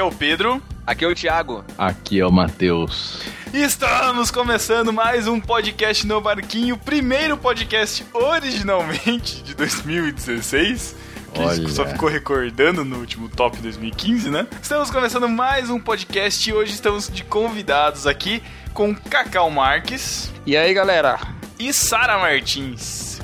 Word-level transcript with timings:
Aqui 0.00 0.06
é 0.08 0.14
o 0.14 0.18
Pedro. 0.18 0.62
Aqui 0.86 1.04
é 1.04 1.08
o 1.08 1.14
Thiago. 1.14 1.62
Aqui 1.76 2.20
é 2.20 2.26
o 2.26 2.32
Matheus. 2.32 3.20
Estamos 3.52 4.30
começando 4.30 4.94
mais 4.94 5.28
um 5.28 5.38
podcast 5.38 6.06
no 6.06 6.18
Barquinho, 6.22 6.78
primeiro 6.78 7.36
podcast 7.36 8.06
originalmente 8.14 9.42
de 9.42 9.54
2016. 9.54 10.96
Que 11.34 11.40
Olha. 11.42 11.68
só 11.68 11.84
ficou 11.84 12.08
recordando 12.08 12.82
no 12.82 12.96
último 12.96 13.28
top 13.28 13.58
2015, 13.58 14.30
né? 14.30 14.46
Estamos 14.62 14.90
começando 14.90 15.28
mais 15.28 15.68
um 15.68 15.78
podcast 15.78 16.48
e 16.48 16.54
hoje 16.54 16.72
estamos 16.72 17.10
de 17.10 17.22
convidados 17.22 18.06
aqui 18.06 18.42
com 18.72 18.94
Cacau 18.94 19.50
Marques 19.50 20.32
E 20.46 20.56
aí, 20.56 20.72
galera? 20.72 21.20
e 21.58 21.74
Sara 21.74 22.18
Martins. 22.18 23.20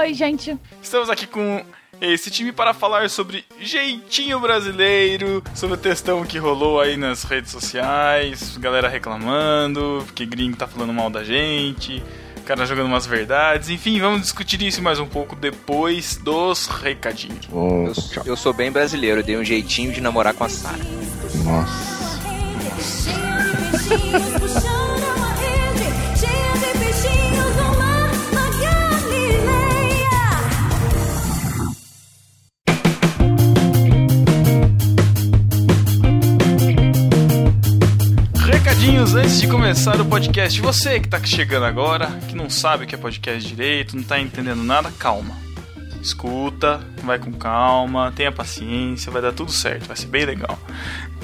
Oi, 0.00 0.12
gente. 0.12 0.58
Estamos 0.82 1.08
aqui 1.08 1.28
com 1.28 1.64
esse 2.00 2.30
time 2.30 2.52
para 2.52 2.72
falar 2.74 3.08
sobre 3.10 3.44
jeitinho 3.60 4.38
brasileiro, 4.40 5.42
sobre 5.54 5.74
o 5.74 5.78
textão 5.78 6.24
que 6.24 6.38
rolou 6.38 6.80
aí 6.80 6.96
nas 6.96 7.22
redes 7.24 7.50
sociais, 7.50 8.56
galera 8.58 8.88
reclamando, 8.88 10.04
que 10.14 10.24
gringo 10.26 10.56
tá 10.56 10.66
falando 10.66 10.92
mal 10.92 11.08
da 11.10 11.24
gente, 11.24 12.02
cara 12.44 12.66
jogando 12.66 12.86
umas 12.88 13.06
verdades, 13.06 13.70
enfim, 13.70 13.98
vamos 14.00 14.20
discutir 14.22 14.60
isso 14.62 14.82
mais 14.82 14.98
um 14.98 15.06
pouco 15.06 15.34
depois 15.34 16.16
dos 16.16 16.66
recadinhos. 16.66 17.48
Oh, 17.50 17.86
Eu, 17.86 17.94
sou- 17.94 18.22
eu 18.26 18.36
sou 18.36 18.52
bem 18.52 18.70
brasileiro, 18.70 19.22
dei 19.22 19.36
um 19.36 19.44
jeitinho 19.44 19.92
de 19.92 20.00
namorar 20.00 20.34
com 20.34 20.44
a 20.44 20.48
Sara. 20.48 20.76
nossa. 21.44 21.94
Cheia 23.88 24.73
Recadinhos 38.84 39.14
antes 39.14 39.40
de 39.40 39.48
começar 39.48 39.98
o 39.98 40.04
podcast. 40.04 40.60
Você 40.60 41.00
que 41.00 41.08
tá 41.08 41.18
chegando 41.24 41.64
agora, 41.64 42.06
que 42.28 42.36
não 42.36 42.50
sabe 42.50 42.84
o 42.84 42.86
que 42.86 42.94
é 42.94 42.98
podcast 42.98 43.48
direito, 43.48 43.96
não 43.96 44.02
tá 44.02 44.20
entendendo 44.20 44.62
nada, 44.62 44.92
calma. 44.98 45.34
Escuta, 46.02 46.86
vai 47.02 47.18
com 47.18 47.32
calma, 47.32 48.12
tenha 48.14 48.30
paciência, 48.30 49.10
vai 49.10 49.22
dar 49.22 49.32
tudo 49.32 49.50
certo, 49.50 49.86
vai 49.86 49.96
ser 49.96 50.08
bem 50.08 50.26
legal. 50.26 50.58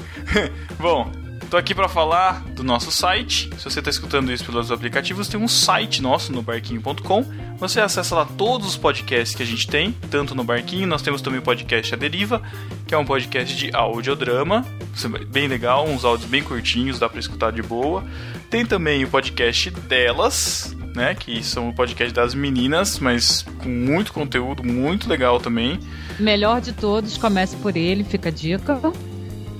Bom, 0.79 1.11
tô 1.51 1.57
aqui 1.57 1.75
pra 1.75 1.89
falar 1.89 2.45
do 2.55 2.63
nosso 2.63 2.89
site. 2.93 3.49
Se 3.57 3.65
você 3.65 3.81
tá 3.81 3.89
escutando 3.89 4.31
isso 4.31 4.45
pelos 4.45 4.71
aplicativos, 4.71 5.27
tem 5.27 5.37
um 5.37 5.49
site 5.49 6.01
nosso 6.01 6.31
no 6.31 6.41
barquinho.com. 6.41 7.25
Você 7.57 7.81
acessa 7.81 8.15
lá 8.15 8.25
todos 8.25 8.65
os 8.69 8.77
podcasts 8.77 9.35
que 9.35 9.43
a 9.43 9.45
gente 9.45 9.67
tem, 9.67 9.91
tanto 10.09 10.33
no 10.33 10.45
Barquinho, 10.45 10.87
nós 10.87 11.01
temos 11.01 11.21
também 11.21 11.39
o 11.39 11.43
podcast 11.43 11.93
A 11.93 11.97
Deriva, 11.97 12.41
que 12.87 12.95
é 12.95 12.97
um 12.97 13.03
podcast 13.03 13.53
de 13.53 13.69
audiodrama, 13.75 14.65
bem 15.27 15.49
legal, 15.49 15.85
uns 15.85 16.05
áudios 16.05 16.29
bem 16.29 16.41
curtinhos, 16.41 16.97
dá 16.97 17.09
pra 17.09 17.19
escutar 17.19 17.51
de 17.51 17.61
boa. 17.61 18.01
Tem 18.49 18.65
também 18.65 19.03
o 19.03 19.09
podcast 19.09 19.69
delas, 19.71 20.73
né, 20.95 21.13
que 21.13 21.43
são 21.43 21.67
o 21.67 21.75
podcast 21.75 22.13
das 22.13 22.33
meninas, 22.33 22.97
mas 22.97 23.45
com 23.61 23.67
muito 23.67 24.13
conteúdo, 24.13 24.63
muito 24.63 25.09
legal 25.09 25.37
também. 25.37 25.77
Melhor 26.17 26.61
de 26.61 26.71
todos, 26.71 27.17
comece 27.17 27.57
por 27.57 27.75
ele, 27.75 28.05
fica 28.05 28.29
a 28.29 28.31
dica. 28.31 28.79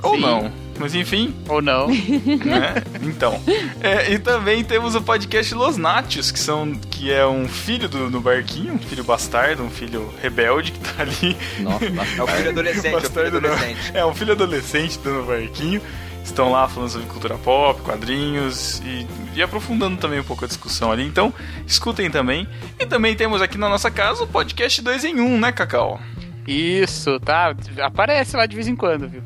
Ou 0.01 0.16
Sim. 0.16 0.21
não, 0.21 0.51
mas 0.79 0.95
enfim, 0.95 1.35
Ou 1.47 1.61
não? 1.61 1.87
né? 2.45 2.75
Então. 3.01 3.39
É, 3.81 4.11
e 4.11 4.19
também 4.19 4.63
temos 4.63 4.95
o 4.95 5.01
podcast 5.01 5.53
Los 5.53 5.77
Natios, 5.77 6.31
que, 6.31 6.39
são, 6.39 6.73
que 6.73 7.11
é 7.11 7.25
um 7.25 7.47
filho 7.47 7.87
do, 7.87 8.09
do 8.09 8.19
Barquinho, 8.19 8.73
um 8.73 8.79
filho 8.79 9.03
bastardo, 9.03 9.63
um 9.63 9.69
filho 9.69 10.13
rebelde 10.21 10.71
que 10.71 10.79
tá 10.79 11.03
ali. 11.03 11.37
Nossa, 11.59 11.85
É 12.17 12.23
o 12.23 12.27
filho 12.27 12.49
adolescente, 12.49 12.87
é 12.87 12.89
o 12.89 13.01
filho 13.01 13.01
Bastardo 13.01 13.41
não. 13.41 13.49
adolescente. 13.51 13.91
É 13.93 14.05
um 14.05 14.13
filho 14.13 14.31
adolescente 14.33 14.99
do 14.99 15.09
no 15.11 15.25
Barquinho. 15.25 15.81
Estão 16.23 16.51
lá 16.51 16.67
falando 16.67 16.89
sobre 16.89 17.07
cultura 17.07 17.35
pop, 17.37 17.81
quadrinhos 17.81 18.79
e, 18.85 19.07
e 19.35 19.41
aprofundando 19.41 19.97
também 19.97 20.19
um 20.19 20.23
pouco 20.23 20.45
a 20.45 20.47
discussão 20.47 20.91
ali. 20.91 21.03
Então, 21.03 21.33
escutem 21.65 22.09
também. 22.11 22.47
E 22.79 22.85
também 22.85 23.15
temos 23.15 23.41
aqui 23.41 23.57
na 23.57 23.67
nossa 23.67 23.89
casa 23.89 24.23
o 24.23 24.27
podcast 24.27 24.81
2 24.81 25.03
em 25.05 25.19
1, 25.19 25.39
né, 25.39 25.51
Cacau? 25.51 25.99
Isso, 26.47 27.19
tá? 27.19 27.55
Aparece 27.81 28.35
lá 28.37 28.45
de 28.45 28.55
vez 28.55 28.67
em 28.67 28.75
quando, 28.75 29.09
viu? 29.09 29.23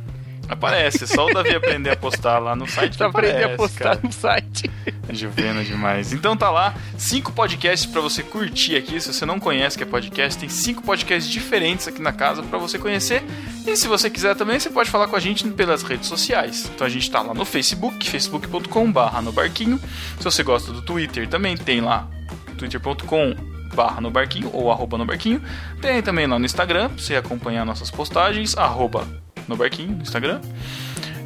Aparece, 0.47 1.03
é 1.03 1.07
só 1.07 1.25
o 1.25 1.33
Davi 1.33 1.55
aprender 1.55 1.91
a 1.91 1.95
postar 1.95 2.39
lá 2.39 2.55
no 2.55 2.67
site 2.67 2.97
Pra 2.97 3.07
aprender 3.07 3.31
aparece, 3.45 3.53
a 3.53 3.57
postar 3.57 3.83
cara. 3.83 3.99
no 4.03 4.11
site. 4.11 4.71
Juvena 5.11 5.63
demais. 5.63 6.13
Então 6.13 6.35
tá 6.35 6.49
lá, 6.51 6.75
cinco 6.97 7.31
podcasts 7.31 7.89
pra 7.89 8.01
você 8.01 8.21
curtir 8.21 8.75
aqui. 8.75 8.99
Se 8.99 9.13
você 9.13 9.25
não 9.25 9.39
conhece 9.39 9.77
que 9.77 9.83
é 9.83 9.85
podcast, 9.85 10.39
tem 10.39 10.49
cinco 10.49 10.81
podcasts 10.83 11.31
diferentes 11.31 11.87
aqui 11.87 12.01
na 12.01 12.11
casa 12.11 12.43
pra 12.43 12.57
você 12.57 12.77
conhecer. 12.77 13.23
E 13.65 13.75
se 13.75 13.87
você 13.87 14.09
quiser 14.09 14.35
também, 14.35 14.59
você 14.59 14.69
pode 14.69 14.89
falar 14.89 15.07
com 15.07 15.15
a 15.15 15.19
gente 15.19 15.47
pelas 15.49 15.83
redes 15.83 16.07
sociais. 16.07 16.69
Então 16.73 16.85
a 16.85 16.89
gente 16.89 17.09
tá 17.09 17.21
lá 17.21 17.33
no 17.33 17.45
Facebook, 17.45 18.07
facebook.com/barra 18.09 19.21
no 19.21 19.31
barquinho. 19.31 19.79
Se 20.17 20.23
você 20.23 20.43
gosta 20.43 20.71
do 20.71 20.81
Twitter, 20.81 21.27
também 21.27 21.57
tem 21.57 21.81
lá 21.81 22.07
twitter.com 22.57 23.35
barra 23.73 23.99
no 23.99 24.09
barquinho 24.09 24.49
ou 24.53 24.71
arroba 24.71 24.97
no 24.97 25.05
barquinho. 25.05 25.41
Tem 25.81 26.01
também 26.01 26.25
lá 26.27 26.39
no 26.39 26.45
Instagram, 26.45 26.89
pra 26.89 26.97
você 26.97 27.15
acompanhar 27.15 27.65
nossas 27.65 27.91
postagens, 27.91 28.57
arroba 28.57 29.24
no 29.47 29.55
barquinho 29.55 29.91
no 29.95 30.01
Instagram. 30.01 30.39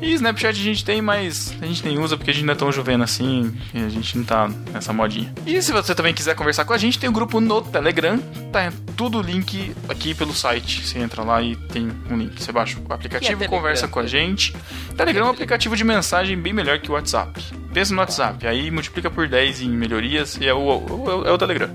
E 0.02 0.14
Snapchat 0.14 0.58
a 0.58 0.64
gente 0.64 0.86
tem, 0.86 1.02
mas 1.02 1.54
a 1.62 1.66
gente 1.66 1.84
nem 1.86 2.00
usa 2.00 2.16
porque 2.16 2.32
a 2.32 2.34
gente 2.34 2.46
não 2.46 2.54
é 2.54 2.56
tão 2.56 2.72
jovem 2.72 3.02
assim 3.02 3.54
e 3.74 3.80
a 3.84 3.90
gente 3.90 4.18
não 4.18 4.24
tá 4.24 4.50
nessa 4.72 4.94
modinha. 4.94 5.34
E 5.46 5.62
se 5.62 5.74
você 5.74 5.94
também 5.94 6.14
quiser 6.14 6.36
conversar 6.36 6.64
com 6.64 6.72
a 6.72 6.78
gente, 6.78 6.98
tem 6.98 7.10
o 7.10 7.12
grupo 7.12 7.42
no 7.42 7.62
Telegram, 7.62 8.18
tá 8.50 8.72
tudo 8.96 9.22
link 9.22 9.76
aqui 9.90 10.14
pelo 10.14 10.34
site. 10.34 10.88
Você 10.88 11.00
entra 11.00 11.22
lá 11.22 11.42
e 11.42 11.58
tem 11.58 11.92
um 12.10 12.16
link. 12.16 12.42
Você 12.42 12.50
baixa 12.50 12.78
o 12.80 12.94
aplicativo, 12.94 13.44
é 13.44 13.48
conversa 13.50 13.88
com 13.90 14.00
a 14.00 14.08
gente. 14.08 14.56
Telegram 14.96 15.26
é 15.26 15.28
um 15.28 15.32
aplicativo 15.34 15.76
de 15.76 15.84
mensagem 15.84 16.38
bem 16.38 16.54
melhor 16.54 16.80
que 16.80 16.90
o 16.90 16.94
WhatsApp. 16.94 17.44
Pensa 17.74 17.94
no 17.94 18.00
WhatsApp, 18.00 18.48
aí 18.48 18.72
multiplica 18.72 19.12
por 19.12 19.28
10 19.28 19.64
em 19.64 19.70
melhorias 19.70 20.38
e 20.40 20.48
é 20.48 20.54
o, 20.54 20.60
o- 20.60 21.24
é 21.28 21.32
o 21.32 21.38
Telegram. 21.38 21.70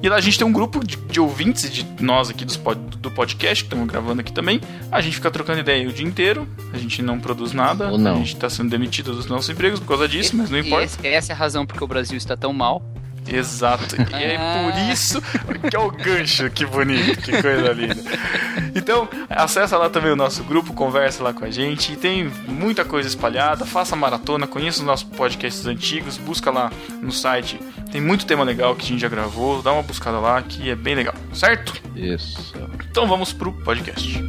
E 0.00 0.08
lá 0.08 0.16
a 0.16 0.20
gente 0.20 0.38
tem 0.38 0.46
um 0.46 0.52
grupo 0.52 0.84
de, 0.86 0.96
de 0.96 1.18
ouvintes 1.20 1.64
e 1.64 1.70
de 1.70 1.86
nós 2.00 2.30
aqui 2.30 2.44
dos 2.44 2.56
do 2.98 3.10
podcast, 3.10 3.64
que 3.64 3.68
estamos 3.68 3.86
gravando 3.90 4.20
aqui 4.20 4.32
também. 4.32 4.60
A 4.92 5.00
gente 5.00 5.14
fica 5.16 5.30
trocando 5.30 5.58
ideia 5.60 5.88
o 5.88 5.92
dia 5.92 6.06
inteiro, 6.06 6.48
a 6.72 6.78
gente 6.78 7.02
não 7.02 7.18
produz 7.18 7.52
nada, 7.52 7.90
Ou 7.90 7.98
não. 7.98 8.14
a 8.14 8.18
gente 8.18 8.36
tá 8.36 8.48
sendo 8.48 8.70
demitido 8.70 9.12
dos 9.14 9.26
nossos 9.26 9.48
empregos 9.50 9.80
por 9.80 9.88
causa 9.88 10.06
disso, 10.08 10.36
mas 10.36 10.50
não 10.50 10.58
E 10.58 10.60
importa. 10.66 10.84
esse- 10.84 11.06
essa 11.06 11.32
é 11.32 11.34
a 11.34 11.36
razão 11.36 11.66
porque 11.66 11.82
o 11.82 11.86
Brasil 11.86 12.16
está 12.16 12.36
tão 12.36 12.52
mal. 12.52 12.82
Exato. 13.30 13.96
E 13.96 14.22
é 14.22 14.38
por 14.38 14.92
isso 14.92 15.20
que 15.68 15.76
é 15.76 15.78
o 15.78 15.90
gancho. 15.90 16.50
Que 16.50 16.64
bonito, 16.66 17.20
que 17.22 17.42
coisa 17.42 17.72
linda. 17.72 17.96
Então, 18.74 19.08
acessa 19.28 19.76
lá 19.76 19.90
também 19.90 20.12
o 20.12 20.16
nosso 20.16 20.42
grupo, 20.44 20.72
conversa 20.72 21.22
lá 21.22 21.32
com 21.32 21.44
a 21.44 21.50
gente. 21.50 21.92
E 21.92 21.96
tem 21.96 22.30
muita 22.46 22.84
coisa 22.84 23.08
espalhada. 23.08 23.64
Faça 23.64 23.96
maratona, 23.96 24.46
conheça 24.46 24.80
os 24.80 24.86
nossos 24.86 25.08
podcasts 25.08 25.66
antigos, 25.66 26.16
busca 26.16 26.50
lá 26.50 26.70
no 27.00 27.12
site. 27.12 27.58
Tem 27.90 28.00
muito 28.00 28.26
tema 28.26 28.44
legal 28.44 28.74
que 28.74 28.84
a 28.84 28.88
gente 28.88 29.00
já 29.00 29.08
gravou. 29.08 29.62
Dá 29.62 29.72
uma 29.72 29.82
buscada 29.82 30.18
lá 30.18 30.40
que 30.42 30.70
é 30.70 30.74
bem 30.74 30.94
legal, 30.94 31.14
certo? 31.32 31.74
Isso. 31.94 32.54
Então 32.90 33.06
vamos 33.06 33.32
pro 33.32 33.52
podcast. 33.52 34.22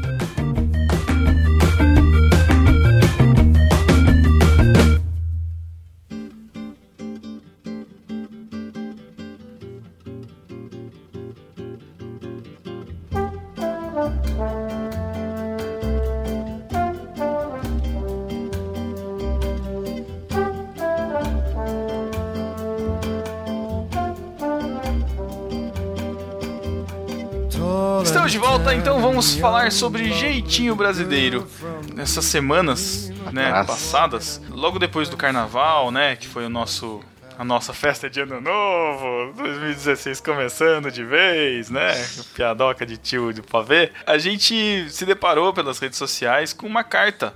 Falar 29.39 29.71
sobre 29.71 30.11
jeitinho 30.11 30.75
brasileiro. 30.75 31.47
Nessas 31.95 32.25
semanas, 32.25 33.09
né, 33.31 33.49
Nossa. 33.51 33.65
passadas, 33.65 34.41
logo 34.49 34.77
depois 34.77 35.07
do 35.07 35.15
carnaval, 35.15 35.91
né, 35.91 36.15
que 36.17 36.27
foi 36.27 36.45
o 36.45 36.49
nosso 36.49 37.01
a 37.37 37.43
nossa 37.45 37.73
festa 37.73 38.09
de 38.09 38.19
ano 38.19 38.41
novo, 38.41 39.31
2016 39.37 40.19
começando 40.19 40.91
de 40.91 41.05
vez, 41.05 41.69
né? 41.69 41.93
Piadoca 42.35 42.85
de 42.85 42.97
tio 42.97 43.31
de 43.31 43.41
pavê. 43.41 43.93
A 44.05 44.17
gente 44.17 44.89
se 44.89 45.05
deparou 45.05 45.53
pelas 45.53 45.79
redes 45.79 45.97
sociais 45.97 46.51
com 46.51 46.67
uma 46.67 46.83
carta 46.83 47.33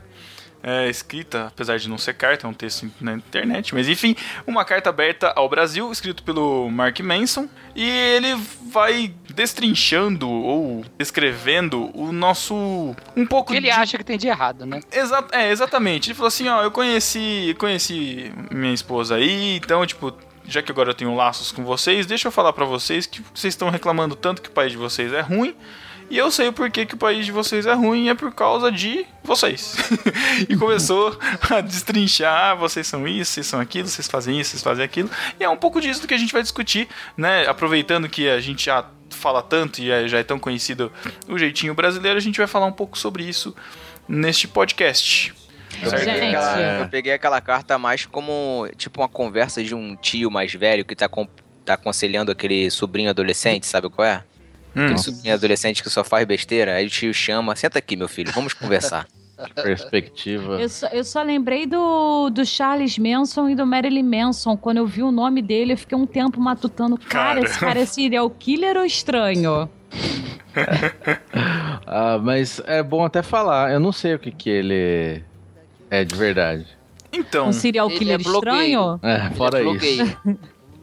é, 0.63 0.89
escrita, 0.89 1.47
apesar 1.47 1.77
de 1.77 1.89
não 1.89 1.97
ser 1.97 2.13
carta, 2.13 2.47
é 2.47 2.49
um 2.49 2.53
texto 2.53 2.89
na 3.01 3.13
internet, 3.13 3.75
mas 3.75 3.89
enfim, 3.89 4.15
uma 4.47 4.63
carta 4.63 4.89
aberta 4.89 5.33
ao 5.35 5.49
Brasil, 5.49 5.91
escrito 5.91 6.23
pelo 6.23 6.69
Mark 6.71 6.97
Manson, 7.01 7.49
e 7.75 7.83
ele 7.85 8.35
vai 8.71 9.13
destrinchando 9.29 10.29
ou 10.29 10.85
escrevendo 10.97 11.91
o 11.93 12.13
nosso 12.13 12.95
um 13.15 13.25
pouco 13.25 13.51
que 13.51 13.57
ele 13.57 13.67
de 13.67 13.71
acha 13.71 13.97
que 13.97 14.03
tem 14.05 14.17
de 14.17 14.27
errado, 14.27 14.65
né? 14.65 14.79
Exa 14.89 15.27
é, 15.33 15.51
exatamente. 15.51 16.09
Ele 16.09 16.15
falou 16.15 16.29
assim, 16.29 16.47
ó, 16.47 16.63
eu 16.63 16.71
conheci, 16.71 17.53
conheci 17.59 18.31
minha 18.49 18.73
esposa 18.73 19.15
aí, 19.15 19.57
então, 19.57 19.85
tipo, 19.85 20.15
já 20.47 20.61
que 20.61 20.71
agora 20.71 20.91
eu 20.91 20.93
tenho 20.93 21.13
laços 21.13 21.51
com 21.51 21.63
vocês, 21.65 22.05
deixa 22.05 22.29
eu 22.29 22.31
falar 22.31 22.53
pra 22.53 22.63
vocês 22.63 23.05
que 23.05 23.21
vocês 23.33 23.53
estão 23.53 23.69
reclamando 23.69 24.15
tanto 24.15 24.41
que 24.41 24.49
o 24.49 24.51
país 24.51 24.71
de 24.71 24.77
vocês 24.77 25.11
é 25.11 25.21
ruim. 25.21 25.55
E 26.13 26.17
eu 26.19 26.29
sei 26.29 26.47
o 26.47 26.53
porquê 26.53 26.85
que 26.85 26.93
o 26.93 26.97
país 26.97 27.25
de 27.25 27.31
vocês 27.31 27.65
é 27.65 27.73
ruim, 27.73 28.07
é 28.07 28.13
por 28.13 28.31
causa 28.31 28.71
de 28.71 29.03
vocês. 29.23 29.75
e 30.47 30.55
começou 30.55 31.17
a 31.49 31.59
destrinchar, 31.59 32.51
ah, 32.51 32.53
vocês 32.53 32.85
são 32.85 33.07
isso, 33.07 33.31
vocês 33.31 33.47
são 33.47 33.59
aquilo, 33.59 33.87
vocês 33.87 34.07
fazem 34.07 34.39
isso, 34.39 34.51
vocês 34.51 34.61
fazem 34.61 34.85
aquilo. 34.85 35.09
E 35.39 35.43
é 35.43 35.49
um 35.49 35.57
pouco 35.57 35.81
disso 35.81 36.07
que 36.07 36.13
a 36.13 36.17
gente 36.17 36.31
vai 36.31 36.43
discutir, 36.43 36.87
né? 37.17 37.47
Aproveitando 37.47 38.07
que 38.07 38.29
a 38.29 38.39
gente 38.39 38.65
já 38.65 38.85
fala 39.09 39.41
tanto 39.41 39.81
e 39.81 39.89
é- 39.89 40.07
já 40.07 40.19
é 40.19 40.23
tão 40.23 40.37
conhecido 40.37 40.91
o 41.27 41.35
jeitinho 41.35 41.73
brasileiro, 41.73 42.15
a 42.15 42.21
gente 42.21 42.37
vai 42.37 42.45
falar 42.45 42.67
um 42.67 42.71
pouco 42.71 42.95
sobre 42.95 43.23
isso 43.23 43.55
neste 44.07 44.47
podcast. 44.47 45.33
Eu 45.81 45.89
peguei, 45.89 46.27
aquela, 46.27 46.59
eu 46.81 46.89
peguei 46.89 47.13
aquela 47.13 47.41
carta 47.41 47.79
mais 47.79 48.05
como 48.05 48.69
tipo 48.77 49.01
uma 49.01 49.09
conversa 49.09 49.63
de 49.63 49.73
um 49.73 49.95
tio 49.95 50.29
mais 50.29 50.53
velho 50.53 50.85
que 50.85 50.95
tá, 50.95 51.09
com- 51.09 51.27
tá 51.65 51.73
aconselhando 51.73 52.31
aquele 52.31 52.69
sobrinho 52.69 53.09
adolescente, 53.09 53.65
sabe 53.65 53.89
qual 53.89 54.07
é? 54.07 54.23
Hum. 54.75 54.83
Aquele 54.85 54.97
sobrinho 54.97 55.33
adolescente 55.33 55.83
que 55.83 55.89
só 55.89 56.03
faz 56.03 56.25
besteira. 56.25 56.75
Aí 56.75 56.87
o 56.87 56.89
tio 56.89 57.13
chama, 57.13 57.55
senta 57.55 57.79
aqui, 57.79 57.95
meu 57.95 58.07
filho, 58.07 58.31
vamos 58.31 58.53
conversar. 58.53 59.07
Perspectiva. 59.55 60.61
Eu 60.61 60.69
só, 60.69 60.87
eu 60.87 61.03
só 61.03 61.21
lembrei 61.21 61.65
do, 61.65 62.29
do 62.29 62.45
Charles 62.45 62.97
Manson 62.97 63.49
e 63.49 63.55
do 63.55 63.65
Marilyn 63.65 64.03
Manson. 64.03 64.55
Quando 64.55 64.77
eu 64.77 64.87
vi 64.87 65.01
o 65.03 65.11
nome 65.11 65.41
dele, 65.41 65.73
eu 65.73 65.77
fiquei 65.77 65.97
um 65.97 66.05
tempo 66.05 66.39
matutando. 66.39 66.97
Cara, 66.97 67.41
esse 67.41 67.59
cara 67.59 67.79
é 67.79 67.85
serial 67.85 68.29
killer 68.29 68.77
ou 68.77 68.85
estranho? 68.85 69.69
Ah, 71.85 72.19
mas 72.21 72.61
é 72.65 72.83
bom 72.83 73.03
até 73.03 73.23
falar. 73.23 73.71
Eu 73.71 73.79
não 73.79 73.91
sei 73.91 74.13
o 74.13 74.19
que 74.19 74.31
que 74.31 74.49
ele 74.51 75.23
é 75.89 76.03
de 76.03 76.15
verdade. 76.15 76.67
Então, 77.11 77.49
Um 77.49 77.51
serial 77.51 77.89
Ele 77.89 77.99
killer 77.99 78.19
é 78.19 78.21
estranho? 78.21 78.99
É, 79.03 79.29
fora 79.31 79.59
Ele 79.59 79.69
é 79.69 79.89
isso. 79.89 80.17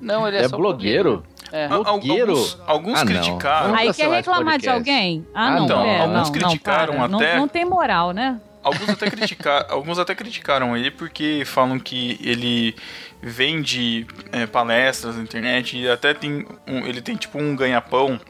Não, 0.01 0.27
ele 0.27 0.37
é, 0.39 0.41
É 0.43 0.49
só 0.49 0.57
blogueiro? 0.57 1.23
É. 1.53 1.69
blogueiro? 1.69 2.31
alguns, 2.33 2.59
alguns 2.67 2.99
Ah, 3.01 3.05
não. 3.05 3.13
criticaram. 3.13 3.75
Aí 3.75 3.93
quer 3.93 4.09
reclamar 4.09 4.59
de 4.59 4.69
alguém? 4.69 5.27
Ah, 5.35 5.47
Ah, 5.49 5.51
não. 5.61 5.67
não. 5.67 5.85
é, 5.85 6.01
Alguns 6.01 6.31
não, 6.31 6.33
criticaram 6.33 6.95
não, 7.09 7.17
até- 7.17 7.33
Não, 7.35 7.41
não 7.43 7.49
tem 7.49 7.65
moral, 7.65 8.13
né? 8.13 8.41
Alguns 8.63 8.91
até, 8.91 9.11
criticar, 9.11 9.67
alguns 9.71 9.99
até 9.99 10.15
criticaram 10.15 10.77
ele 10.77 10.91
porque 10.91 11.43
falam 11.47 11.79
que 11.79 12.19
ele 12.23 12.75
vende 13.23 14.07
é, 14.33 14.47
palestras 14.47 15.17
na 15.17 15.23
internet 15.23 15.77
e 15.79 15.89
até 15.89 16.13
tem 16.15 16.47
um, 16.67 16.87
ele 16.87 17.01
tem 17.01 17.17
tipo 17.17 17.39
um 17.39 17.55
ganha-pão 17.57 18.21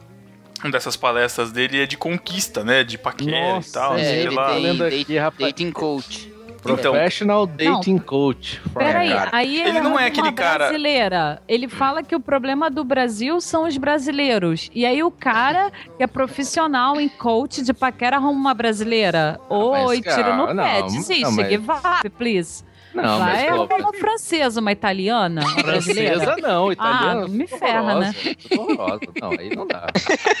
dessas 0.71 0.95
palestras 0.95 1.51
dele 1.51 1.81
é 1.81 1.85
de 1.85 1.97
conquista, 1.97 2.63
né? 2.63 2.83
De 2.83 2.97
paquera 2.97 3.55
Nossa, 3.55 3.69
e 3.69 3.71
tal, 3.73 3.97
é, 3.97 4.03
sei 4.03 4.19
ele 4.21 4.35
lá. 4.35 4.53
tem 4.53 4.77
dating 5.39 5.71
coach. 5.71 6.31
Então, 6.63 6.91
Professional 6.93 7.47
Dating 7.47 7.97
Coach. 7.97 8.61
Peraí, 8.73 9.09
cara. 9.09 9.29
aí 9.33 9.59
ele, 9.59 9.69
Ele 9.69 9.81
não 9.81 9.99
é 9.99 10.05
aquele 10.07 10.31
cara- 10.31 10.65
brasileira. 10.65 11.41
Ele 11.47 11.67
fala 11.67 12.03
que 12.03 12.15
o 12.15 12.19
problema 12.19 12.69
do 12.69 12.83
Brasil 12.83 13.41
são 13.41 13.67
os 13.67 13.77
brasileiros. 13.77 14.69
E 14.73 14.85
aí 14.85 15.01
o 15.03 15.09
cara 15.11 15.71
que 15.97 16.03
é 16.03 16.07
profissional 16.07 16.99
em 16.99 17.09
coach 17.09 17.63
de 17.63 17.73
paquera 17.73 18.17
arruma 18.17 18.31
uma 18.39 18.53
brasileira. 18.53 19.39
Oi, 19.49 20.01
cara, 20.01 20.15
tira 20.15 20.35
no 20.35 20.53
não, 20.53 20.63
pé, 20.63 20.79
não, 20.81 20.87
desiste, 20.87 21.21
mas- 21.35 21.47
que 21.47 21.57
vai, 21.57 22.09
please. 22.17 22.63
Não, 22.93 23.19
Vai 23.19 23.49
mas 23.49 23.61
é 23.61 23.67
pô, 23.67 23.75
uma 23.77 23.93
francesa, 23.93 24.59
uma 24.59 24.71
italiana, 24.71 25.41
uma 25.41 25.59
francesa 25.63 26.35
não, 26.41 26.71
italiana. 26.71 27.23
Ah, 27.25 27.27
me 27.27 27.47
ferra, 27.47 27.99
né? 27.99 28.13
Horrorosa. 28.57 29.01
Não, 29.21 29.31
aí 29.31 29.55
não 29.55 29.65
dá. 29.67 29.87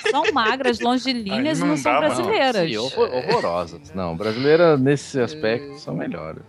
São 0.09 0.23
magras, 0.33 0.79
longilíneas 0.79 1.59
e 1.59 1.61
não 1.61 1.69
não 1.69 1.77
são 1.77 1.93
dá, 1.93 1.99
brasileiras. 1.99 2.69
Sim, 2.69 2.77
horror- 2.77 3.09
horrorosas. 3.13 3.93
Não, 3.93 4.15
brasileira 4.17 4.77
nesse 4.77 5.19
aspecto 5.19 5.77
são 5.79 5.95
melhores. 5.95 6.41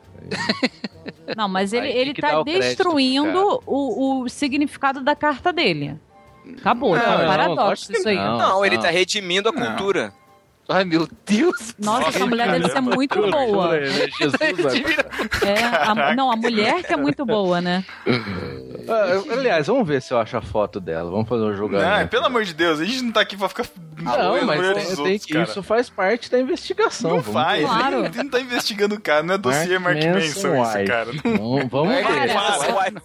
Não, 1.37 1.49
mas 1.49 1.73
ele, 1.73 1.89
ele 1.89 2.15
tá 2.15 2.43
destruindo 2.43 3.61
o, 3.67 4.23
o 4.23 4.29
significado 4.29 5.03
da 5.03 5.15
carta 5.15 5.53
dele. 5.53 5.99
Acabou, 6.59 6.97
Não, 6.97 7.03
é 7.03 7.09
um 7.15 7.19
não, 7.19 7.27
paradoxo 7.27 7.89
que 7.93 7.99
isso 7.99 8.09
aí. 8.09 8.17
não. 8.17 8.37
Não, 8.39 8.65
ele 8.65 8.75
não. 8.77 8.83
tá 8.83 8.91
redimindo 8.91 9.49
a 9.49 9.53
Não. 9.53 9.65
cultura. 9.67 10.13
Ai, 10.69 10.85
meu 10.85 11.09
Deus. 11.27 11.75
Nossa, 11.79 12.09
essa 12.09 12.25
mulher 12.25 12.51
deve 12.53 12.69
ser 12.71 12.81
muito 12.81 13.21
boa. 13.31 13.77
é 13.77 13.81
né? 13.81 14.07
É, 15.45 15.65
a- 15.65 16.15
não, 16.15 16.31
a 16.31 16.37
mulher 16.37 16.83
que 16.85 16.93
é 16.93 16.97
muito 16.97 17.27
boa, 17.27 17.61
né? 17.61 17.85
Ah, 18.89 19.33
Aliás, 19.33 19.67
vamos 19.67 19.87
ver 19.87 20.01
se 20.01 20.13
eu 20.15 20.19
acho 20.19 20.37
a 20.37 20.41
foto 20.41 20.81
dela. 20.81 21.11
Vamos 21.11 21.29
fazer 21.29 21.43
um 21.43 21.49
Não, 21.49 21.57
julgamento. 21.57 22.09
pelo 22.11 22.27
amor 22.27 22.45
de 22.45 22.55
Deus, 22.55 22.79
a 22.81 22.85
gente 22.85 23.03
não 23.03 23.13
tá 23.13 23.21
aqui 23.21 23.37
pra 23.37 23.49
ficar 23.49 23.65
Não, 23.99 24.47
mas 24.47 24.61
tem- 24.61 24.75
tem 24.75 24.97
outros, 24.99 25.25
que- 25.27 25.39
isso 25.43 25.63
faz 25.63 25.91
parte 25.91 26.31
da 26.31 26.39
investigação. 26.41 27.11
Não 27.11 27.21
vamos 27.21 27.43
faz. 27.43 27.65
Claro. 27.65 28.05
ele 28.07 28.17
não 28.23 28.31
tá 28.31 28.41
investigando 28.41 28.95
o 28.95 29.01
cara, 29.01 29.23
não 29.25 29.35
é 29.35 29.39
dossiê 29.39 29.79
Mark 29.79 29.97
Mark 29.97 30.15
Manson 30.15 30.57
Manson 30.57 30.85
cara. 30.87 31.11
Não, 31.25 31.69
vamos 31.69 31.93
É, 31.95 32.03
ver. 32.03 32.33
Cara, 32.33 33.03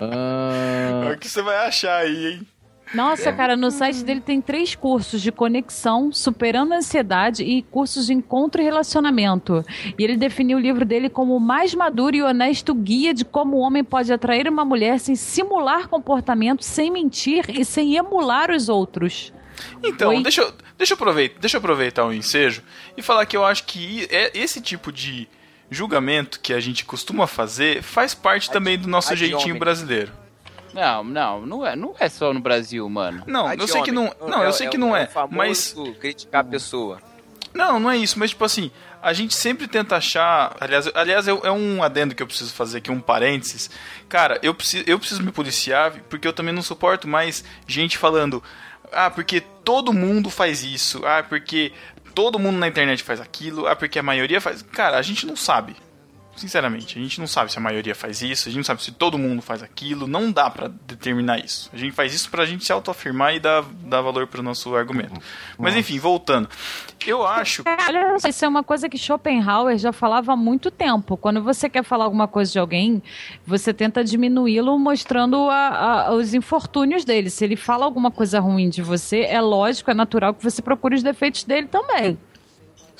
Ah, 0.00 1.00
É 1.10 1.12
o 1.14 1.18
que 1.18 1.28
você 1.28 1.42
vai 1.42 1.66
achar 1.66 1.96
aí, 1.98 2.26
hein? 2.34 2.46
Nossa, 2.92 3.32
cara, 3.32 3.56
no 3.56 3.70
site 3.70 4.02
dele 4.02 4.20
tem 4.20 4.40
três 4.40 4.74
cursos 4.74 5.22
de 5.22 5.30
conexão, 5.30 6.12
superando 6.12 6.72
a 6.72 6.78
ansiedade 6.78 7.44
e 7.44 7.62
cursos 7.62 8.06
de 8.06 8.12
encontro 8.12 8.60
e 8.60 8.64
relacionamento. 8.64 9.64
E 9.98 10.02
ele 10.02 10.16
definiu 10.16 10.58
o 10.58 10.60
livro 10.60 10.84
dele 10.84 11.08
como 11.08 11.36
o 11.36 11.40
mais 11.40 11.74
maduro 11.74 12.16
e 12.16 12.22
honesto 12.22 12.74
guia 12.74 13.14
de 13.14 13.24
como 13.24 13.56
o 13.56 13.60
homem 13.60 13.84
pode 13.84 14.12
atrair 14.12 14.48
uma 14.48 14.64
mulher 14.64 14.98
sem 14.98 15.14
simular 15.14 15.88
comportamento, 15.88 16.64
sem 16.64 16.90
mentir 16.90 17.44
e 17.48 17.64
sem 17.64 17.96
emular 17.96 18.50
os 18.50 18.68
outros. 18.68 19.32
Então, 19.82 20.10
Oi? 20.10 20.22
deixa 20.22 20.42
eu, 20.42 20.52
deixa, 20.76 20.94
eu 20.94 20.96
aproveitar, 20.96 21.38
deixa 21.38 21.56
eu 21.56 21.58
aproveitar 21.58 22.06
o 22.06 22.12
ensejo 22.12 22.62
e 22.96 23.02
falar 23.02 23.26
que 23.26 23.36
eu 23.36 23.44
acho 23.44 23.64
que 23.64 24.08
é 24.10 24.30
esse 24.34 24.60
tipo 24.60 24.90
de 24.90 25.28
julgamento 25.70 26.40
que 26.40 26.52
a 26.52 26.60
gente 26.60 26.84
costuma 26.84 27.26
fazer 27.26 27.82
faz 27.82 28.14
parte 28.14 28.50
também 28.50 28.76
do 28.78 28.88
nosso 28.88 29.14
jeitinho 29.14 29.58
brasileiro. 29.58 30.19
Não, 30.72 31.04
não, 31.04 31.46
não 31.46 31.66
é, 31.66 31.74
não 31.76 31.94
é 31.98 32.08
só 32.08 32.32
no 32.32 32.40
Brasil, 32.40 32.88
mano. 32.88 33.22
Não, 33.26 33.46
A 33.46 33.54
eu 33.54 33.66
sei 33.66 33.82
que 33.82 33.92
não, 33.92 34.14
não, 34.20 34.42
eu 34.42 34.52
sei 34.52 34.68
que 34.68 34.78
não 34.78 34.96
é, 34.96 35.06
famoso 35.06 35.36
mas 35.36 35.74
criticar 35.98 36.42
a 36.42 36.44
pessoa. 36.44 36.98
Não, 37.52 37.80
não 37.80 37.90
é 37.90 37.96
isso, 37.96 38.18
mas 38.18 38.30
tipo 38.30 38.44
assim, 38.44 38.70
a 39.02 39.12
gente 39.12 39.34
sempre 39.34 39.66
tenta 39.66 39.96
achar. 39.96 40.56
Aliás, 40.60 40.88
aliás 40.94 41.26
é, 41.26 41.30
é 41.30 41.50
um 41.50 41.82
adendo 41.82 42.14
que 42.14 42.22
eu 42.22 42.26
preciso 42.26 42.52
fazer 42.52 42.78
aqui, 42.78 42.90
um 42.90 43.00
parênteses. 43.00 43.70
Cara, 44.08 44.38
eu 44.42 44.54
preciso, 44.54 44.84
eu 44.86 44.98
preciso 44.98 45.22
me 45.22 45.32
policiar, 45.32 45.92
porque 46.08 46.28
eu 46.28 46.32
também 46.32 46.54
não 46.54 46.62
suporto 46.62 47.08
mais 47.08 47.44
gente 47.66 47.98
falando. 47.98 48.42
Ah, 48.92 49.10
porque 49.10 49.40
todo 49.40 49.92
mundo 49.92 50.30
faz 50.30 50.62
isso. 50.62 51.04
Ah, 51.04 51.22
porque 51.22 51.72
todo 52.14 52.38
mundo 52.38 52.58
na 52.58 52.68
internet 52.68 53.02
faz 53.02 53.20
aquilo. 53.20 53.66
Ah, 53.66 53.74
porque 53.74 53.98
a 53.98 54.02
maioria 54.02 54.40
faz. 54.40 54.62
Cara, 54.62 54.98
a 54.98 55.02
gente 55.02 55.26
não 55.26 55.36
sabe. 55.36 55.76
Sinceramente, 56.36 56.98
a 56.98 57.02
gente 57.02 57.20
não 57.20 57.26
sabe 57.26 57.52
se 57.52 57.58
a 57.58 57.60
maioria 57.60 57.94
faz 57.94 58.22
isso, 58.22 58.48
a 58.48 58.50
gente 58.50 58.56
não 58.58 58.64
sabe 58.64 58.82
se 58.82 58.92
todo 58.92 59.18
mundo 59.18 59.42
faz 59.42 59.62
aquilo, 59.62 60.06
não 60.06 60.32
dá 60.32 60.48
pra 60.48 60.68
determinar 60.86 61.38
isso. 61.38 61.68
A 61.72 61.76
gente 61.76 61.92
faz 61.92 62.14
isso 62.14 62.30
pra 62.30 62.46
gente 62.46 62.64
se 62.64 62.72
autoafirmar 62.72 63.34
e 63.34 63.40
dar, 63.40 63.62
dar 63.84 64.00
valor 64.00 64.26
pro 64.26 64.42
nosso 64.42 64.74
argumento. 64.74 65.20
Mas 65.58 65.76
enfim, 65.76 65.98
voltando. 65.98 66.48
Eu 67.06 67.26
acho 67.26 67.62
isso 68.28 68.44
é 68.44 68.48
uma 68.48 68.62
coisa 68.62 68.88
que 68.88 68.96
Schopenhauer 68.96 69.76
já 69.76 69.92
falava 69.92 70.32
há 70.32 70.36
muito 70.36 70.70
tempo. 70.70 71.16
Quando 71.16 71.42
você 71.42 71.68
quer 71.68 71.82
falar 71.84 72.04
alguma 72.04 72.28
coisa 72.28 72.50
de 72.52 72.58
alguém, 72.58 73.02
você 73.46 73.74
tenta 73.74 74.02
diminuí-lo 74.02 74.78
mostrando 74.78 75.36
a- 75.50 76.06
a- 76.06 76.14
os 76.14 76.32
infortúnios 76.32 77.04
dele. 77.04 77.28
Se 77.28 77.44
ele 77.44 77.56
fala 77.56 77.84
alguma 77.84 78.10
coisa 78.10 78.40
ruim 78.40 78.70
de 78.70 78.80
você, 78.82 79.20
é 79.22 79.40
lógico, 79.40 79.90
é 79.90 79.94
natural 79.94 80.32
que 80.32 80.42
você 80.42 80.62
procure 80.62 80.94
os 80.94 81.02
defeitos 81.02 81.44
dele 81.44 81.66
também. 81.66 82.18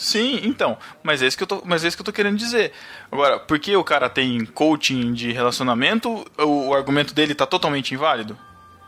Sim, 0.01 0.41
então, 0.45 0.79
mas 1.03 1.21
é 1.21 1.27
isso 1.27 1.37
que 1.37 1.43
eu 1.43 1.47
tô, 1.47 1.61
mas 1.63 1.85
é 1.85 1.89
isso 1.89 1.95
que 1.95 2.01
eu 2.01 2.07
tô 2.07 2.13
querendo 2.13 2.39
dizer. 2.39 2.73
Agora, 3.13 3.39
porque 3.39 3.77
o 3.77 3.85
cara 3.85 4.09
tem 4.09 4.47
coaching 4.47 5.13
de 5.13 5.31
relacionamento, 5.31 6.25
o, 6.39 6.69
o 6.69 6.75
argumento 6.75 7.13
dele 7.13 7.35
tá 7.35 7.45
totalmente 7.45 7.93
inválido? 7.93 8.35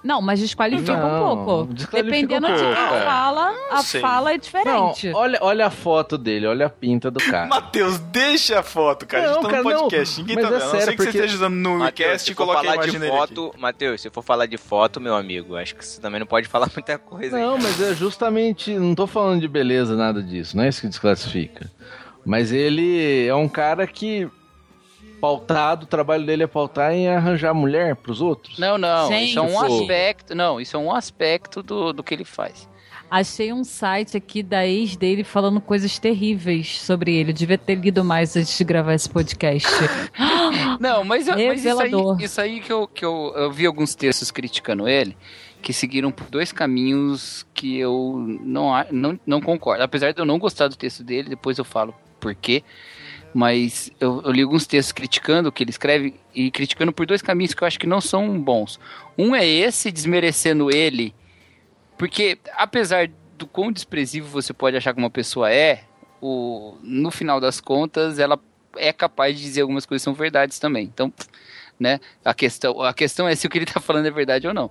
Não, 0.03 0.21
mas 0.21 0.41
desqualifica 0.41 0.97
Não, 0.97 1.33
um 1.33 1.45
pouco. 1.45 1.73
desqualifica 1.75 2.03
Dependendo 2.27 2.47
um 2.49 2.55
de 2.55 2.61
pouco, 2.63 2.75
quem 2.77 2.97
é. 2.97 3.05
fala, 3.05 3.55
a 3.71 3.83
sei. 3.83 4.01
fala 4.01 4.31
é 4.31 4.33
não, 4.35 4.41
diferente. 4.41 5.13
olha, 5.15 5.39
olha 5.41 5.67
a 5.67 5.71
foto 5.71 6.19
dele, 6.19 6.47
olha 6.47 6.67
a 6.67 6.71
pinta 6.71 7.11
do 7.11 7.21
cara. 7.21 7.47
Matheus, 7.49 7.99
deixa 7.99 8.59
a 8.59 8.63
foto, 8.63 9.07
cara. 9.07 9.23
a 9.25 9.27
Não, 9.29 9.35
gente 9.35 9.43
tá 9.45 9.49
cara, 9.51 9.63
no 9.63 9.71
não. 9.71 9.79
podcast, 9.83 10.21
ninguém 10.21 10.37
Mas 10.37 10.45
tá 10.45 10.49
é 10.49 10.53
vendo. 10.53 10.63
a 10.63 10.65
não 10.65 10.71
sério, 10.73 10.85
ser 10.87 10.91
que 10.91 10.97
você 10.97 11.05
porque- 11.05 11.19
esteja 11.19 11.35
usando 11.37 11.55
no 11.55 11.83
WeCast 11.83 12.25
se 12.27 12.33
e 12.33 12.35
coloque 12.35 12.67
a 12.67 12.71
falar 12.71 12.83
de 12.87 12.97
imagem 12.97 13.09
aqui. 13.09 13.17
foto, 13.19 13.55
Matheus, 13.59 14.01
se 14.01 14.11
for 14.11 14.23
falar 14.23 14.47
de 14.47 14.57
foto, 14.59 15.01
meu 15.01 15.15
amigo, 15.15 15.57
acho 15.57 15.77
que 15.77 15.85
você 15.87 16.01
também 16.01 16.19
não 16.19 16.27
pode 16.27 16.49
falar 16.49 16.69
muita 16.75 16.99
coisa. 16.99 17.37
aí. 17.37 17.43
Não, 17.43 17.57
mas 17.59 17.81
é 17.81 17.95
justamente. 17.95 18.73
Não 18.75 18.95
tô 18.95 19.07
falando 19.07 19.41
de 19.41 19.49
beleza, 19.49 19.95
nada 19.97 20.23
disso. 20.23 20.57
Não 20.57 20.65
é 20.65 20.69
isso 20.69 20.81
que 20.81 20.89
desclassifica. 20.89 21.71
Mas 22.27 22.53
ele 22.53 23.27
é 23.27 23.35
um 23.35 23.49
cara 23.49 23.87
que. 23.87 24.29
Pautado, 25.23 25.85
o 25.85 25.87
trabalho 25.87 26.27
dele 26.27 26.43
é 26.43 26.47
pautar 26.49 26.93
em 26.93 27.07
arranjar 27.07 27.55
mulher 27.55 27.95
pros 27.95 28.21
outros. 28.21 28.59
Não, 28.59 28.77
não, 28.77 29.07
Gente. 29.07 29.31
isso 29.31 29.39
é 29.39 29.43
um 29.43 29.53
Pô. 29.53 29.81
aspecto, 29.81 30.35
não, 30.35 30.61
isso 30.61 30.77
é 30.77 30.81
um 30.81 30.93
aspecto 30.93 31.63
do, 31.63 31.93
do 31.93 32.03
que 32.03 32.13
ele 32.13 32.25
faz. 32.25 32.69
Achei 33.09 33.53
um 33.53 33.63
site 33.63 34.17
aqui 34.17 34.43
da 34.43 34.67
ex 34.67 34.97
dele 34.97 35.23
falando 35.23 35.61
coisas 35.61 35.97
terríveis 35.97 36.81
sobre 36.81 37.15
ele. 37.15 37.33
Devia 37.33 37.57
ter 37.57 37.77
lido 37.77 38.03
mais 38.05 38.35
antes 38.37 38.59
de 38.59 38.65
gravar 38.65 38.95
esse 38.95 39.09
podcast. 39.09 39.69
Não, 40.81 41.05
mas, 41.05 41.29
eu- 41.29 41.37
mas 41.37 41.65
isso 41.65 41.81
aí, 41.81 41.93
isso 42.25 42.41
aí 42.41 42.61
que, 42.61 42.73
eu, 42.73 42.89
que 42.89 43.05
eu, 43.05 43.33
eu 43.37 43.53
vi 43.53 43.65
alguns 43.65 43.95
textos 43.95 44.33
criticando 44.33 44.89
ele, 44.89 45.17
que 45.61 45.73
seguiram 45.73 46.11
por 46.11 46.27
dois 46.31 46.51
caminhos 46.51 47.47
que 47.55 47.79
eu 47.79 48.17
não, 48.41 48.73
não, 48.91 49.21
não 49.25 49.41
concordo. 49.41 49.85
Apesar 49.85 50.13
de 50.13 50.21
eu 50.21 50.25
não 50.25 50.39
gostar 50.39 50.67
do 50.67 50.75
texto 50.77 51.05
dele, 51.05 51.29
depois 51.29 51.59
eu 51.59 51.65
falo 51.65 51.95
por 52.19 52.35
quê. 52.35 52.65
Mas 53.35 53.91
eu, 53.99 54.23
eu 54.25 54.31
li 54.31 54.43
alguns 54.43 54.67
textos 54.67 54.93
criticando 54.93 55.49
o 55.49 55.53
que 55.53 55.63
ele 55.63 55.71
escreve 55.71 56.15
e 56.35 56.51
criticando 56.51 56.93
por 56.93 57.07
dois 57.07 57.23
caminhos 57.23 57.55
que 57.55 57.63
eu 57.63 57.67
acho 57.67 57.79
que 57.79 57.87
não 57.87 58.01
são 58.01 58.39
bons. 58.39 58.79
Um 59.17 59.35
é 59.35 59.47
esse, 59.47 59.91
desmerecendo 59.91 60.71
ele, 60.71 61.15
porque 61.97 62.39
apesar 62.55 63.09
do 63.39 63.47
quão 63.47 63.73
desprezível 63.73 64.29
você 64.29 64.53
pode 64.53 64.77
achar 64.77 64.93
que 64.93 64.99
uma 64.99 65.11
pessoa 65.11 65.51
é, 65.51 65.85
o, 66.21 66.77
no 66.83 67.11
final 67.11 67.41
das 67.41 67.61
contas, 67.61 68.19
ela 68.19 68.39
é 68.77 68.93
capaz 68.93 69.37
de 69.37 69.43
dizer 69.43 69.63
algumas 69.63 69.85
coisas 69.85 70.03
que 70.03 70.05
são 70.05 70.15
verdades 70.15 70.59
também. 70.59 70.85
Então, 70.85 71.13
né? 71.79 72.01
A 72.25 72.33
questão, 72.33 72.81
a 72.81 72.95
questão 72.95 73.27
é 73.27 73.35
se 73.35 73.47
o 73.47 73.51
que 73.51 73.59
ele 73.59 73.67
tá 73.67 73.81
falando 73.81 74.07
é 74.07 74.11
verdade 74.11 74.47
ou 74.47 74.55
não. 74.55 74.71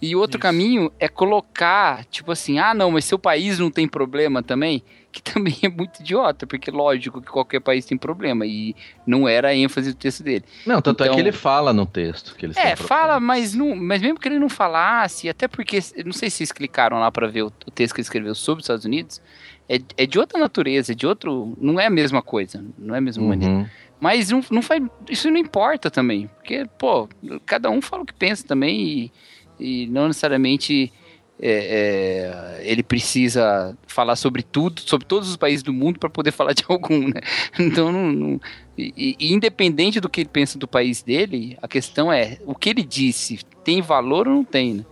E 0.00 0.14
outro 0.14 0.38
Isso. 0.38 0.42
caminho 0.42 0.92
é 0.98 1.08
colocar, 1.08 2.04
tipo 2.06 2.32
assim, 2.32 2.58
ah, 2.58 2.74
não, 2.74 2.90
mas 2.90 3.04
seu 3.04 3.18
país 3.18 3.58
não 3.58 3.70
tem 3.70 3.88
problema 3.88 4.42
também, 4.42 4.82
que 5.10 5.22
também 5.32 5.56
é 5.62 5.68
muito 5.68 6.00
idiota, 6.00 6.46
porque 6.46 6.70
lógico 6.70 7.20
que 7.20 7.28
qualquer 7.28 7.60
país 7.60 7.84
tem 7.84 7.96
problema 7.96 8.44
e 8.46 8.74
não 9.06 9.26
era 9.28 9.48
a 9.48 9.54
ênfase 9.54 9.92
do 9.92 9.96
texto 9.96 10.22
dele. 10.22 10.44
Não, 10.66 10.80
tanto 10.82 11.02
é 11.02 11.06
Então- 11.06 11.14
que 11.16 11.20
ele 11.22 11.32
fala 11.32 11.72
no 11.72 11.86
texto 11.86 12.34
que 12.36 12.46
eles 12.46 12.56
É, 12.56 12.76
fala, 12.76 13.18
mas 13.18 13.54
não, 13.54 13.74
mas 13.74 14.02
mesmo 14.02 14.18
que 14.18 14.28
ele 14.28 14.38
não 14.38 14.48
falasse, 14.48 15.28
até 15.28 15.48
porque 15.48 15.78
não 16.04 16.12
sei 16.12 16.28
se 16.30 16.36
vocês 16.38 16.52
clicaram 16.52 16.98
lá 17.00 17.10
pra 17.10 17.26
ver 17.26 17.42
o, 17.42 17.46
o 17.66 17.70
texto 17.70 17.94
que 17.94 18.00
ele 18.00 18.04
escreveu 18.06 18.34
sobre 18.34 18.60
os 18.60 18.64
Estados 18.64 18.84
Unidos, 18.84 19.20
é, 19.68 19.80
é 19.96 20.06
de 20.06 20.18
outra 20.18 20.38
natureza, 20.38 20.92
é 20.92 20.94
de 20.94 21.06
outro, 21.06 21.56
não 21.60 21.78
é 21.78 21.86
a 21.86 21.90
mesma 21.90 22.22
coisa, 22.22 22.64
não 22.78 22.94
é 22.94 22.98
a 22.98 23.00
mesma 23.02 23.26
maneira. 23.26 23.54
Uhum. 23.54 23.66
Mas 24.00 24.30
não, 24.30 24.40
não 24.50 24.62
faz, 24.62 24.82
isso 25.10 25.28
não 25.30 25.36
importa 25.38 25.90
também. 25.90 26.28
Porque, 26.36 26.64
pô, 26.78 27.08
cada 27.44 27.68
um 27.68 27.82
fala 27.82 28.02
o 28.04 28.06
que 28.06 28.14
pensa 28.14 28.46
também 28.46 29.10
e, 29.58 29.84
e 29.84 29.86
não 29.88 30.06
necessariamente 30.06 30.92
é, 31.40 32.58
é, 32.60 32.62
ele 32.70 32.82
precisa 32.82 33.76
falar 33.86 34.16
sobre 34.16 34.42
tudo, 34.42 34.80
sobre 34.80 35.06
todos 35.06 35.28
os 35.28 35.36
países 35.36 35.62
do 35.62 35.72
mundo 35.72 35.98
para 35.98 36.10
poder 36.10 36.32
falar 36.32 36.52
de 36.52 36.64
algum, 36.68 37.08
né? 37.08 37.20
Então, 37.58 37.92
não, 37.92 38.10
não- 38.12 38.40
e, 38.76 39.16
e 39.18 39.32
independente 39.32 40.00
do 40.00 40.08
que 40.08 40.20
ele 40.22 40.28
pensa 40.32 40.58
do 40.58 40.68
país 40.68 41.02
dele, 41.02 41.56
a 41.62 41.66
questão 41.68 42.12
é, 42.12 42.38
o 42.46 42.54
que 42.54 42.70
ele 42.70 42.82
disse 42.82 43.40
tem 43.64 43.80
valor 43.82 44.28
ou 44.28 44.34
não 44.34 44.44
tem, 44.44 44.74
né? 44.74 44.84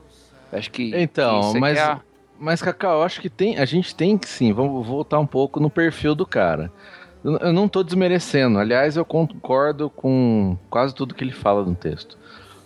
Eu 0.52 0.58
Acho 0.58 0.70
que 0.70 0.92
Então, 0.96 1.50
é 1.50 1.52
que 1.52 1.58
mas- 1.60 1.78
é 1.78 1.82
a- 1.82 2.00
Mas, 2.38 2.60
Cacau, 2.60 2.98
eu 2.98 3.02
acho 3.02 3.20
que 3.20 3.30
tem, 3.30 3.56
a 3.58 3.64
gente 3.64 3.94
tem 3.94 4.18
que 4.18 4.28
sim, 4.28 4.52
vamos 4.52 4.86
voltar 4.86 5.18
um 5.18 5.26
pouco 5.26 5.58
no 5.58 5.70
perfil 5.70 6.14
do 6.14 6.26
cara. 6.26 6.70
Eu, 7.24 7.52
não 7.52 7.66
tô 7.66 7.82
desmerecendo, 7.82 8.58
aliás, 8.58 8.96
eu 8.96 9.04
concordo 9.04 9.88
com 9.90 10.56
quase 10.68 10.94
tudo 10.94 11.14
que 11.14 11.24
ele 11.24 11.32
fala 11.32 11.64
no 11.64 11.74
texto. 11.74 12.16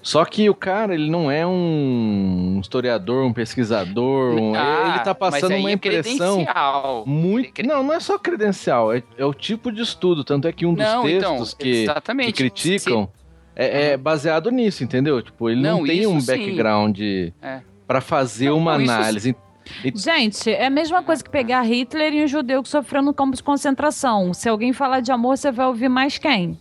Só 0.03 0.25
que 0.25 0.49
o 0.49 0.55
cara, 0.55 0.95
ele 0.95 1.11
não 1.11 1.31
é 1.31 1.47
um 1.47 2.59
historiador, 2.61 3.25
um 3.27 3.33
pesquisador, 3.35 4.35
um- 4.35 4.55
Ah, 4.55 4.95
ele 4.95 5.05
tá 5.05 5.17
mas 5.21 5.31
passando 5.35 5.53
aí 5.53 5.61
uma 5.61 5.71
é 5.71 5.73
impressão 5.75 6.37
credencial. 6.37 7.05
muito... 7.07 7.53
Cre- 7.53 7.67
Não, 7.67 7.83
não 7.83 7.93
é 7.95 8.01
só 8.01 8.19
credencial, 8.19 8.93
é, 8.95 9.03
é 9.19 9.25
o 9.27 9.35
tipo 9.35 9.71
de 9.71 9.83
estudo, 9.83 10.25
tanto 10.25 10.49
é 10.49 10.53
que 10.53 10.65
um 10.65 10.73
dos 10.73 10.85
Não, 10.85 11.07
então, 11.09 11.33
textos 11.37 11.55
que, 11.55 11.65
que 11.65 11.83
exatamente. 11.83 12.33
criticam 12.33 13.09
é, 13.55 13.91
é 13.93 13.97
baseado 13.99 14.51
nisso, 14.51 14.83
entendeu? 14.83 15.21
Tipo, 15.21 15.51
ele 15.51 15.61
não, 15.61 15.79
Não, 15.81 15.87
tem 15.87 16.07
um 16.07 16.19
background 16.25 16.99
É. 17.43 17.61
pra 17.87 18.01
fazer 18.01 18.49
Não, 18.49 18.57
uma 18.57 18.79
não, 18.79 18.85
isso 18.85 18.93
análise. 18.95 19.37
Gente, 19.95 20.51
é 20.51 20.67
a 20.67 20.71
mesma 20.71 21.03
coisa 21.03 21.23
que 21.23 21.31
pegar 21.31 21.61
Hitler 21.63 22.13
e 22.15 22.25
um 22.25 22.27
judeu 22.27 22.63
que 22.63 22.69
sofreu 22.69 23.03
no 23.03 23.13
campo 23.15 23.37
de 23.37 23.43
concentração. 23.43 24.33
Se 24.35 24.49
alguém 24.49 24.73
falar 24.73 25.01
de 25.01 25.13
amor, 25.13 25.37
você 25.37 25.53
vai 25.53 25.67
ouvir 25.67 25.89
mais 25.89 26.17
quem? 26.19 26.59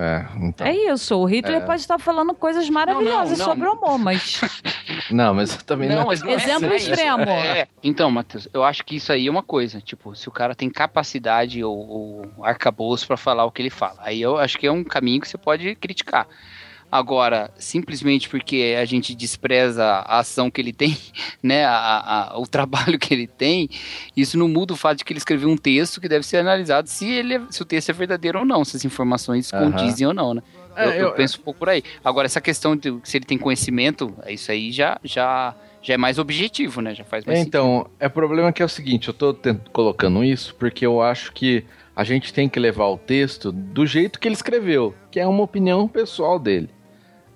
É, 0.00 0.24
então. 0.40 0.64
É 0.64 0.72
isso. 0.92 1.16
O 1.16 1.24
Hitler 1.24 1.56
É. 1.56 1.60
pode 1.60 1.80
estar 1.80 1.98
falando 1.98 2.32
coisas 2.32 2.70
maravilhosas 2.70 3.36
não. 3.36 3.46
sobre 3.46 3.66
o 3.66 3.72
amor, 3.72 3.98
mas. 3.98 4.40
Não, 5.10 5.32
mas 5.34 5.54
eu 5.54 5.62
também 5.62 5.88
não. 5.88 6.00
Não, 6.00 6.06
mas 6.06 6.22
não 6.22 6.30
é 6.30 6.34
Exemplo 6.34 6.68
só 6.68 6.74
isso. 6.74 6.90
extremo. 6.90 7.22
É. 7.22 7.66
Então, 7.82 8.10
Matheus, 8.10 8.46
eu 8.52 8.62
acho 8.62 8.84
que 8.84 8.96
isso 8.96 9.10
aí 9.10 9.26
é 9.26 9.30
uma 9.30 9.42
coisa. 9.42 9.80
Tipo, 9.80 10.14
se 10.14 10.28
o 10.28 10.32
cara 10.32 10.54
tem 10.54 10.68
capacidade 10.68 11.64
ou, 11.64 11.76
ou 11.76 12.44
arcabouço 12.44 13.06
pra 13.06 13.16
falar 13.16 13.44
o 13.46 13.50
que 13.50 13.62
ele 13.62 13.70
fala. 13.70 13.96
Aí 14.00 14.20
eu 14.20 14.36
acho 14.36 14.58
que 14.58 14.66
é 14.66 14.72
um 14.72 14.84
caminho 14.84 15.20
que 15.20 15.28
você 15.28 15.38
pode 15.38 15.74
criticar. 15.76 16.26
Agora, 16.90 17.50
simplesmente 17.58 18.28
porque 18.28 18.74
a 18.80 18.84
gente 18.86 19.14
despreza 19.14 19.84
a 19.84 20.20
ação 20.20 20.50
que 20.50 20.60
ele 20.60 20.72
tem, 20.72 20.96
né, 21.42 21.64
a- 21.64 22.30
a- 22.32 22.38
o 22.38 22.46
trabalho 22.46 22.98
que 22.98 23.12
ele 23.12 23.26
tem, 23.26 23.68
isso 24.16 24.38
não 24.38 24.48
muda 24.48 24.72
o 24.72 24.76
fato 24.76 24.98
de 24.98 25.04
que 25.04 25.12
ele 25.12 25.18
escreveu 25.18 25.48
um 25.50 25.56
texto 25.56 26.00
que 26.00 26.08
deve 26.08 26.24
ser 26.24 26.38
analisado 26.38 26.88
se, 26.88 27.06
ele 27.10 27.34
é- 27.34 27.42
se 27.50 27.60
o 27.60 27.64
texto 27.66 27.90
é 27.90 27.92
verdadeiro 27.92 28.38
ou 28.38 28.44
não, 28.44 28.64
se 28.64 28.76
as 28.76 28.84
informações 28.84 29.52
Aham. 29.52 29.70
condizem 29.72 30.06
ou 30.06 30.14
não, 30.14 30.32
né? 30.34 30.42
É, 30.74 30.86
eu, 30.86 30.90
eu 30.92 30.98
eu- 31.08 31.12
penso 31.12 31.38
um 31.40 31.42
pouco 31.42 31.58
por 31.60 31.68
aí. 31.68 31.82
Agora, 32.04 32.26
essa 32.26 32.40
questão 32.40 32.74
de 32.76 32.98
se 33.04 33.18
ele 33.18 33.24
tem 33.24 33.36
conhecimento, 33.36 34.14
isso 34.28 34.50
aí 34.50 34.70
já, 34.72 34.98
já, 35.04 35.54
já 35.82 35.94
é 35.94 35.96
mais 35.96 36.18
objetivo, 36.18 36.80
né? 36.80 36.94
Já 36.94 37.04
faz 37.04 37.24
mais 37.24 37.38
É, 37.38 37.42
então, 37.42 37.90
é 38.00 38.08
problema 38.08 38.52
que 38.52 38.62
é 38.62 38.64
o 38.64 38.68
seguinte, 38.68 39.08
eu 39.08 39.14
tô 39.14 39.34
tent- 39.34 39.68
colocando 39.72 40.22
isso 40.24 40.54
porque 40.54 40.86
eu 40.86 41.02
acho 41.02 41.32
que 41.32 41.64
a 41.96 42.04
gente 42.04 42.32
tem 42.32 42.48
que 42.48 42.60
levar 42.60 42.86
o 42.86 42.96
texto 42.96 43.50
do 43.50 43.84
jeito 43.84 44.20
que 44.20 44.28
ele 44.28 44.36
escreveu, 44.36 44.94
que 45.10 45.18
é 45.18 45.26
uma 45.26 45.42
opinião 45.42 45.88
pessoal 45.88 46.38
dele. 46.38 46.70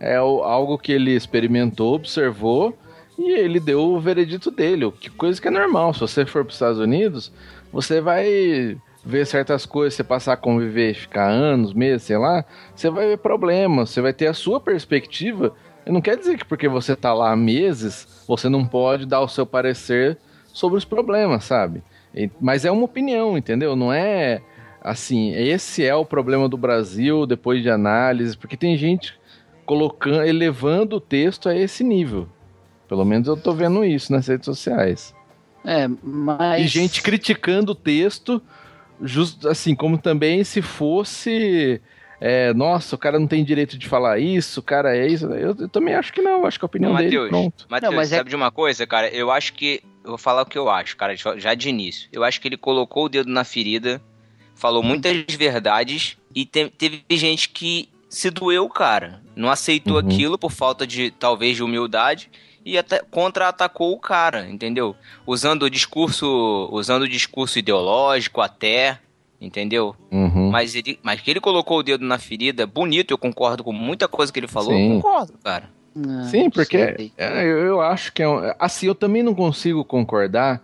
É 0.02 0.16
algo 0.16 0.76
que 0.76 0.90
ele 0.90 1.12
experimentou, 1.12 1.94
observou 1.94 2.76
e 3.16 3.30
ele 3.30 3.60
deu 3.60 3.80
o 3.80 4.00
veredito 4.00 4.50
dele, 4.50 4.90
que 4.90 5.08
coisa 5.08 5.40
que 5.40 5.46
é 5.46 5.50
normal. 5.50 5.94
Se 5.94 6.00
você 6.00 6.26
for 6.26 6.42
para 6.42 6.48
os 6.50 6.56
Estados 6.56 6.80
Unidos, 6.80 7.32
você 7.72 8.00
vai 8.00 8.76
ver 9.04 9.26
certas 9.26 9.64
coisas, 9.64 9.94
você 9.94 10.02
passar 10.02 10.32
a 10.32 10.36
conviver, 10.36 10.94
ficar 10.94 11.28
anos, 11.28 11.72
meses, 11.72 12.02
sei 12.02 12.18
lá, 12.18 12.44
você 12.74 12.90
vai 12.90 13.06
ver 13.06 13.18
problemas, 13.18 13.90
você 13.90 14.00
vai 14.00 14.12
ter 14.12 14.26
a 14.26 14.34
sua 14.34 14.58
perspectiva. 14.58 15.54
E 15.86 15.92
não 15.92 16.00
quer 16.00 16.16
dizer 16.16 16.36
que 16.36 16.44
porque 16.44 16.66
você 16.66 16.96
tá 16.96 17.14
lá 17.14 17.30
há 17.30 17.36
meses, 17.36 18.24
você 18.26 18.48
não 18.48 18.66
pode 18.66 19.06
dar 19.06 19.20
o 19.20 19.28
seu 19.28 19.46
parecer 19.46 20.18
sobre 20.46 20.78
os 20.78 20.84
problemas, 20.84 21.44
sabe? 21.44 21.80
Mas 22.40 22.64
é 22.64 22.72
uma 22.72 22.84
opinião, 22.84 23.38
entendeu? 23.38 23.76
Não 23.76 23.92
é 23.92 24.42
assim, 24.82 25.32
esse 25.32 25.84
é 25.84 25.94
o 25.94 26.04
problema 26.04 26.48
do 26.48 26.56
Brasil 26.56 27.24
depois 27.24 27.62
de 27.62 27.70
análise, 27.70 28.36
porque 28.36 28.56
tem 28.56 28.76
gente 28.76 29.21
colocando, 29.64 30.24
elevando 30.24 30.96
o 30.96 31.00
texto 31.00 31.48
a 31.48 31.56
esse 31.56 31.82
nível. 31.84 32.28
Pelo 32.88 33.04
menos 33.04 33.26
eu 33.28 33.36
tô 33.36 33.52
vendo 33.52 33.84
isso 33.84 34.12
nas 34.12 34.26
redes 34.26 34.44
sociais. 34.44 35.14
É, 35.64 35.88
mas... 36.02 36.64
E 36.64 36.66
gente 36.68 37.02
criticando 37.02 37.72
o 37.72 37.74
texto, 37.74 38.42
just, 39.00 39.46
assim, 39.46 39.74
como 39.74 39.96
também 39.96 40.42
se 40.44 40.60
fosse. 40.60 41.80
é, 42.20 42.52
nossa, 42.52 42.94
o 42.96 42.98
cara 42.98 43.18
não 43.18 43.26
tem 43.26 43.44
direito 43.44 43.78
de 43.78 43.88
falar 43.88 44.18
isso, 44.18 44.60
o 44.60 44.62
cara 44.62 44.96
é 44.96 45.06
isso. 45.06 45.26
Eu, 45.26 45.54
eu 45.58 45.68
também 45.68 45.94
acho 45.94 46.12
que 46.12 46.20
não, 46.20 46.44
acho 46.44 46.58
que 46.58 46.64
a 46.64 46.66
opinião 46.66 46.94
dele. 46.94 47.04
Matheus, 47.06 47.28
Pronto. 47.30 47.66
Matheus, 47.70 47.90
Não, 47.92 47.96
mas 47.96 48.12
é- 48.12 48.16
sabe 48.18 48.30
de 48.30 48.36
uma 48.36 48.50
coisa, 48.50 48.86
cara? 48.86 49.08
Eu 49.08 49.30
acho 49.30 49.52
que. 49.54 49.80
Eu 50.04 50.10
vou 50.10 50.18
falar 50.18 50.42
o 50.42 50.46
que 50.46 50.58
eu 50.58 50.68
acho, 50.68 50.96
cara, 50.96 51.14
já 51.16 51.54
de 51.54 51.68
início. 51.68 52.08
Eu 52.12 52.24
acho 52.24 52.40
que 52.40 52.48
ele 52.48 52.56
colocou 52.56 53.04
o 53.04 53.08
dedo 53.08 53.30
na 53.30 53.44
ferida, 53.44 54.02
falou 54.56 54.82
muitas 54.82 55.14
verdades 55.38 56.16
e 56.34 56.44
te- 56.44 56.68
teve 56.76 57.04
gente 57.12 57.48
que 57.50 57.88
se 58.12 58.30
doeu, 58.30 58.68
cara. 58.68 59.22
Não 59.34 59.50
aceitou 59.50 59.94
Uhum. 59.98 60.06
aquilo 60.06 60.38
por 60.38 60.52
falta 60.52 60.86
de, 60.86 61.10
talvez, 61.10 61.56
de 61.56 61.62
humildade 61.62 62.30
e 62.64 62.76
até 62.76 63.00
contra-atacou 63.10 63.92
o 63.92 63.98
cara, 63.98 64.48
entendeu? 64.48 64.94
Usando 65.26 65.62
o 65.62 65.70
discurso, 65.70 66.68
usando 66.70 67.02
o 67.02 67.08
discurso 67.08 67.58
ideológico 67.58 68.40
até, 68.42 68.98
entendeu? 69.40 69.96
Uhum. 70.10 70.50
Mas 70.50 70.74
ele, 70.74 70.98
mas 71.02 71.20
que 71.22 71.30
ele 71.30 71.40
colocou 71.40 71.78
o 71.78 71.82
dedo 71.82 72.04
na 72.04 72.18
ferida, 72.18 72.66
bonito, 72.66 73.10
eu 73.12 73.18
concordo 73.18 73.64
com 73.64 73.72
muita 73.72 74.06
coisa 74.06 74.30
que 74.30 74.38
ele 74.38 74.46
falou, 74.48 74.72
Sim. 74.72 74.90
eu 74.90 74.94
concordo, 74.96 75.32
cara. 75.42 75.70
Ah, 75.96 76.24
Sim, 76.24 76.50
porque 76.50 77.10
é, 77.16 77.42
eu, 77.44 77.58
eu 77.58 77.80
acho 77.80 78.12
que 78.12 78.22
é 78.22 78.28
um, 78.28 78.38
assim, 78.58 78.86
eu 78.86 78.94
também 78.94 79.22
não 79.22 79.34
consigo 79.34 79.84
concordar 79.84 80.62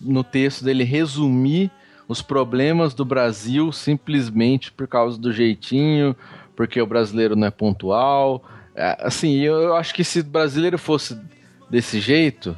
no 0.00 0.22
texto 0.24 0.64
dele 0.64 0.84
resumir 0.84 1.70
os 2.08 2.20
problemas 2.20 2.92
do 2.92 3.04
Brasil 3.04 3.72
simplesmente 3.72 4.70
por 4.70 4.86
causa 4.86 5.16
do 5.18 5.32
jeitinho, 5.32 6.14
porque 6.62 6.80
o 6.80 6.86
brasileiro 6.86 7.34
não 7.34 7.48
é 7.48 7.50
pontual. 7.50 8.44
É, 8.72 8.96
assim, 9.00 9.34
eu, 9.40 9.74
acho 9.74 9.92
que 9.92 10.04
se 10.04 10.20
o 10.20 10.24
brasileiro 10.24 10.78
fosse 10.78 11.20
desse 11.68 11.98
jeito, 11.98 12.56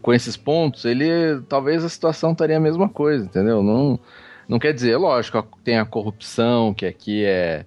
com 0.00 0.14
esses 0.14 0.36
pontos, 0.36 0.84
ele 0.84 1.40
talvez 1.48 1.84
a 1.84 1.88
situação 1.88 2.30
estaria 2.30 2.56
a 2.56 2.60
mesma 2.60 2.88
coisa, 2.88 3.24
entendeu? 3.24 3.64
Não, 3.64 3.98
não 4.48 4.60
quer 4.60 4.72
dizer, 4.72 4.96
lógico, 4.96 5.44
tem 5.64 5.76
a 5.76 5.84
corrupção, 5.84 6.72
que 6.72 6.86
aqui 6.86 7.24
é 7.24 7.66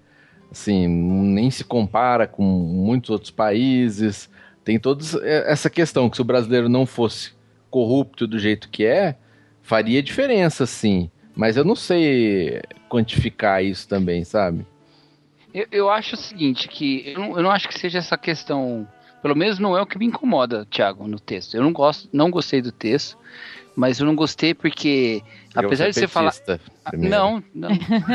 assim, 0.50 0.88
nem 0.88 1.52
se 1.52 1.66
compara 1.66 2.26
com 2.26 2.42
muitos 2.42 3.10
outros 3.10 3.32
países. 3.32 4.30
Tem 4.64 4.80
toda 4.80 5.04
essa 5.46 5.70
questão 5.70 6.10
que 6.10 6.16
se 6.16 6.22
o 6.22 6.26
brasileiro 6.26 6.70
não 6.70 6.86
fosse 6.86 7.34
corrupto 7.70 8.26
do 8.26 8.40
jeito 8.40 8.70
que 8.70 8.86
é, 8.86 9.18
faria 9.62 10.02
diferença, 10.02 10.66
sim. 10.66 11.12
Mas 11.36 11.58
eu 11.58 11.66
não 11.66 11.76
sei 11.76 12.62
quantificar 12.88 13.62
isso 13.62 13.90
também, 13.90 14.24
sabe? 14.24 14.66
Eu, 15.54 15.68
eu 15.72 15.90
acho 15.90 16.16
o 16.16 16.18
seguinte, 16.18 16.68
que 16.68 17.04
eu 17.08 17.20
não, 17.20 17.38
eu 17.38 17.44
não 17.44 17.52
acho 17.52 17.68
que 17.68 17.78
seja 17.78 18.00
essa 18.00 18.18
questão. 18.18 18.88
Pelo 19.22 19.36
menos 19.36 19.60
não 19.60 19.78
é 19.78 19.82
o 19.82 19.86
que 19.86 19.98
me 19.98 20.06
incomoda, 20.06 20.66
Thiago, 20.70 21.08
no 21.08 21.20
texto. 21.20 21.56
Eu 21.56 21.64
não 21.64 21.74
gosto, 21.74 22.08
não 22.14 22.32
gostei 22.32 22.62
do 22.62 22.72
texto, 22.72 23.18
mas 23.76 24.00
eu 24.00 24.06
não 24.06 24.16
gostei 24.16 24.54
porque, 24.54 25.22
apesar 25.54 25.86
Eu 25.86 25.90
de 25.90 26.00
sou 26.00 26.02
você 26.04 26.08
falar. 26.08 26.34
primeiro. 26.90 27.16
Não, 27.16 27.44
não. 27.54 27.70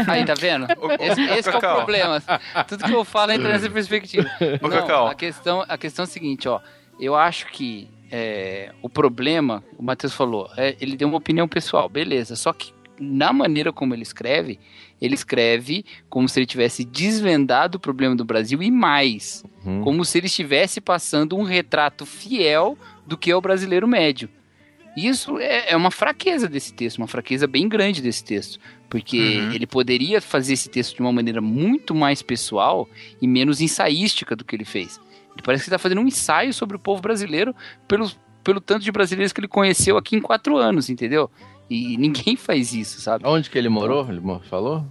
Aí, 0.09 0.25
tá 0.25 0.35
vendo? 0.35 0.67
Esse, 1.01 1.21
esse 1.23 1.51
que 1.51 1.57
é 1.57 1.59
o 1.59 1.75
problema. 1.75 2.23
Tudo 2.67 2.85
que 2.85 2.95
eu 2.95 3.05
falo 3.05 3.33
entra 3.33 3.49
nessa 3.49 3.69
perspectiva. 3.69 4.29
Não, 4.63 5.07
a 5.09 5.15
questão, 5.15 5.65
a 5.69 5.77
questão 5.77 6.05
é 6.05 6.07
a 6.07 6.11
seguinte, 6.11 6.49
ó. 6.49 6.61
Eu 6.99 7.15
acho 7.15 7.47
que 7.49 7.89
é, 8.11 8.73
o 8.81 8.89
problema, 8.89 9.65
o 9.77 9.83
Matheus 9.83 10.15
falou, 10.15 10.49
é, 10.57 10.77
ele 10.81 10.97
deu 10.97 11.09
uma 11.09 11.17
opinião 11.19 11.49
pessoal, 11.49 11.89
beleza. 11.89 12.37
Só 12.37 12.53
que 12.53 12.73
na 12.99 13.33
maneira 13.33 13.73
como 13.73 13.95
ele 13.95 14.03
escreve, 14.03 14.61
ele 15.01 15.15
escreve 15.15 15.85
como 16.09 16.29
se 16.29 16.39
ele 16.39 16.47
tivesse 16.47 16.85
desvendado 16.85 17.77
o 17.77 17.81
problema 17.81 18.15
do 18.17 18.25
Brasil 18.25 18.63
e 18.63 18.71
mais, 18.71 19.43
Uhum. 19.65 19.83
como 19.83 20.05
se 20.05 20.19
ele 20.19 20.27
estivesse 20.27 20.81
passando 20.81 21.37
um 21.37 21.43
retrato 21.43 22.05
fiel 22.05 22.77
do 23.07 23.17
que 23.17 23.31
é 23.31 23.37
o 23.37 23.41
brasileiro 23.41 23.89
médio. 23.89 24.29
E 24.97 25.09
isso 25.09 25.39
é, 25.39 25.71
é 25.73 25.77
uma 25.77 25.91
fraqueza 25.91 26.49
desse 26.49 26.73
texto, 26.73 26.99
uma 26.99 27.09
fraqueza 27.09 27.47
bem 27.47 27.69
grande 27.69 28.01
desse 28.01 28.23
texto. 28.23 28.61
Porque 28.89 29.19
Uhum. 29.19 29.53
ele 29.53 29.67
poderia 29.67 30.21
fazer 30.21 30.53
esse 30.53 30.69
texto 30.69 30.95
de 30.95 31.01
uma 31.03 31.11
maneira 31.13 31.41
muito 31.41 31.95
mais 31.95 32.23
pessoal 32.23 32.89
e 33.21 33.27
menos 33.27 33.61
ensaística 33.61 34.37
do 34.37 34.45
que 34.45 34.55
ele 34.55 34.65
fez. 34.65 35.01
Ele 35.35 35.43
parece 35.43 35.65
que 35.65 35.69
está 35.69 35.79
fazendo 35.79 36.01
um 36.01 36.07
ensaio 36.07 36.55
sobre 36.55 36.77
o 36.77 36.79
povo 36.79 37.03
brasileiro 37.03 37.53
pelo, 37.89 38.09
pelo 38.45 38.61
tanto 38.61 38.85
de 38.85 38.93
brasileiros 38.93 39.33
que 39.33 39.41
ele 39.41 39.49
conheceu 39.49 39.97
aqui 39.97 40.15
em 40.15 40.21
quatro 40.21 40.57
anos, 40.57 40.89
entendeu? 40.89 41.29
E 41.71 41.97
ninguém 41.99 42.37
faz 42.37 42.73
isso, 42.73 43.01
sabe? 43.01 43.27
Onde 43.27 43.49
que 43.51 43.57
ele 43.59 43.69
morou? 43.69 44.07
Ele 44.09 44.21
falou? 44.49 44.85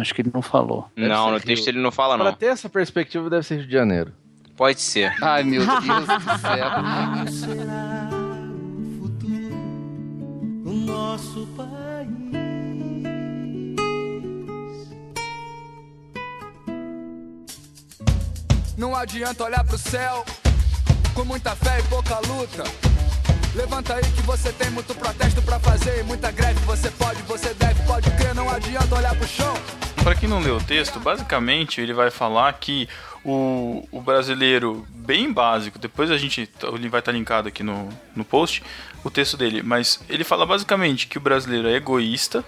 Acho 0.00 0.14
que 0.14 0.22
ele 0.22 0.30
não 0.32 0.40
falou. 0.40 0.88
Deve 0.96 1.08
Não, 1.08 1.26
no 1.30 1.36
Rio. 1.36 1.46
texto 1.46 1.68
ele 1.68 1.78
não 1.80 1.92
fala, 1.92 2.16
Pra 2.16 2.24
não. 2.30 2.32
ter 2.32 2.46
essa 2.46 2.68
perspectiva, 2.68 3.28
deve 3.28 3.42
ser 3.46 3.56
Rio 3.56 3.66
de 3.66 3.72
Janeiro. 3.72 4.12
Pode 4.56 4.80
ser. 4.80 5.14
Ai, 5.22 5.44
meu 5.44 5.60
Deus 5.60 6.06
do 6.06 6.38
céu. 6.38 6.70
será 7.28 8.08
o 8.10 8.98
futuro 8.98 9.54
do 10.64 10.72
nosso 10.72 11.46
país. 11.48 11.66
Não 18.76 18.94
adianta 18.94 19.44
olhar 19.44 19.64
pro 19.64 19.78
céu 19.78 20.24
com 21.14 21.24
muita 21.24 21.56
fé 21.56 21.80
e 21.80 21.82
pouca 21.84 22.18
luta. 22.20 22.64
Levanta 23.56 23.94
aí 23.94 24.02
que 24.02 24.20
você 24.20 24.52
tem 24.52 24.68
muito 24.68 24.94
protesto 24.94 25.40
pra 25.40 25.58
fazer 25.58 26.00
e 26.00 26.02
muita 26.02 26.30
greve. 26.30 26.60
Você 26.66 26.90
pode, 26.90 27.22
você 27.22 27.54
deve, 27.54 27.82
pode 27.84 28.10
crer. 28.10 28.34
Não 28.34 28.50
adianta 28.50 28.94
olhar 28.94 29.16
pro 29.16 29.26
chão. 29.26 29.54
Pra 30.04 30.14
quem 30.14 30.28
não 30.28 30.40
leu 30.40 30.58
o 30.58 30.62
texto, 30.62 31.00
basicamente 31.00 31.80
ele 31.80 31.94
vai 31.94 32.10
falar 32.10 32.52
que 32.52 32.86
o, 33.24 33.88
o 33.90 34.02
brasileiro, 34.02 34.86
bem 34.90 35.32
básico, 35.32 35.78
depois 35.78 36.10
a 36.10 36.18
gente 36.18 36.46
ele 36.62 36.88
vai 36.90 37.00
estar 37.00 37.12
linkado 37.12 37.48
aqui 37.48 37.62
no, 37.62 37.88
no 38.14 38.26
post, 38.26 38.62
o 39.02 39.10
texto 39.10 39.38
dele, 39.38 39.62
mas 39.62 40.00
ele 40.06 40.22
fala 40.22 40.44
basicamente 40.44 41.06
que 41.06 41.16
o 41.16 41.20
brasileiro 41.20 41.66
é 41.66 41.76
egoísta, 41.76 42.44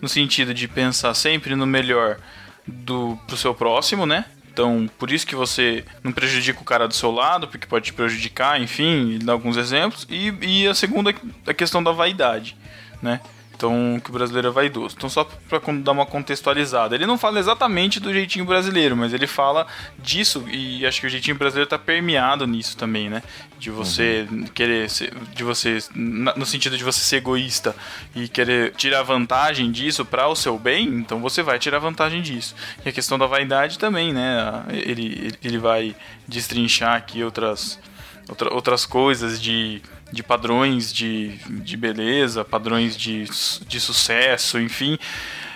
no 0.00 0.08
sentido 0.08 0.54
de 0.54 0.68
pensar 0.68 1.12
sempre 1.14 1.56
no 1.56 1.66
melhor 1.66 2.16
do 2.64 3.18
pro 3.26 3.36
seu 3.36 3.52
próximo, 3.54 4.06
né? 4.06 4.24
Então, 4.54 4.88
por 5.00 5.10
isso 5.10 5.26
que 5.26 5.34
você 5.34 5.84
não 6.04 6.12
prejudica 6.12 6.60
o 6.60 6.64
cara 6.64 6.86
do 6.86 6.94
seu 6.94 7.10
lado, 7.10 7.48
porque 7.48 7.66
pode 7.66 7.86
te 7.86 7.92
prejudicar, 7.92 8.60
enfim, 8.60 9.18
dá 9.20 9.32
alguns 9.32 9.56
exemplos. 9.56 10.06
E, 10.08 10.32
e 10.40 10.68
a 10.68 10.74
segunda, 10.74 11.12
a 11.44 11.52
questão 11.52 11.82
da 11.82 11.90
vaidade, 11.90 12.56
né? 13.02 13.20
Então, 13.64 13.98
que 13.98 14.10
o 14.10 14.12
brasileiro 14.12 14.48
é 14.48 14.50
vaidoso. 14.50 14.94
Então, 14.94 15.08
só 15.08 15.24
pra 15.48 15.58
con- 15.58 15.80
dar 15.80 15.92
uma 15.92 16.04
contextualizada. 16.04 16.94
Ele 16.94 17.06
não 17.06 17.16
fala 17.16 17.38
exatamente 17.38 17.98
do 17.98 18.12
jeitinho 18.12 18.44
brasileiro, 18.44 18.94
mas 18.94 19.14
ele 19.14 19.26
fala 19.26 19.66
disso, 19.98 20.44
e 20.50 20.84
acho 20.86 21.00
que 21.00 21.06
o 21.06 21.10
jeitinho 21.10 21.36
brasileiro 21.38 21.68
tá 21.68 21.78
permeado 21.78 22.46
nisso 22.46 22.76
também, 22.76 23.08
né? 23.08 23.22
De 23.58 23.70
você 23.70 24.28
querer 24.52 24.90
ser, 24.90 25.14
de 25.34 25.42
você, 25.42 25.78
no 25.94 26.44
sentido 26.44 26.76
de 26.76 26.84
você 26.84 27.00
ser 27.00 27.16
egoísta 27.16 27.74
e 28.14 28.28
querer 28.28 28.74
tirar 28.74 29.02
vantagem 29.02 29.72
disso 29.72 30.04
para 30.04 30.28
o 30.28 30.36
seu 30.36 30.58
bem, 30.58 30.86
então 30.86 31.20
você 31.20 31.42
vai 31.42 31.58
tirar 31.58 31.78
vantagem 31.78 32.20
disso. 32.20 32.54
E 32.84 32.88
a 32.90 32.92
questão 32.92 33.18
da 33.18 33.26
vaidade 33.26 33.78
também, 33.78 34.12
né? 34.12 34.62
Ele, 34.68 35.32
ele 35.42 35.56
vai 35.56 35.96
destrinchar 36.28 36.96
aqui 36.96 37.24
outras, 37.24 37.78
outra- 38.28 38.52
outras 38.52 38.84
coisas 38.84 39.40
de, 39.40 39.80
de 40.14 40.22
padrões 40.22 40.92
de, 40.92 41.36
de 41.62 41.76
beleza, 41.76 42.44
padrões 42.44 42.96
de, 42.96 43.24
de 43.66 43.80
sucesso, 43.80 44.58
enfim. 44.58 44.96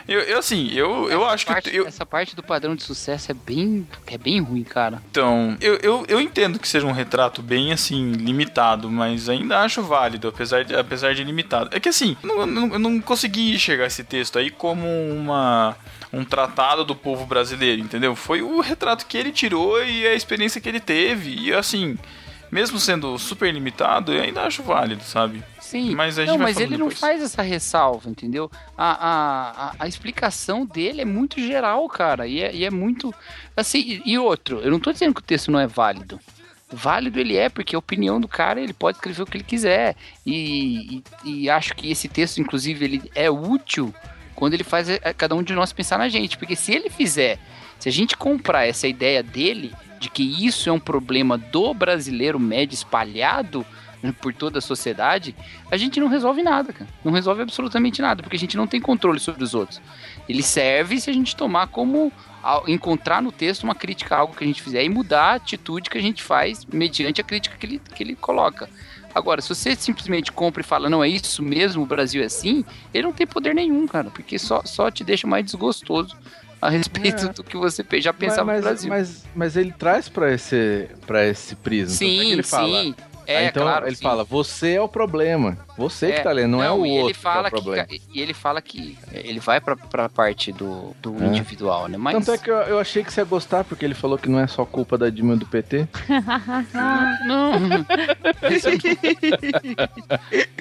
Eu, 0.07 0.21
eu, 0.21 0.38
assim, 0.38 0.71
eu, 0.73 1.11
eu 1.11 1.23
acho 1.27 1.44
que. 1.44 1.53
Parte- 1.53 1.68
eu- 1.77 1.87
Essa 1.87 2.07
parte 2.07 2.35
do 2.35 2.42
padrão 2.42 2.75
de 2.75 2.83
sucesso 2.83 3.31
é 3.31 3.35
bem, 3.35 3.87
é 4.07 4.16
bem 4.16 4.40
ruim, 4.40 4.64
cara. 4.64 5.03
então, 5.11 5.55
eu, 5.61 5.75
eu, 5.83 6.05
eu 6.09 6.18
entendo 6.18 6.59
que 6.59 6.66
seja 6.66 6.87
um 6.87 6.92
retrato 6.92 7.42
bem, 7.42 7.73
assim, 7.75 8.12
limitado, 8.12 8.90
mas 8.90 9.29
ainda 9.29 9.61
acho 9.61 9.83
válido, 9.83 10.27
apesar 10.29 10.64
de, 10.64 10.75
apesar 10.75 11.14
de 11.14 11.23
limitado. 11.23 11.68
É 11.77 11.79
que, 11.79 11.90
assim, 11.90 12.16
eu 12.25 12.47
não, 12.47 12.73
eu 12.73 12.79
não 12.79 12.99
consegui 13.03 13.55
enxergar 13.55 13.85
esse 13.85 14.03
texto 14.03 14.38
aí 14.38 14.49
como 14.51 14.87
uma, 14.88 15.77
um 16.11 16.25
tratado 16.25 16.87
do 16.87 16.97
povo 16.97 17.27
brasileiro, 17.27 17.83
entendeu? 17.83 18.16
Foi 18.16 18.40
o 18.40 18.61
retrato 18.61 19.05
que 19.05 19.18
ele 19.18 19.31
tirou 19.31 19.85
e 19.85 20.07
a 20.07 20.14
experiência 20.14 20.59
que 20.59 20.71
ele 20.71 20.81
teve. 20.81 21.35
E, 21.38 21.53
assim, 21.53 21.99
mesmo 22.50 22.78
sendo 22.78 23.18
super 23.18 23.52
limitado, 23.52 24.12
eu 24.12 24.22
ainda 24.22 24.42
acho 24.42 24.62
válido, 24.62 25.02
sabe? 25.04 25.42
Sim, 25.61 25.94
Mas 25.94 26.18
a 26.18 26.24
gente 26.24 26.30
não, 26.37 26.38
mas 26.42 26.56
ele 26.58 26.78
não 26.78 26.88
depois. 26.88 26.98
faz 26.98 27.22
essa 27.22 27.42
ressalva, 27.42 28.08
entendeu? 28.08 28.50
A, 28.76 28.90
a, 28.92 29.50
a, 29.68 29.74
a 29.80 29.87
explicação 29.87 30.64
dele 30.64 31.02
é 31.02 31.04
muito 31.04 31.38
geral, 31.40 31.87
cara, 31.88 32.26
e 32.26 32.40
é, 32.40 32.54
e 32.54 32.64
é 32.64 32.70
muito. 32.70 33.12
Assim, 33.56 34.00
e 34.04 34.12
e 34.12 34.18
outro, 34.18 34.61
eu 34.61 34.70
não 34.70 34.80
tô 34.80 34.90
dizendo 34.92 35.14
que 35.14 35.20
o 35.20 35.24
texto 35.24 35.50
não 35.50 35.61
é 35.61 35.66
válido. 35.66 36.18
Válido 36.70 37.18
ele 37.18 37.37
é, 37.37 37.48
porque 37.48 37.74
a 37.74 37.78
opinião 37.78 38.20
do 38.20 38.28
cara, 38.28 38.61
ele 38.61 38.72
pode 38.72 38.96
escrever 38.98 39.22
o 39.22 39.26
que 39.26 39.37
ele 39.38 39.44
quiser. 39.44 39.94
E, 40.26 41.02
e, 41.24 41.42
e 41.42 41.50
acho 41.50 41.74
que 41.74 41.90
esse 41.90 42.08
texto, 42.08 42.38
inclusive, 42.38 42.84
ele 42.84 43.11
é 43.14 43.30
útil 43.30 43.94
quando 44.34 44.54
ele 44.54 44.64
faz 44.64 44.88
eh, 44.88 44.98
cada 45.16 45.34
um 45.34 45.42
de 45.42 45.54
nós 45.54 45.72
pensar 45.72 45.98
na 45.98 46.08
gente. 46.11 46.37
Porque 46.37 46.54
se 46.54 46.72
ele 46.74 46.90
fizer, 46.90 47.38
se 47.78 47.88
a 47.88 47.92
gente 47.92 48.16
comprar 48.18 48.66
essa 48.66 48.87
ideia 48.87 49.22
dele, 49.22 49.72
de 49.98 50.08
que 50.11 50.22
isso 50.46 50.68
é 50.68 50.72
um 50.72 50.80
problema 50.80 51.37
do 51.37 51.74
brasileiro 51.74 52.38
médio 52.38 52.74
espalhado 52.74 53.66
né, 54.02 54.14
por 54.20 54.32
toda 54.32 54.58
a 54.58 54.62
sociedade, 54.62 55.34
a 55.70 55.76
gente 55.76 55.98
não 56.00 56.08
resolve 56.08 56.42
nada, 56.42 56.72
cara. 56.72 56.88
Não 57.04 57.12
resolve 57.12 57.42
absolutamente 57.42 58.00
nada, 58.00 58.22
porque 58.22 58.37
a 58.37 58.38
gente 58.38 58.56
não 58.56 58.66
tem 58.66 58.80
controle 58.80 59.18
sobre 59.18 59.42
os 59.42 59.54
outros. 59.54 59.80
Ele 60.28 60.42
serve 60.42 61.00
se 61.00 61.11
a 61.11 61.12
gente 61.12 61.34
tomar 61.34 61.66
como 61.68 62.12
encontrar 62.66 63.20
no 63.20 63.32
texto 63.32 63.64
uma 63.64 63.74
crítica 63.74 64.14
a 64.14 64.18
algo 64.20 64.34
que 64.34 64.44
a 64.44 64.46
gente 64.46 64.62
fizer 64.62 64.82
e 64.84 64.88
mudar 64.88 65.32
a 65.32 65.34
atitude 65.34 65.90
que 65.90 65.98
a 65.98 66.02
gente 66.02 66.22
faz 66.22 66.64
mediante 66.64 67.20
a 67.20 67.24
crítica 67.24 67.56
que 67.56 67.66
ele, 67.66 67.82
que 67.94 68.02
ele 68.02 68.14
coloca. 68.14 68.68
Agora, 69.14 69.40
se 69.40 69.48
você 69.48 69.74
simplesmente 69.74 70.30
compra 70.30 70.61
e 70.61 70.64
fala, 70.64 70.88
não, 70.88 71.02
é 71.02 71.08
isso 71.08 71.42
mesmo, 71.42 71.82
o 71.82 71.87
Brasil 71.87 72.22
é 72.22 72.26
assim, 72.26 72.64
ele 72.94 73.04
não 73.04 73.12
tem 73.12 73.26
poder 73.26 73.54
nenhum, 73.54 73.87
cara, 73.87 74.11
porque 74.11 74.38
só, 74.38 74.62
só 74.64 74.90
te 74.90 75.02
deixa 75.02 75.26
mais 75.26 75.44
desgostoso 75.44 76.16
a 76.61 76.68
respeito 76.71 77.27
É. 77.27 77.33
do 77.33 77.44
que 77.44 77.57
você 77.57 77.85
já 78.01 78.12
pensava 78.12 78.44
mas, 78.47 78.57
no 78.59 78.62
Brasil. 78.62 78.88
Mas, 78.90 79.25
mas 79.35 79.57
ele 79.57 79.73
traz 79.73 80.09
pra 80.09 80.33
esse, 80.33 80.88
pra 81.07 81.25
esse 81.27 81.55
prisma. 81.57 81.97
Tanto 81.99 82.05
é 82.05 82.14
que 82.16 82.21
sim, 82.25 82.33
ele 82.33 82.42
fala, 82.42 82.83
sim. 82.83 82.94
Aí, 83.29 83.35
É, 83.35 83.44
então 83.49 83.62
claro, 83.62 83.87
ele 83.87 83.94
sim. 83.94 84.03
fala, 84.03 84.25
você 84.25 84.73
é 84.73 84.81
o 84.81 84.88
problema. 84.88 85.59
Você 85.77 86.12
que 86.12 86.23
tá 86.23 86.33
lendo, 86.33 86.53
não, 86.53 86.62
é 86.64 86.71
o 86.71 86.87
e 86.87 86.90
outro 86.92 87.07
ele 87.09 87.14
fala 87.14 87.51
que 87.51 87.57
é 87.57 87.59
o 87.59 87.62
problema. 87.62 87.87
Que, 87.87 88.01
e 88.14 88.21
ele 88.23 88.33
fala 88.33 88.62
que 88.62 88.97
ele 89.12 89.38
vai 89.38 89.61
pra, 89.61 89.77
pra 89.77 90.09
parte 90.09 90.51
do, 90.51 90.97
do 91.03 91.23
É. 91.23 91.27
individual, 91.27 91.88
né? 91.88 91.99
Mas 91.99 92.14
Tanto 92.14 92.33
é 92.33 92.38
que 92.38 92.51
eu, 92.51 92.57
eu 92.57 92.79
achei 92.79 93.05
que 93.05 93.12
você 93.12 93.21
ia 93.21 93.25
gostar, 93.27 93.64
porque 93.64 93.85
ele 93.85 93.92
falou 93.92 94.16
que 94.16 94.31
não 94.31 94.40
é 94.40 94.47
só 94.47 94.64
culpa 94.64 94.97
da 94.97 95.11
Dilma 95.11 95.35
e 95.35 95.37
do 95.37 95.44
PT. 95.47 95.87
não. 97.27 97.53
Isso 98.51 98.68
aqui- 98.73 98.99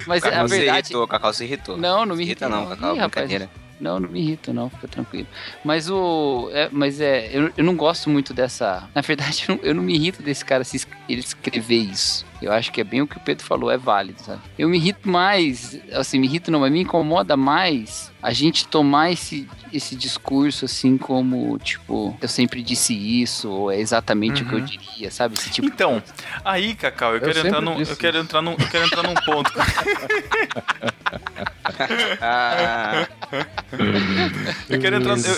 Mas 0.05 0.23
a 0.25 0.29
Cacau 0.29 0.47
se 0.49 0.57
verdade 0.57 0.77
irritou, 0.87 1.03
o 1.03 1.07
Cacau 1.07 1.33
se 1.33 1.43
irritou. 1.45 1.77
Não, 1.77 2.05
não 2.05 2.15
me 2.17 2.23
Se 2.23 2.29
irrita 2.31 2.49
não, 2.49 2.61
não. 2.61 2.69
Cacau, 2.69 2.95
Ih, 2.95 2.99
rapaz, 2.99 3.27
brincadeira. 3.27 3.49
Não, 3.79 3.99
não 3.99 4.09
me 4.09 4.19
irrita 4.19 4.51
não, 4.51 4.69
fica 4.69 4.87
tranquilo. 4.87 5.27
Mas 5.63 5.89
o 5.89 6.49
é, 6.51 6.69
mas 6.71 6.99
é, 6.99 7.29
eu, 7.31 7.51
eu 7.55 7.63
não 7.63 7.75
gosto 7.75 8.09
muito 8.09 8.33
dessa, 8.33 8.87
na 8.93 9.01
verdade 9.01 9.45
eu 9.47 9.55
não, 9.55 9.63
eu 9.63 9.75
não 9.75 9.83
me 9.83 9.95
irrito 9.95 10.21
desse 10.21 10.43
cara 10.43 10.63
se 10.63 10.85
ele 11.07 11.21
escrever 11.21 11.77
isso. 11.77 12.25
Eu 12.41 12.51
acho 12.53 12.71
que 12.71 12.79
é 12.79 12.83
bem 12.83 13.01
o 13.01 13.07
que 13.07 13.17
o 13.17 13.19
Pedro 13.19 13.43
falou, 13.45 13.71
é 13.71 13.77
válido, 13.77 14.21
sabe? 14.21 14.39
Eu 14.57 14.69
me 14.69 14.77
irrito 14.77 15.09
mais, 15.09 15.79
assim, 15.91 16.19
me 16.19 16.27
irrito 16.27 16.51
não, 16.51 16.59
mas 16.59 16.71
me 16.71 16.81
incomoda 16.81 17.35
mais 17.35 18.11
a 18.21 18.31
gente 18.31 18.67
tomar 18.67 19.11
esse, 19.11 19.47
esse 19.73 19.95
discurso 19.95 20.65
assim 20.65 20.97
como, 20.97 21.57
tipo, 21.59 22.15
eu 22.21 22.27
sempre 22.27 22.61
disse 22.61 22.93
isso, 22.93 23.49
ou 23.49 23.71
é 23.71 23.79
exatamente 23.79 24.43
o 24.43 24.45
que 24.45 24.53
eu 24.53 24.59
Uhum. 24.59 24.65
diria, 24.65 25.09
sabe? 25.11 25.35
Esse 25.35 25.49
tipo 25.49 25.67
Então, 25.67 26.01
aí, 26.45 26.75
Cacau, 26.75 27.15
eu, 27.15 27.15
Eu 27.15 27.21
quero 27.21 27.47
entrar 27.47 27.61
num, 27.61 27.79
eu 27.81 27.95
quero 27.97 28.17
entrar 28.19 28.41
num, 28.41 28.51
eu 28.51 28.67
quero 28.69 28.85
entrar 28.85 29.03
num 29.03 29.15
ponto. 29.15 29.51
Ah, 32.21 33.07
Eu 34.69 34.79
quero 34.79 34.95
entrar, 34.95 35.17
eu, 35.17 35.33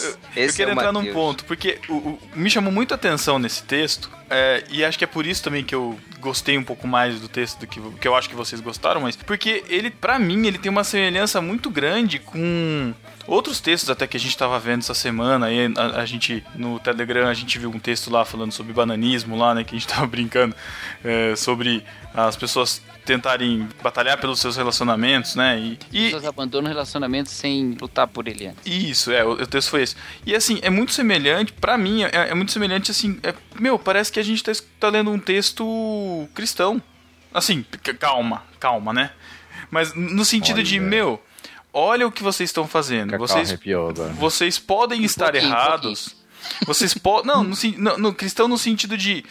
eu- 0.45 0.53
quero 0.53 0.69
é 0.69 0.73
entrar 0.73 0.91
num 0.91 1.11
ponto, 1.11 1.43
porque 1.45 1.79
o- 1.89 1.93
o- 1.93 2.19
me 2.35 2.49
chamou 2.49 2.71
muito 2.71 2.91
a 2.93 2.95
atenção 2.95 3.39
nesse 3.39 3.63
texto, 3.63 4.09
é, 4.29 4.63
e 4.69 4.83
acho 4.85 4.97
que 4.97 5.03
é 5.03 5.07
por 5.07 5.25
isso 5.25 5.43
também 5.43 5.63
que 5.63 5.73
eu 5.73 5.99
gostei 6.19 6.57
um 6.57 6.63
pouco 6.63 6.87
mais 6.89 7.19
do 7.21 7.29
texto 7.29 7.59
do 7.59 7.67
que, 7.67 7.79
que 7.79 8.07
eu 8.07 8.15
acho 8.15 8.27
que 8.29 8.35
vocês 8.35 8.59
gostaram, 8.59 9.01
mas 9.01 9.15
porque 9.15 9.63
ele, 9.69 9.89
pra 9.89 10.19
mim, 10.19 10.45
ele 10.47 10.57
tem 10.57 10.71
uma 10.71 10.83
semelhança 10.83 11.39
muito 11.39 11.69
grande 11.69 12.19
com 12.19 12.93
outros 13.27 13.61
textos 13.61 13.89
até 13.89 14.07
que 14.07 14.17
a 14.17 14.19
gente 14.19 14.35
tava 14.37 14.59
vendo 14.59 14.79
essa 14.79 14.93
semana, 14.93 15.45
aí 15.45 15.71
a, 15.77 16.01
a 16.01 16.05
gente, 16.05 16.43
no 16.55 16.79
Telegram, 16.79 17.27
a 17.27 17.33
gente 17.33 17.57
viu 17.59 17.69
um 17.69 17.79
texto 17.79 18.11
lá 18.11 18.25
falando 18.25 18.51
sobre 18.51 18.73
bananismo 18.73 19.37
lá, 19.37 19.53
né, 19.53 19.63
que 19.63 19.75
a 19.75 19.79
gente 19.79 19.87
tava 19.87 20.05
brincando, 20.07 20.55
é, 21.03 21.35
sobre 21.35 21.83
as 22.13 22.35
pessoas 22.35 22.81
tentarem 23.09 23.67
batalhar 23.81 24.19
pelos 24.19 24.39
seus 24.39 24.55
relacionamentos, 24.55 25.33
né, 25.33 25.57
e, 25.59 25.79
e, 25.91 26.03
pessoas 26.05 26.25
abandonam 26.25 26.69
o 26.69 26.73
relacionamento 26.73 27.31
sem 27.31 27.75
lutar 27.81 28.05
por 28.05 28.27
ele 28.27 28.45
antes. 28.45 28.61
isso, 28.67 29.11
é, 29.11 29.25
o, 29.25 29.31
o 29.31 29.47
texto 29.47 29.69
foi 29.69 29.81
esse. 29.81 29.95
E 30.27 30.35
assim, 30.35 30.59
é 30.61 30.69
muito 30.69 30.91
semelhante, 30.91 31.51
pra 31.51 31.75
mim, 31.75 32.03
é, 32.03 32.09
é 32.11 32.33
muito 32.35 32.51
semelhante, 32.51 32.91
assim, 32.91 33.19
é- 33.23 33.33
meu, 33.59 33.79
parece 33.79 34.11
que 34.11 34.19
a 34.19 34.23
gente 34.23 34.43
tá, 34.43 34.51
tá 34.79 34.89
lendo 34.89 35.09
um 35.09 35.17
texto 35.17 36.29
cristão. 36.35 36.79
Assim, 37.33 37.65
calma, 37.97 38.43
calma, 38.59 38.93
né? 38.93 39.09
Mas 39.71 39.93
no 39.95 40.23
sentido 40.23 40.61
de, 40.61 40.79
Olha. 40.79 40.87
meu, 40.87 41.23
olha 41.73 42.07
o 42.07 42.11
que 42.11 42.21
vocês 42.21 42.49
estão 42.49 42.67
fazendo. 42.67 43.09
Cacau 43.09 43.27
Vocês, 43.27 43.49
arrepiou 43.49 43.89
agora. 43.89 44.13
vocês 44.13 44.59
podem 44.59 45.03
estar 45.03 45.31
pouquinho, 45.31 45.51
um 45.51 45.55
errados. 45.55 46.15
Vocês 46.65 46.93
podem. 46.93 47.25
Não, 47.33 47.43
no, 47.43 47.55
no, 47.77 47.97
no 47.97 48.13
cristão 48.13 48.47
no 48.47 48.57
sentido 48.57 48.95
de. 48.95 49.25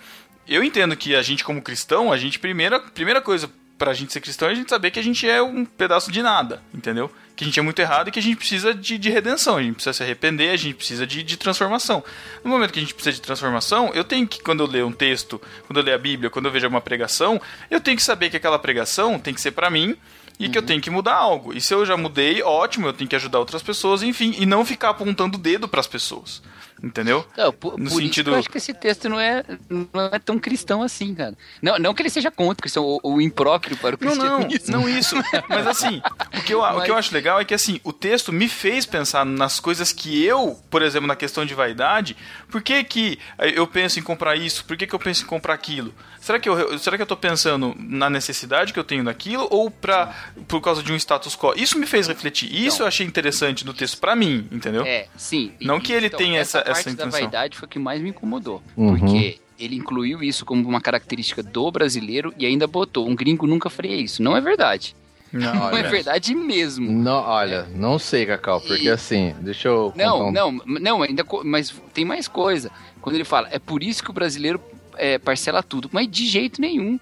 Eu 0.48 0.64
entendo 0.64 0.96
que 0.96 1.14
a 1.14 1.22
gente, 1.22 1.44
como 1.44 1.60
cristão, 1.60 2.10
a 2.10 2.16
gente, 2.16 2.38
primeira, 2.38 2.80
primeira 2.80 3.20
coisa, 3.20 3.50
pra 3.78 3.94
gente 3.94 4.12
ser 4.12 4.20
cristão 4.20 4.48
é 4.48 4.52
a 4.52 4.54
gente 4.54 4.68
saber 4.68 4.90
que 4.90 4.98
a 4.98 5.02
gente 5.02 5.28
é 5.28 5.40
um 5.40 5.64
pedaço 5.64 6.10
de 6.10 6.20
nada, 6.20 6.60
entendeu? 6.74 7.10
Que 7.36 7.44
a 7.44 7.46
gente 7.46 7.58
é 7.58 7.62
muito 7.62 7.78
errado 7.78 8.08
e 8.08 8.10
que 8.10 8.18
a 8.18 8.22
gente 8.22 8.36
precisa 8.36 8.74
de, 8.74 8.98
de 8.98 9.08
redenção, 9.08 9.56
a 9.56 9.62
gente 9.62 9.74
precisa 9.74 9.92
se 9.92 10.02
arrepender, 10.02 10.50
a 10.50 10.56
gente 10.56 10.74
precisa 10.74 11.06
de, 11.06 11.22
de 11.22 11.36
transformação. 11.36 12.02
No 12.42 12.50
momento 12.50 12.72
que 12.72 12.80
a 12.80 12.82
gente 12.82 12.92
precisa 12.92 13.14
de 13.14 13.22
transformação, 13.22 13.92
eu 13.94 14.02
tenho 14.02 14.26
que, 14.26 14.42
quando 14.42 14.64
eu 14.64 14.66
ler 14.66 14.84
um 14.84 14.90
texto, 14.90 15.40
quando 15.66 15.78
eu 15.78 15.84
ler 15.84 15.92
a 15.92 15.98
Bíblia, 15.98 16.28
quando 16.28 16.46
eu 16.46 16.52
vejo 16.52 16.66
uma 16.66 16.80
pregação, 16.80 17.40
eu 17.70 17.80
tenho 17.80 17.96
que 17.96 18.02
saber 18.02 18.28
que 18.30 18.36
aquela 18.36 18.58
pregação 18.58 19.18
tem 19.18 19.32
que 19.32 19.40
ser 19.40 19.52
pra 19.52 19.70
mim 19.70 19.96
e 20.38 20.48
que 20.48 20.58
eu 20.58 20.62
tenho 20.62 20.80
que 20.80 20.90
mudar 20.90 21.14
algo. 21.14 21.52
E 21.52 21.60
se 21.60 21.72
eu 21.72 21.86
já 21.86 21.96
mudei, 21.96 22.42
ótimo, 22.42 22.88
eu 22.88 22.92
tenho 22.92 23.08
que 23.08 23.16
ajudar 23.16 23.38
outras 23.38 23.62
pessoas, 23.62 24.02
enfim, 24.02 24.34
e 24.38 24.44
não 24.44 24.64
ficar 24.64 24.90
apontando 24.90 25.38
o 25.38 25.40
dedo 25.40 25.68
pras 25.68 25.86
pessoas. 25.86 26.42
Entendeu? 26.82 27.26
Não, 27.36 27.52
por, 27.52 27.76
No 27.78 27.90
por 27.90 28.00
sentido- 28.00 28.30
eu 28.30 28.36
acho 28.38 28.48
que 28.48 28.58
esse 28.58 28.72
texto 28.72 29.08
não 29.08 29.18
é, 29.18 29.42
não 29.68 30.06
é 30.12 30.18
tão 30.18 30.38
cristão 30.38 30.80
assim, 30.82 31.14
cara. 31.14 31.34
Não, 31.60 31.78
não 31.78 31.92
que 31.92 32.02
ele 32.02 32.10
seja 32.10 32.30
contra 32.30 32.60
o 32.60 32.62
cristão, 32.62 32.84
ou, 32.84 33.00
ou 33.02 33.20
impróprio 33.20 33.76
para 33.76 33.96
o 33.96 33.98
Não, 34.00 34.14
não, 34.14 34.44
cristianismo. 34.48 34.72
não 34.80 34.88
isso. 34.88 35.16
Mas 35.48 35.66
assim, 35.66 36.00
o 36.38 36.42
que, 36.42 36.54
eu, 36.54 36.60
o 36.62 36.82
que 36.82 36.90
eu 36.90 36.96
acho 36.96 37.12
legal 37.12 37.40
é 37.40 37.44
que 37.44 37.52
assim, 37.54 37.80
o 37.82 37.92
texto 37.92 38.32
me 38.32 38.48
fez 38.48 38.86
pensar 38.86 39.24
nas 39.26 39.58
coisas 39.58 39.92
que 39.92 40.22
eu, 40.24 40.56
por 40.70 40.82
exemplo, 40.82 41.08
na 41.08 41.16
questão 41.16 41.44
de 41.44 41.52
vaidade, 41.54 42.16
por 42.50 42.62
que, 42.62 42.84
que 42.84 43.18
eu 43.38 43.66
penso 43.66 43.98
em 43.98 44.02
comprar 44.02 44.36
isso? 44.36 44.64
Por 44.64 44.76
que, 44.76 44.86
que 44.86 44.94
eu 44.94 44.98
penso 45.00 45.24
em 45.24 45.26
comprar 45.26 45.54
aquilo? 45.54 45.92
Será 46.20 46.38
que 46.38 46.48
eu, 46.48 46.78
será 46.78 46.96
que 46.96 47.02
eu 47.02 47.06
tô 47.06 47.16
pensando 47.16 47.74
na 47.78 48.10
necessidade 48.10 48.72
que 48.72 48.78
eu 48.78 48.84
tenho 48.84 49.02
daquilo 49.04 49.46
ou 49.50 49.70
pra, 49.70 50.14
por 50.46 50.60
causa 50.60 50.82
de 50.82 50.92
um 50.92 50.96
status 50.96 51.34
quo? 51.36 51.54
Isso 51.56 51.78
me 51.78 51.86
fez 51.86 52.06
refletir. 52.08 52.46
Isso 52.52 52.76
Então. 52.76 52.84
eu 52.84 52.86
achei 52.88 53.06
interessante 53.06 53.64
do 53.64 53.72
texto 53.72 53.98
pra 53.98 54.14
mim, 54.14 54.46
entendeu? 54.52 54.84
É, 54.84 55.06
sim. 55.16 55.52
Não 55.60 55.80
que 55.80 55.92
ele 55.92 56.10
tenha 56.10 56.38
essa- 56.40 56.58
essa 56.60 56.67
parte 56.72 56.84
da 56.84 56.90
intenção. 56.92 57.10
vaidade 57.10 57.56
foi 57.56 57.66
o 57.66 57.70
que 57.70 57.78
mais 57.78 58.00
me 58.00 58.10
incomodou. 58.10 58.62
Uhum. 58.76 58.96
Porque 58.98 59.38
ele 59.58 59.76
incluiu 59.76 60.22
isso 60.22 60.44
como 60.44 60.66
uma 60.68 60.80
característica 60.80 61.42
do 61.42 61.70
brasileiro 61.70 62.32
e 62.38 62.46
ainda 62.46 62.66
botou, 62.66 63.08
um 63.08 63.14
gringo 63.14 63.46
nunca 63.46 63.68
faria 63.68 63.96
isso. 63.96 64.22
Não 64.22 64.36
é 64.36 64.40
verdade. 64.40 64.94
Não, 65.30 65.52
Não 65.54 65.76
é 65.76 65.82
verdade 65.82 66.34
mesmo. 66.34 66.90
Não, 66.90 67.22
olha, 67.22 67.66
não 67.74 67.98
sei, 67.98 68.24
Cacau, 68.24 68.60
porque 68.62 68.84
E- 68.84 68.88
assim, 68.88 69.34
deixa 69.40 69.68
eu. 69.68 69.92
Não, 69.94 70.28
um- 70.28 70.32
não, 70.32 70.52
não, 70.64 71.02
ainda, 71.02 71.22
co- 71.22 71.42
mas 71.44 71.74
tem 71.92 72.02
mais 72.04 72.26
coisa. 72.26 72.70
Quando 73.02 73.16
ele 73.16 73.24
fala, 73.24 73.46
é 73.50 73.58
por 73.58 73.82
isso 73.82 74.02
que 74.02 74.08
o 74.10 74.12
brasileiro 74.14 74.58
é, 74.96 75.18
parcela 75.18 75.62
tudo, 75.62 75.90
mas 75.92 76.08
de 76.10 76.26
jeito 76.26 76.60
nenhum. 76.60 76.98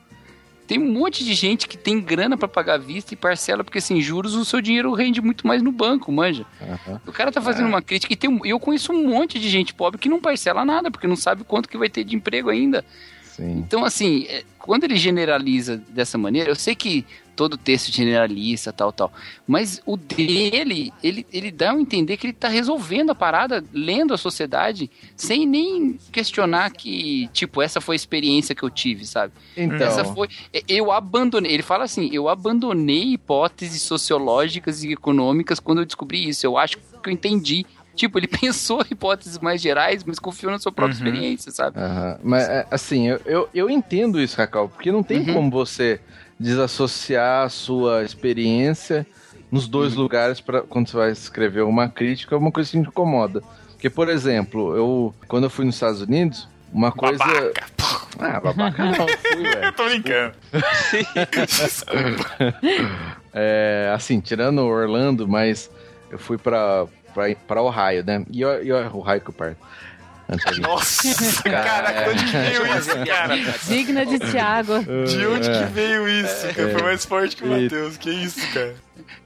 Tem 0.66 0.79
um 0.79 0.92
monte 0.92 1.24
de 1.24 1.33
gente 1.35 1.68
que 1.68 1.76
tem 1.76 2.00
grana 2.00 2.37
pra 2.37 2.48
pagar 2.48 2.74
à 2.74 2.79
vista 2.79 3.14
e 3.14 3.16
parcela, 3.16 3.62
porque 3.62 3.81
sem 3.81 4.00
juros 4.00 4.35
o 4.35 4.44
seu 4.44 4.61
dinheiro 4.61 4.92
rende 4.92 5.20
muito 5.20 5.46
mais 5.46 5.62
no 5.62 5.70
banco, 5.70 6.11
manja. 6.11 6.44
Aham. 6.61 7.00
O 7.07 7.12
cara 7.12 7.31
tá 7.31 7.40
fazendo 7.40 7.68
uma 7.68 7.81
crítica 7.81 8.12
e 8.12 8.16
tem, 8.16 8.40
eu 8.44 8.59
conheço 8.59 8.92
um 8.92 9.09
monte 9.09 9.38
de 9.38 9.48
gente 9.48 9.72
pobre 9.72 9.98
que 9.98 10.09
não 10.09 10.20
parcela 10.20 10.64
nada, 10.64 10.90
porque 10.90 11.07
não 11.07 11.16
sabe 11.16 11.44
quanto 11.44 11.68
que 11.68 11.79
vai 11.79 11.88
ter 11.88 12.02
de 12.02 12.16
emprego 12.16 12.50
ainda. 12.50 12.85
Sim. 13.22 13.59
Então, 13.59 13.85
assim, 13.85 14.24
é, 14.29 14.42
quando 14.59 14.85
ele 14.85 14.96
generaliza 14.96 15.76
dessa 15.88 16.16
maneira, 16.16 16.50
eu 16.50 16.57
sei 16.57 16.74
que 16.74 17.05
todo 17.37 17.57
texto 17.59 17.92
generaliza, 17.92 18.72
tal, 18.72 18.90
tal, 18.92 19.12
mas 19.46 19.81
o 19.87 19.96
dele, 19.96 20.92
ele, 21.03 21.27
ele 21.33 21.51
dá 21.53 21.70
a 21.72 21.81
entender 21.81 22.16
que 22.16 22.27
ele 22.27 22.33
tá 22.33 22.49
resolvendo 22.49 23.11
a 23.11 23.14
parada, 23.14 23.62
lendo 23.72 24.14
a 24.14 24.16
sociedade, 24.18 24.90
sem 25.16 25.46
nem 25.46 26.01
questionar 26.11 26.70
que, 26.70 27.29
tipo, 27.35 27.61
essa 27.62 27.81
foi 27.81 27.94
a 27.94 27.96
experiência 27.96 28.55
que 28.55 28.62
eu 28.62 28.70
tive, 28.70 29.05
sabe? 29.07 29.33
Então, 29.57 29.87
Essa 29.87 30.05
foi. 30.05 30.29
é, 30.53 30.62
Eu 30.68 30.90
abandonei. 30.90 31.53
Ele 31.53 31.62
fala 31.62 31.85
assim: 31.85 32.09
eu 32.12 32.29
abandonei 32.29 33.12
hipóteses 33.12 33.83
sociológicas 33.83 34.83
e 34.83 34.92
econômicas 34.92 35.61
quando 35.61 35.81
eu 35.81 35.85
descobri 35.87 36.29
isso. 36.29 36.46
Eu 36.46 36.57
acho 36.57 36.77
que 37.03 37.09
eu 37.11 37.12
entendi. 37.12 37.64
Tipo, 37.94 38.18
ele 38.18 38.27
pensou 38.29 38.81
em 38.83 38.92
hipóteses 38.92 39.38
mais 39.38 39.61
gerais, 39.61 40.05
mas 40.05 40.18
confiou 40.18 40.53
na 40.53 40.59
sua 40.59 40.72
própria 40.72 40.94
Uhum. 41.01 41.07
experiência, 41.07 41.51
sabe? 41.53 41.79
Aham. 41.79 42.18
Mas, 42.22 42.49
é, 42.49 42.66
assim, 42.70 43.09
eu, 43.09 43.20
eu, 43.25 43.49
eu 43.55 43.70
entendo 43.70 44.20
isso, 44.20 44.37
Cacau, 44.37 44.68
porque 44.68 44.92
não 44.92 45.03
tem 45.03 45.18
Uhum. 45.20 45.35
como 45.35 45.51
você 45.51 46.01
desassociar 46.38 47.44
a 47.44 47.49
sua 47.49 48.03
experiência 48.05 49.07
nos 49.51 49.66
dois 49.68 49.94
Uhum. 49.94 50.03
lugares 50.03 50.40
para 50.40 50.62
quando 50.62 50.88
você 50.88 50.96
vai 50.96 51.11
escrever 51.12 51.62
uma 51.62 51.88
crítica, 51.88 52.35
é 52.35 52.38
uma 52.38 52.51
coisa 52.53 52.70
que 52.70 52.81
te 52.81 52.88
incomoda. 52.88 53.42
Porque, 53.72 53.90
por 53.90 54.09
exemplo, 54.09 54.77
eu 54.77 55.14
quando 55.29 55.44
eu 55.44 55.51
fui 55.51 55.64
nos 55.64 55.75
Estados 55.77 56.01
Unidos, 56.01 56.49
uma 56.72 56.90
coisa. 56.92 57.22
Babaca. 57.25 57.66
Ah, 58.18 58.40
babaca 58.40 58.85
não, 58.85 59.07
fui, 59.09 59.42
velho. 59.44 59.72
Tô 59.72 59.85
brincando. 59.85 60.35
É, 63.38 63.92
assim, 63.94 64.18
tirando 64.20 64.61
Orlando, 64.62 65.29
mas 65.29 65.70
eu 66.11 66.18
fui 66.18 66.38
pra, 66.38 66.87
pra, 67.12 67.25
pra 67.46 67.62
Ohio, 67.62 68.03
né? 68.05 68.25
E, 68.31 68.42
o- 68.44 68.62
e 68.62 68.72
o 68.72 68.96
Ohio 68.96 69.20
que 69.20 69.29
eu 69.29 69.35
parto. 69.35 69.59
Nossa, 70.61 71.43
caraca, 71.43 72.11
onde 72.11 72.25
que 72.25 72.31
veio 72.33 72.79
isso, 72.79 72.91
cara? 73.07 73.37
Digna 73.69 74.05
de 74.07 74.19
Tiago. 74.19 74.73
De 75.07 75.27
onde 75.27 75.49
que 75.51 75.65
veio 75.73 76.09
isso, 76.09 76.49
cara? 76.55 76.71
Foi 76.73 76.83
mais 76.83 77.05
forte 77.05 77.37
que 77.37 77.45
o 77.45 77.53
É. 77.55 77.62
Matheus. 77.62 77.97
Que 77.97 78.11
isso, 78.11 78.41
cara? 78.53 78.75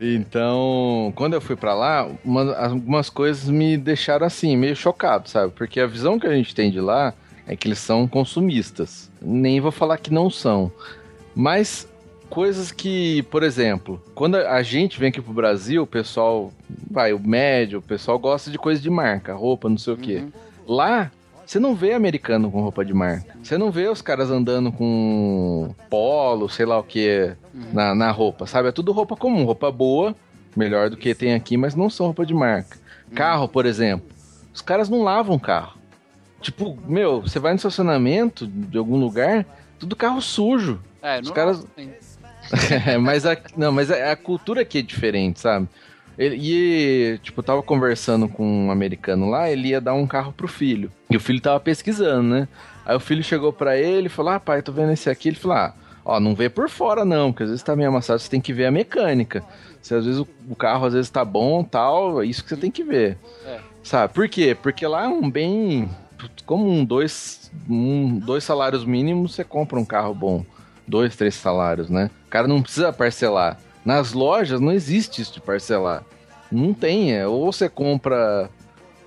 Então, 0.00 1.12
quando 1.16 1.34
eu 1.34 1.40
fui 1.40 1.56
pra 1.56 1.74
lá, 1.74 2.06
uma- 2.24 2.54
algumas 2.56 3.08
coisas 3.08 3.48
me 3.48 3.76
deixaram 3.76 4.26
assim, 4.26 4.56
meio 4.56 4.76
chocado, 4.76 5.28
sabe? 5.28 5.52
Porque 5.56 5.80
a 5.80 5.86
visão 5.86 6.18
que 6.18 6.26
a 6.26 6.34
gente 6.34 6.54
tem 6.54 6.70
de 6.70 6.80
lá 6.80 7.14
é 7.46 7.56
que 7.56 7.68
eles 7.68 7.78
são 7.78 8.06
consumistas. 8.06 9.10
Nem 9.22 9.60
vou 9.60 9.72
falar 9.72 9.96
que 9.98 10.12
não 10.12 10.28
são. 10.28 10.70
Mas 11.34 11.88
coisas 12.28 12.70
que, 12.72 13.22
por 13.24 13.42
exemplo, 13.42 14.02
quando 14.14 14.36
a 14.36 14.62
gente 14.62 14.98
vem 15.00 15.08
aqui 15.08 15.20
pro 15.20 15.32
Brasil, 15.32 15.82
o 15.82 15.86
pessoal, 15.86 16.52
vai, 16.90 17.12
o 17.12 17.18
médio, 17.18 17.78
o 17.78 17.82
pessoal 17.82 18.18
gosta 18.18 18.50
de 18.50 18.58
coisa 18.58 18.80
de 18.80 18.90
marca, 18.90 19.34
roupa, 19.34 19.68
não 19.68 19.78
sei 19.78 19.94
o 19.94 19.96
quê. 19.96 20.24
Lá, 20.74 21.10
você 21.44 21.58
não 21.58 21.74
vê 21.74 21.92
americano 21.94 22.48
com 22.48 22.60
roupa 22.60 22.84
de 22.84 22.94
marca. 22.94 23.34
Você 23.42 23.58
não 23.58 23.72
vê 23.72 23.88
os 23.88 24.00
caras 24.00 24.30
andando 24.30 24.70
com 24.70 25.74
polo, 25.90 26.48
sei 26.48 26.64
lá 26.64 26.78
o 26.78 26.84
que, 26.84 27.32
na, 27.72 27.92
na 27.92 28.10
roupa, 28.12 28.46
sabe? 28.46 28.68
É 28.68 28.72
tudo 28.72 28.92
roupa 28.92 29.16
comum, 29.16 29.44
roupa 29.44 29.70
boa, 29.72 30.14
melhor 30.56 30.88
do 30.88 30.96
que 30.96 31.12
tem 31.12 31.34
aqui, 31.34 31.56
mas 31.56 31.74
não 31.74 31.90
são 31.90 32.06
roupa 32.06 32.24
de 32.24 32.32
marca. 32.32 32.78
Carro, 33.16 33.48
por 33.48 33.66
exemplo. 33.66 34.06
Os 34.54 34.62
caras 34.62 34.88
não 34.88 35.02
lavam 35.02 35.40
carro. 35.40 35.76
Tipo, 36.40 36.78
meu, 36.86 37.20
você 37.22 37.40
vai 37.40 37.52
no 37.52 37.56
estacionamento 37.56 38.46
de 38.46 38.78
algum 38.78 38.96
lugar, 38.96 39.44
tudo 39.78 39.96
carro 39.96 40.22
sujo. 40.22 40.80
É, 41.02 41.18
Os 41.20 41.26
não- 41.28 41.34
caras- 41.34 41.66
É, 42.86 42.96
mas 42.96 43.26
a, 43.26 43.36
não, 43.56 43.70
mas 43.72 43.90
a, 43.90 44.12
a 44.12 44.16
cultura 44.16 44.62
aqui 44.62 44.78
é 44.78 44.82
diferente, 44.82 45.40
sabe? 45.40 45.68
Ele, 46.20 46.36
e, 46.38 47.18
tipo, 47.22 47.42
tava 47.42 47.62
conversando 47.62 48.28
com 48.28 48.66
um 48.66 48.70
americano 48.70 49.30
lá, 49.30 49.50
ele 49.50 49.68
ia 49.68 49.80
dar 49.80 49.94
um 49.94 50.06
carro 50.06 50.34
pro 50.34 50.46
filho. 50.46 50.92
E 51.08 51.16
o 51.16 51.20
filho 51.20 51.40
tava 51.40 51.58
pesquisando, 51.58 52.28
né? 52.28 52.48
Aí 52.84 52.94
o 52.94 53.00
filho 53.00 53.24
chegou 53.24 53.54
pra 53.54 53.78
ele 53.78 54.08
e 54.08 54.10
falou: 54.10 54.32
Ah, 54.32 54.38
pai, 54.38 54.60
tô 54.60 54.70
vendo 54.70 54.92
esse 54.92 55.08
aqui. 55.08 55.30
Ele 55.30 55.36
falou: 55.36 55.56
Ah, 55.56 55.74
ó, 56.04 56.20
não 56.20 56.34
vê 56.34 56.50
por 56.50 56.68
fora 56.68 57.06
não, 57.06 57.32
porque 57.32 57.44
às 57.44 57.48
vezes 57.48 57.64
tá 57.64 57.74
meio 57.74 57.88
amassado, 57.88 58.18
você 58.18 58.28
tem 58.28 58.38
que 58.38 58.52
ver 58.52 58.66
a 58.66 58.70
mecânica. 58.70 59.42
Se 59.80 59.94
às 59.94 60.04
vezes 60.04 60.20
o, 60.20 60.28
o 60.46 60.54
carro 60.54 60.84
às 60.84 60.92
vezes 60.92 61.08
tá 61.08 61.24
bom 61.24 61.64
tal, 61.64 62.22
é 62.22 62.26
isso 62.26 62.42
que 62.42 62.50
você 62.50 62.56
tem 62.56 62.70
que 62.70 62.84
ver. 62.84 63.16
É. 63.46 63.58
Sabe? 63.82 64.12
Por 64.12 64.28
quê? 64.28 64.54
Porque 64.54 64.86
lá 64.86 65.04
é 65.04 65.08
um 65.08 65.30
bem. 65.30 65.88
Como 66.44 66.68
um 66.68 66.84
dois, 66.84 67.50
um, 67.66 68.18
dois 68.18 68.44
salários 68.44 68.84
mínimos, 68.84 69.34
você 69.34 69.42
compra 69.42 69.80
um 69.80 69.86
carro 69.86 70.14
bom. 70.14 70.44
Dois, 70.86 71.16
três 71.16 71.34
salários, 71.34 71.88
né? 71.88 72.10
O 72.26 72.28
cara 72.28 72.46
não 72.46 72.60
precisa 72.60 72.92
parcelar. 72.92 73.56
Nas 73.84 74.12
lojas 74.12 74.60
não 74.60 74.72
existe 74.72 75.22
isso 75.22 75.32
de 75.34 75.40
parcelar. 75.40 76.04
Não 76.50 76.72
tem. 76.74 77.12
É, 77.14 77.26
ou 77.26 77.50
você 77.52 77.68
compra 77.68 78.50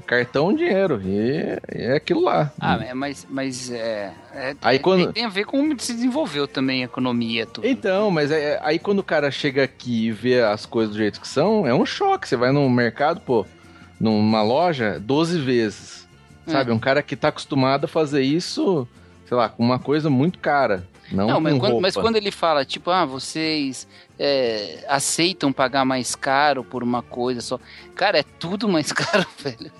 cartão 0.06 0.54
dinheiro. 0.54 1.02
E 1.04 1.58
é 1.70 1.96
aquilo 1.96 2.22
lá. 2.24 2.52
Ah, 2.60 2.78
é, 2.84 2.94
mas, 2.94 3.26
mas 3.30 3.72
é, 3.72 4.14
é- 4.34 4.56
Aí 4.62 4.76
é- 4.76 4.80
quando- 4.80 5.14
tem, 5.14 5.26
a 5.26 5.30
ver 5.30 5.46
com 5.46 5.58
como 5.58 5.80
se 5.80 5.94
desenvolveu 5.94 6.48
também 6.48 6.82
a 6.82 6.86
economia, 6.86 7.46
tudo. 7.46 7.66
Então, 7.68 8.12
mas 8.12 8.30
é- 8.32 8.60
aí 8.64 8.78
quando 8.80 9.00
o 9.00 9.04
cara 9.04 9.32
chega 9.32 9.64
aqui 9.64 10.08
e 10.08 10.12
vê 10.12 10.42
as 10.42 10.66
coisas 10.66 10.94
do 10.94 10.98
jeito 10.98 11.22
que 11.22 11.28
são, 11.28 11.66
é 11.66 11.74
um 11.74 11.86
choque. 11.86 12.28
Você 12.28 12.36
vai 12.36 12.52
no 12.52 12.70
mercado, 12.70 13.22
pô, 13.22 13.46
numa 14.00 14.42
loja, 14.44 15.00
12 15.00 15.40
vezes. 15.40 16.04
Sabe? 16.46 16.74
Um 16.74 16.80
cara 16.80 17.02
que 17.02 17.16
tá 17.16 17.30
acostumado 17.30 17.86
a 17.86 17.88
fazer 17.88 18.22
isso, 18.22 18.86
sei 19.26 19.38
lá, 19.38 19.48
com 19.48 19.64
uma 19.64 19.80
coisa 19.80 20.10
muito 20.10 20.40
cara. 20.40 20.86
Não, 21.12 21.28
Não, 21.28 21.42
mas 21.42 21.58
quando, 21.60 21.82
mas 21.82 21.96
quando 21.96 22.16
ele 22.16 22.32
fala, 22.32 22.66
tipo, 22.66 22.90
ah, 22.90 23.06
vocês 23.06 23.88
é, 24.18 24.86
aceitam 24.88 25.52
pagar 25.52 25.84
mais 25.86 26.16
caro 26.16 26.64
por 26.64 26.84
uma 26.84 27.02
coisa 27.02 27.42
só. 27.42 27.60
Cara, 27.96 28.20
é 28.20 28.24
tudo 28.24 28.68
mais 28.70 28.92
caro, 28.94 29.26
velho. 29.40 29.72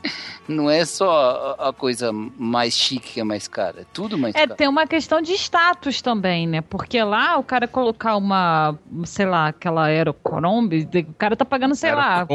Não 0.48 0.70
é 0.70 0.84
só 0.86 1.56
a, 1.60 1.70
a 1.70 1.74
coisa 1.74 2.12
mais 2.12 2.74
chique 2.76 3.14
que 3.14 3.20
é 3.20 3.24
mais 3.24 3.48
cara, 3.48 3.82
é 3.82 3.86
tudo 3.94 4.18
mais 4.18 4.36
É, 4.36 4.40
caro. 4.46 4.56
tem 4.56 4.68
uma 4.68 4.86
questão 4.86 5.22
de 5.22 5.34
status 5.34 6.02
também, 6.02 6.46
né? 6.48 6.62
Porque 6.62 7.02
lá 7.02 7.38
o 7.38 7.44
cara 7.44 7.68
colocar 7.68 8.18
uma, 8.18 8.78
sei 9.06 9.26
lá, 9.26 9.48
aquela 9.48 9.86
Aerocombi, 9.86 10.88
o 11.10 11.14
cara 11.14 11.36
tá 11.36 11.46
pagando, 11.46 11.76
sei 11.76 11.92
Era 11.92 11.98
lá, 11.98 12.28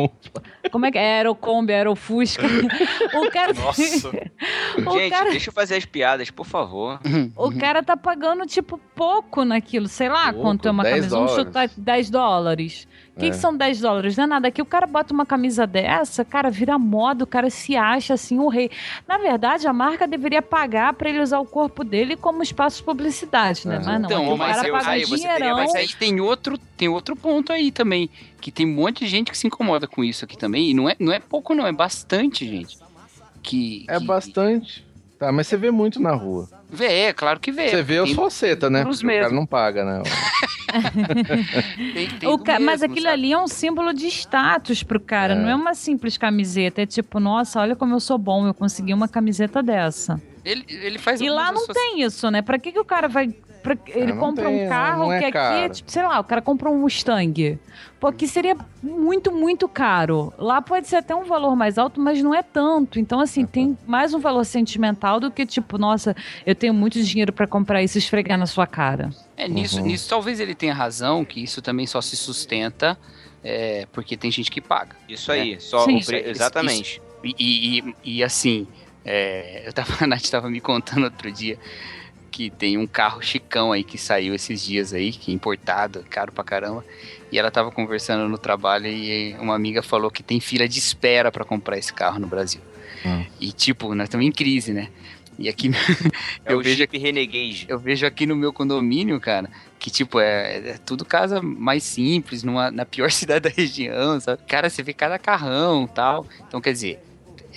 como 0.71 0.87
é 0.87 0.91
que 0.91 0.99
é? 0.99 1.17
Aerocombi, 1.19 1.73
Aerofusca. 1.73 2.43
o 3.15 3.31
cara, 3.31 3.53
Nossa. 3.53 4.09
o 4.87 4.99
Gente, 4.99 5.11
cara, 5.11 5.31
deixa 5.31 5.51
eu 5.51 5.55
fazer 5.55 5.77
as 5.77 5.85
piadas, 5.85 6.31
por 6.31 6.47
favor. 6.47 7.01
o 7.37 7.59
cara 7.59 7.83
tá 7.83 7.97
pagando, 7.97 8.47
tipo, 8.47 8.81
pouco 8.95 9.45
naquilo, 9.45 9.87
sei 9.89 10.09
lá 10.09 10.25
Pouco, 10.33 10.41
quanto 10.43 10.67
é 10.69 10.71
uma 10.71 10.83
10 10.83 10.95
camisa. 10.97 11.17
Vamos 11.17 11.31
dólares. 11.33 11.47
chutar 11.47 11.71
10 11.77 12.11
dólares. 12.11 12.89
O 13.17 13.21
que, 13.21 13.27
É. 13.27 13.31
que 13.31 13.37
são 13.37 13.57
10 13.57 13.81
dólares? 13.81 14.17
Não 14.17 14.25
é 14.25 14.27
nada. 14.27 14.49
Aqui 14.49 14.63
o 14.63 14.65
cara 14.67 14.87
bota 14.87 15.13
uma 15.13 15.27
camisa 15.27 15.67
dessa, 15.67 16.25
cara, 16.25 16.51
vira 16.51 16.79
moda, 16.79 17.25
o 17.25 17.27
cara 17.27 17.51
se 17.51 17.77
acha 17.77 18.15
assim 18.15 18.39
o 18.39 18.49
rei. 18.49 18.71
Na 19.09 19.19
verdade, 19.19 19.67
a 19.67 19.73
marca 19.73 20.07
deveria 20.07 20.41
pagar 20.43 20.93
pra 20.95 21.09
ele 21.11 21.21
usar 21.21 21.39
o 21.41 21.45
corpo 21.47 21.83
dele 21.85 22.17
como 22.17 22.43
espaço 22.43 22.79
de 22.79 22.83
publicidade, 22.85 23.67
né? 23.67 23.77
Aham. 23.77 23.85
Mas 23.85 24.01
não, 24.03 24.09
Então, 24.23 24.37
mas 24.37 24.57
cara 24.57 24.69
eu- 24.69 24.75
paga 24.75 24.91
aí 24.91 25.05
um 25.05 25.09
você 25.09 25.29
teria-. 25.29 25.55
Mas 25.55 25.75
aí 25.75 25.89
tem 25.89 26.21
outro, 26.21 26.57
tem 26.77 26.89
outro 26.89 27.17
ponto 27.17 27.53
aí 27.53 27.71
também. 27.73 28.09
Que 28.41 28.53
tem 28.53 28.67
um 28.67 28.75
monte 28.75 29.01
de 29.01 29.09
gente 29.09 29.31
que 29.33 29.37
se 29.39 29.47
incomoda 29.49 29.87
com 29.89 30.05
isso 30.05 30.25
aqui 30.25 30.39
também. 30.39 30.71
E 30.71 30.75
não 30.75 30.89
é, 30.89 30.95
não 31.01 31.13
é 31.13 31.19
pouco, 31.19 31.55
não, 31.55 31.67
é 31.67 31.73
bastante 31.73 32.47
gente. 32.47 32.79
Que, 33.43 33.85
É 33.89 33.99
que- 33.99 34.05
bastante. 34.07 34.87
Tá, 35.19 35.33
mas 35.33 35.47
você 35.49 35.57
vê 35.57 35.71
muito 35.71 36.01
na 36.01 36.13
rua. 36.13 36.49
Vê, 36.71 36.87
é 37.09 37.13
claro 37.13 37.41
que 37.41 37.51
vê. 37.51 37.69
Você 37.71 37.83
vê 37.83 37.99
os 38.01 38.13
falseta, 38.13 38.71
né? 38.71 38.87
Os 38.87 39.01
Porque 39.03 39.17
o 39.19 39.21
cara 39.23 39.33
não 39.35 39.45
paga, 39.47 39.85
né? 39.85 40.03
tem, 41.95 42.09
tem 42.09 42.39
ca- 42.39 42.61
Mas 42.61 42.81
mesmo, 42.83 42.93
aquilo 42.93 43.07
sabe? 43.09 43.15
ali 43.15 43.33
é 43.33 43.39
um 43.39 43.49
símbolo 43.49 43.93
de 43.93 44.07
status 44.07 44.83
pro 44.83 45.01
cara, 45.01 45.33
É. 45.35 45.37
não 45.37 45.49
é 45.49 45.55
uma 45.55 45.75
simples 45.75 46.17
camiseta. 46.17 46.83
É 46.83 46.87
tipo, 46.87 47.19
nossa, 47.19 47.61
olha 47.61 47.75
como 47.75 47.95
eu 47.95 48.01
sou 48.01 48.19
bom, 48.19 48.47
eu 48.47 48.55
consegui 48.55 48.95
uma 48.95 49.09
camiseta 49.09 49.63
dessa. 49.63 50.21
Ele, 50.45 50.65
ele 50.69 50.99
faz 50.99 51.21
E 51.21 51.29
lá 51.29 51.51
não 51.53 51.67
tem 51.67 52.03
isso, 52.03 52.31
né? 52.31 52.41
Pra 52.43 52.59
que, 52.59 52.73
que 52.73 52.79
o 52.79 52.85
cara 52.85 53.09
vai. 53.09 53.35
Pra- 53.63 53.77
ele 53.89 54.13
compra 54.15 54.45
tem, 54.47 54.67
um 54.67 54.69
carro 54.69 55.13
é 55.13 55.19
que 55.19 55.25
aqui 55.27 55.37
é 55.37 55.41
caro. 55.41 55.73
tipo, 55.75 55.91
sei 55.91 56.03
lá, 56.03 56.19
o 56.21 56.25
cara 56.25 56.41
compra 56.43 56.71
um 56.71 56.79
Mustang. 56.79 57.59
Pô, 58.01 58.07
aqui 58.09 58.29
seria 58.29 58.57
muito, 58.83 59.33
muito 59.33 59.69
caro. 59.69 60.33
Lá 60.39 60.63
pode 60.63 60.87
ser 60.87 60.97
até 60.97 61.15
um 61.15 61.25
valor 61.25 61.57
mais 61.57 61.79
alto, 61.79 62.01
mas 62.01 62.23
não 62.23 62.35
é 62.35 62.43
tanto. 62.43 62.99
Então, 63.01 63.19
assim, 63.21 63.45
tem 63.45 63.77
mais 63.87 64.15
um 64.15 64.21
valor 64.21 64.45
sentimental 64.45 65.19
do 65.19 65.31
que, 65.31 65.45
tipo, 65.45 65.77
nossa, 65.79 66.15
eu 66.47 66.55
tenho 66.55 66.73
muito 66.73 67.03
dinheiro 67.03 67.33
pra 67.33 67.47
comprar 67.47 67.83
isso 67.83 67.99
e 67.99 68.01
esfregar 68.01 68.39
na 68.39 68.47
sua 68.47 68.67
cara. 68.67 69.11
É, 69.37 69.49
nisso, 69.49 69.79
Uhum. 69.81 69.87
nisso 69.87 70.09
talvez 70.09 70.39
ele 70.41 70.55
tenha 70.55 70.73
razão, 70.75 71.25
que 71.25 71.43
isso 71.43 71.61
também 71.61 71.87
só 71.87 72.01
se 72.01 72.17
sustenta 72.17 72.97
é, 73.43 73.87
porque 73.93 74.17
tem 74.17 74.31
gente 74.31 74.51
que 74.51 74.61
paga. 74.61 74.97
Isso 75.09 75.31
aí, 75.33 75.61
só 75.61 75.85
Sim. 75.85 75.99
o 75.99 76.05
pre- 76.05 76.29
exatamente. 76.29 77.01
E, 77.25 77.35
e, 77.39 77.79
e- 77.79 77.95
e, 78.19 78.25
assim, 78.25 78.67
é, 79.05 79.63
eu 79.67 79.73
tava, 79.73 79.89
a 80.05 80.07
Nath 80.07 80.29
tava 80.29 80.49
me 80.51 80.61
contando 80.61 81.05
outro 81.05 81.31
dia 81.33 81.59
que 82.39 82.51
tem 82.51 82.79
um 82.79 82.87
carro 82.87 83.21
chicão 83.21 83.73
aí 83.73 83.83
que 83.83 83.99
saiu 83.99 84.33
esses 84.33 84.65
dias 84.65 84.95
aí, 84.95 85.11
que 85.11 85.33
é 85.33 85.35
importado, 85.35 86.05
caro 86.09 86.31
pra 86.31 86.45
caramba. 86.45 86.85
E 87.33 87.39
ela 87.39 87.51
tava 87.51 87.73
conversando 87.73 88.29
no 88.29 88.39
trabalho 88.39 88.87
e 88.87 89.35
uma 89.41 89.57
amiga 89.57 89.83
falou 89.83 90.09
que 90.09 90.23
tem 90.23 90.39
fila 90.39 90.69
de 90.69 90.79
espera 90.79 91.33
pra 91.33 91.45
comprar 91.45 91.77
esse 91.77 91.93
carro 91.93 92.21
no 92.21 92.29
Brasil. 92.29 92.61
Hum. 93.05 93.27
E 93.41 93.51
tipo, 93.51 93.93
nós 93.93 94.05
estamos 94.05 94.25
em 94.25 94.31
crise, 94.31 94.73
né? 94.73 94.89
E 95.37 95.49
aqui 95.49 95.69
É 96.47 96.53
eu 96.53 96.63
vejo 96.63 96.77
Jeep 96.77 96.97
Renegade. 96.97 97.67
eu 97.69 97.77
vejo 97.77 98.07
aqui 98.07 98.25
no 98.25 98.37
meu 98.37 98.53
condomínio, 98.53 99.21
cara, 99.21 99.51
que 99.81 99.91
tipo, 99.91 100.21
é, 100.21 100.59
é 100.59 100.79
tudo 100.79 101.05
casa 101.05 101.43
mais 101.43 101.83
simples, 101.83 102.45
numa, 102.45 102.71
na 102.71 102.87
pior 102.87 103.11
cidade 103.13 103.49
da 103.49 103.51
região, 103.51 104.21
sabe? 104.21 104.43
Cara, 104.47 104.71
você 104.71 104.81
vê 104.81 104.93
cada 104.93 105.19
carrão 105.19 105.89
tal. 105.89 106.25
Então, 106.47 106.61
quer 106.61 106.73
dizer, 106.73 107.01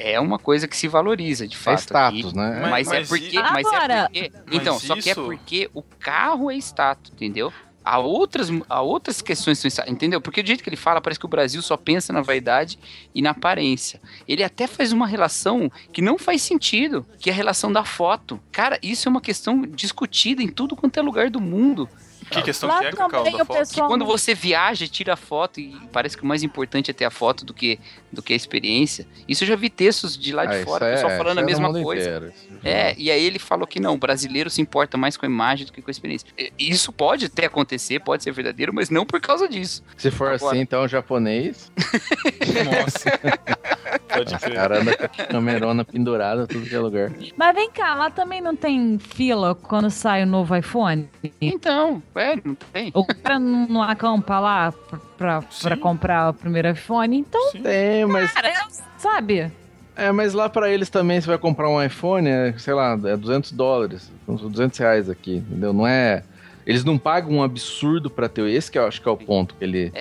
é 0.01 0.19
uma 0.19 0.39
coisa 0.39 0.67
que 0.67 0.75
se 0.75 0.87
valoriza, 0.87 1.47
de 1.47 1.55
É 1.55 1.59
fato. 1.59 1.79
status, 1.79 2.25
aqui. 2.25 2.35
né? 2.37 2.59
Mas, 2.61 2.69
Mas- 2.69 2.87
é 2.91 2.99
mas 2.99 3.09
porque. 3.09 3.37
e- 3.37 3.41
Mas 3.41 3.67
Agora- 3.67 3.93
é 3.93 4.03
porque. 4.29 4.31
Então, 4.51 4.73
Mas 4.75 4.83
só 4.83 4.95
que 4.95 5.09
é 5.09 5.15
porque 5.15 5.69
o 5.73 5.81
carro 5.81 6.49
é 6.51 6.55
status, 6.57 7.11
entendeu? 7.13 7.51
Há 7.83 7.97
outras, 7.97 8.49
há 8.69 8.79
outras 8.81 9.23
questões, 9.23 9.57
que 9.57 9.61
são 9.63 9.67
status, 9.69 9.91
entendeu? 9.91 10.21
Porque 10.21 10.43
do 10.43 10.47
jeito 10.47 10.61
que 10.63 10.69
ele 10.69 10.75
fala, 10.75 11.01
parece 11.01 11.19
que 11.19 11.25
o 11.25 11.29
Brasil 11.29 11.59
só 11.63 11.75
pensa 11.75 12.13
na 12.13 12.21
vaidade 12.21 12.77
e 13.13 13.23
na 13.23 13.31
aparência. 13.31 13.99
Ele 14.27 14.43
até 14.43 14.67
faz 14.67 14.91
uma 14.91 15.07
relação 15.07 15.71
que 15.91 15.99
não 15.99 16.19
faz 16.19 16.43
sentido, 16.43 17.03
que 17.19 17.29
é 17.31 17.33
a 17.33 17.35
relação 17.35 17.71
da 17.73 17.83
foto. 17.83 18.39
Cara, 18.51 18.77
isso 18.83 19.07
é 19.07 19.09
uma 19.09 19.19
questão 19.19 19.63
discutida 19.63 20.43
em 20.43 20.47
tudo 20.47 20.75
quanto 20.75 20.97
é 20.99 21.01
lugar 21.01 21.31
do 21.31 21.41
mundo. 21.41 21.89
Que 22.31 22.41
questão 22.41 22.69
Lá 22.69 22.79
que 22.79 22.85
é, 22.85 22.91
Cacau, 22.91 23.23
da 23.23 23.29
o 23.29 23.37
foto? 23.45 23.57
pessoal. 23.57 23.87
Quando 23.87 24.05
você 24.05 24.33
viaja, 24.33 24.87
tira 24.87 25.15
foto 25.15 25.59
e 25.59 25.75
parece 25.91 26.15
que 26.17 26.23
o 26.23 26.25
mais 26.25 26.41
importante 26.43 26.89
é 26.89 26.93
ter 26.93 27.05
a 27.05 27.11
foto 27.11 27.43
do 27.45 27.53
que, 27.53 27.79
do 28.11 28.21
que 28.23 28.33
a 28.33 28.35
experiência. 28.35 29.05
Isso 29.27 29.43
eu 29.43 29.47
já 29.49 29.55
vi 29.55 29.69
textos 29.69 30.17
de 30.17 30.31
lá 30.31 30.45
de 30.45 30.55
Ah, 30.57 30.63
fora, 30.63 30.85
o 30.85 30.87
isso 30.87 30.95
pessoal 30.95 31.11
é- 31.11 31.17
falando 31.17 31.37
a 31.39 31.41
é 31.41 31.45
mesma 31.45 31.71
coisa. 31.71 32.01
inteiro, 32.09 32.27
isso. 32.33 32.51
É, 32.63 32.95
e 32.97 33.11
aí 33.11 33.23
ele 33.23 33.39
falou 33.39 33.67
que 33.67 33.79
não, 33.79 33.95
o 33.95 33.97
brasileiro 33.97 34.49
se 34.49 34.61
importa 34.61 34.97
mais 34.97 35.17
com 35.17 35.25
a 35.25 35.29
imagem 35.29 35.65
do 35.65 35.73
que 35.73 35.81
com 35.81 35.89
a 35.89 35.91
experiência. 35.91 36.27
E- 36.37 36.51
Isso 36.57 36.91
pode 36.93 37.25
até 37.25 37.45
acontecer, 37.47 37.99
pode 37.99 38.23
ser 38.23 38.31
verdadeiro, 38.31 38.73
mas 38.73 38.89
não 38.89 39.05
por 39.05 39.19
causa 39.19 39.47
disso. 39.47 39.83
Se 39.97 40.09
for 40.09 40.31
Agora- 40.33 40.51
assim, 40.53 40.61
então, 40.61 40.87
japonês, 40.87 41.71
Nossa. 42.65 43.19
Pode 43.99 44.37
crer. 44.39 44.55
cara 44.55 44.81
anda 44.81 44.97
com 44.97 45.05
a 45.05 45.25
camerona 45.25 45.85
pendurada, 45.85 46.47
tudo 46.47 46.65
que 46.65 46.75
é 46.75 46.79
lugar. 46.79 47.11
Mas 47.35 47.55
vem 47.55 47.71
cá, 47.71 47.95
lá 47.95 48.09
também 48.09 48.41
não 48.41 48.55
tem 48.55 48.97
fila 48.99 49.55
quando 49.55 49.89
sai 49.89 50.23
o 50.23 50.25
novo 50.25 50.55
iPhone? 50.55 51.09
Então, 51.39 52.01
é, 52.15 52.35
não 52.43 52.55
tem. 52.55 52.91
O 52.93 53.05
cara 53.05 53.39
não 53.39 53.81
acampa 53.81 54.39
lá 54.39 54.73
pra, 55.17 55.41
pra, 55.41 55.77
comprar 55.77 56.29
o 56.29 56.33
primeiro 56.33 56.69
iPhone? 56.69 57.17
Então, 57.17 57.51
Sim. 57.51 57.61
Tem, 57.61 58.05
mas, 58.05 58.31
cara, 58.31 58.51
sabe? 58.97 59.51
é, 59.95 60.11
mas 60.11 60.33
lá 60.33 60.49
pra 60.49 60.69
eles 60.69 60.89
também, 60.89 61.19
você 61.19 61.27
vai 61.27 61.37
comprar 61.37 61.69
um 61.69 61.81
iPhone, 61.81 62.27
é, 62.27 62.53
sei 62.57 62.73
lá, 62.73 62.97
é 63.05 63.17
200 63.17 63.51
dólares, 63.51 64.11
são 64.25 64.35
200 64.35 64.77
reais 64.79 65.09
aqui, 65.09 65.37
entendeu? 65.37 65.73
Não 65.73 65.85
é... 65.85 66.23
Eles 66.63 66.83
não 66.83 66.95
pagam 66.97 67.31
um 67.33 67.43
absurdo 67.43 68.09
pra 68.09 68.29
ter, 68.29 68.47
esse 68.47 68.69
que 68.71 68.77
eu 68.77 68.85
acho 68.85 69.01
que 69.01 69.09
é 69.09 69.11
o 69.11 69.17
ponto 69.17 69.55
que 69.55 69.63
ele 69.63 69.91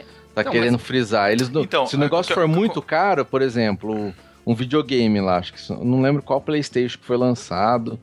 tá 0.44 0.50
Não, 0.50 0.53
querendo 0.53 0.79
frisar. 0.79 1.31
Eles 1.31 1.48
não, 1.48 1.62
Então, 1.62 1.87
se 1.87 1.96
o 1.96 1.98
negócio 1.98 2.33
é, 2.33 2.35
for 2.35 2.46
muito 2.46 2.81
caro, 2.83 3.24
por 3.24 3.42
exemplo, 3.42 4.12
um 4.46 4.55
videogame 4.55 5.20
lá, 5.20 5.38
acho 5.38 5.53
que 5.53 5.72
não 5.72 6.00
lembro 6.00 6.22
qual 6.22 6.40
PlayStation 6.40 6.98
que 6.98 7.05
foi 7.05 7.16
lançado, 7.16 7.98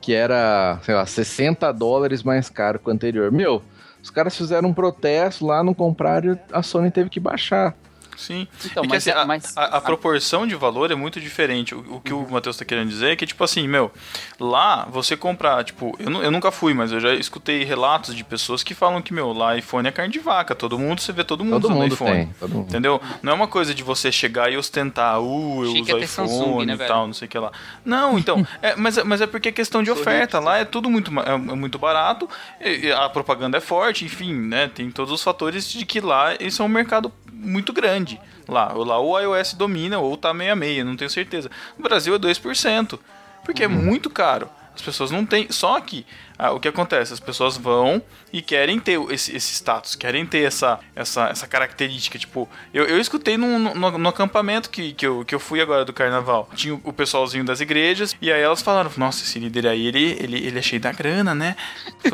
que 0.00 0.14
era, 0.14 0.78
sei 0.82 0.94
lá, 0.94 1.04
60 1.04 1.72
dólares 1.72 2.22
mais 2.22 2.48
caro 2.48 2.78
que 2.78 2.88
o 2.88 2.92
anterior. 2.92 3.32
Meu, 3.32 3.62
os 4.02 4.10
caras 4.10 4.36
fizeram 4.36 4.68
um 4.68 4.74
protesto 4.74 5.46
lá, 5.46 5.62
não 5.62 5.74
compraram, 5.74 6.34
e 6.34 6.38
a 6.52 6.62
Sony 6.62 6.90
teve 6.90 7.10
que 7.10 7.20
baixar. 7.20 7.76
Sim. 8.18 8.48
Então, 8.64 8.82
É 8.82 8.86
que, 8.86 8.92
mas, 8.92 9.06
assim, 9.08 9.18
a, 9.18 9.24
mas- 9.24 9.56
a- 9.56 9.76
a 9.76 9.80
proporção 9.80 10.44
de 10.46 10.54
valor 10.56 10.90
é 10.90 10.94
muito 10.96 11.20
diferente. 11.20 11.74
O, 11.74 11.96
o 11.96 12.00
que 12.00 12.12
o 12.12 12.28
Matheus 12.28 12.56
tá 12.56 12.64
querendo 12.64 12.88
dizer 12.88 13.12
é 13.12 13.16
que, 13.16 13.24
tipo 13.26 13.42
assim, 13.44 13.68
meu, 13.68 13.92
lá 14.40 14.86
você 14.90 15.16
comprar, 15.16 15.62
tipo, 15.64 15.96
eu, 15.98 16.10
eu 16.22 16.30
nunca 16.30 16.50
fui, 16.50 16.74
mas 16.74 16.90
eu 16.92 17.00
já 17.00 17.14
escutei 17.14 17.62
relatos 17.64 18.14
de 18.14 18.24
pessoas 18.24 18.62
que 18.62 18.74
falam 18.74 19.00
que, 19.00 19.12
meu, 19.14 19.32
lá 19.32 19.56
iPhone 19.56 19.86
é 19.88 19.92
carne 19.92 20.12
de 20.12 20.18
vaca. 20.18 20.54
Todo 20.54 20.78
mundo, 20.78 21.00
você 21.00 21.12
vê 21.12 21.22
todo 21.24 21.44
mundo 21.44 21.60
Todo 21.60 21.64
usando 21.70 21.80
mundo 21.82 21.94
iPhone. 21.94 22.10
tem, 22.12 22.34
todo 22.40 22.50
mundo. 22.54 22.68
Entendeu? 22.68 23.00
Não 23.22 23.32
é 23.32 23.34
uma 23.34 23.46
coisa 23.46 23.72
de 23.74 23.82
você 23.82 24.10
chegar 24.10 24.50
e 24.52 24.56
ostentar, 24.56 25.20
uh, 25.20 25.64
eu 25.64 25.70
Chique 25.72 25.82
uso 25.82 25.90
é 25.90 25.94
ter 26.00 26.04
iPhone 26.04 26.28
Samsung, 26.28 26.64
né, 26.66 26.74
e 26.74 26.78
tal, 26.88 27.06
não 27.06 27.14
sei 27.14 27.26
o 27.26 27.30
que 27.30 27.38
lá. 27.38 27.52
Não, 27.84 28.18
então, 28.18 28.46
é, 28.62 28.74
mas, 28.76 28.98
é- 28.98 29.04
mas 29.04 29.20
é 29.20 29.26
porque 29.26 29.48
é 29.48 29.52
questão 29.52 29.82
de 29.82 29.90
oferta. 29.90 30.38
Lá 30.38 30.58
é 30.58 30.64
tudo 30.64 30.90
muito, 30.90 31.10
é, 31.20 31.34
é 31.34 31.36
muito 31.36 31.78
barato, 31.78 32.28
e- 32.60 32.86
e 32.86 32.92
a 32.92 33.08
propaganda 33.08 33.58
é 33.58 33.60
forte, 33.60 34.04
enfim, 34.04 34.34
né? 34.34 34.68
Tem 34.74 34.90
todos 34.90 35.12
os 35.12 35.22
fatores 35.22 35.68
de 35.70 35.84
que 35.84 36.00
lá 36.00 36.34
isso 36.40 36.62
é 36.62 36.64
um 36.64 36.68
mercado 36.68 37.12
muito 37.32 37.72
grande. 37.72 38.07
Lá, 38.48 38.72
lá 38.72 38.98
o 38.98 39.18
iOS 39.18 39.54
domina, 39.54 39.98
ou 39.98 40.16
tá 40.16 40.32
meia 40.32 40.56
meia, 40.56 40.84
não 40.84 40.96
tenho 40.96 41.10
certeza. 41.10 41.50
No 41.76 41.82
Brasil 41.82 42.14
é 42.14 42.18
2%, 42.18 42.98
porque 43.44 43.64
é 43.64 43.68
muito 43.68 44.08
caro. 44.08 44.48
As 44.74 44.82
pessoas 44.82 45.10
não 45.10 45.26
têm. 45.26 45.50
Só 45.50 45.80
que 45.80 46.06
ah, 46.38 46.52
o 46.52 46.60
que 46.60 46.68
acontece? 46.68 47.12
As 47.12 47.18
pessoas 47.18 47.56
vão 47.56 48.00
e 48.32 48.40
querem 48.40 48.78
ter 48.78 49.00
esse, 49.10 49.34
esse 49.34 49.54
status, 49.54 49.96
querem 49.96 50.24
ter 50.24 50.44
essa, 50.46 50.78
essa, 50.94 51.28
essa 51.30 51.48
característica. 51.48 52.16
Tipo, 52.16 52.48
eu, 52.72 52.84
eu 52.84 53.00
escutei 53.00 53.36
num- 53.36 53.58
no, 53.74 53.98
no 53.98 54.08
acampamento 54.08 54.70
que, 54.70 54.92
que, 54.92 55.04
eu, 55.04 55.24
que 55.24 55.34
eu 55.34 55.40
fui 55.40 55.60
agora 55.60 55.84
do 55.84 55.92
carnaval. 55.92 56.48
Tinha 56.54 56.74
o, 56.84 56.92
pessoalzinho 56.92 57.44
das 57.44 57.60
igrejas, 57.60 58.16
e 58.22 58.30
aí 58.30 58.40
elas 58.40 58.62
falaram: 58.62 58.88
Nossa, 58.96 59.24
esse 59.24 59.40
líder 59.40 59.66
aí, 59.66 59.84
ele, 59.84 60.16
ele, 60.20 60.46
ele 60.46 60.58
é 60.60 60.62
cheio 60.62 60.80
da 60.80 60.92
grana, 60.92 61.34
né? 61.34 61.56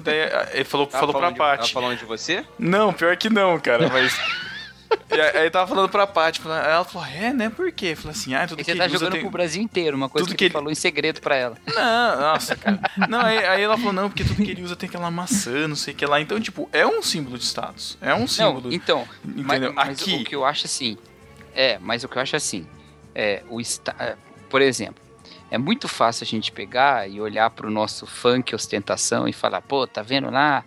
Daí, 0.02 0.22
ah, 0.22 0.48
ele 0.54 0.64
falou, 0.64 0.88
falou 0.88 1.12
pra 1.14 1.32
Paty. 1.32 1.70
falando 1.70 1.98
de 1.98 2.06
você? 2.06 2.46
Não, 2.58 2.94
pior 2.94 3.14
que 3.18 3.28
não, 3.28 3.60
cara, 3.60 3.90
mas. 3.90 4.18
E 5.10 5.20
aí 5.38 5.50
tava 5.50 5.66
falando 5.66 5.88
pra 5.88 6.06
Paty, 6.06 6.40
aí 6.44 6.72
ela 6.72 6.84
falou, 6.84 7.06
é, 7.08 7.32
né? 7.32 7.48
Por 7.50 7.70
quê? 7.72 7.94
Falou 7.94 8.10
assim, 8.10 8.34
ah, 8.34 8.46
tudo 8.46 8.60
E 8.60 8.64
que 8.64 8.70
você 8.72 8.76
tá 8.76 8.88
jogando 8.88 9.12
tem... 9.12 9.20
pro 9.20 9.30
Brasil 9.30 9.62
inteiro, 9.62 9.96
uma 9.96 10.08
coisa 10.08 10.26
Tudo 10.26 10.32
que, 10.32 10.38
que 10.38 10.44
ele 10.44 10.48
ele- 10.48 10.52
falou 10.54 10.70
em 10.72 10.74
segredo 10.74 11.20
pra 11.20 11.36
ela. 11.36 11.56
Não, 11.74 12.20
nossa, 12.20 12.56
cara. 12.56 12.80
Não, 13.08 13.20
aí, 13.20 13.38
aí 13.44 13.62
ela 13.62 13.76
falou, 13.76 13.92
não, 13.92 14.08
porque 14.08 14.24
tudo 14.24 14.42
que 14.42 14.50
ele 14.50 14.62
usa 14.62 14.74
tem 14.76 14.88
aquela 14.88 15.10
maçã, 15.10 15.68
não 15.68 15.76
sei 15.76 15.94
o 15.94 15.96
que 15.96 16.04
lá. 16.06 16.20
Então, 16.20 16.40
tipo, 16.40 16.68
é 16.72 16.86
um 16.86 17.02
símbolo 17.02 17.38
de 17.38 17.44
status. 17.44 17.96
É 18.00 18.14
um 18.14 18.20
Não, 18.20 18.26
símbolo. 18.28 18.72
então, 18.72 19.06
mas, 19.24 19.38
entendeu? 19.58 19.72
mas 19.72 20.00
Aqui. 20.00 20.14
o 20.16 20.24
que 20.24 20.34
eu 20.34 20.44
acho 20.44 20.66
assim, 20.66 20.96
é, 21.54 21.78
mas 21.80 22.02
o 22.04 22.08
que 22.08 22.16
eu 22.18 22.22
acho 22.22 22.34
assim, 22.36 22.66
é, 23.14 23.42
o 23.48 23.60
esta, 23.60 23.94
é, 23.98 24.16
por 24.50 24.60
exemplo, 24.60 25.02
é 25.50 25.58
muito 25.58 25.86
fácil 25.86 26.24
a 26.24 26.26
gente 26.26 26.50
pegar 26.50 27.08
e 27.08 27.20
olhar 27.20 27.48
pro 27.50 27.70
nosso 27.70 28.06
funk 28.06 28.54
ostentação 28.54 29.28
e 29.28 29.32
falar, 29.32 29.60
pô, 29.62 29.86
tá 29.86 30.02
vendo 30.02 30.28
lá? 30.30 30.64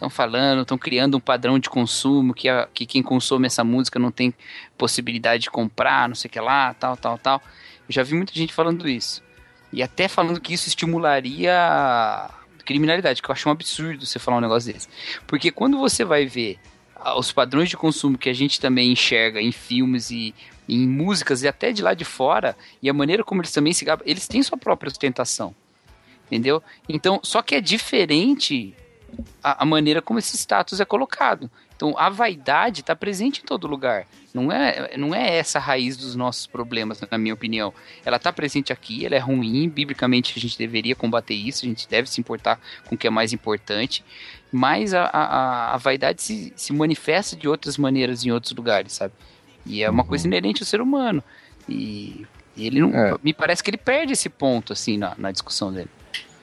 Estão 0.00 0.08
falando, 0.08 0.62
estão 0.62 0.78
criando 0.78 1.18
um 1.18 1.20
padrão 1.20 1.58
de 1.58 1.68
consumo 1.68 2.32
que, 2.32 2.48
a- 2.48 2.66
que 2.72 2.86
quem 2.86 3.02
consome 3.02 3.46
essa 3.46 3.62
música 3.62 3.98
não 3.98 4.10
tem 4.10 4.32
possibilidade 4.78 5.42
de 5.42 5.50
comprar, 5.50 6.08
não 6.08 6.14
sei 6.14 6.26
o 6.26 6.32
que 6.32 6.40
lá, 6.40 6.72
tal, 6.72 6.96
tal, 6.96 7.18
tal. 7.18 7.42
Eu 7.86 7.92
já 7.92 8.02
vi 8.02 8.14
muita 8.14 8.32
gente 8.32 8.50
falando 8.50 8.88
isso. 8.88 9.22
E 9.70 9.82
até 9.82 10.08
falando 10.08 10.40
que 10.40 10.54
isso 10.54 10.68
estimularia 10.68 12.30
criminalidade, 12.64 13.20
que 13.20 13.28
eu 13.28 13.32
acho 13.34 13.46
um 13.46 13.52
absurdo 13.52 14.06
você 14.06 14.18
falar 14.18 14.38
um 14.38 14.40
negócio 14.40 14.72
desse. 14.72 14.88
Porque 15.26 15.50
quando 15.50 15.76
você 15.76 16.02
vai 16.02 16.24
ver 16.24 16.58
ah, 16.96 17.18
os 17.18 17.30
padrões 17.30 17.68
de 17.68 17.76
consumo 17.76 18.16
que 18.16 18.30
a 18.30 18.32
gente 18.32 18.58
também 18.58 18.90
enxerga 18.92 19.38
em 19.38 19.52
filmes 19.52 20.10
e 20.10 20.34
em 20.66 20.88
músicas 20.88 21.42
e 21.42 21.48
até 21.48 21.72
de 21.72 21.82
lá 21.82 21.92
de 21.92 22.06
fora, 22.06 22.56
e 22.80 22.88
a 22.88 22.94
maneira 22.94 23.22
como 23.22 23.42
eles 23.42 23.52
também 23.52 23.74
se 23.74 23.84
gabam, 23.84 24.02
eles 24.08 24.26
têm 24.26 24.42
sua 24.42 24.56
própria 24.56 24.88
ostentação. 24.88 25.54
Entendeu? 26.24 26.62
Então, 26.88 27.20
só 27.22 27.42
que 27.42 27.54
é 27.54 27.60
diferente 27.60 28.74
a, 29.42 29.62
a 29.62 29.66
maneira 29.66 30.00
como 30.02 30.18
esse 30.18 30.36
status 30.36 30.80
é 30.80 30.84
colocado. 30.84 31.50
Então, 31.74 31.94
a 31.96 32.10
vaidade 32.10 32.80
está 32.80 32.94
presente 32.94 33.40
em 33.40 33.44
todo 33.44 33.66
lugar. 33.66 34.06
Não 34.34 34.52
é, 34.52 34.96
não 34.98 35.14
é 35.14 35.38
essa 35.38 35.58
a 35.58 35.62
raiz 35.62 35.96
dos 35.96 36.14
nossos 36.14 36.46
problemas, 36.46 37.00
na 37.10 37.16
minha 37.16 37.32
opinião. 37.32 37.72
Ela 38.04 38.18
está 38.18 38.30
presente 38.32 38.72
aqui, 38.72 39.06
ela 39.06 39.14
é 39.14 39.18
ruim, 39.18 39.68
biblicamente 39.68 40.34
a 40.36 40.40
gente 40.40 40.58
deveria 40.58 40.94
combater 40.94 41.34
isso, 41.34 41.64
a 41.64 41.68
gente 41.68 41.88
deve 41.88 42.08
se 42.10 42.20
importar 42.20 42.60
com 42.86 42.94
o 42.94 42.98
que 42.98 43.06
é 43.06 43.10
mais 43.10 43.32
importante, 43.32 44.04
mas 44.52 44.92
a, 44.92 45.04
a, 45.04 45.74
a 45.74 45.76
vaidade 45.78 46.22
se, 46.22 46.52
se 46.54 46.72
manifesta 46.72 47.34
de 47.34 47.48
outras 47.48 47.78
maneiras 47.78 48.24
em 48.26 48.30
outros 48.30 48.52
lugares, 48.52 48.92
sabe? 48.92 49.14
E 49.64 49.82
é 49.82 49.88
uma 49.88 50.04
coisa 50.04 50.26
inerente 50.26 50.62
ao 50.62 50.66
ser 50.66 50.80
humano. 50.80 51.24
E, 51.68 52.26
e 52.56 52.66
ele 52.66 52.80
não. 52.80 52.94
É. 52.94 53.16
Me 53.22 53.32
parece 53.32 53.62
que 53.62 53.70
ele 53.70 53.78
perde 53.78 54.12
esse 54.12 54.28
ponto, 54.28 54.72
assim, 54.72 54.98
na, 54.98 55.14
na 55.16 55.32
discussão 55.32 55.72
dele. 55.72 55.90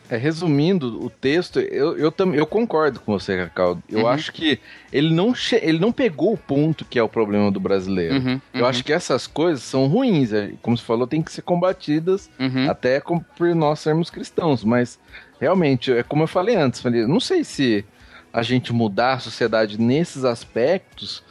É, 0.09 0.15
resumindo 0.15 1.03
o 1.03 1.09
texto, 1.09 1.59
eu, 1.59 1.97
eu, 1.97 2.09
tam- 2.11 2.33
eu 2.33 2.45
concordo 2.45 2.99
com 3.01 3.11
você, 3.11 3.35
Cacau. 3.35 3.81
Eu 3.89 3.99
Uhum. 4.01 4.07
acho 4.07 4.31
que 4.31 4.57
ele 4.91 5.13
não, 5.13 5.33
ele 5.61 5.79
não 5.79 5.91
pegou 5.91 6.31
o 6.33 6.37
ponto 6.37 6.85
que 6.85 6.97
é 6.97 7.03
o 7.03 7.09
problema 7.09 7.51
do 7.51 7.59
brasileiro. 7.59 8.15
Uhum, 8.15 8.41
Eu 8.53 8.61
uhum, 8.61 8.65
acho 8.67 8.85
que 8.85 8.93
essas 8.93 9.27
coisas 9.27 9.63
são 9.63 9.85
ruins. 9.87 10.31
é, 10.31 10.53
Como 10.61 10.77
você 10.77 10.83
falou, 10.83 11.05
tem 11.05 11.21
que 11.21 11.31
ser 11.31 11.41
combatidas 11.41 12.29
uhum. 12.39 12.69
até 12.69 13.01
com- 13.01 13.19
por 13.19 13.53
nós 13.53 13.79
sermos 13.81 14.09
cristãos. 14.09 14.63
Mas, 14.63 14.97
realmente, 15.41 15.91
é 15.91 16.03
como 16.03 16.23
eu 16.23 16.27
falei 16.27 16.55
antes, 16.55 16.79
falei, 16.79 17.05
não 17.05 17.19
sei 17.19 17.43
se 17.43 17.83
a 18.31 18.41
gente 18.43 18.71
mudar 18.71 19.13
a 19.15 19.19
sociedade 19.19 19.77
nesses 19.77 20.23
aspectos, 20.23 21.21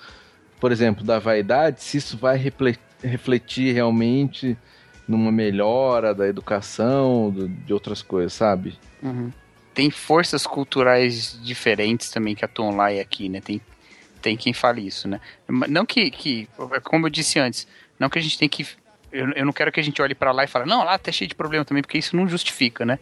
por 0.61 0.71
exemplo, 0.71 1.03
da 1.03 1.19
vaidade, 1.19 1.83
se 1.83 1.97
isso 1.97 2.17
vai 2.19 2.37
refle- 2.37 2.79
refletir 3.03 3.73
realmente 3.73 4.57
numa 5.09 5.31
melhora 5.31 6.15
da 6.15 6.27
educação, 6.27 7.31
do- 7.31 7.49
de 7.49 7.73
outras 7.73 8.03
coisas, 8.03 8.33
sabe? 8.33 8.79
Uhum. 9.03 9.31
Tem 9.75 9.91
forças 9.91 10.47
culturais 10.47 11.39
diferentes 11.43 12.11
também 12.11 12.35
que 12.35 12.45
atuam 12.45 12.75
lá 12.77 12.93
e 12.93 12.99
aqui, 13.01 13.29
né? 13.29 13.41
Tem, 13.41 13.61
tem 14.23 14.37
quem 14.37 14.53
fale 14.53 14.87
isso, 14.87 15.07
né? 15.07 15.21
Não 15.49 15.85
que, 15.85 16.11
que, 16.11 16.49
como 16.85 17.07
eu 17.07 17.11
disse 17.11 17.39
antes, 17.39 17.67
não 17.99 18.09
que 18.09 18.19
a 18.19 18.23
gente 18.23 18.39
tem 18.39 18.49
que. 18.49 18.67
Eu, 19.13 19.31
eu 19.33 19.45
não 19.45 19.53
quero 19.53 19.71
que 19.71 19.79
a 19.79 19.83
gente 19.83 20.01
olhe 20.03 20.15
pra 20.15 20.33
lá 20.33 20.45
e 20.45 20.49
fale, 20.49 20.69
não, 20.69 20.83
lá 20.85 20.99
tá 20.99 21.13
cheio 21.13 21.29
de 21.29 21.35
problema 21.35 21.65
também, 21.65 21.83
porque 21.83 21.99
isso 21.99 22.17
não 22.17 22.27
justifica, 22.29 22.85
né? 22.85 22.99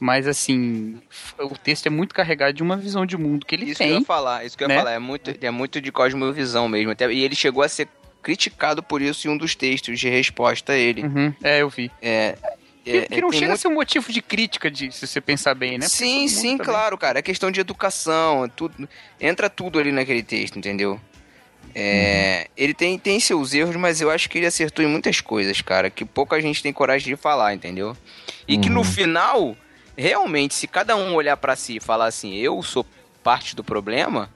Mas 0.00 0.26
assim, 0.26 1.00
o 1.38 1.56
texto 1.58 1.86
é 1.86 1.90
muito 1.90 2.14
carregado 2.14 2.52
de 2.52 2.62
uma 2.62 2.76
visão 2.76 3.04
de 3.06 3.16
mundo 3.16 3.46
que 3.46 3.54
ele 3.54 3.66
Isso 3.66 3.76
que 3.76 3.84
eu 3.84 3.88
ia 3.88 3.94
tem. 3.96 4.04
falar, 4.04 4.44
isso 4.44 4.56
que 4.56 4.64
eu 4.64 4.68
ia 4.68 4.74
né? 4.74 4.78
falar, 4.80 4.92
é 4.92 4.98
muito, 4.98 5.30
é 5.40 5.50
muito 5.50 5.80
de 5.80 5.90
cosmovisão 5.92 6.68
mesmo. 6.68 6.90
Até, 6.90 7.10
e 7.12 7.22
ele 7.22 7.34
chegou 7.34 7.62
a 7.62 7.68
ser 7.68 7.88
criticado 8.24 8.82
por 8.82 9.00
isso 9.02 9.28
em 9.28 9.30
um 9.30 9.36
dos 9.36 9.54
textos 9.54 10.00
de 10.00 10.08
resposta 10.08 10.72
a 10.72 10.76
ele. 10.76 11.02
Uhum, 11.04 11.32
é, 11.42 11.60
eu 11.62 11.68
vi. 11.68 11.90
É, 12.02 12.36
Que, 12.82 12.90
é, 12.98 13.02
que 13.06 13.20
não 13.20 13.30
tem 13.30 13.38
chega 13.40 13.46
a 13.46 13.48
muito- 13.50 13.60
ser 13.62 13.68
um 13.68 13.74
motivo 13.74 14.12
de 14.12 14.20
crítica, 14.20 14.70
de, 14.70 14.90
se 14.92 15.06
você 15.06 15.20
pensar 15.20 15.54
bem, 15.54 15.78
né? 15.78 15.86
Sim, 15.88 16.26
sim, 16.28 16.56
também- 16.58 16.72
claro, 16.74 16.98
cara. 16.98 17.18
É 17.18 17.22
questão 17.22 17.50
de 17.50 17.60
educação, 17.60 18.44
é 18.44 18.48
tudo, 18.48 18.88
entra 19.20 19.48
tudo 19.48 19.78
ali 19.78 19.92
naquele 19.92 20.22
texto, 20.22 20.58
entendeu? 20.58 21.00
É, 21.74 22.46
Ele 22.56 22.72
tem, 22.74 22.98
tem 22.98 23.18
seus 23.18 23.52
erros, 23.54 23.74
mas 23.76 24.00
eu 24.00 24.10
acho 24.10 24.28
que 24.30 24.38
ele 24.38 24.46
acertou 24.46 24.84
em 24.84 24.88
muitas 24.88 25.20
coisas, 25.20 25.60
cara, 25.60 25.90
que 25.90 26.04
pouca 26.04 26.40
gente 26.40 26.62
tem 26.62 26.72
coragem 26.72 27.08
de 27.08 27.16
falar, 27.20 27.52
entendeu? 27.54 27.96
E 28.46 28.56
que 28.56 28.68
no 28.68 28.78
Uhum. 28.80 28.84
final, 28.84 29.56
realmente, 29.96 30.54
se 30.54 30.66
cada 30.68 30.94
um 30.96 31.14
olhar 31.14 31.36
pra 31.36 31.56
si 31.56 31.76
e 31.76 31.80
falar 31.80 32.06
assim, 32.06 32.34
eu 32.36 32.62
sou 32.62 32.86
parte 33.24 33.56
do 33.56 33.64
problema, 33.64 34.30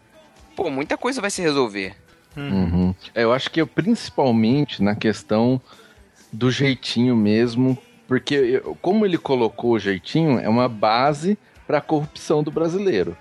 pô, 0.57 0.68
muita 0.70 0.96
coisa 0.96 1.20
vai 1.20 1.31
se 1.31 1.40
resolver. 1.42 1.94
Uhum. 2.36 2.94
É, 3.14 3.24
Eu 3.24 3.32
acho 3.32 3.50
que 3.50 3.60
eu, 3.60 3.66
principalmente 3.66 4.82
na 4.82 4.94
questão 4.94 5.60
do 6.32 6.50
jeitinho 6.50 7.16
mesmo, 7.16 7.76
porque 8.06 8.34
eu- 8.34 8.76
como 8.80 9.04
ele 9.04 9.18
colocou 9.18 9.72
o 9.72 9.78
jeitinho, 9.78 10.38
é 10.38 10.48
uma 10.48 10.68
base 10.68 11.38
para 11.66 11.78
a 11.78 11.82
corrupção 11.82 12.42
do 12.42 12.50
brasileiro. 12.50 13.16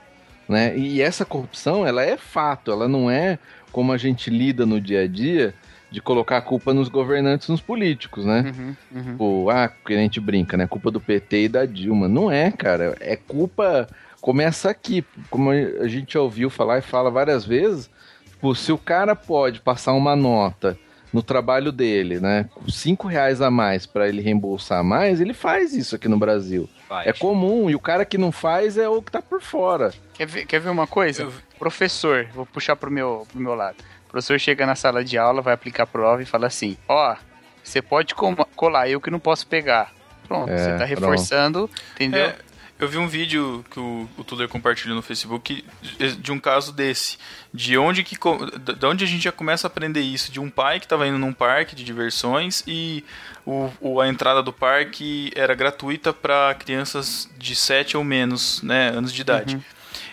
Né? 0.47 0.77
E 0.77 1.01
essa 1.01 1.25
corrupção, 1.25 1.85
ela 1.85 2.01
é 2.03 2.15
fato, 2.15 2.71
ela 2.71 2.87
não 2.87 3.11
é 3.11 3.37
como 3.71 3.91
a 3.91 3.97
gente 3.97 4.29
lida 4.29 4.65
no 4.65 4.79
dia 4.79 5.01
a 5.01 5.07
dia 5.07 5.53
de 5.91 6.01
colocar 6.01 6.37
a 6.37 6.41
culpa 6.41 6.73
nos 6.73 6.87
governantes, 6.89 7.47
nos 7.49 7.61
políticos, 7.61 8.25
né? 8.25 8.53
Uhum, 8.57 8.75
uhum. 8.93 9.03
Tipo, 9.11 9.49
ah, 9.49 9.67
que 9.69 9.93
a 9.93 9.97
gente 9.97 10.19
brinca, 10.19 10.57
né? 10.57 10.67
Culpa 10.67 10.91
do 10.91 10.99
PT 10.99 11.43
e 11.43 11.49
da 11.49 11.65
Dilma. 11.65 12.07
Não 12.09 12.29
é, 12.31 12.51
cara. 12.51 12.95
É 12.99 13.15
culpa. 13.15 13.87
Começa 14.19 14.69
aqui. 14.69 15.05
Como 15.29 15.49
a 15.51 15.87
gente 15.87 16.17
ouviu 16.17 16.49
falar 16.49 16.79
e 16.79 16.81
fala 16.81 17.09
várias 17.09 17.45
vezes. 17.45 17.89
Tipo, 18.37 18.53
se 18.55 18.71
o 18.71 18.77
cara 18.77 19.15
pode 19.15 19.59
passar 19.61 19.93
uma 19.93 20.15
nota 20.15 20.77
no 21.11 21.23
trabalho 21.23 21.71
dele, 21.71 22.19
né? 22.19 22.47
Cinco 22.69 23.07
reais 23.07 23.41
a 23.41 23.49
mais 23.49 23.85
para 23.85 24.07
ele 24.07 24.21
reembolsar 24.21 24.83
mais, 24.83 25.19
ele 25.19 25.33
faz 25.33 25.73
isso 25.73 25.95
aqui 25.95 26.07
no 26.07 26.17
Brasil. 26.17 26.69
É 27.03 27.11
comum. 27.11 27.69
E 27.69 27.75
o 27.75 27.79
cara 27.79 28.05
que 28.05 28.17
não 28.17 28.31
faz 28.31 28.77
é 28.77 28.87
o 28.87 29.01
que 29.01 29.11
tá 29.11 29.21
por 29.21 29.41
fora. 29.41 29.91
Quer 30.13 30.27
ver, 30.27 30.45
quer 30.45 30.59
ver 30.59 30.69
uma 30.69 30.85
coisa? 30.87 31.23
Eu- 31.23 31.33
Professor, 31.57 32.27
vou 32.35 32.45
puxar 32.45 32.75
pro 32.75 32.91
meu, 32.91 33.25
pro 33.31 33.41
meu 33.41 33.55
lado. 33.55 33.77
O 34.05 34.11
professor 34.11 34.39
chega 34.39 34.63
na 34.65 34.75
sala 34.75 35.03
de 35.03 35.17
aula, 35.17 35.41
vai 35.41 35.53
aplicar 35.55 35.83
a 35.83 35.87
prova 35.87 36.21
e 36.21 36.25
fala 36.25 36.45
assim: 36.45 36.77
Ó, 36.87 37.15
você 37.63 37.81
pode 37.81 38.13
com- 38.13 38.35
colar, 38.55 38.87
eu 38.87 39.01
que 39.01 39.09
não 39.09 39.19
posso 39.19 39.47
pegar. 39.47 39.91
Pronto, 40.27 40.51
É, 40.51 40.57
você 40.57 40.69
tá 40.71 40.77
pronto. 40.77 40.87
reforçando, 40.89 41.69
entendeu? 41.95 42.25
É, 42.27 42.35
eu 42.79 42.87
vi 42.87 42.97
um 42.97 43.07
vídeo 43.07 43.65
que 43.71 43.79
o, 43.79 44.07
o 44.17 44.23
Tudor 44.23 44.47
compartilhou 44.47 44.95
no 44.95 45.01
Facebook 45.01 45.63
de, 45.81 46.15
de 46.15 46.31
um 46.31 46.39
caso 46.39 46.71
desse. 46.71 47.17
De 47.53 47.77
onde, 47.77 48.03
que, 48.03 48.15
de 48.15 48.85
onde 48.85 49.03
a 49.03 49.07
gente 49.07 49.23
já 49.23 49.31
começa 49.31 49.65
a 49.65 49.69
aprender 49.69 50.01
isso. 50.01 50.31
De 50.31 50.39
um 50.39 50.49
pai 50.49 50.79
que 50.79 50.85
estava 50.85 51.07
indo 51.07 51.17
num 51.17 51.33
parque 51.33 51.75
de 51.75 51.83
diversões 51.83 52.63
e 52.67 53.03
o, 53.45 53.69
o- 53.81 53.99
a 54.01 54.07
entrada 54.07 54.43
do 54.43 54.53
parque 54.53 55.31
era 55.35 55.55
gratuita 55.55 56.13
para 56.13 56.53
crianças 56.55 57.29
de 57.37 57.55
7 57.55 57.97
ou 57.97 58.03
menos 58.03 58.61
né, 58.61 58.89
anos 58.89 59.11
de 59.13 59.21
idade. 59.21 59.55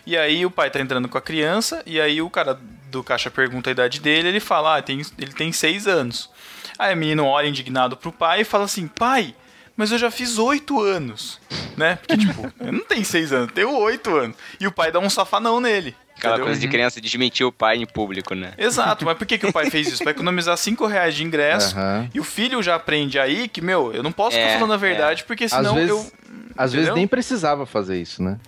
E 0.06 0.16
aí 0.16 0.44
o 0.46 0.50
pai 0.50 0.70
tá 0.70 0.80
entrando 0.80 1.08
com 1.08 1.16
a 1.16 1.22
criança, 1.22 1.82
e 1.86 1.98
aí 2.00 2.20
o 2.20 2.28
cara 2.28 2.58
do 2.90 3.02
caixa 3.02 3.30
pergunta 3.30 3.70
a 3.70 3.72
idade 3.72 4.00
dele, 4.00 4.28
ele 4.28 4.40
fala, 4.40 4.76
ah, 4.76 4.82
tem, 4.82 5.00
ele 5.18 5.32
tem 5.32 5.50
6 5.50 5.86
anos. 5.86 6.30
Aí 6.78 6.94
o 6.94 6.96
menino 6.96 7.24
olha 7.24 7.46
indignado 7.48 7.96
pro 7.96 8.12
pai 8.12 8.42
e 8.42 8.44
fala 8.44 8.64
assim, 8.64 8.86
pai, 8.86 9.34
mas 9.76 9.90
eu 9.92 9.98
já 9.98 10.10
fiz 10.10 10.38
8 10.38 10.80
anos, 10.80 11.40
né? 11.76 11.96
Porque, 11.96 12.16
tipo, 12.18 12.52
eu 12.60 12.72
não 12.72 12.84
tenho 12.84 13.04
6 13.04 13.32
anos, 13.32 13.48
eu 13.48 13.54
tenho 13.54 13.70
8 13.76 14.16
anos. 14.16 14.36
E 14.60 14.66
o 14.66 14.72
pai 14.72 14.90
dá 14.92 14.98
um 14.98 15.10
safanão 15.10 15.60
nele. 15.60 15.94
Aquela 16.16 16.34
entendeu? 16.34 16.46
coisa 16.46 16.60
de 16.60 16.68
criança 16.68 17.00
desmentir 17.00 17.44
o 17.44 17.50
pai 17.50 17.76
em 17.76 17.86
público, 17.86 18.34
né? 18.36 18.52
Exato, 18.56 19.04
mas 19.04 19.18
por 19.18 19.26
que, 19.26 19.36
que 19.36 19.46
o 19.46 19.52
pai 19.52 19.68
fez 19.68 19.88
isso? 19.88 20.02
Pra 20.02 20.12
economizar 20.12 20.56
5 20.56 20.86
reais 20.86 21.14
de 21.14 21.24
ingresso. 21.24 21.76
Aham. 21.76 22.08
E 22.14 22.20
o 22.20 22.24
filho 22.24 22.62
já 22.62 22.76
aprende 22.76 23.18
aí 23.18 23.48
que, 23.48 23.60
meu, 23.60 23.92
eu 23.92 24.02
não 24.02 24.12
posso 24.12 24.36
ficar 24.36 24.48
É, 24.50 24.54
falando 24.54 24.74
a 24.74 24.76
verdade, 24.76 25.24
porque 25.24 25.44
Às 25.44 25.50
senão 25.50 25.74
vezes, 25.74 25.90
eu. 25.90 25.98
às 26.56 26.70
vezes 26.72 26.86
entendeu? 26.86 26.94
nem 26.94 27.06
precisava 27.08 27.66
fazer 27.66 28.00
isso, 28.00 28.22
né? 28.22 28.38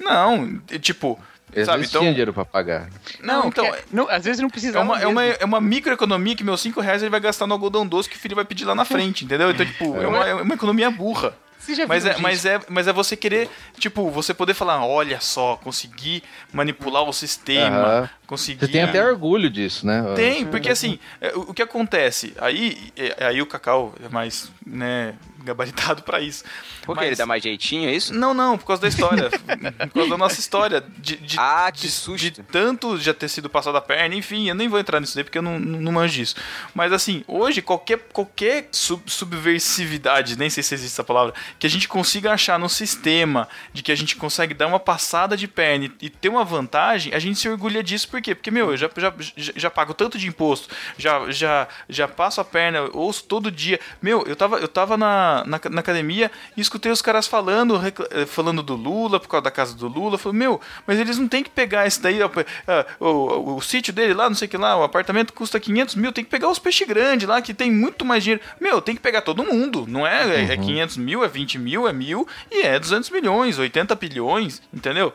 Não, 0.00 0.58
tipo. 0.80 1.18
Às 1.56 1.66
sabe, 1.66 1.84
então. 1.84 2.00
tinha 2.00 2.10
dinheiro 2.12 2.32
pra 2.32 2.44
pagar. 2.44 2.88
Não, 3.20 3.48
então. 3.48 3.70
que- 3.70 3.78
não, 3.92 4.08
às 4.08 4.24
vezes 4.24 4.40
não 4.40 4.48
É 4.48 4.50
precisa. 4.50 4.80
uma, 4.80 5.00
é, 5.00 5.06
uma, 5.06 5.24
é 5.24 5.44
uma 5.44 5.60
microeconomia 5.60 6.34
que 6.34 6.44
meus 6.44 6.60
5 6.60 6.80
reais 6.80 7.02
ele 7.02 7.10
vai 7.10 7.20
gastar 7.20 7.46
no 7.46 7.52
algodão 7.54 7.86
doce 7.86 8.08
que 8.08 8.16
o 8.16 8.18
filho 8.18 8.36
vai 8.36 8.44
pedir 8.44 8.64
lá 8.64 8.74
na 8.74 8.84
frente, 8.84 9.24
entendeu? 9.24 9.50
Então, 9.50 9.66
tipo, 9.66 9.96
é, 10.00 10.06
uma, 10.06 10.26
é 10.28 10.34
uma 10.34 10.54
economia 10.54 10.90
burra. 10.90 11.34
Você 11.58 11.76
já 11.76 11.86
Mas 11.86 12.02
viu 12.02 12.10
é, 12.10 12.14
gente- 12.14 12.22
mas, 12.24 12.44
é, 12.44 12.60
mas 12.68 12.88
é 12.88 12.92
você 12.92 13.16
querer, 13.16 13.48
tipo, 13.78 14.10
você 14.10 14.34
poder 14.34 14.52
falar, 14.52 14.84
olha 14.84 15.20
só, 15.20 15.56
consegui 15.62 16.20
manipular 16.52 17.04
o 17.04 17.12
sistema, 17.12 17.76
Aham. 17.76 18.10
consegui... 18.26 18.66
Você 18.66 18.72
tem 18.72 18.82
até 18.82 19.00
orgulho 19.04 19.48
disso, 19.48 19.86
né? 19.86 20.02
Tem, 20.16 20.44
porque 20.44 20.68
assim, 20.68 20.98
é, 21.20 21.28
o 21.36 21.54
que 21.54 21.62
acontece? 21.62 22.34
Aí, 22.40 22.76
é, 22.96 23.26
aí 23.26 23.40
o 23.40 23.46
Cacau 23.46 23.94
é 24.04 24.08
mais, 24.08 24.50
né, 24.66 25.14
gabaritado 25.42 26.02
pra 26.04 26.20
isso. 26.20 26.44
Porque 26.84 27.00
Mas- 27.00 27.06
ele 27.08 27.16
dá 27.16 27.26
mais 27.26 27.42
jeitinho, 27.42 27.88
é 27.88 27.94
isso? 27.94 28.12
Não, 28.14 28.32
não, 28.34 28.56
por 28.58 28.66
causa 28.66 28.82
da 28.82 28.88
história. 28.88 29.30
por 29.88 29.90
causa 29.94 30.10
da 30.10 30.18
nossa 30.18 30.40
história. 30.40 30.84
De, 30.98 31.16
de, 31.16 31.36
Ah, 31.38 31.70
de 31.70 31.82
de, 31.82 31.90
susto. 31.90 32.18
de 32.22 32.30
tanto 32.42 32.98
já 32.98 33.12
ter 33.14 33.28
sido 33.28 33.48
passado 33.50 33.76
a 33.76 33.80
perna, 33.80 34.14
enfim, 34.14 34.48
eu 34.48 34.54
nem 34.54 34.68
vou 34.68 34.78
entrar 34.78 35.00
nisso 35.00 35.14
daí 35.14 35.24
porque 35.24 35.38
eu 35.38 35.42
não, 35.42 35.58
não, 35.58 35.80
não 35.80 35.92
manjo 35.92 36.14
disso. 36.14 36.34
Mas 36.74 36.92
assim, 36.92 37.24
hoje, 37.26 37.60
qualquer, 37.62 37.98
qualquer 38.12 38.68
sub- 38.72 39.02
subversividade, 39.06 40.38
nem 40.38 40.48
sei 40.50 40.62
se 40.62 40.74
existe 40.74 40.94
essa 40.94 41.04
palavra, 41.04 41.34
que 41.58 41.66
a 41.66 41.70
gente 41.70 41.88
consiga 41.88 42.32
achar 42.32 42.58
no 42.58 42.68
sistema, 42.68 43.48
de 43.72 43.82
que 43.82 43.92
a 43.92 43.94
gente 43.94 44.16
consegue 44.16 44.54
dar 44.54 44.66
uma 44.66 44.80
passada 44.80 45.36
de 45.36 45.46
perna 45.48 45.86
e, 45.86 46.06
e 46.06 46.10
ter 46.10 46.28
uma 46.28 46.44
vantagem, 46.44 47.14
a 47.14 47.18
gente 47.18 47.38
se 47.38 47.48
orgulha 47.48 47.82
disso, 47.82 48.08
por 48.08 48.20
quê? 48.20 48.34
Porque, 48.34 48.50
meu, 48.50 48.70
eu 48.72 48.76
já, 48.76 48.90
já, 48.96 49.12
já, 49.36 49.52
já 49.56 49.70
pago 49.70 49.94
tanto 49.94 50.18
de 50.18 50.26
imposto, 50.26 50.68
já, 50.98 51.30
já, 51.30 51.68
já 51.88 52.06
passo 52.08 52.40
a 52.40 52.44
perna, 52.44 52.88
ouço 52.92 53.24
todo 53.24 53.50
dia. 53.50 53.78
Meu, 54.00 54.22
eu 54.26 54.36
tava, 54.36 54.56
eu 54.58 54.68
tava 54.68 54.96
na, 54.96 55.31
na, 55.46 55.60
na 55.70 55.80
academia 55.80 56.30
e 56.56 56.60
escutei 56.60 56.92
os 56.92 57.00
caras 57.00 57.26
falando, 57.26 57.80
eh, 58.10 58.26
falando 58.26 58.62
do 58.62 58.74
Lula, 58.74 59.18
por 59.18 59.28
causa 59.28 59.44
da 59.44 59.50
casa 59.50 59.74
do 59.74 59.88
Lula. 59.88 60.18
Falei, 60.18 60.38
meu, 60.38 60.60
mas 60.86 60.98
eles 60.98 61.18
não 61.18 61.28
tem 61.28 61.42
que 61.42 61.50
pegar 61.50 61.86
esse 61.86 62.00
daí, 62.00 62.22
ó, 62.22 62.30
ah, 62.68 62.86
o, 63.00 63.56
o, 63.56 63.60
sítio 63.62 63.92
dele 63.92 64.14
lá, 64.14 64.28
não 64.28 64.36
sei 64.36 64.46
o 64.46 64.50
que 64.50 64.56
lá, 64.56 64.76
o 64.76 64.82
apartamento 64.82 65.32
custa 65.32 65.58
500 65.58 65.94
mil, 65.94 66.12
tem 66.12 66.24
que 66.24 66.30
pegar 66.30 66.48
os 66.48 66.58
peixes 66.58 66.86
grandes 66.86 67.26
lá, 67.26 67.40
que 67.40 67.54
tem 67.54 67.70
muito 67.70 68.04
mais 68.04 68.22
dinheiro. 68.22 68.42
Meu, 68.60 68.80
tem 68.80 68.94
que 68.94 69.00
pegar 69.00 69.22
todo 69.22 69.44
mundo, 69.44 69.86
não 69.88 70.06
é? 70.06 70.42
É, 70.42 70.52
é 70.52 70.56
500 70.56 70.96
mil, 70.96 71.24
é 71.24 71.28
20 71.28 71.58
mil, 71.58 71.88
é 71.88 71.92
mil, 71.92 72.26
e 72.50 72.62
é 72.62 72.78
200 72.78 73.10
milhões, 73.10 73.58
80 73.58 73.94
bilhões, 73.94 74.62
entendeu? 74.72 75.12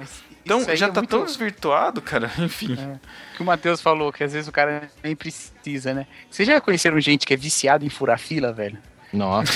Então 0.47 0.63
já 0.75 0.87
é 0.87 0.89
tá 0.89 1.01
muito- 1.01 1.09
tão 1.09 1.25
desvirtuado, 1.25 2.01
cara, 2.01 2.31
enfim. 2.39 2.77
que 3.35 3.41
o 3.41 3.45
Matheus 3.45 3.81
falou, 3.81 4.13
que 4.13 4.23
às 4.23 4.31
vezes 4.31 4.47
o 4.47 4.51
cara 4.51 4.89
nem 5.03 5.15
precisa, 5.15 5.93
né? 5.93 6.07
Vocês 6.31 6.47
já 6.47 6.61
conheceram 6.61 6.99
gente 7.01 7.25
que 7.27 7.33
é 7.33 7.37
viciado 7.37 7.85
em 7.85 7.89
furar 7.89 8.17
fila, 8.17 8.53
velho? 8.53 8.77
Nossa, 9.13 9.51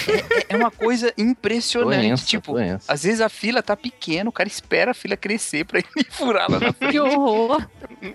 É 0.50 0.56
uma 0.56 0.72
coisa 0.72 1.14
impressionante. 1.18 2.00
doença, 2.02 2.26
tipo, 2.26 2.54
doença. 2.54 2.92
às 2.92 3.04
vezes 3.04 3.20
a 3.22 3.28
fila 3.30 3.62
tá 3.62 3.76
pequena, 3.76 4.30
o 4.30 4.34
cara 4.34 4.48
espera 4.48 4.92
a 4.92 4.94
fila 4.94 5.18
crescer 5.18 5.66
pra 5.66 5.80
ele 5.80 5.88
furar 6.12 6.50
lá 6.50 6.60
na 6.60 6.72
frente. 6.74 6.92
Que 6.92 7.00
horror. 7.00 7.62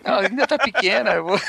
Não, 0.04 0.14
ainda 0.18 0.46
tá 0.46 0.58
pequena. 0.58 1.12
eu 1.12 1.24
vou- 1.24 1.40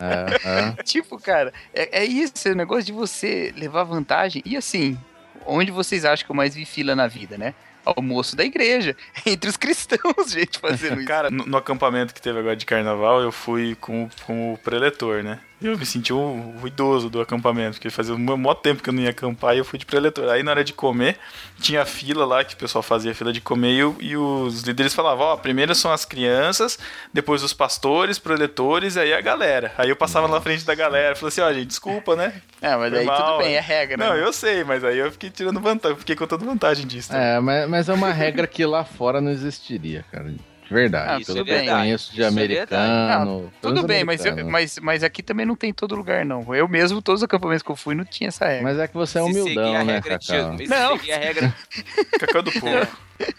É, 0.00 0.76
é. 0.78 0.82
tipo, 0.84 1.18
cara, 1.18 1.52
é, 1.74 2.00
é 2.00 2.04
isso, 2.04 2.32
é 2.48 2.52
o 2.52 2.56
negócio 2.56 2.84
de 2.84 2.92
você 2.92 3.52
levar 3.56 3.84
vantagem. 3.84 4.42
E 4.44 4.56
assim, 4.56 4.98
onde 5.46 5.70
vocês 5.70 6.04
acham 6.04 6.24
que 6.26 6.30
eu 6.32 6.36
mais 6.36 6.54
vi 6.54 6.64
fila 6.64 6.96
na 6.96 7.06
vida, 7.06 7.36
né? 7.36 7.54
Almoço 7.84 8.36
da 8.36 8.44
igreja, 8.44 8.96
entre 9.26 9.50
os 9.50 9.56
cristãos, 9.56 10.30
gente, 10.30 10.58
fazendo 10.58 10.98
isso. 10.98 11.06
Cara, 11.08 11.30
no, 11.30 11.44
no 11.44 11.56
acampamento 11.56 12.14
que 12.14 12.22
teve 12.22 12.38
agora 12.38 12.54
de 12.56 12.64
carnaval, 12.64 13.20
eu 13.20 13.32
fui 13.32 13.74
com, 13.80 14.08
com 14.24 14.54
o 14.54 14.58
preletor, 14.58 15.22
né? 15.22 15.40
Eu 15.62 15.78
me 15.78 15.86
senti 15.86 16.12
o, 16.12 16.54
o 16.62 16.66
idoso 16.66 17.08
do 17.08 17.20
acampamento, 17.20 17.76
porque 17.76 17.88
fazia 17.90 18.14
um 18.14 18.18
maior 18.36 18.54
tempo 18.54 18.82
que 18.82 18.88
eu 18.88 18.92
não 18.92 19.02
ia 19.02 19.10
acampar 19.10 19.54
e 19.54 19.58
eu 19.58 19.64
fui 19.64 19.78
de 19.78 19.86
preletor. 19.86 20.28
Aí 20.30 20.42
na 20.42 20.50
hora 20.50 20.64
de 20.64 20.72
comer, 20.72 21.18
tinha 21.60 21.84
fila 21.84 22.24
lá, 22.24 22.42
que 22.44 22.54
o 22.54 22.56
pessoal 22.56 22.82
fazia 22.82 23.14
fila 23.14 23.32
de 23.32 23.40
comer, 23.40 23.72
e, 23.74 23.84
o- 23.84 23.96
e 24.00 24.16
os 24.16 24.62
líderes 24.62 24.94
falavam, 24.94 25.26
ó, 25.26 25.36
primeiro 25.36 25.74
são 25.74 25.92
as 25.92 26.04
crianças, 26.04 26.78
depois 27.12 27.42
os 27.42 27.52
pastores, 27.52 28.18
preletores, 28.18 28.96
e 28.96 29.00
aí 29.00 29.12
a 29.12 29.20
galera. 29.20 29.72
Aí 29.78 29.88
eu 29.88 29.96
passava 29.96 30.26
na 30.28 30.40
frente 30.40 30.64
da 30.64 30.74
galera, 30.74 31.14
falei 31.14 31.28
assim, 31.28 31.40
ó, 31.40 31.52
gente, 31.52 31.66
desculpa, 31.66 32.16
né? 32.16 32.42
Ah, 32.60 32.78
mas 32.78 32.92
aí 32.94 33.06
tudo 33.06 33.38
bem, 33.38 33.48
né? 33.48 33.54
é 33.54 33.60
regra, 33.60 33.96
Não, 33.96 34.14
né? 34.14 34.22
eu 34.22 34.32
sei, 34.32 34.64
mas 34.64 34.82
aí 34.84 34.98
eu 34.98 35.10
fiquei 35.12 35.30
tirando 35.30 35.60
vantagem, 35.60 35.96
fiquei 35.98 36.16
contando 36.16 36.44
vantagem 36.44 36.86
disso. 36.86 37.12
né? 37.12 37.36
É, 37.36 37.40
mas, 37.40 37.68
mas 37.68 37.88
é 37.88 37.92
uma 37.92 38.12
regra 38.12 38.46
que 38.46 38.64
lá 38.66 38.84
fora 38.84 39.20
não 39.20 39.30
existiria, 39.30 40.04
cara. 40.10 40.32
De 40.72 40.78
verdade. 40.78 41.04
Ah, 41.04 41.08
Pelo 41.10 41.20
isso 41.20 41.30
é 41.32 41.34
que 41.34 41.50
eu 41.68 41.74
conheço 41.76 42.06
de 42.12 42.12
Isso 42.14 42.22
é 42.24 42.28
americano. 42.28 43.52
Tudo 43.60 43.74
todos 43.74 43.84
bem, 43.84 44.04
mas, 44.04 44.24
eu- 44.24 44.46
mas, 44.46 44.78
mas 44.80 45.04
aqui 45.04 45.22
também 45.22 45.44
não 45.44 45.54
tem 45.54 45.68
em 45.68 45.72
todo 45.74 45.94
lugar, 45.94 46.24
não. 46.24 46.54
Eu 46.54 46.66
mesmo, 46.66 47.02
todos 47.02 47.20
os 47.20 47.24
acampamentos 47.24 47.62
que 47.62 47.70
eu 47.70 47.76
fui, 47.76 47.94
não 47.94 48.04
tinha 48.06 48.28
essa 48.28 48.46
regra. 48.46 48.62
Mas 48.62 48.78
é 48.78 48.88
que 48.88 48.94
você 48.94 49.18
é 49.18 49.22
Se 49.22 49.28
humildão, 49.28 49.84
né, 49.84 50.00
de 50.00 50.08
Cacau? 50.08 50.20
Jesus, 50.58 50.70
Não. 50.70 50.92
se 50.94 50.98
seguir 51.00 51.12
a 51.12 51.18
regra, 51.18 51.54
Cacau 52.18 52.42
do 52.42 52.52
povo. 52.52 52.86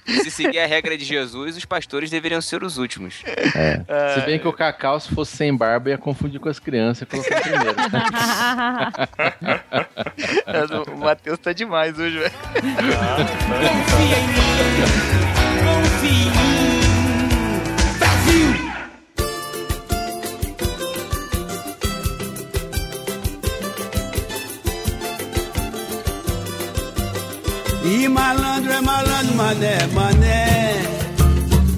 se 0.05 0.29
seguir 0.31 0.59
a 0.59 0.67
regra 0.67 0.95
de 0.95 1.03
Jesus, 1.03 1.57
os 1.57 1.65
pastores 1.65 2.11
deveriam 2.11 2.39
ser 2.39 2.63
os 2.63 2.77
últimos. 2.77 3.15
Se 3.15 4.21
bem 4.27 4.37
que 4.37 4.47
o 4.47 4.53
Cacau, 4.53 4.99
se 4.99 5.09
fosse 5.13 5.35
sem 5.35 5.55
barba, 5.57 5.89
ia 5.89 5.97
confundir 5.97 6.39
com 6.39 6.49
as 6.49 6.59
crianças 6.59 7.01
e 7.01 7.05
colocar 7.07 7.41
primeiro. 7.41 7.75
o 10.93 10.97
Matheus 10.99 11.39
tá 11.39 11.51
demais 11.51 11.97
hoje, 11.97 12.19
velho. 12.19 12.31
Confia 12.53 14.17
em 14.19 14.27
mim, 14.27 14.33
confia 15.63 16.11
em 16.11 16.57
mim. 16.57 16.62
E 27.83 28.07
malandro 28.07 28.71
é 28.71 28.81
malandro, 28.81 29.35
mané, 29.35 29.85
mané. 29.87 30.81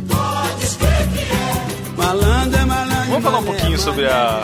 Pode 0.08 0.64
escrever 0.64 1.08
que 1.28 1.34
é. 1.34 1.97
Malandro 1.97 2.60
é 2.60 2.66
malandro. 2.66 3.06
Vamos 3.10 3.24
falar 3.24 3.38
um 3.39 3.41
mané, 3.41 3.58
pouquinho 3.58 3.80
sobre 3.80 4.06
a, 4.08 4.43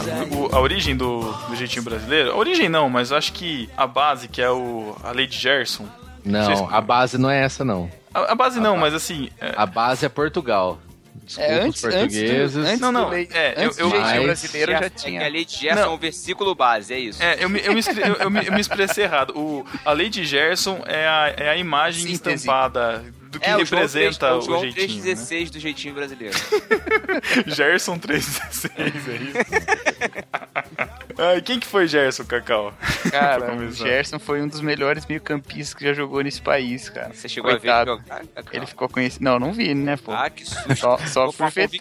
a 0.51 0.59
origem 0.59 0.95
do, 0.95 1.22
do 1.49 1.55
jeitinho 1.55 1.84
brasileiro? 1.84 2.32
A 2.32 2.36
origem 2.36 2.68
não, 2.68 2.89
mas 2.89 3.12
acho 3.12 3.32
que 3.34 3.70
a 3.78 3.86
base, 3.86 4.28
que 4.28 4.41
é 4.41 4.49
o, 4.49 4.95
a 5.03 5.12
lei 5.12 5.28
de 5.28 5.38
Gerson. 5.38 5.86
Vocês- 6.24 6.59
Não, 6.62 6.70
a 6.74 6.82
base 6.82 7.18
não 7.18 7.30
é 7.30 7.43
essa, 7.43 7.64
não. 7.64 7.89
A, 8.14 8.32
a 8.32 8.36
base 8.36 8.59
não, 8.59 8.78
mas 8.78 8.93
assim. 8.93 9.30
é- 9.39 9.53
A 9.55 9.66
base 9.66 10.05
é 10.05 10.09
Portugal. 10.09 10.80
Desculpa 11.24 11.49
É, 11.51 11.59
os 11.59 11.65
antes, 11.65 11.84
antes, 11.84 11.97
portugueses. 11.99 12.53
do, 12.53 12.59
antes 12.61 12.80
Não, 12.80 12.91
não, 12.91 13.09
lei, 13.09 13.30
é, 13.32 13.53
antes 13.57 13.78
eu- 13.78 13.86
eu- 13.86 13.91
jeitinho 13.91 14.01
Mas- 14.15 14.24
brasileiro 14.24 14.72
já 14.72 14.78
É 14.86 14.89
tinha. 14.89 15.26
a 15.26 15.28
lei 15.30 15.45
de 15.45 15.55
Gerson 15.57 15.82
é 15.84 15.88
um 15.89 15.97
versículo 15.97 16.55
base, 16.55 16.93
é 16.93 16.99
isso. 16.99 17.22
É, 17.24 17.38
eu 17.43 17.49
me, 17.49 17.59
eu 17.63 17.74
me, 17.74 17.80
eu- 17.82 18.15
eu 18.15 18.30
me- 18.32 18.47
eu 18.47 18.51
me 18.53 18.59
expressei 18.61 19.03
errado. 19.05 19.32
O, 19.38 19.65
a 19.86 19.91
lei 19.93 20.09
de 20.09 20.26
Gerson 20.26 20.84
é 20.86 21.07
a, 21.07 21.34
é 21.38 21.49
a 21.49 21.57
imagem 21.57 22.07
Síntese. 22.07 22.36
estampada 22.36 23.03
do 23.32 23.39
que 23.39 23.45
é, 23.49 23.55
o 23.55 23.63
João 23.65 23.82
representa 23.82 24.28
3, 24.28 24.34
o, 24.34 24.38
o 24.38 24.41
João 24.41 24.61
jeitinho. 24.61 24.88
né? 25.05 25.11
3,16 25.15 25.49
do 25.51 25.59
jeitinho 25.59 25.93
brasileiro. 25.93 26.38
Gerson 27.47 27.97
316, 27.97 29.07
é 29.07 29.15
isso? 29.15 29.38
Ai, 31.24 31.39
quem 31.41 31.59
que 31.59 31.67
foi 31.67 31.88
Gerson, 31.88 32.24
Cacau? 32.26 32.74
Cara, 33.11 33.53
o. 33.53 33.72
Gerson 33.72 34.17
foi 34.17 34.41
um 34.41 34.47
dos 34.47 34.59
melhores 34.61 35.05
meio-campistas 35.05 35.74
que 35.74 35.86
já 35.86 35.93
jogou 35.93 36.22
nesse 36.24 36.41
país, 36.41 36.89
cara. 36.89 37.13
Você 37.13 37.30
chegou 37.30 37.51
Coitado. 37.51 37.91
a 37.91 37.95
ver 37.95 38.01
ele 38.01 38.30
jogar? 38.36 38.55
Ele 38.55 38.65
ficou 38.65 38.89
conhecido. 38.89 39.24
Não, 39.24 39.38
não 39.39 39.53
vi, 39.53 39.74
né, 39.76 39.97
pô? 39.97 40.11
Ah, 40.11 40.30
que 40.30 40.43
susto. 40.45 40.76
Só, 40.76 40.97
só 40.97 41.32
por 41.32 41.49
VT. 41.51 41.78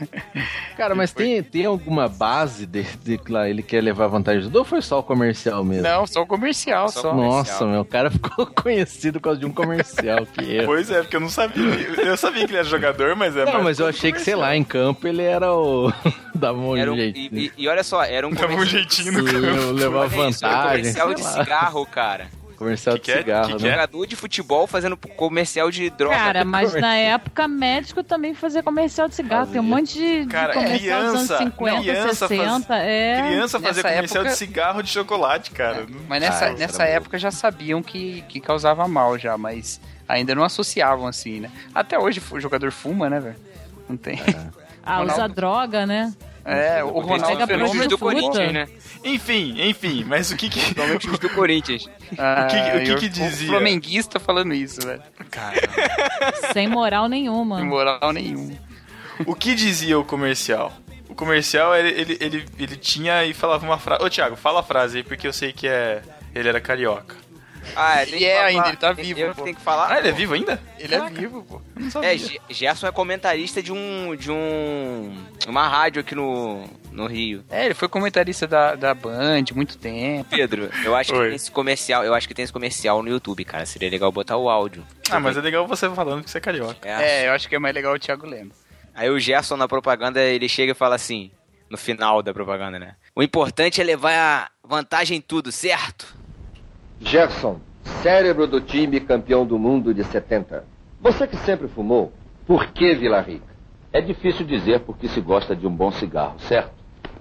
Cara, 0.76 0.94
mas 0.94 1.12
tem, 1.12 1.42
tem 1.42 1.66
alguma 1.66 2.08
base 2.08 2.64
de, 2.66 2.82
de 2.82 3.18
que 3.18 3.30
lá 3.30 3.48
ele 3.48 3.62
quer 3.62 3.82
levar 3.82 4.06
vantagem 4.06 4.48
do 4.48 4.58
ou 4.60 4.64
foi 4.64 4.80
só 4.82 4.98
o 4.98 5.02
comercial 5.02 5.62
mesmo? 5.64 5.82
Não, 5.82 6.06
só 6.06 6.22
o 6.22 6.26
comercial, 6.26 6.88
Só 6.88 7.02
só. 7.02 7.12
o 7.12 7.16
Nossa, 7.16 7.44
comercial. 7.52 7.68
meu, 7.70 7.80
o 7.80 7.84
cara 7.84 8.10
ficou 8.10 8.46
conhecido 8.54 9.20
por 9.20 9.24
causa 9.24 9.40
de 9.40 9.46
um 9.46 9.52
comercial. 9.52 10.24
Que 10.26 10.56
erro. 10.56 10.66
Pois 10.66 10.90
é, 10.90 11.00
porque 11.02 11.16
eu 11.16 11.20
não 11.20 11.28
sabia. 11.28 11.62
Eu 12.04 12.16
sabia 12.16 12.44
que 12.46 12.50
ele 12.52 12.58
era 12.58 12.66
jogador, 12.68 13.14
mas 13.16 13.36
é 13.36 13.44
Não, 13.44 13.62
mas 13.62 13.78
eu 13.78 13.86
achei 13.86 14.12
que, 14.12 14.18
sei 14.20 14.34
comercial. 14.34 14.40
lá, 14.40 14.56
em 14.56 14.64
campo 14.64 15.06
ele 15.06 15.22
era 15.22 15.52
o. 15.54 15.92
Dava 16.34 16.58
um 16.58 16.76
Era 16.76 16.92
um- 16.92 16.96
e, 16.96 17.28
e- 17.32 17.52
e 17.58 17.68
olha 17.68 17.82
só, 17.82 18.02
era 18.02 18.26
um 18.26 18.29
Dava 18.34 18.54
um 18.54 18.64
jeitinho 18.64 19.12
no 19.12 19.24
campo. 19.24 19.72
levar 19.72 20.06
um 20.06 20.08
vantagem. 20.08 20.78
comercial 20.78 21.14
de 21.14 21.22
cigarro, 21.24 21.86
cara. 21.86 22.28
Comercial 22.56 22.94
Que 22.96 23.00
de 23.00 23.04
que 23.06 23.10
é? 23.12 23.16
cigarro, 23.22 23.48
Que 23.48 23.56
que 23.56 23.62
né? 23.62 23.68
é? 23.68 23.72
Jogador 23.72 24.06
de 24.06 24.16
futebol 24.16 24.66
fazendo 24.66 24.94
comercial 24.94 25.70
de 25.70 25.88
droga. 25.88 26.14
Cara, 26.14 26.44
mas 26.44 26.74
na 26.74 26.94
época 26.94 27.48
médico 27.48 28.02
também 28.04 28.34
fazia 28.34 28.62
comercial 28.62 29.08
de 29.08 29.14
cigarro. 29.14 29.46
Tem 29.46 29.58
um 29.58 29.64
monte 29.64 29.94
de, 29.94 30.20
de 30.24 30.26
Cara, 30.26 30.52
dos 30.52 30.64
criança, 30.64 31.36
anos 31.36 31.52
50, 31.54 31.80
criança 31.80 32.28
faz- 32.28 32.40
60. 32.40 32.76
É. 32.76 33.22
Criança 33.28 33.60
fazer 33.60 33.82
Nessa 33.82 33.94
comercial 33.94 34.22
época- 34.24 34.32
de 34.32 34.38
cigarro 34.38 34.82
de 34.82 34.90
chocolate, 34.90 35.50
cara. 35.52 35.86
Não- 35.88 36.00
Mas 36.06 36.20
nessa, 36.20 36.46
Ah, 36.48 36.52
nessa 36.52 36.84
época 36.84 37.18
já 37.18 37.30
sabiam 37.30 37.82
que, 37.82 38.22
que 38.28 38.38
causava 38.40 38.86
mal 38.86 39.16
já, 39.18 39.38
mas 39.38 39.80
ainda 40.06 40.34
não 40.34 40.44
associavam 40.44 41.06
assim, 41.06 41.40
né? 41.40 41.50
Até 41.74 41.98
hoje 41.98 42.20
o 42.30 42.38
jogador 42.38 42.70
fuma, 42.72 43.08
né, 43.08 43.20
velho? 43.20 43.36
Não 43.88 43.96
tem. 43.96 44.20
Ah, 44.84 44.98
Ronaldo- 45.00 45.12
usa 45.14 45.28
droga, 45.28 45.86
né? 45.86 46.12
É, 46.44 46.82
o 46.82 47.00
Ronaldo 47.00 47.46
Fenômeno 47.46 47.88
do. 47.88 47.98
Corinthians, 47.98 48.52
né? 48.52 48.68
Enfim, 49.04 49.54
enfim, 49.58 50.04
mas 50.06 50.30
o 50.30 50.36
que 50.36 50.48
que. 50.48 50.58
Principalmente 50.60 51.08
os 51.10 51.18
do 51.18 51.28
Corinthians. 51.30 51.86
Ah, 52.18 52.46
que- 52.50 52.76
o 52.78 52.84
que 52.84 52.90
e 52.90 52.96
que 52.96 53.08
dizia? 53.08 53.46
O 53.48 53.50
flamenguista 53.52 54.18
falando 54.18 54.52
isso, 54.52 54.80
velho. 54.84 55.00
Cara, 55.30 55.56
Sem 56.52 56.66
moral 56.66 57.08
nenhuma. 57.08 57.58
Sem 57.58 57.66
moral 57.66 58.12
nenhum. 58.12 58.56
o 59.26 59.34
que 59.34 59.54
dizia 59.54 59.96
o 59.98 60.04
comercial? 60.04 60.72
O 61.08 61.14
comercial, 61.14 61.74
ele, 61.76 61.88
ele, 62.00 62.18
ele, 62.20 62.46
ele 62.58 62.76
tinha 62.76 63.24
e 63.24 63.32
falava 63.32 63.64
uma 63.64 63.78
frase. 63.78 64.02
Ô, 64.04 64.10
Thiago, 64.10 64.34
fala 64.34 64.58
a 64.60 64.62
frase 64.62 64.98
aí, 64.98 65.04
porque 65.04 65.26
eu 65.26 65.32
sei 65.32 65.52
que 65.52 65.68
é. 65.68 66.02
Ele 66.34 66.48
era 66.48 66.60
carioca. 66.60 67.14
Ah, 67.76 68.02
Ele 68.02 68.24
é 68.24 68.40
ainda, 68.42 68.68
ele 68.68 68.76
tá 68.76 68.92
vivo, 68.92 69.20
Eu 69.20 69.34
pô. 69.34 69.42
tenho 69.42 69.56
que 69.56 69.62
falar. 69.62 69.92
Ah, 69.92 69.98
ele 69.98 70.08
é 70.08 70.12
vivo 70.12 70.34
ainda? 70.34 70.60
Ele 70.78 70.94
é 70.94 71.08
vivo, 71.10 71.42
pô. 71.44 71.60
Eu 71.76 71.82
não 71.82 71.90
sabia. 71.90 72.14
É, 72.14 72.18
Ge- 72.18 72.40
Gerson 72.48 72.86
é 72.86 72.92
comentarista 72.92 73.62
de 73.62 73.72
um. 73.72 74.14
de 74.16 74.30
um. 74.30 75.14
uma 75.46 75.68
rádio 75.68 76.00
aqui 76.00 76.14
no. 76.14 76.64
no 76.90 77.06
Rio. 77.06 77.44
É, 77.50 77.64
ele 77.66 77.74
foi 77.74 77.88
comentarista 77.88 78.46
da, 78.46 78.74
da 78.74 78.94
Band 78.94 79.44
muito 79.54 79.78
tempo. 79.78 80.28
Pedro, 80.30 80.70
eu 80.84 80.96
acho 80.96 81.12
que 81.12 81.18
Oi. 81.18 81.26
tem 81.28 81.36
esse 81.36 81.50
comercial, 81.50 82.04
eu 82.04 82.14
acho 82.14 82.26
que 82.26 82.34
tem 82.34 82.42
esse 82.42 82.52
comercial 82.52 83.02
no 83.02 83.08
YouTube, 83.08 83.44
cara. 83.44 83.64
Seria 83.66 83.90
legal 83.90 84.10
botar 84.10 84.36
o 84.36 84.48
áudio. 84.48 84.84
Ah, 85.10 85.20
mas 85.20 85.36
é 85.36 85.40
legal 85.40 85.66
você 85.66 85.88
falando 85.90 86.24
que 86.24 86.30
você 86.30 86.38
é 86.38 86.40
carioca. 86.40 86.88
É, 86.88 87.28
eu 87.28 87.32
acho 87.32 87.48
que 87.48 87.54
é 87.54 87.58
mais 87.58 87.74
legal 87.74 87.94
o 87.94 87.98
Thiago 87.98 88.26
Lemos. 88.26 88.56
Aí 88.94 89.08
o 89.08 89.18
Gerson 89.20 89.56
na 89.56 89.68
propaganda, 89.68 90.20
ele 90.20 90.48
chega 90.48 90.72
e 90.72 90.74
fala 90.74 90.94
assim, 90.96 91.30
no 91.70 91.78
final 91.78 92.22
da 92.22 92.34
propaganda, 92.34 92.78
né? 92.78 92.96
O 93.14 93.22
importante 93.22 93.80
é 93.80 93.84
levar 93.84 94.12
a 94.12 94.50
vantagem 94.66 95.18
em 95.18 95.20
tudo, 95.20 95.52
certo? 95.52 96.18
Gerson, 97.02 97.58
cérebro 98.02 98.46
do 98.46 98.60
time 98.60 99.00
campeão 99.00 99.46
do 99.46 99.58
mundo 99.58 99.94
de 99.94 100.04
70. 100.04 100.64
Você 101.00 101.26
que 101.26 101.36
sempre 101.38 101.66
fumou, 101.66 102.12
por 102.46 102.66
que 102.66 102.94
Vila 102.94 103.22
Rica? 103.22 103.54
É 103.90 104.02
difícil 104.02 104.44
dizer 104.44 104.80
porque 104.80 105.08
se 105.08 105.18
gosta 105.18 105.56
de 105.56 105.66
um 105.66 105.74
bom 105.74 105.90
cigarro, 105.90 106.38
certo? 106.40 106.72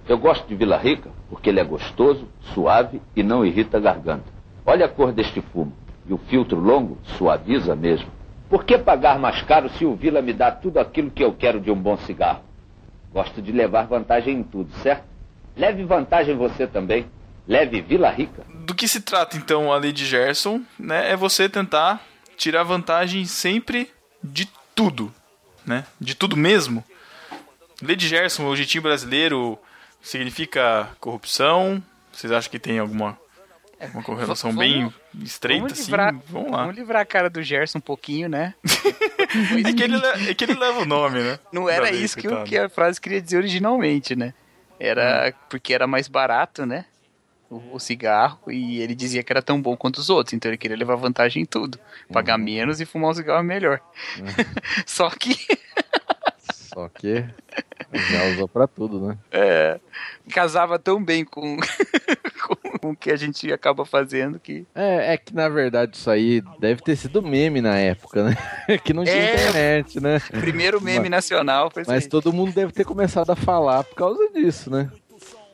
Eu 0.08 0.18
gosto 0.18 0.46
de 0.46 0.54
Vila 0.54 0.78
Rica 0.78 1.10
porque 1.30 1.50
ele 1.50 1.62
é 1.62 1.64
gostoso, 1.64 2.28
suave 2.54 3.02
e 3.16 3.24
não 3.24 3.46
irrita 3.46 3.78
a 3.78 3.80
garganta. 3.80 4.26
Olha 4.66 4.86
a 4.86 4.90
cor 4.90 5.14
deste 5.14 5.40
fumo. 5.42 5.72
E 6.06 6.14
o 6.14 6.18
filtro 6.18 6.60
longo 6.60 6.98
suaviza 7.18 7.74
mesmo. 7.74 8.10
Por 8.50 8.66
que 8.66 8.78
pagar 8.78 9.18
mais 9.18 9.42
caro 9.44 9.70
se 9.70 9.86
o 9.86 9.96
Vila 9.96 10.22
me 10.22 10.34
dá 10.34 10.52
tudo 10.52 10.80
aquilo 10.80 11.10
que 11.10 11.24
eu 11.24 11.32
quero 11.32 11.62
de 11.62 11.72
um 11.72 11.82
bom 11.82 11.96
cigarro? 12.00 12.42
Gosto 13.14 13.42
de 13.42 13.54
levar 13.54 13.88
vantagem 13.88 14.40
em 14.40 14.44
tudo, 14.44 14.74
certo? 14.74 15.06
Leve 15.56 15.86
vantagem 15.86 16.36
você 16.36 16.68
também. 16.68 17.06
Leve 17.50 17.82
Vila 17.82 18.10
Rica. 18.12 18.46
Do 18.54 18.74
que 18.76 18.88
se 18.88 19.02
trata 19.02 19.36
então 19.36 19.74
a 19.74 19.78
lei 19.78 19.92
de 19.92 20.06
Gerson, 20.06 20.62
né? 20.80 21.12
É 21.12 21.16
você 21.16 21.50
tentar 21.50 22.02
tirar 22.38 22.62
vantagem 22.64 23.26
sempre 23.26 23.92
de 24.24 24.48
tudo, 24.76 25.12
né? 25.66 25.84
De 26.00 26.14
tudo 26.16 26.38
mesmo. 26.38 26.84
Lei 27.82 27.96
de 27.96 28.08
Gerson, 28.08 28.46
o 28.48 28.56
jeitinho 28.56 28.84
brasileiro, 28.84 29.58
significa 30.02 30.90
corrupção? 31.00 31.84
Vocês 32.14 32.32
acham 32.32 32.52
que 32.52 32.60
tem 32.60 32.78
alguma 32.80 33.18
uma 33.94 34.04
correlação 34.04 34.52
Vamos- 34.52 34.66
bem 34.66 34.94
estreita, 35.24 35.62
vamos 35.62 35.74
assim? 35.80 35.86
livrar- 35.86 36.16
Vamos 36.28 36.52
lá. 36.52 36.58
Vamos 36.64 36.76
livrar 36.76 37.02
a 37.02 37.06
cara 37.06 37.30
do 37.30 37.42
Gerson 37.42 37.78
um 37.78 37.82
pouquinho, 37.82 38.28
né? 38.30 38.54
É 39.66 39.74
que, 39.74 39.84
ele, 39.84 39.96
le- 39.98 40.30
é 40.32 40.34
que 40.34 40.44
ele 40.44 40.54
leva 40.56 40.80
o 40.82 40.86
nome, 40.86 41.20
né? 41.22 41.40
Não 41.52 41.70
era 41.70 41.90
isso 41.92 42.18
que, 42.18 42.28
o- 42.28 42.44
que 42.44 42.58
a 42.58 42.68
frase 42.68 43.00
queria 43.00 43.22
dizer 43.22 43.38
originalmente, 43.38 44.16
né? 44.16 44.34
Era 44.80 45.30
Hum. 45.34 45.40
porque 45.50 45.74
era 45.74 45.86
mais 45.88 46.08
barato, 46.08 46.66
né? 46.66 46.86
O, 47.50 47.76
o 47.76 47.80
cigarro 47.80 48.40
e 48.52 48.80
ele 48.82 48.94
dizia 48.96 49.24
que 49.24 49.32
era 49.34 49.42
tão 49.42 49.62
bom 49.62 49.76
quanto 49.76 49.98
os 49.98 50.10
outros, 50.10 50.34
então 50.34 50.50
ele 50.50 50.58
queria 50.58 50.78
levar 50.78 50.96
vantagem 50.96 51.44
em 51.44 51.46
tudo. 51.46 51.80
Pagar 52.12 52.38
menos 52.38 52.80
e 52.80 52.86
fumar 52.86 53.12
um 53.12 53.14
cigarro 53.14 53.44
melhor. 53.44 53.80
Só 54.86 55.10
que 55.10 55.36
Só 56.48 56.88
que 56.90 57.26
já 58.12 58.24
usou 58.34 58.48
pra 58.48 58.68
tudo, 58.68 59.08
né? 59.08 59.18
é, 59.32 59.80
casava 60.32 60.78
tão 60.78 61.04
bem 61.04 61.26
com, 61.26 61.58
com, 62.80 62.90
o 62.92 62.96
que 62.96 63.12
a 63.12 63.16
gente 63.16 63.52
acaba 63.52 63.84
fazendo 63.86 64.40
que. 64.40 64.66
É, 64.76 65.14
é 65.14 65.18
que 65.18 65.34
na 65.34 65.50
verdade 65.50 65.98
isso 65.98 66.10
aí 66.10 66.42
deve 66.60 66.82
ter 66.82 66.96
sido 66.96 67.22
meme 67.22 67.62
na 67.62 67.78
época, 67.78 68.24
né? 68.24 68.38
que 68.84 68.94
não 68.94 69.04
tinha 69.04 69.16
É. 69.16 69.34
internet, 69.34 70.00
né? 70.00 70.20
Primeiro 70.40 70.80
meme 70.80 71.10
nacional 71.10 71.72
foi 71.72 71.82
isso 71.82 71.92
Mas 71.92 72.04
aí. 72.04 72.10
todo 72.10 72.32
mundo 72.32 72.54
deve 72.54 72.72
ter 72.72 72.86
começado 72.86 73.32
a 73.32 73.36
falar 73.36 73.84
por 73.84 73.96
causa 73.96 74.30
disso, 74.32 74.70
né? 74.70 74.90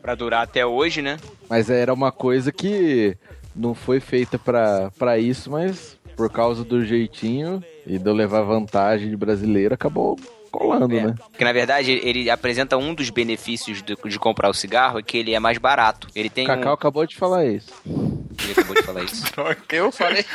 Pra 0.05 0.13
durar 0.13 0.43
até 0.43 0.63
hoje, 0.63 1.01
né? 1.01 1.17
Mas 1.49 1.67
era 1.67 1.91
uma 1.91 2.11
coisa 2.11 2.51
que 2.51 3.17
não 3.55 3.73
foi 3.73 3.99
feita 3.99 4.37
pra 4.37 5.17
isso, 5.17 5.49
mas 5.49 5.97
por 6.15 6.29
causa 6.29 6.63
do 6.63 6.85
jeitinho 6.85 7.63
e 7.87 7.97
de 7.97 8.07
eu 8.07 8.13
levar 8.13 8.43
vantagem 8.43 9.09
de 9.09 9.17
brasileiro, 9.17 9.73
acabou 9.73 10.15
colando, 10.57 10.95
É. 10.97 11.01
né? 11.07 11.15
Porque 11.31 11.43
na 11.43 11.53
verdade 11.53 11.91
ele 12.03 12.29
apresenta 12.29 12.77
um 12.77 12.93
dos 12.93 13.09
benefícios 13.09 13.81
de, 13.83 13.95
de 13.95 14.19
comprar 14.19 14.49
o 14.49 14.53
cigarro 14.53 14.99
é 14.99 15.03
que 15.03 15.17
ele 15.17 15.33
é 15.33 15.39
mais 15.39 15.57
barato. 15.57 16.07
Ele 16.15 16.29
tem 16.29 16.45
Cacau 16.47 16.71
um. 16.71 16.73
acabou 16.73 17.05
de 17.05 17.15
falar 17.15 17.45
isso. 17.45 17.71
Ele 17.85 18.51
acabou 18.51 18.75
de 18.75 18.81
falar 18.83 19.03
isso. 19.03 19.23
Eu 19.71 19.91
falei. 19.91 20.25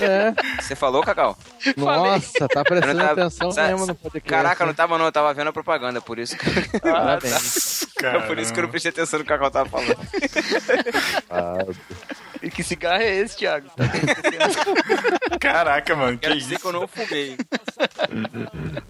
É, 0.00 0.32
Você 0.62 0.74
falou, 0.76 1.02
Cacau? 1.02 1.36
nossa, 1.76 2.46
tá 2.48 2.62
prestando 2.64 2.98
tava- 3.00 3.12
atenção 3.12 3.50
Sa- 3.50 3.66
mesmo 3.68 3.86
no 3.86 3.94
podcast. 3.94 4.28
Caraca, 4.28 4.66
não 4.66 4.74
tava 4.74 4.96
não, 4.98 5.06
eu 5.06 5.12
tava 5.12 5.32
vendo 5.34 5.48
a 5.48 5.52
propaganda, 5.52 6.00
por 6.00 6.18
isso 6.18 6.36
que, 6.36 6.78
Parabéns. 6.80 7.86
é 8.02 8.18
por 8.20 8.38
isso 8.38 8.52
que 8.52 8.58
eu 8.60 8.62
não 8.64 8.70
prestei 8.70 8.90
atenção 8.90 9.18
no 9.18 9.24
que 9.24 9.32
o 9.32 9.34
Cacau 9.34 9.50
tava 9.50 9.68
falando. 9.68 9.96
Ah, 11.30 11.64
E 12.42 12.50
que 12.50 12.62
cigarro 12.62 13.02
é 13.02 13.16
esse, 13.16 13.36
Thiago? 13.36 13.68
Caraca, 15.40 15.96
mano, 15.96 16.18
que 16.18 16.26
Quero 16.26 16.38
dizer 16.38 16.54
isso? 16.54 16.62
que 16.62 16.68
eu 16.68 16.72
não 16.72 16.86
fumei. 16.88 17.36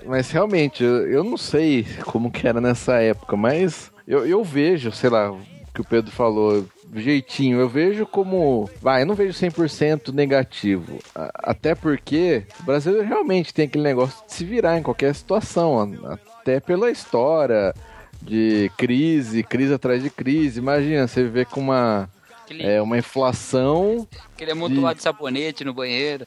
Mas 0.07 0.31
realmente, 0.31 0.83
eu, 0.83 1.11
eu 1.11 1.25
não 1.25 1.37
sei 1.37 1.87
como 2.05 2.31
que 2.31 2.47
era 2.47 2.61
nessa 2.61 2.95
época, 3.01 3.37
mas 3.37 3.91
eu, 4.07 4.27
eu 4.27 4.43
vejo, 4.43 4.91
sei 4.93 5.11
lá, 5.11 5.35
que 5.75 5.81
o 5.81 5.85
Pedro 5.85 6.11
falou, 6.11 6.67
jeitinho, 6.95 7.61
eu 7.61 7.69
vejo 7.69 8.07
como. 8.07 8.69
Vai, 8.81 9.03
eu 9.03 9.07
não 9.07 9.15
vejo 9.15 9.39
100% 9.39 10.13
negativo. 10.13 10.99
Até 11.15 11.75
porque 11.75 12.45
o 12.61 12.63
brasileiro 12.65 13.07
realmente 13.07 13.55
tem 13.55 13.67
aquele 13.67 13.85
negócio 13.85 14.25
de 14.27 14.33
se 14.33 14.45
virar 14.45 14.79
em 14.79 14.83
qualquer 14.83 15.15
situação, 15.15 15.97
até 16.41 16.61
pela 16.61 16.91
história 16.91 17.75
de 18.23 18.71
crise, 18.77 19.43
crise 19.43 19.75
atrás 19.75 20.03
de 20.03 20.11
crise. 20.11 20.59
Imagina, 20.59 21.07
você 21.07 21.23
viver 21.23 21.47
com 21.47 21.61
uma. 21.61 22.09
Aquele, 22.49 22.67
É 22.67 22.81
uma 22.81 22.97
inflação. 22.97 24.09
aquele 24.35 24.53
amontoado 24.53 24.97
de 24.97 25.03
sabonete 25.03 25.65
no 25.65 25.75
banheiro. 25.75 26.27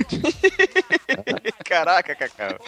Caraca, 1.64 2.12
Cacau. 2.16 2.58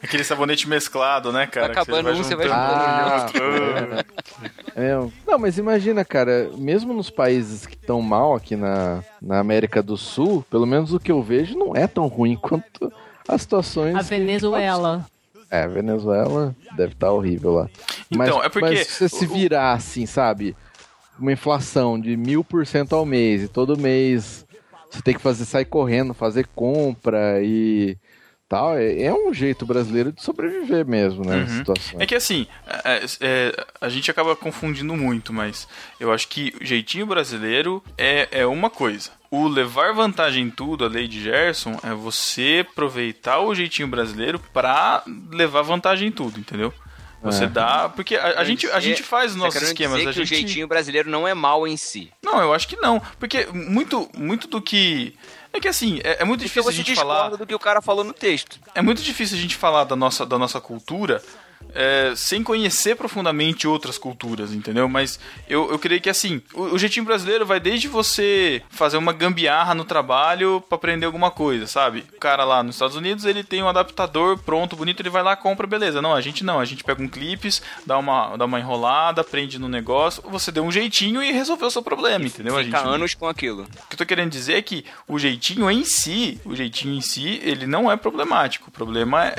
Aquele 0.00 0.22
sabonete 0.22 0.68
mesclado, 0.68 1.32
né, 1.32 1.48
cara? 1.48 1.74
Tá 1.74 1.80
acabando 1.82 2.12
que 2.12 2.20
um, 2.20 2.22
você 2.22 2.36
vai 2.36 2.46
juntando. 2.46 2.64
Ah, 2.64 4.04
É, 4.76 4.92
não, 5.26 5.38
mas 5.38 5.56
imagina, 5.56 6.04
cara, 6.04 6.50
mesmo 6.56 6.92
nos 6.92 7.08
países 7.08 7.64
que 7.64 7.76
estão 7.76 8.02
mal 8.02 8.34
aqui 8.34 8.56
na, 8.56 9.04
na 9.22 9.38
América 9.38 9.80
do 9.80 9.96
Sul, 9.96 10.44
pelo 10.50 10.66
menos 10.66 10.92
o 10.92 10.98
que 10.98 11.12
eu 11.12 11.22
vejo 11.22 11.56
não 11.56 11.76
é 11.76 11.86
tão 11.86 12.08
ruim 12.08 12.34
quanto 12.34 12.92
as 13.28 13.42
situações. 13.42 13.94
A 13.94 14.02
Venezuela. 14.02 15.06
É, 15.48 15.62
a 15.62 15.68
Venezuela 15.68 16.54
deve 16.76 16.94
estar 16.94 17.12
horrível 17.12 17.52
lá. 17.52 17.70
Então, 18.10 18.38
mas, 18.38 18.46
é 18.46 18.48
porque 18.48 18.68
mas 18.68 18.86
se 18.88 19.08
você 19.08 19.08
se 19.08 19.26
virar 19.26 19.72
assim, 19.72 20.06
sabe? 20.06 20.56
Uma 21.18 21.32
inflação 21.32 22.00
de 22.00 22.16
mil 22.16 22.42
por 22.42 22.66
cento 22.66 22.94
ao 22.94 23.06
mês 23.06 23.42
e 23.42 23.48
todo 23.48 23.78
mês 23.78 24.44
você 24.94 25.02
tem 25.02 25.14
que 25.14 25.20
fazer 25.20 25.44
sair 25.44 25.64
correndo, 25.64 26.14
fazer 26.14 26.46
compra 26.54 27.42
e 27.42 27.98
tal, 28.48 28.76
é, 28.76 29.02
é 29.02 29.12
um 29.12 29.34
jeito 29.34 29.66
brasileiro 29.66 30.12
de 30.12 30.22
sobreviver 30.22 30.86
mesmo, 30.86 31.24
né? 31.24 31.38
Uhum. 31.38 31.48
situação. 31.48 32.00
É 32.00 32.06
que 32.06 32.14
assim, 32.14 32.46
é, 32.84 33.04
é, 33.20 33.66
a 33.80 33.88
gente 33.88 34.10
acaba 34.10 34.36
confundindo 34.36 34.94
muito, 34.94 35.32
mas 35.32 35.66
eu 35.98 36.12
acho 36.12 36.28
que 36.28 36.54
o 36.60 36.64
jeitinho 36.64 37.06
brasileiro 37.06 37.82
é, 37.98 38.28
é 38.30 38.46
uma 38.46 38.70
coisa. 38.70 39.10
O 39.30 39.48
levar 39.48 39.92
vantagem 39.92 40.44
em 40.44 40.50
tudo, 40.50 40.84
a 40.84 40.88
lei 40.88 41.08
de 41.08 41.20
Gerson, 41.20 41.76
é 41.82 41.92
você 41.92 42.64
aproveitar 42.70 43.40
o 43.40 43.52
jeitinho 43.52 43.88
brasileiro 43.88 44.38
pra 44.52 45.02
levar 45.32 45.62
vantagem 45.62 46.08
em 46.08 46.12
tudo, 46.12 46.38
entendeu? 46.38 46.72
Você 47.24 47.44
É. 47.44 47.46
dá. 47.48 47.88
Porque 47.88 48.16
a, 48.16 48.40
a 48.40 48.44
gente, 48.44 48.70
a 48.70 48.78
gente 48.78 49.02
faz 49.02 49.32
os 49.32 49.36
nossos 49.36 49.60
esquemas. 49.62 49.96
dizer 49.98 50.10
A 50.10 50.12
que 50.12 50.20
o 50.20 50.24
gente... 50.24 50.40
jeitinho 50.46 50.68
brasileiro 50.68 51.10
não 51.10 51.26
é 51.26 51.32
mal 51.34 51.66
em 51.66 51.76
si. 51.76 52.10
Não, 52.22 52.38
eu 52.40 52.52
acho 52.52 52.68
que 52.68 52.76
não. 52.76 53.00
Porque 53.18 53.46
muito, 53.46 54.08
muito 54.16 54.46
do 54.46 54.60
que. 54.60 55.14
É 55.52 55.58
que 55.60 55.68
assim, 55.68 56.00
é, 56.04 56.20
é 56.20 56.24
muito 56.24 56.40
Porque 56.40 56.48
difícil 56.48 56.68
a 56.70 56.72
gente 56.72 56.94
falar. 56.94 57.30
do 57.30 57.46
que 57.46 57.54
o 57.54 57.58
cara 57.58 57.80
falou 57.80 58.04
no 58.04 58.12
texto. 58.12 58.58
É 58.74 58.82
muito 58.82 59.02
difícil 59.02 59.38
a 59.38 59.40
gente 59.40 59.56
falar 59.56 59.84
da 59.84 59.96
nossa, 59.96 60.26
da 60.26 60.36
nossa 60.38 60.60
cultura 60.60 61.22
é, 61.74 62.12
sem 62.16 62.42
conhecer 62.42 62.96
profundamente 62.96 63.66
outras 63.68 63.98
culturas, 63.98 64.52
entendeu? 64.52 64.88
Mas 64.88 65.18
eu, 65.48 65.70
eu 65.70 65.78
creio 65.78 66.00
que 66.00 66.10
assim, 66.10 66.42
o, 66.52 66.62
o 66.74 66.78
jeitinho 66.78 67.04
brasileiro 67.06 67.46
vai 67.46 67.60
desde 67.60 67.88
você 67.88 68.62
fazer 68.70 68.96
uma 68.96 69.12
gambiarra 69.12 69.74
no 69.74 69.84
trabalho 69.84 70.60
pra 70.68 70.76
aprender 70.76 71.06
alguma 71.06 71.30
coisa, 71.30 71.66
sabe? 71.66 72.04
O 72.14 72.18
cara 72.18 72.44
lá 72.44 72.62
nos 72.62 72.74
Estados 72.76 72.96
Unidos, 72.96 73.24
ele 73.24 73.42
tem 73.44 73.62
um 73.62 73.68
adaptador 73.68 74.38
pronto, 74.38 74.76
bonito, 74.76 75.00
ele 75.00 75.10
vai 75.10 75.22
lá, 75.22 75.36
compra, 75.36 75.66
beleza. 75.66 76.00
Não, 76.02 76.14
a 76.14 76.20
gente 76.20 76.44
não, 76.44 76.58
a 76.60 76.64
gente 76.64 76.84
pega 76.84 77.02
um 77.02 77.08
clips, 77.08 77.62
dá 77.86 77.98
uma, 77.98 78.36
dá 78.36 78.44
uma 78.44 78.58
enrolada, 78.60 79.22
prende 79.24 79.58
no 79.58 79.68
negócio, 79.68 80.22
você 80.28 80.50
deu 80.52 80.64
um 80.64 80.72
jeitinho 80.72 81.22
e 81.22 81.32
resolveu 81.32 81.68
o 81.68 81.70
seu 81.70 81.82
problema, 81.82 82.24
entendeu? 82.24 82.56
A 82.56 82.62
Fica 82.64 82.78
gente- 82.78 82.88
anos 82.88 83.14
com 83.14 83.26
aquilo. 83.28 83.62
o 83.62 83.66
que 83.88 83.94
eu 83.94 83.98
tô 83.98 84.06
querendo 84.06 84.30
dizer 84.30 84.54
é 84.54 84.62
que 84.62 84.84
o 85.06 85.18
jeitinho 85.18 85.70
em 85.70 85.84
si, 85.84 86.40
o 86.44 86.54
jeitinho 86.54 86.94
em 86.94 87.00
si, 87.00 87.40
ele 87.42 87.66
não 87.66 87.90
é 87.90 87.96
problemático. 87.96 88.68
O 88.68 88.72
problema 88.72 89.26
é, 89.28 89.34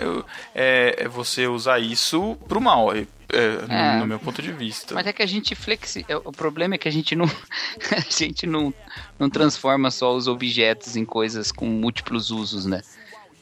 é- 0.53 0.95
é 0.99 1.07
você 1.07 1.47
usar 1.47 1.79
isso 1.79 2.14
pro 2.47 2.61
mal, 2.61 2.93
é- 2.95 3.05
é, 3.33 3.61
no- 3.67 3.73
É. 3.73 3.99
no, 3.99 4.07
meu 4.07 4.19
ponto 4.19 4.41
de 4.41 4.51
vista. 4.51 4.93
Mas 4.93 5.07
é 5.07 5.11
que 5.13 5.23
a 5.23 5.25
gente 5.25 5.55
flexi... 5.55 6.05
é, 6.07 6.15
O 6.17 6.31
problema 6.31 6.75
é 6.75 6.77
que 6.77 6.87
a 6.87 6.91
gente 6.91 7.15
não. 7.15 7.25
a 7.91 7.99
gente 8.09 8.45
não, 8.45 8.73
não 9.19 9.29
transforma 9.29 9.89
só 9.91 10.15
os 10.15 10.27
objetos 10.27 10.95
em 10.95 11.03
coisas 11.05 11.51
com 11.51 11.65
múltiplos 11.65 12.29
usos, 12.31 12.65
né? 12.65 12.81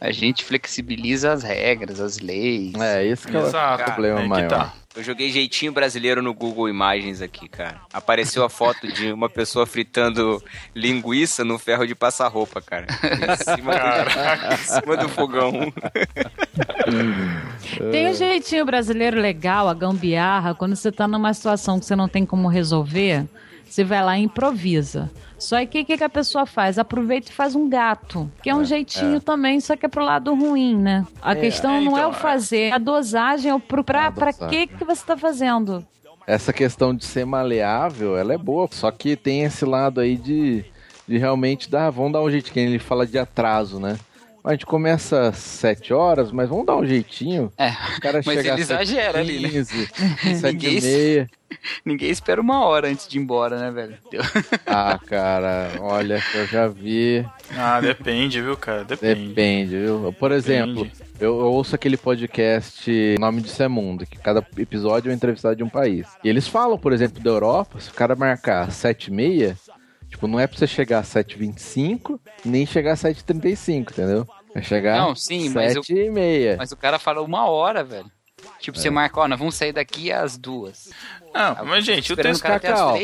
A 0.04 0.12
gente 0.12 0.44
flexibiliza 0.44 1.32
as 1.32 1.44
regras, 1.44 2.02
as 2.02 2.20
leis. 2.20 2.74
É, 2.76 3.06
esse 3.06 3.26
que 3.26 3.38
é 3.38 3.40
o 3.40 3.48
Exato, 3.48 3.86
problema 3.86 4.20
é 4.22 4.28
maior. 4.28 4.50
tá. 4.50 4.74
Eu 4.94 5.02
joguei 5.02 5.32
jeitinho 5.32 5.72
brasileiro 5.72 6.22
no 6.22 6.34
Google 6.34 6.68
Imagens 6.68 7.22
aqui, 7.22 7.48
cara. 7.48 7.80
Apareceu 7.94 8.44
a 8.44 8.50
foto 8.50 8.86
de 8.86 9.14
uma 9.14 9.30
pessoa 9.30 9.66
fritando 9.66 10.44
linguiça 10.76 11.46
no 11.46 11.58
ferro 11.58 11.88
de 11.88 11.96
passar 11.96 12.28
roupa, 12.28 12.62
cara. 12.62 12.86
Em 13.02 13.56
cima, 13.56 13.74
do, 13.74 14.54
em 14.54 14.58
cima 14.58 14.98
do 14.98 15.08
fogão. 15.08 15.74
Tem 17.90 18.10
um 18.10 18.14
jeitinho 18.14 18.66
brasileiro 18.66 19.22
legal, 19.22 19.70
a 19.70 19.74
gambiarra, 19.74 20.54
quando 20.54 20.76
você 20.76 20.92
tá 20.92 21.08
numa 21.08 21.34
situação 21.34 21.80
que 21.80 21.86
você 21.86 21.96
não 21.96 22.10
tem 22.10 22.26
como 22.26 22.50
resolver, 22.50 23.26
você 23.74 23.84
vai 23.84 24.04
lá 24.04 24.20
e 24.20 24.24
improvisa. 24.24 25.10
Só 25.40 25.58
que 25.66 25.82
o 25.82 25.86
que, 25.86 25.98
que 25.98 26.04
a 26.04 26.10
pessoa 26.10 26.46
faz? 26.46 26.78
Aproveita 26.78 27.32
e 27.32 27.34
faz 27.34 27.56
um 27.56 27.68
gato, 27.68 28.32
que 28.42 28.50
é 28.50 28.56
um 28.56 28.64
jeitinho 28.64 29.20
também, 29.20 29.60
só 29.60 29.76
que 29.76 29.86
é 29.86 29.90
pro 29.90 30.06
lado 30.06 30.34
ruim, 30.36 30.78
né? 30.78 31.06
A 31.20 31.36
questão 31.36 31.74
é, 31.74 31.82
não 31.82 31.98
é 31.98 32.02
então, 32.02 32.12
o 32.12 32.14
fazer, 32.14 32.72
a 32.72 32.78
dosagem 32.78 33.50
é 33.50 33.56
o 33.56 33.60
pro, 33.60 33.84
pra, 33.84 34.12
pra 34.12 34.32
que, 34.32 34.68
que 34.68 34.86
você 34.86 35.04
tá 35.04 35.18
fazendo. 35.18 35.84
Essa 36.28 36.54
questão 36.54 36.96
de 36.96 37.04
ser 37.04 37.26
maleável, 37.26 38.16
ela 38.16 38.34
é 38.34 38.38
boa, 38.38 38.70
só 38.72 38.92
que 38.92 39.16
tem 39.16 39.42
esse 39.42 39.66
lado 39.66 40.00
aí 40.00 40.16
de, 40.18 40.64
de 41.08 41.18
realmente 41.18 41.70
dar, 41.70 41.90
vamos 41.90 42.14
dar 42.14 42.22
um 42.22 42.30
jeito, 42.30 42.52
que 42.52 42.60
ele 42.60 42.80
fala 42.80 43.08
de 43.08 43.18
atraso, 43.18 43.80
né? 43.80 43.98
A 44.44 44.52
gente 44.52 44.66
começa 44.66 45.30
às 45.30 45.38
7 45.38 45.94
horas, 45.94 46.30
mas 46.30 46.50
vamos 46.50 46.66
dar 46.66 46.76
um 46.76 46.86
jeitinho. 46.86 47.50
É, 47.58 47.70
O 47.98 48.02
cara 48.02 48.22
mas 48.26 48.36
chega 48.36 48.52
ele 48.52 48.62
exagera 48.62 49.20
ali, 49.20 49.40
né? 49.40 49.50
15, 49.50 49.88
7 49.88 50.42
Ninguém 50.52 50.78
e 50.78 50.82
meia. 50.82 51.30
Ninguém 51.86 52.10
espera 52.10 52.42
uma 52.42 52.66
hora 52.66 52.90
antes 52.90 53.08
de 53.08 53.18
ir 53.18 53.22
embora, 53.22 53.58
né, 53.58 53.72
velho? 53.72 53.98
Ah, 54.66 55.00
cara, 55.06 55.72
olha, 55.80 56.22
eu 56.36 56.48
já 56.48 56.68
vi. 56.68 57.26
Ah, 57.56 57.80
depende, 57.80 58.42
viu, 58.42 58.58
cara? 58.58 58.84
Depende. 58.84 59.28
Depende, 59.30 59.78
viu? 59.78 60.14
Por 60.20 60.32
exemplo, 60.34 60.90
eu, 61.22 61.40
eu 61.40 61.46
ouço 61.46 61.76
aquele 61.76 61.96
podcast 61.96 62.92
Nome 63.20 63.42
de 63.42 63.50
Semundo, 63.50 64.06
que 64.06 64.18
cada 64.18 64.46
episódio 64.58 65.10
é 65.10 65.14
um 65.14 65.16
entrevistado 65.16 65.56
de 65.56 65.64
um 65.64 65.70
país. 65.70 66.06
E 66.24 66.28
eles 66.28 66.48
falam, 66.50 66.78
por 66.78 66.92
exemplo, 66.92 67.24
da 67.24 67.30
Europa, 67.30 67.80
se 67.80 67.90
o 67.90 67.94
cara 67.94 68.14
marcar 68.16 68.70
7 68.72 69.08
e 69.08 69.12
meia, 69.14 69.56
tipo, 70.14 70.28
não 70.28 70.40
é 70.40 70.48
pra 70.48 70.58
você 70.58 70.68
chegar 70.68 71.00
às 71.00 71.08
7h25, 71.08 72.20
nem 72.46 72.66
chegar 72.66 72.94
às 72.94 73.02
7h35, 73.02 73.92
entendeu? 73.92 74.28
É 74.56 74.62
chegar 74.62 74.98
Não, 74.98 75.16
sim, 75.16 75.50
mas 75.50 75.76
eu- 75.76 75.84
7 75.84 75.98
e 76.00 76.10
meia. 76.10 76.56
Mas 76.58 76.72
o 76.72 76.78
cara 76.78 77.00
fala 77.00 77.22
uma 77.22 77.48
hora, 77.50 77.84
velho. 77.84 78.10
Tipo, 78.60 78.78
você 78.78 78.90
marca, 78.90 79.20
ó, 79.22 79.28
nós 79.28 79.40
vamos 79.40 79.56
sair 79.56 79.72
daqui 79.72 80.12
às 80.12 80.38
duas. 80.38 80.90
Não, 81.34 81.66
mas 81.66 81.86
gente, 81.86 82.12
o 82.12 82.16
texto, 82.16 82.42
o 82.42 82.44
cara 82.44 82.56
às 82.56 82.62
Cacau. 82.62 83.00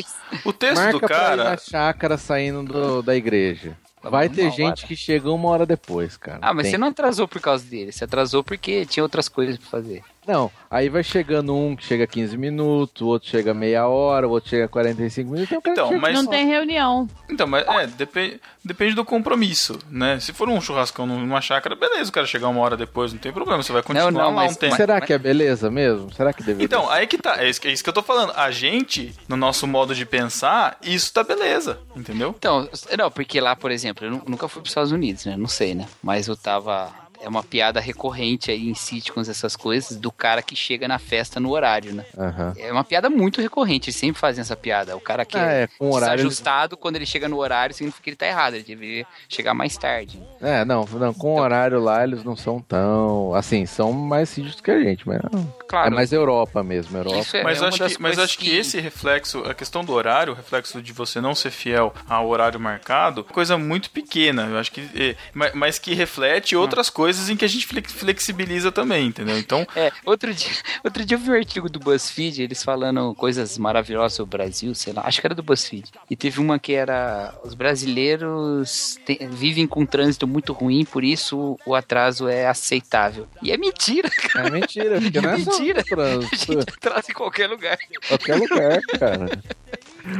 o 0.46 0.54
texto 0.54 0.76
Marca 0.76 0.92
do 0.94 1.00
pra 1.00 1.16
ir 1.34 1.38
na 1.38 1.44
cara. 1.44 1.58
chácara 1.58 2.18
saindo 2.18 2.64
do- 2.64 3.02
da 3.02 3.16
igreja. 3.16 3.76
Tá 4.02 4.10
Vai 4.10 4.30
ter 4.30 4.50
gente 4.52 4.62
hora. 4.82 4.88
que 4.88 4.96
chega 4.96 5.30
uma 5.32 5.50
hora 5.50 5.66
depois, 5.66 6.16
cara. 6.16 6.40
Ah, 6.42 6.54
mas 6.54 6.64
Tem. 6.64 6.72
você 6.72 6.78
não 6.78 6.88
atrasou 6.88 7.28
por 7.28 7.42
causa 7.42 7.66
dele. 7.66 7.92
Você 7.92 8.04
atrasou 8.06 8.44
porque 8.44 8.86
tinha 8.86 9.04
outras 9.04 9.28
coisas 9.28 9.58
pra 9.58 9.68
fazer. 9.70 10.04
Não, 10.30 10.52
aí 10.70 10.90
vai 10.90 11.04
chegando 11.04 11.56
um 11.56 11.76
que 11.76 11.84
chega 11.84 12.06
15 12.06 12.38
minutos, 12.38 13.02
o 13.02 13.08
outro 13.08 13.28
chega 13.28 13.52
meia 13.52 13.88
hora, 13.88 14.28
o 14.28 14.32
outro 14.32 14.48
chega 14.50 14.68
45 14.68 15.32
minutos. 15.32 15.52
Um 15.58 15.72
Então, 15.72 15.88
chega 15.88 16.00
mas- 16.00 16.14
Não 16.14 16.28
tem 16.28 16.46
reunião. 16.46 17.08
Então, 17.28 17.48
mas 17.48 17.68
é, 17.68 17.88
depende, 17.88 18.40
depende 18.64 18.94
do 18.94 19.04
compromisso, 19.04 19.80
né? 19.90 20.20
Se 20.20 20.32
for 20.32 20.48
um 20.48 20.62
churrascão 20.62 21.08
numa 21.08 21.42
chácara, 21.42 21.76
beleza, 21.76 22.12
o 22.12 22.14
cara 22.14 22.28
chegar 22.28 22.48
uma 22.48 22.62
hora 22.62 22.78
depois, 22.78 23.12
não 23.12 23.20
tem 23.20 23.32
problema, 23.34 23.64
você 23.64 23.72
vai 23.74 23.82
continuar 23.82 24.12
não, 24.12 24.20
lá 24.28 24.32
mas- 24.32 24.52
um 24.52 24.56
tempo. 24.56 24.76
Será 24.76 25.02
que 25.02 25.12
é 25.12 25.18
beleza 25.18 25.72
mesmo? 25.72 26.14
Será 26.14 26.32
que 26.32 26.44
deveria? 26.44 26.64
Então, 26.66 26.88
aí 26.92 27.08
que 27.08 27.18
tá, 27.18 27.42
é 27.44 27.50
isso, 27.50 27.60
é 27.66 27.72
isso 27.72 27.84
que 27.84 27.90
eu 27.90 27.94
tô 27.94 28.04
falando. 28.04 28.32
A 28.36 28.52
gente, 28.52 29.16
no 29.28 29.36
nosso 29.36 29.66
modo 29.66 29.96
de 29.96 30.06
pensar, 30.06 30.78
isso 30.84 31.12
tá 31.12 31.24
beleza, 31.24 31.80
entendeu? 31.96 32.36
Então, 32.38 32.70
não, 32.98 33.10
porque 33.10 33.42
lá, 33.42 33.56
por 33.56 33.72
exemplo, 33.72 34.06
eu 34.06 34.12
nu- 34.12 34.24
nunca 34.28 34.48
fui 34.48 34.62
para 34.62 34.68
os 34.68 34.72
Estados 34.72 34.92
Unidos, 34.92 35.26
né? 35.26 35.36
Não 35.36 35.48
sei, 35.48 35.74
né? 35.74 35.88
Mas 36.04 36.28
eu 36.28 36.36
tava. 36.38 36.94
É 37.22 37.28
uma 37.28 37.44
piada 37.44 37.80
recorrente 37.80 38.50
aí 38.50 38.70
em 38.70 38.74
sitcoms, 38.74 39.28
essas 39.28 39.56
coisas, 39.56 39.98
do 39.98 40.12
cara 40.12 40.42
que 40.42 40.56
chega 40.56 40.88
na 40.88 40.98
festa 40.98 41.40
no 41.40 41.52
horário, 41.52 41.94
né? 41.94 42.06
Aham. 42.18 42.54
É 42.58 42.72
uma 42.72 42.84
piada 42.84 43.10
muito 43.10 43.42
recorrente, 43.42 43.90
eles 43.90 43.98
sempre 43.98 44.20
fazem 44.20 44.42
essa 44.42 44.56
piada. 44.56 44.96
O 44.96 45.02
cara 45.02 45.26
que 45.26 45.38
Ah, 45.38 45.52
é, 45.52 45.68
com 45.78 45.92
horário 45.92 46.18
desajustado, 46.18 46.78
quando 46.78 46.96
ele 46.96 47.06
chega 47.06 47.28
no 47.28 47.38
horário, 47.38 47.76
significa 47.76 48.04
que 48.04 48.10
ele 48.10 48.18
tá 48.18 48.28
errado, 48.28 48.54
ele 48.56 48.64
deveria 48.64 49.06
chegar 49.28 49.54
mais 49.54 49.78
tarde. 49.78 50.22
É, 50.42 50.64
não, 50.64 50.86
não, 50.86 51.14
com 51.14 51.36
o 51.36 51.40
horário 51.40 51.80
lá 51.80 52.04
eles 52.04 52.24
não 52.24 52.36
são 52.36 52.62
tão. 52.62 53.34
Assim, 53.34 53.66
são 53.66 53.92
mais 53.92 54.30
sítios 54.30 54.62
que 54.62 54.72
a 54.72 54.80
gente, 54.82 55.08
mas 55.08 55.20
não. 55.32 55.54
Claro. 55.70 55.88
É 55.94 55.96
mais 55.96 56.12
Europa 56.12 56.64
mesmo, 56.64 56.98
Europa. 56.98 57.20
Isso 57.20 57.38
é, 57.38 57.44
Mas, 57.44 57.62
é 57.62 57.66
acho 57.68 57.78
que, 57.88 58.02
mas 58.02 58.18
acho 58.18 58.38
que 58.40 58.50
esse 58.58 58.80
reflexo, 58.80 59.40
a 59.46 59.54
questão 59.54 59.86
do 59.86 59.94
horário, 59.94 60.34
o 60.34 60.36
reflexo 60.36 60.82
de 60.82 60.92
você 60.92 61.22
não 61.22 61.36
ser 61.36 61.52
fiel 61.52 61.94
ao 62.10 62.28
horário 62.28 62.60
marcado, 62.60 63.26
é 63.30 63.34
coisa 63.34 63.56
muito 63.58 63.92
pequena. 63.92 64.48
Eu 64.50 64.58
acho 64.58 64.72
que. 64.72 64.82
é, 64.96 65.16
ma- 65.34 65.52
mas 65.54 65.78
que 65.78 65.94
reflete 65.94 66.56
outras 66.56 66.90
coisas 66.90 67.30
em 67.30 67.36
que 67.38 67.46
a 67.46 67.48
gente 67.48 67.68
flex- 67.68 67.94
flexibiliza 67.94 68.72
também, 68.72 69.06
entendeu? 69.08 69.38
Então, 69.38 69.66
É, 69.76 69.92
outro 70.06 70.34
dia, 70.34 70.50
outro 70.84 71.06
dia 71.06 71.16
eu 71.16 71.20
vi 71.22 71.30
um 71.30 71.36
artigo 71.36 71.70
do 71.70 71.80
BuzzFeed, 71.80 72.42
eles 72.42 72.64
falando 72.64 73.14
coisas 73.14 73.58
maravilhosas 73.58 74.14
sobre 74.14 74.36
o 74.36 74.38
Brasil, 74.40 74.74
sei 74.74 74.92
lá, 74.94 75.04
acho 75.06 75.22
que 75.22 75.28
era 75.28 75.36
do 75.36 75.44
BuzzFeed. 75.44 75.92
E 76.10 76.16
teve 76.16 76.40
uma 76.40 76.58
que 76.58 76.74
era: 76.74 77.34
os 77.44 77.54
brasileiros 77.54 78.98
te- 79.06 79.20
vivem 79.30 79.68
com 79.68 79.82
um 79.82 79.86
trânsito 79.86 80.28
muito 80.28 80.54
ruim, 80.54 80.84
por 80.86 81.04
isso 81.04 81.58
o 81.66 81.76
atraso 81.76 82.28
é 82.28 82.48
aceitável. 82.48 83.28
E 83.42 83.52
é 83.52 83.58
mentira, 83.58 84.10
cara. 84.34 84.48
É 84.48 84.52
mentira, 84.52 85.00
porque 85.02 85.22
não 85.22 85.30
é 85.32 85.38
só 85.40 85.59
Mentira. 85.60 85.80
no 85.80 85.86
trânsito, 85.86 86.52
A 86.52 86.56
gente 86.56 86.70
atrasa 86.78 87.12
em 87.12 87.14
qualquer 87.14 87.48
lugar. 87.48 87.78
qualquer 88.08 88.36
lugar, 88.36 88.82
cara. 89.00 89.30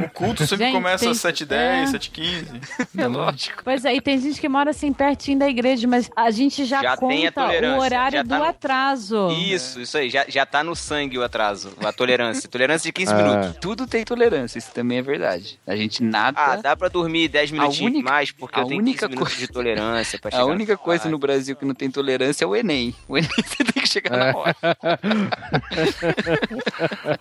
o 0.04 0.08
culto 0.10 0.46
sempre 0.46 0.66
Gente, 0.66 0.74
começa 0.74 0.98
tem- 1.04 1.10
às 1.10 1.18
7h10, 1.18 1.52
é. 1.52 1.84
7h15. 1.98 2.88
É 3.00 3.06
lógico. 3.06 3.62
Pois 3.64 3.84
é, 3.84 3.94
e 3.94 4.00
tem 4.00 4.18
gente 4.20 4.40
que 4.40 4.48
mora 4.48 4.70
assim 4.70 4.92
pertinho 4.92 5.38
da 5.38 5.48
igreja, 5.48 5.88
mas 5.88 6.10
a 6.14 6.30
gente 6.30 6.64
já, 6.64 6.82
Já 6.82 6.96
tem 6.96 7.26
a 7.26 7.32
conta 7.32 7.46
tolerância, 7.46 7.78
o 7.78 7.80
horário 7.82 8.18
já 8.18 8.24
tá 8.24 8.36
do 8.36 8.42
no- 8.42 8.48
atraso. 8.50 9.28
Isso, 9.30 9.80
isso 9.80 9.96
aí. 9.96 10.10
Já, 10.10 10.24
já 10.28 10.44
tá 10.44 10.62
no 10.62 10.76
sangue 10.76 11.18
o 11.18 11.22
atraso, 11.24 11.72
a 11.82 11.92
tolerância. 11.92 12.48
Tolerância 12.50 12.88
de 12.88 12.92
15 12.92 13.12
Ah. 13.12 13.16
minutos. 13.16 13.56
Tudo 13.60 13.86
tem 13.86 14.04
tolerância, 14.04 14.58
isso 14.58 14.70
também 14.72 14.98
é 14.98 15.02
verdade. 15.02 15.58
A 15.66 15.74
gente 15.76 16.02
nada. 16.02 16.38
Ah, 16.38 16.56
dá 16.56 16.76
pra 16.76 16.88
dormir 16.88 17.28
10 17.28 17.50
minutinhos 17.50 17.92
única- 17.94 18.10
mais, 18.10 18.30
porque 18.32 18.58
a 18.58 18.62
eu 18.62 18.66
tenho 18.68 18.80
única 18.80 19.06
15 19.08 19.10
minutos 19.14 19.32
coisa- 19.34 19.46
de 19.46 19.52
tolerância 19.52 20.18
pra 20.18 20.30
a 20.36 20.44
única 20.44 20.72
no 20.72 20.78
coisa 20.78 21.08
no 21.08 21.18
Brasil 21.18 21.56
que 21.56 21.64
não 21.64 21.74
tem 21.74 21.90
tolerância 21.90 22.44
é 22.44 22.46
o 22.46 22.54
Enem. 22.54 22.94
O 23.08 23.16
Enem 23.16 23.30
você 23.36 23.64
tem 23.80 23.82
que 23.82 23.88
chegar 23.88 24.14
É. 24.14 24.32
na 24.32 24.38
hora. 24.38 24.56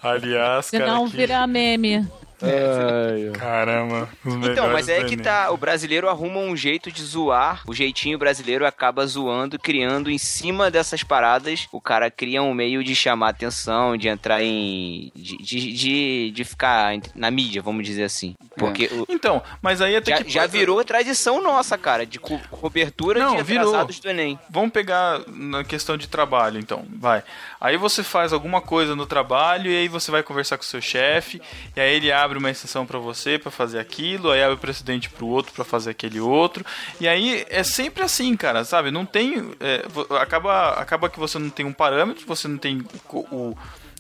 Aliás, 0.04 0.70
cara. 0.70 0.86
Senão 0.86 1.10
que- 1.10 1.18
vira 1.18 1.48
meme. 1.48 2.08
Ai, 2.42 3.32
Caramba. 3.38 4.10
Então, 4.26 4.70
mas 4.72 4.88
é 4.90 5.04
que 5.04 5.18
tá. 5.18 5.52
O 5.52 5.58
brasileiro 5.58 6.08
arruma 6.10 6.40
um 6.40 6.56
jeito 6.56 6.92
de 6.92 7.02
zoar. 7.04 7.62
O 7.68 7.74
jeitinho 7.74 8.18
brasileiro 8.18 8.66
acaba 8.66 9.06
zoando, 9.06 9.58
criando 9.60 10.10
em 10.10 10.18
cima 10.18 10.70
dessas 10.72 11.04
paradas. 11.04 11.68
O 11.72 11.82
cara 11.82 12.10
cria 12.12 12.42
um 12.42 12.54
meio 12.54 12.84
de 12.84 12.96
chamar 12.96 13.30
atenção, 13.30 13.98
de 13.98 14.08
entrar 14.08 14.42
em. 14.44 15.12
de, 15.16 15.38
de, 15.38 15.74
de, 15.74 16.32
de 16.32 16.44
ficar 16.44 16.94
na 17.16 17.32
mídia, 17.32 17.62
vamos 17.62 17.86
dizer 17.86 18.04
assim. 18.04 18.36
Porque 18.58 18.86
o- 18.92 19.06
Então, 19.10 19.42
mas 19.62 19.82
aí 19.82 19.96
até 19.96 20.12
já, 20.18 20.24
que. 20.24 20.30
já 20.32 20.46
virou 20.48 20.84
tradição 20.84 21.42
nossa, 21.42 21.78
cara, 21.78 22.06
de 22.06 22.20
co- 22.20 22.40
cobertura 22.52 23.20
Não, 23.20 23.36
de 23.38 23.44
virou. 23.44 23.68
atrasados 23.70 24.00
do 24.00 24.10
Enem. 24.10 24.40
Vamos 24.50 24.72
pegar 24.72 25.22
na 25.28 25.64
questão 25.64 25.98
de 25.98 26.08
trabalho, 26.08 26.60
então. 26.60 26.86
Vai. 26.98 27.24
Aí 27.60 27.76
você 27.78 28.04
faz 28.04 28.32
alguma 28.32 28.62
coisa 28.62 28.96
no 28.96 29.06
trabalho 29.06 29.70
e 29.72 29.76
aí 29.76 29.88
você 29.88 30.12
vai 30.12 30.24
conversar 30.24 30.58
com 30.58 30.64
o 30.64 30.68
seu 30.68 30.82
chefe 30.82 31.42
e 31.76 31.80
aí 31.80 31.96
ele 31.96 32.12
abre 32.12 32.29
uma 32.38 32.50
exceção 32.52 32.86
pra 32.86 33.00
você 33.00 33.40
pra 33.40 33.50
fazer 33.52 33.80
aquilo, 33.80 34.30
aí 34.32 34.42
abre 34.44 34.56
o 34.56 34.60
precedente 34.60 35.10
pro 35.10 35.26
outro 35.28 35.54
pra 35.54 35.66
fazer 35.66 35.90
aquele 35.92 36.20
outro. 36.20 36.66
E 37.00 37.08
aí 37.08 37.46
é 37.50 37.64
sempre 37.64 38.04
assim, 38.04 38.36
cara, 38.38 38.64
sabe? 38.64 38.92
Não 38.92 39.06
tem 39.06 39.52
é, 39.60 39.84
acaba 40.22 40.70
acaba 40.74 41.10
que 41.10 41.20
você 41.20 41.40
não 41.40 41.50
tem 41.50 41.66
um 41.66 41.74
parâmetro, 41.74 42.26
você 42.28 42.48
não 42.48 42.58
tem 42.58 42.84
o, 43.12 43.56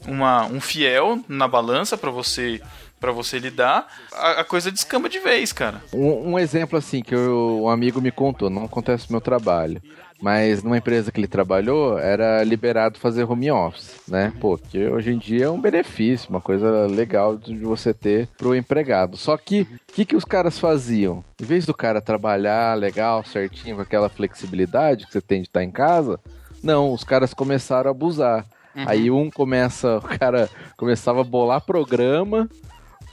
uma, 0.07 0.45
um 0.45 0.61
fiel 0.61 1.19
na 1.27 1.47
balança 1.47 1.97
pra 1.97 2.11
você 2.11 2.61
para 2.99 3.13
você 3.13 3.39
lidar, 3.39 3.87
a, 4.11 4.41
a 4.41 4.43
coisa 4.43 4.69
descamba 4.69 5.07
de 5.07 5.19
vez, 5.19 5.53
cara. 5.53 5.81
Um, 5.93 6.31
um 6.33 6.39
exemplo 6.39 6.77
assim 6.77 7.01
que 7.01 7.15
eu- 7.15 7.61
um 7.63 7.69
amigo 7.69 8.01
me 8.01 8.11
contou, 8.11 8.49
não 8.49 8.65
acontece 8.65 9.05
no 9.07 9.13
meu 9.13 9.21
trabalho, 9.21 9.81
mas 10.21 10.63
numa 10.63 10.77
empresa 10.77 11.11
que 11.11 11.19
ele 11.19 11.27
trabalhou 11.27 11.97
era 11.97 12.43
liberado 12.43 12.99
fazer 12.99 13.23
home 13.23 13.51
office, 13.51 14.01
né? 14.07 14.33
Pô, 14.39 14.57
que 14.57 14.85
hoje 14.87 15.11
em 15.11 15.17
dia 15.17 15.45
é 15.45 15.49
um 15.49 15.59
benefício, 15.59 16.29
uma 16.29 16.41
coisa 16.41 16.87
legal 16.87 17.37
de 17.37 17.57
você 17.57 17.93
ter 17.93 18.27
pro 18.37 18.55
empregado. 18.55 19.15
Só 19.17 19.37
que 19.37 19.61
o 19.61 19.93
que, 19.93 20.05
que 20.05 20.15
os 20.15 20.25
caras 20.25 20.59
faziam? 20.59 21.23
Em 21.41 21.45
vez 21.45 21.65
do 21.65 21.73
cara 21.73 22.01
trabalhar 22.01 22.77
legal, 22.77 23.23
certinho, 23.23 23.77
com 23.77 23.81
aquela 23.81 24.09
flexibilidade 24.09 25.05
que 25.05 25.13
você 25.13 25.21
tem 25.21 25.41
de 25.41 25.47
estar 25.47 25.63
em 25.63 25.71
casa, 25.71 26.19
não, 26.61 26.91
os 26.91 27.03
caras 27.03 27.33
começaram 27.33 27.89
a 27.89 27.91
abusar. 27.91 28.45
Aí 28.85 29.09
um 29.09 29.29
começa, 29.29 29.97
o 29.97 30.01
cara 30.19 30.49
começava 30.77 31.21
a 31.21 31.23
bolar 31.23 31.61
programa 31.61 32.49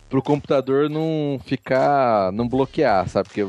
pro 0.09 0.23
computador 0.23 0.89
não 0.89 1.41
ficar, 1.45 2.31
não 2.33 2.49
bloquear, 2.49 3.09
sabe? 3.09 3.29
Porque 3.29 3.47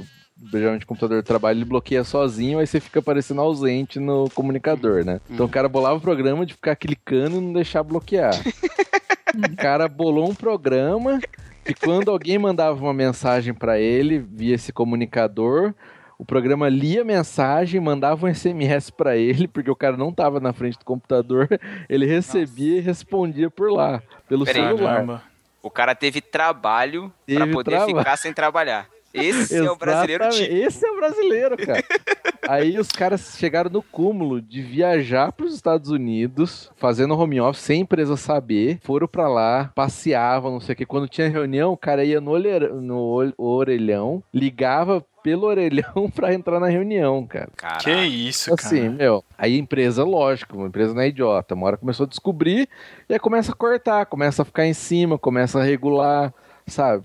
geralmente 0.51 0.83
o 0.83 0.87
computador 0.87 1.21
de 1.21 1.27
trabalho 1.27 1.57
ele 1.57 1.65
bloqueia 1.65 2.03
sozinho, 2.03 2.59
aí 2.59 2.67
você 2.67 2.79
fica 2.79 3.01
parecendo 3.01 3.41
ausente 3.41 3.99
no 3.99 4.29
comunicador, 4.31 5.03
né? 5.03 5.19
Então 5.29 5.45
o 5.45 5.49
cara 5.49 5.67
bolava 5.67 5.95
o 5.95 6.01
programa 6.01 6.45
de 6.45 6.53
ficar 6.53 6.75
clicando 6.75 7.37
e 7.37 7.41
não 7.41 7.53
deixar 7.53 7.83
bloquear. 7.83 8.33
o 9.35 9.55
cara 9.55 9.87
bolou 9.87 10.29
um 10.29 10.35
programa 10.35 11.19
que 11.65 11.73
quando 11.73 12.09
alguém 12.11 12.37
mandava 12.37 12.79
uma 12.81 12.93
mensagem 12.93 13.53
pra 13.53 13.79
ele 13.79 14.19
via 14.19 14.55
esse 14.55 14.71
comunicador, 14.71 15.73
o 16.17 16.25
programa 16.25 16.67
lia 16.69 17.01
a 17.01 17.05
mensagem, 17.05 17.79
mandava 17.79 18.25
um 18.25 18.33
SMS 18.33 18.89
pra 18.89 19.15
ele, 19.17 19.47
porque 19.47 19.69
o 19.69 19.75
cara 19.75 19.97
não 19.97 20.11
tava 20.11 20.39
na 20.39 20.53
frente 20.53 20.79
do 20.79 20.85
computador, 20.85 21.47
ele 21.89 22.05
recebia 22.05 22.77
e 22.77 22.81
respondia 22.81 23.49
por 23.51 23.71
lá, 23.71 24.01
pelo 24.27 24.45
Peraí. 24.45 24.63
celular. 24.63 24.93
Caramba. 24.93 25.23
O 25.61 25.69
cara 25.69 25.93
teve 25.93 26.21
trabalho 26.21 27.11
pra 27.25 27.39
Teve 27.39 27.51
poder 27.51 27.71
trabalho. 27.71 27.97
ficar 27.97 28.17
sem 28.17 28.33
trabalhar. 28.33 28.87
Esse 29.13 29.57
é 29.57 29.71
o 29.71 29.75
brasileiro 29.75 30.29
tipo. 30.29 30.53
Esse 30.53 30.85
é 30.85 30.91
o 30.91 30.95
brasileiro, 30.95 31.57
cara. 31.57 31.83
Aí 32.47 32.79
os 32.79 32.89
caras 32.89 33.35
chegaram 33.37 33.69
no 33.69 33.81
cúmulo 33.81 34.41
de 34.41 34.61
viajar 34.61 35.33
para 35.33 35.45
os 35.45 35.53
Estados 35.53 35.89
Unidos, 35.89 36.71
fazendo 36.77 37.17
home 37.17 37.41
office 37.41 37.63
sem 37.63 37.79
a 37.79 37.81
empresa 37.81 38.15
saber. 38.15 38.79
Foram 38.83 39.07
pra 39.07 39.27
lá, 39.27 39.71
passeavam, 39.75 40.53
não 40.53 40.59
sei 40.61 40.73
o 40.73 40.75
que. 40.77 40.85
Quando 40.85 41.09
tinha 41.09 41.27
reunião, 41.27 41.73
o 41.73 41.77
cara 41.77 42.05
ia 42.05 42.21
no, 42.21 42.37
no 42.81 43.33
orelhão, 43.37 44.23
ligava 44.33 45.05
pelo 45.21 45.45
orelhão 45.45 46.09
pra 46.15 46.33
entrar 46.33 46.57
na 46.57 46.67
reunião, 46.67 47.25
cara. 47.27 47.49
Caralho. 47.57 47.83
Que 47.83 47.91
isso, 47.91 48.55
cara. 48.55 48.61
Assim, 48.61 48.87
meu, 48.87 49.23
aí 49.37 49.55
a 49.55 49.59
empresa, 49.59 50.05
lógico, 50.05 50.55
uma 50.55 50.67
empresa 50.67 50.93
não 50.93 51.01
é 51.01 51.09
idiota. 51.09 51.53
Uma 51.53 51.67
hora 51.67 51.77
começou 51.77 52.05
a 52.05 52.09
descobrir 52.09 52.69
e 53.09 53.13
aí 53.13 53.19
começa 53.19 53.51
a 53.51 53.55
cortar, 53.55 54.05
começa 54.05 54.41
a 54.41 54.45
ficar 54.45 54.65
em 54.65 54.73
cima, 54.73 55.17
começa 55.17 55.59
a 55.59 55.63
regular, 55.63 56.33
sabe? 56.65 57.03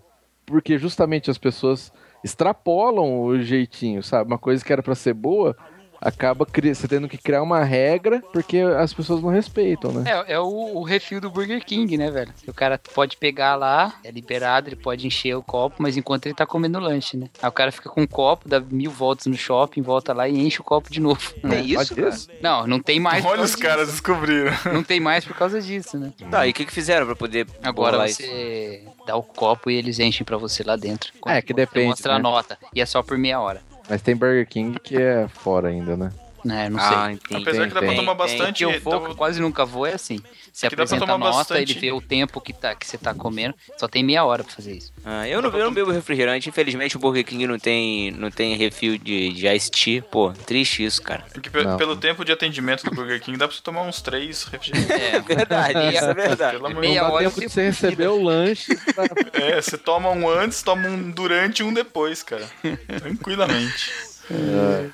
Porque 0.52 0.76
justamente 0.76 1.30
as 1.30 1.38
pessoas 1.38 1.90
extrapolam 2.22 3.22
o 3.22 3.40
jeitinho, 3.40 4.02
sabe? 4.02 4.30
Uma 4.30 4.38
coisa 4.38 4.62
que 4.62 4.70
era 4.70 4.82
pra 4.82 4.94
ser 4.94 5.14
boa, 5.14 5.56
acaba 6.02 6.44
cri- 6.44 6.74
você 6.74 6.88
tendo 6.88 7.08
que 7.08 7.16
criar 7.16 7.42
uma 7.42 7.62
regra 7.62 8.20
porque 8.32 8.58
as 8.58 8.92
pessoas 8.92 9.22
não 9.22 9.30
respeitam, 9.30 9.92
né? 9.92 10.10
É, 10.10 10.32
é 10.34 10.40
o, 10.40 10.76
o 10.76 10.82
refil 10.82 11.20
do 11.20 11.30
Burger 11.30 11.64
King, 11.64 11.96
né, 11.96 12.10
velho? 12.10 12.32
O 12.46 12.52
cara 12.52 12.78
pode 12.92 13.16
pegar 13.16 13.54
lá, 13.54 13.94
é 14.04 14.10
liberado, 14.10 14.68
ele 14.68 14.76
pode 14.76 15.06
encher 15.06 15.36
o 15.36 15.42
copo, 15.42 15.76
mas 15.78 15.96
enquanto 15.96 16.26
ele 16.26 16.34
tá 16.34 16.44
comendo 16.44 16.80
lanche, 16.80 17.16
né? 17.16 17.28
Aí 17.40 17.48
o 17.48 17.52
cara 17.52 17.70
fica 17.70 17.88
com 17.88 18.02
um 18.02 18.06
copo, 18.06 18.48
dá 18.48 18.60
mil 18.60 18.90
voltas 18.90 19.26
no 19.26 19.36
shopping, 19.36 19.80
volta 19.80 20.12
lá 20.12 20.28
e 20.28 20.38
enche 20.38 20.60
o 20.60 20.64
copo 20.64 20.90
de 20.90 21.00
novo. 21.00 21.20
É 21.44 21.46
né? 21.46 21.60
isso, 21.60 21.94
cara? 21.94 22.08
isso. 22.08 22.28
Não, 22.40 22.66
não 22.66 22.80
tem 22.80 22.98
mais. 22.98 23.24
por 23.24 23.32
Olha 23.32 23.42
os 23.42 23.54
caras 23.54 23.88
descobriram. 23.90 24.52
Não 24.72 24.82
tem 24.82 24.98
mais 24.98 25.24
por 25.24 25.36
causa 25.36 25.60
disso, 25.60 25.96
né? 25.98 26.12
Tá, 26.30 26.46
e 26.46 26.50
o 26.50 26.54
que, 26.54 26.64
que 26.66 26.72
fizeram 26.72 27.06
pra 27.06 27.14
poder 27.14 27.46
Agora 27.62 28.08
você 28.08 28.84
dá 29.06 29.16
o 29.16 29.22
copo 29.22 29.70
e 29.70 29.74
eles 29.76 29.98
enchem 29.98 30.24
pra 30.24 30.36
você 30.36 30.62
lá 30.62 30.76
dentro. 30.76 31.12
É, 31.26 31.40
que 31.42 31.48
Você 31.48 31.54
depende, 31.54 31.88
Mostra 31.88 32.14
a 32.14 32.16
né? 32.16 32.22
nota. 32.22 32.58
E 32.74 32.80
é 32.80 32.86
só 32.86 33.02
por 33.02 33.18
meia 33.18 33.40
hora. 33.40 33.60
Mas 33.88 34.00
tem 34.02 34.14
Burger 34.16 34.46
King 34.48 34.78
que 34.78 34.96
é 34.96 35.26
fora 35.28 35.68
ainda, 35.68 35.96
né? 35.96 36.10
Né? 36.44 36.68
Não 36.68 36.78
Ah, 36.78 37.04
sei. 37.06 37.14
entendi. 37.14 37.42
Apesar 37.42 37.68
que 37.68 37.74
dá 37.74 37.80
pra 37.80 37.88
tem, 37.88 37.96
tomar 37.96 38.14
tem. 38.14 38.26
bastante. 38.38 38.58
que 38.58 38.64
eu 38.64 38.80
vou, 38.80 39.00
que 39.04 39.10
eu 39.10 39.14
quase 39.16 39.40
nunca 39.40 39.64
vou, 39.64 39.86
é 39.86 39.94
assim. 39.94 40.18
Você 40.52 40.68
pra 40.68 40.74
apresenta 40.84 41.04
a 41.04 41.06
tomar 41.06 41.18
nota, 41.26 41.36
bastante. 41.38 41.72
ele 41.72 41.80
vê 41.80 41.92
o 41.92 42.00
tempo 42.00 42.38
que, 42.40 42.52
tá, 42.52 42.74
que 42.74 42.86
você 42.86 42.98
tá 42.98 43.14
comendo. 43.14 43.54
Só 43.78 43.88
tem 43.88 44.04
meia 44.04 44.22
hora 44.24 44.44
pra 44.44 44.52
fazer 44.52 44.72
isso. 44.74 44.92
Ah, 45.04 45.26
eu, 45.26 45.40
não, 45.40 45.50
eu 45.50 45.64
não 45.64 45.72
bebo 45.72 45.90
refrigerante, 45.90 46.48
infelizmente 46.48 46.94
o 46.96 47.00
Burger 47.00 47.24
King 47.24 47.46
não 47.46 47.58
tem, 47.58 48.10
não 48.10 48.30
tem 48.30 48.54
refil 48.54 48.98
de, 48.98 49.32
de 49.32 49.48
Ice 49.48 49.70
Tea. 49.70 50.02
Pô, 50.02 50.30
triste 50.32 50.84
isso, 50.84 51.00
cara. 51.00 51.24
Porque 51.32 51.48
pe- 51.48 51.64
Não. 51.64 51.76
pelo 51.78 51.96
tempo 51.96 52.22
de 52.24 52.32
atendimento 52.32 52.84
do 52.84 52.90
Burger 52.94 53.18
King 53.22 53.38
dá 53.38 53.48
pra 53.48 53.56
você 53.56 53.62
tomar 53.62 53.82
uns 53.82 54.02
três 54.02 54.44
refrigerantes. 54.44 54.90
É, 54.90 55.20
verdade, 55.24 55.96
é 55.96 56.14
verdade. 56.14 56.56
Pelo 56.56 56.66
amor 56.66 56.82
de 56.82 56.88
Meia 56.88 57.02
Não 57.02 57.08
dá 57.08 57.14
hora 57.14 57.24
tempo 57.30 57.40
de 57.40 57.48
você 57.48 57.62
receber 57.62 58.08
o 58.08 58.22
lanche. 58.22 58.76
pra- 58.94 59.06
É, 59.32 59.60
você 59.62 59.78
toma 59.78 60.10
um 60.10 60.28
antes, 60.28 60.62
toma 60.62 60.86
um 60.86 61.10
durante 61.10 61.60
e 61.60 61.62
um 61.62 61.72
depois, 61.72 62.22
cara. 62.22 62.44
Tranquilamente. 63.00 63.90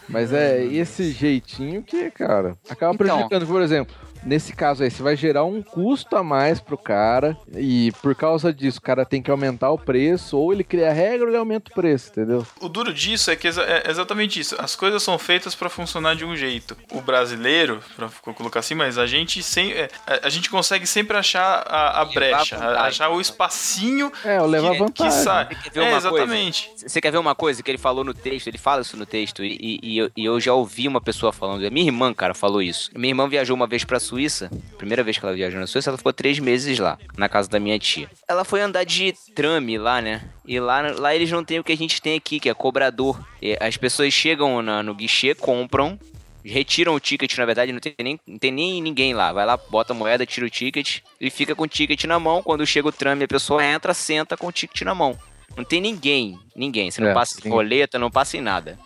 Mas 0.08 0.32
é 0.32 0.64
esse 0.64 1.10
jeitinho 1.10 1.82
que, 1.82 2.10
cara, 2.10 2.56
acaba 2.68 2.94
Então. 2.94 3.06
prejudicando. 3.06 3.46
Por 3.46 3.60
exemplo, 3.62 3.94
nesse 4.24 4.52
caso 4.52 4.82
aí, 4.82 4.90
você 4.90 5.02
vai 5.02 5.16
gerar 5.16 5.44
um 5.44 5.62
custo 5.62 6.16
a 6.16 6.22
mais 6.22 6.60
pro 6.60 6.76
cara 6.78 7.36
e 7.54 7.92
por 8.02 8.14
causa 8.14 8.52
disso 8.52 8.78
o 8.78 8.82
cara 8.82 9.04
tem 9.04 9.22
que 9.22 9.30
aumentar 9.30 9.70
o 9.70 9.78
preço 9.78 10.36
ou 10.38 10.52
ele 10.52 10.64
cria 10.64 10.90
a 10.90 10.92
regra 10.92 11.22
ou 11.24 11.28
ele 11.30 11.36
aumenta 11.38 11.70
o 11.70 11.74
preço, 11.74 12.10
entendeu? 12.10 12.46
O 12.60 12.68
duro 12.68 12.92
disso 12.92 13.30
é 13.30 13.36
que 13.36 13.48
é 13.48 13.90
exatamente 13.90 14.38
isso. 14.40 14.56
As 14.58 14.74
coisas 14.76 15.02
são 15.02 15.18
feitas 15.18 15.54
pra 15.54 15.68
funcionar 15.68 16.14
de 16.16 16.24
um 16.24 16.36
jeito. 16.36 16.76
O 16.92 17.00
brasileiro, 17.00 17.80
pra 17.96 18.08
colocar 18.34 18.60
assim, 18.60 18.74
mas 18.74 18.98
a 18.98 19.06
gente 19.06 19.42
sem, 19.42 19.72
é, 19.72 19.88
a, 20.22 20.28
gente 20.28 20.50
consegue 20.50 20.86
sempre 20.86 21.16
achar 21.16 21.64
a, 21.66 22.00
a 22.00 22.02
Levar 22.04 22.14
brecha, 22.14 22.56
a- 22.56 22.82
achar 22.86 23.08
o 23.10 23.20
espacinho 23.20 24.12
É, 24.24 24.36
a 24.38 24.42
que, 24.42 24.58
vantagem. 24.78 24.92
que 24.92 25.10
sai. 25.10 25.46
Quer 25.46 25.70
ver 25.72 25.80
É, 25.80 25.82
uma 25.82 26.00
coisa? 26.00 26.08
exatamente. 26.24 26.70
Você 26.76 27.00
quer 27.00 27.10
ver 27.10 27.18
uma 27.18 27.34
coisa 27.34 27.62
que 27.62 27.70
ele 27.70 27.78
falou 27.78 28.04
no 28.04 28.14
texto? 28.14 28.46
Ele 28.46 28.58
fala 28.58 28.82
isso 28.82 28.96
no 28.96 29.06
texto 29.06 29.44
e, 29.44 29.56
e- 29.60 29.78
e 29.82 29.98
eu, 29.98 30.10
e 30.16 30.24
eu 30.24 30.40
já 30.40 30.52
ouvi 30.54 30.86
uma 30.88 31.00
pessoa 31.00 31.32
falando. 31.32 31.58
Minha 31.70 31.86
irmã, 31.86 32.12
cara, 32.14 32.34
falou 32.34 32.62
isso. 32.62 32.90
Minha 32.94 33.10
irmã 33.10 33.28
viajou 33.28 33.54
uma 33.56 33.66
vez 33.66 33.84
pra 33.84 33.98
Suíça. 34.08 34.50
Primeira 34.78 35.02
vez 35.04 35.18
que 35.18 35.24
ela 35.24 35.34
viajou 35.34 35.60
na 35.60 35.66
Suíça, 35.66 35.90
ela 35.90 35.98
ficou 35.98 36.12
três 36.12 36.38
meses 36.38 36.78
lá, 36.78 36.98
na 37.16 37.28
casa 37.28 37.48
da 37.48 37.60
minha 37.60 37.78
tia. 37.78 38.08
Ela 38.26 38.44
foi 38.44 38.60
andar 38.60 38.84
de 38.84 39.12
trame 39.34 39.76
lá, 39.78 40.00
né? 40.00 40.22
E 40.46 40.58
lá, 40.58 40.80
lá 40.96 41.14
eles 41.14 41.30
não 41.30 41.44
têm 41.44 41.58
o 41.58 41.64
que 41.64 41.72
a 41.72 41.76
gente 41.76 42.00
tem 42.00 42.16
aqui, 42.16 42.40
que 42.40 42.48
é 42.48 42.54
cobrador. 42.54 43.20
E 43.42 43.56
as 43.60 43.76
pessoas 43.76 44.12
chegam 44.12 44.62
na- 44.62 44.82
no 44.82 44.94
guichê, 44.94 45.34
compram, 45.34 45.98
retiram 46.44 46.94
o 46.94 47.00
ticket, 47.00 47.36
na 47.36 47.44
verdade, 47.44 47.72
não 47.72 47.80
tem, 47.80 47.94
nem, 48.02 48.18
não 48.26 48.38
tem 48.38 48.50
nem 48.50 48.80
ninguém 48.80 49.12
lá. 49.12 49.32
Vai 49.32 49.44
lá, 49.44 49.56
bota 49.56 49.92
a 49.92 49.96
moeda, 49.96 50.24
tira 50.24 50.46
o 50.46 50.50
ticket 50.50 51.00
e 51.20 51.28
fica 51.30 51.54
com 51.54 51.64
o 51.64 51.68
ticket 51.68 52.04
na 52.04 52.18
mão. 52.18 52.42
Quando 52.42 52.66
chega 52.66 52.88
o 52.88 52.92
trame, 52.92 53.24
a 53.24 53.28
pessoa 53.28 53.62
entra, 53.64 53.92
senta 53.92 54.36
com 54.36 54.46
o 54.46 54.52
ticket 54.52 54.82
na 54.82 54.94
mão. 54.94 55.18
Não 55.56 55.64
tem 55.64 55.80
ninguém, 55.80 56.38
ninguém. 56.56 56.90
Você 56.90 57.00
não 57.00 57.08
É, 57.10 57.14
passa 57.14 57.46
em 57.46 57.50
roleta, 57.50 57.98
não 57.98 58.10
passa 58.10 58.36
em 58.36 58.40
nada. 58.40 58.78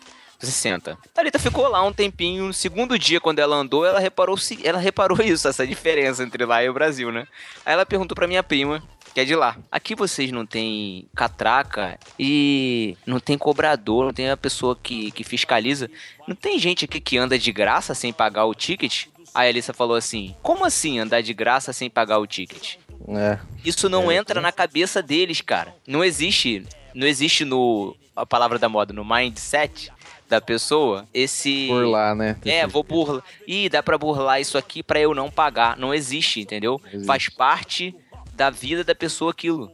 Você 0.42 0.50
senta. 0.52 0.92
A 1.04 1.08
Thalita 1.14 1.38
ficou 1.38 1.68
lá 1.68 1.82
um 1.84 1.92
tempinho. 1.92 2.46
No 2.46 2.52
segundo 2.52 2.98
dia, 2.98 3.20
quando 3.20 3.38
ela 3.38 3.54
andou, 3.56 3.86
ela 3.86 4.00
reparou, 4.00 4.36
se- 4.36 4.58
ela 4.66 4.78
reparou 4.78 5.18
isso, 5.22 5.46
essa 5.46 5.66
diferença 5.66 6.22
entre 6.24 6.44
lá 6.44 6.62
e 6.64 6.68
o 6.68 6.74
Brasil, 6.74 7.12
né? 7.12 7.26
Aí 7.64 7.72
ela 7.74 7.86
perguntou 7.86 8.14
pra 8.16 8.26
minha 8.26 8.42
prima, 8.42 8.82
que 9.14 9.20
é 9.20 9.24
de 9.24 9.36
lá. 9.36 9.56
Aqui 9.70 9.94
vocês 9.94 10.32
não 10.32 10.44
tem 10.44 11.06
catraca 11.14 11.98
e 12.18 12.96
não 13.06 13.20
tem 13.20 13.38
cobrador, 13.38 14.04
não 14.06 14.12
tem 14.12 14.30
a 14.30 14.36
pessoa 14.36 14.76
que, 14.80 15.10
que 15.12 15.22
fiscaliza. 15.22 15.88
Não 16.26 16.34
tem 16.34 16.58
gente 16.58 16.84
aqui 16.86 17.00
que 17.00 17.16
anda 17.18 17.38
de 17.38 17.52
graça 17.52 17.94
sem 17.94 18.12
pagar 18.12 18.44
o 18.46 18.54
ticket? 18.54 19.06
Aí 19.34 19.46
a 19.46 19.50
Alissa 19.50 19.72
falou 19.72 19.96
assim: 19.96 20.34
Como 20.42 20.64
assim 20.64 20.98
andar 20.98 21.22
de 21.22 21.32
graça 21.32 21.72
sem 21.72 21.88
pagar 21.88 22.18
o 22.18 22.26
ticket? 22.26 22.76
É. 23.08 23.38
Isso 23.64 23.88
não 23.88 24.10
É, 24.10 24.16
entra 24.16 24.40
na 24.40 24.50
cabeça 24.52 25.00
deles, 25.02 25.40
cara. 25.40 25.74
Não 25.86 26.02
existe, 26.04 26.66
não 26.94 27.06
existe 27.06 27.44
no 27.44 27.96
a 28.14 28.26
palavra 28.26 28.58
da 28.58 28.68
moda, 28.68 28.92
no 28.92 29.04
mindset 29.04 29.90
da 30.32 30.40
pessoa 30.40 31.06
esse 31.12 31.66
Por 31.68 31.86
lá, 31.86 32.14
né? 32.14 32.38
é, 32.46 32.66
vou 32.66 32.82
burlar. 32.82 33.22
Ih, 33.46 33.68
dá 33.68 33.82
pra 33.82 33.98
burlar 33.98 34.40
isso 34.40 34.56
aqui 34.56 34.82
pra 34.82 34.98
eu 34.98 35.14
não 35.14 35.30
pagar. 35.30 35.76
Não 35.76 35.92
existe, 35.92 36.40
entendeu? 36.40 36.80
Existe. 36.86 37.06
Faz 37.06 37.28
parte 37.28 37.94
da 38.34 38.48
vida 38.48 38.82
da 38.82 38.94
pessoa 38.94 39.30
aquilo. 39.30 39.70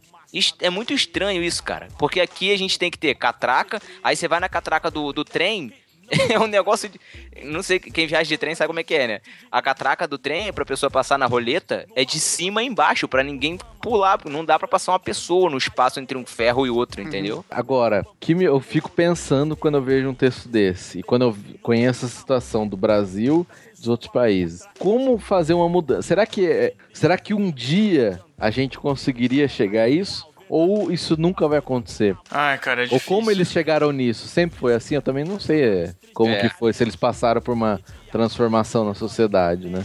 É 0.60 0.68
muito 0.68 0.92
estranho 0.92 1.44
isso, 1.44 1.62
cara. 1.62 1.86
Porque 1.96 2.20
aqui 2.20 2.52
a 2.52 2.58
gente 2.58 2.76
tem 2.76 2.90
que 2.90 2.98
ter 2.98 3.14
catraca, 3.14 3.80
aí 4.02 4.16
você 4.16 4.26
vai 4.26 4.40
na 4.40 4.48
catraca 4.48 4.90
do, 4.90 5.12
do 5.12 5.24
trem, 5.24 5.72
é 6.30 6.38
um 6.38 6.46
negócio 6.46 6.88
de. 6.88 6.98
Não 7.44 7.62
sei, 7.62 7.78
quem 7.78 8.06
viaja 8.06 8.28
de 8.28 8.36
trem 8.38 8.54
sabe 8.54 8.68
como 8.68 8.80
é 8.80 8.82
que 8.82 8.94
é, 8.94 9.06
né? 9.06 9.20
A 9.50 9.60
catraca 9.62 10.06
do 10.08 10.18
trem, 10.18 10.52
pra 10.52 10.64
pessoa 10.64 10.90
passar 10.90 11.18
na 11.18 11.26
roleta, 11.26 11.86
é 11.94 12.04
de 12.04 12.18
cima 12.18 12.62
embaixo, 12.62 13.06
pra 13.06 13.22
ninguém 13.22 13.58
pular. 13.80 14.20
Não 14.24 14.44
dá 14.44 14.58
pra 14.58 14.66
passar 14.68 14.92
uma 14.92 14.98
pessoa 14.98 15.50
no 15.50 15.58
espaço 15.58 16.00
entre 16.00 16.16
um 16.16 16.26
ferro 16.26 16.66
e 16.66 16.70
outro, 16.70 17.00
entendeu? 17.00 17.44
Agora, 17.50 18.04
que 18.18 18.32
eu 18.32 18.60
fico 18.60 18.90
pensando 18.90 19.56
quando 19.56 19.76
eu 19.76 19.82
vejo 19.82 20.08
um 20.08 20.14
texto 20.14 20.48
desse 20.48 21.00
e 21.00 21.02
quando 21.02 21.22
eu 21.22 21.36
conheço 21.62 22.06
a 22.06 22.08
situação 22.08 22.66
do 22.66 22.76
Brasil 22.76 23.46
dos 23.78 23.88
outros 23.88 24.10
países. 24.10 24.66
Como 24.78 25.18
fazer 25.18 25.54
uma 25.54 25.68
mudança? 25.68 26.02
Será 26.02 26.26
que, 26.26 26.46
é- 26.46 26.74
será 26.92 27.16
que 27.16 27.32
um 27.32 27.50
dia 27.50 28.20
a 28.36 28.50
gente 28.50 28.78
conseguiria 28.78 29.46
chegar 29.48 29.82
a 29.84 29.88
isso? 29.88 30.27
Ou 30.48 30.90
isso 30.90 31.16
nunca 31.20 31.46
vai 31.48 31.58
acontecer? 31.58 32.16
Ai, 32.30 32.58
cara, 32.58 32.80
é 32.82 32.84
Ou 32.84 32.88
difícil. 32.90 33.08
como 33.08 33.30
eles 33.30 33.50
chegaram 33.50 33.92
nisso? 33.92 34.26
Sempre 34.28 34.58
foi 34.58 34.74
assim? 34.74 34.94
Eu 34.94 35.02
também 35.02 35.24
não 35.24 35.38
sei 35.38 35.62
é, 35.64 35.94
como 36.14 36.32
É. 36.32 36.36
que 36.40 36.48
foi, 36.48 36.72
se 36.72 36.82
eles 36.84 36.96
passaram 36.96 37.40
por 37.40 37.52
uma 37.52 37.80
transformação 38.10 38.84
na 38.84 38.94
sociedade, 38.94 39.68
né? 39.68 39.84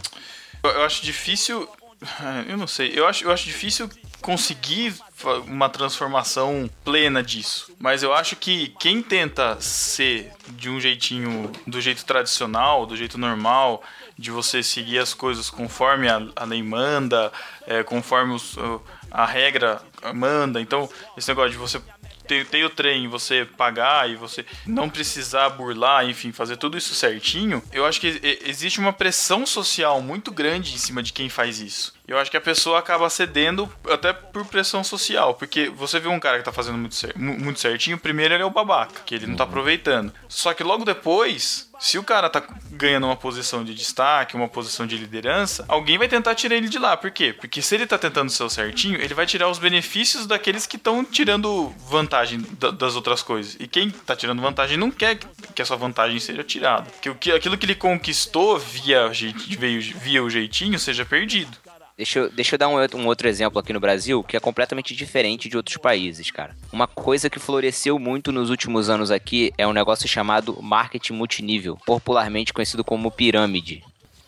Eu, 0.63 0.71
eu 0.71 0.83
acho 0.85 1.03
difícil. 1.03 1.67
ah, 2.19 2.43
Eu 2.47 2.57
não 2.57 2.67
sei. 2.67 2.91
Eu 2.95 3.07
acho, 3.07 3.23
eu 3.25 3.31
acho 3.31 3.45
difícil 3.45 3.89
conseguir 4.21 4.93
uma 5.47 5.67
transformação 5.69 6.69
plena 6.83 7.21
disso. 7.21 7.73
Mas 7.77 8.03
eu 8.03 8.13
acho 8.13 8.35
que 8.37 8.69
quem 8.79 9.01
tenta 9.01 9.57
ser 9.59 10.31
de 10.51 10.69
um 10.69 10.79
jeitinho, 10.79 11.51
do 11.67 11.81
jeito 11.81 12.05
tradicional, 12.05 12.85
do 12.85 12.95
jeito 12.95 13.17
normal, 13.17 13.83
de 14.17 14.31
você 14.31 14.63
seguir 14.63 14.99
as 14.99 15.13
coisas 15.13 15.49
conforme 15.49 16.07
a, 16.07 16.21
a 16.37 16.45
lei 16.45 16.63
manda, 16.63 17.31
é, 17.67 17.83
conforme 17.83 18.33
os- 18.33 18.55
a 19.13 19.25
regra 19.25 19.81
manda. 20.13 20.59
Então, 20.59 20.89
esse 21.15 21.27
negócio 21.29 21.51
de 21.51 21.57
você 21.57 21.79
ter, 22.27 22.45
ter 22.47 22.63
o 22.63 22.69
trem, 22.69 23.07
você 23.09 23.45
pagar 23.45 24.09
e 24.09 24.15
você 24.15 24.45
não 24.65 24.89
precisar 24.89 25.49
burlar, 25.49 26.05
enfim, 26.09 26.31
fazer 26.31 26.55
tudo 26.57 26.77
isso 26.77 26.95
certinho, 26.95 27.61
eu 27.71 27.85
acho 27.85 27.99
que 27.99 28.39
existe 28.45 28.79
uma 28.79 28.93
pressão 28.93 29.45
social 29.45 30.01
muito 30.01 30.31
grande 30.31 30.73
em 30.73 30.77
cima 30.77 31.03
de 31.03 31.11
quem 31.13 31.27
faz 31.29 31.59
isso. 31.59 31.93
Eu 32.07 32.17
acho 32.17 32.31
que 32.31 32.37
a 32.37 32.41
pessoa 32.41 32.79
acaba 32.79 33.09
cedendo 33.09 33.71
até 33.91 34.11
por 34.13 34.45
pressão 34.45 34.83
social, 34.83 35.33
porque 35.35 35.69
você 35.69 35.99
vê 35.99 36.07
um 36.07 36.19
cara 36.19 36.37
que 36.37 36.43
tá 36.45 36.51
fazendo 36.51 36.77
muito, 36.77 36.95
cer- 36.95 37.13
mu- 37.17 37.37
muito 37.37 37.59
certinho, 37.59 37.97
primeiro 37.97 38.33
ele 38.33 38.43
é 38.43 38.45
o 38.45 38.49
babaca, 38.49 39.01
que 39.05 39.15
ele 39.15 39.27
não 39.27 39.35
tá 39.35 39.43
aproveitando. 39.43 40.13
Só 40.29 40.53
que 40.53 40.63
logo 40.63 40.83
depois, 40.85 41.69
se 41.83 41.97
o 41.97 42.03
cara 42.03 42.29
tá 42.29 42.41
ganhando 42.71 43.05
uma 43.07 43.15
posição 43.17 43.61
de 43.61 43.73
destaque, 43.75 44.37
uma 44.37 44.47
posição 44.47 44.87
de 44.87 44.95
liderança, 44.95 45.65
alguém 45.67 45.97
vai 45.97 46.07
tentar 46.07 46.33
tirar 46.33 46.55
ele 46.55 46.69
de 46.69 46.79
lá. 46.79 46.95
Por 46.95 47.11
quê? 47.11 47.33
Porque 47.33 47.61
se 47.61 47.75
ele 47.75 47.85
tá 47.85 47.97
tentando 47.97 48.29
o 48.29 48.49
certinho, 48.49 48.95
ele 49.01 49.13
vai 49.13 49.25
tirar 49.25 49.49
os 49.49 49.59
benefícios 49.59 50.25
daqueles 50.25 50.65
que 50.65 50.77
estão 50.77 51.03
tirando 51.03 51.75
vantagem 51.89 52.39
da- 52.57 52.71
das 52.71 52.95
outras 52.95 53.21
coisas. 53.21 53.57
E 53.59 53.67
quem 53.67 53.89
tá 53.91 54.15
tirando 54.15 54.41
vantagem 54.41 54.77
não 54.77 54.89
quer 54.89 55.15
que- 55.17 55.27
que 55.53 55.61
essa 55.61 55.75
vantagem 55.75 56.21
seja 56.21 56.41
tirada. 56.41 56.89
Que, 57.01 57.31
aquilo 57.33 57.57
que 57.57 57.65
ele 57.65 57.75
conquistou 57.75 58.57
via, 58.57 59.09
via 59.09 60.23
o 60.23 60.29
jeitinho 60.29 60.79
seja 60.79 61.03
perdido. 61.03 61.57
Deixa 61.95 62.19
eu, 62.19 62.29
deixa 62.31 62.55
eu 62.55 62.59
dar 62.59 62.67
um, 62.69 62.73
outro- 62.81 62.97
um 62.97 63.05
outro 63.05 63.27
exemplo 63.27 63.59
aqui 63.59 63.71
no 63.71 63.79
Brasil 63.79 64.23
que 64.23 64.35
é 64.35 64.39
completamente 64.39 64.95
diferente 64.95 65.47
de 65.47 65.55
outros 65.55 65.77
países, 65.77 66.31
cara. 66.31 66.55
Uma 66.71 66.87
coisa 66.87 67.29
que 67.29 67.37
floresceu 67.39 67.99
muito 67.99 68.31
nos 68.31 68.49
últimos 68.49 68.89
anos 68.89 69.11
aqui 69.11 69.53
é 69.57 69.67
um 69.67 69.73
negócio 69.73 70.07
chamado 70.07 70.57
marketing 70.61 71.13
multinível, 71.13 71.77
popularmente 71.85 72.51
conhecido 72.51 72.83
como 72.83 73.11
pirâmide. 73.11 73.83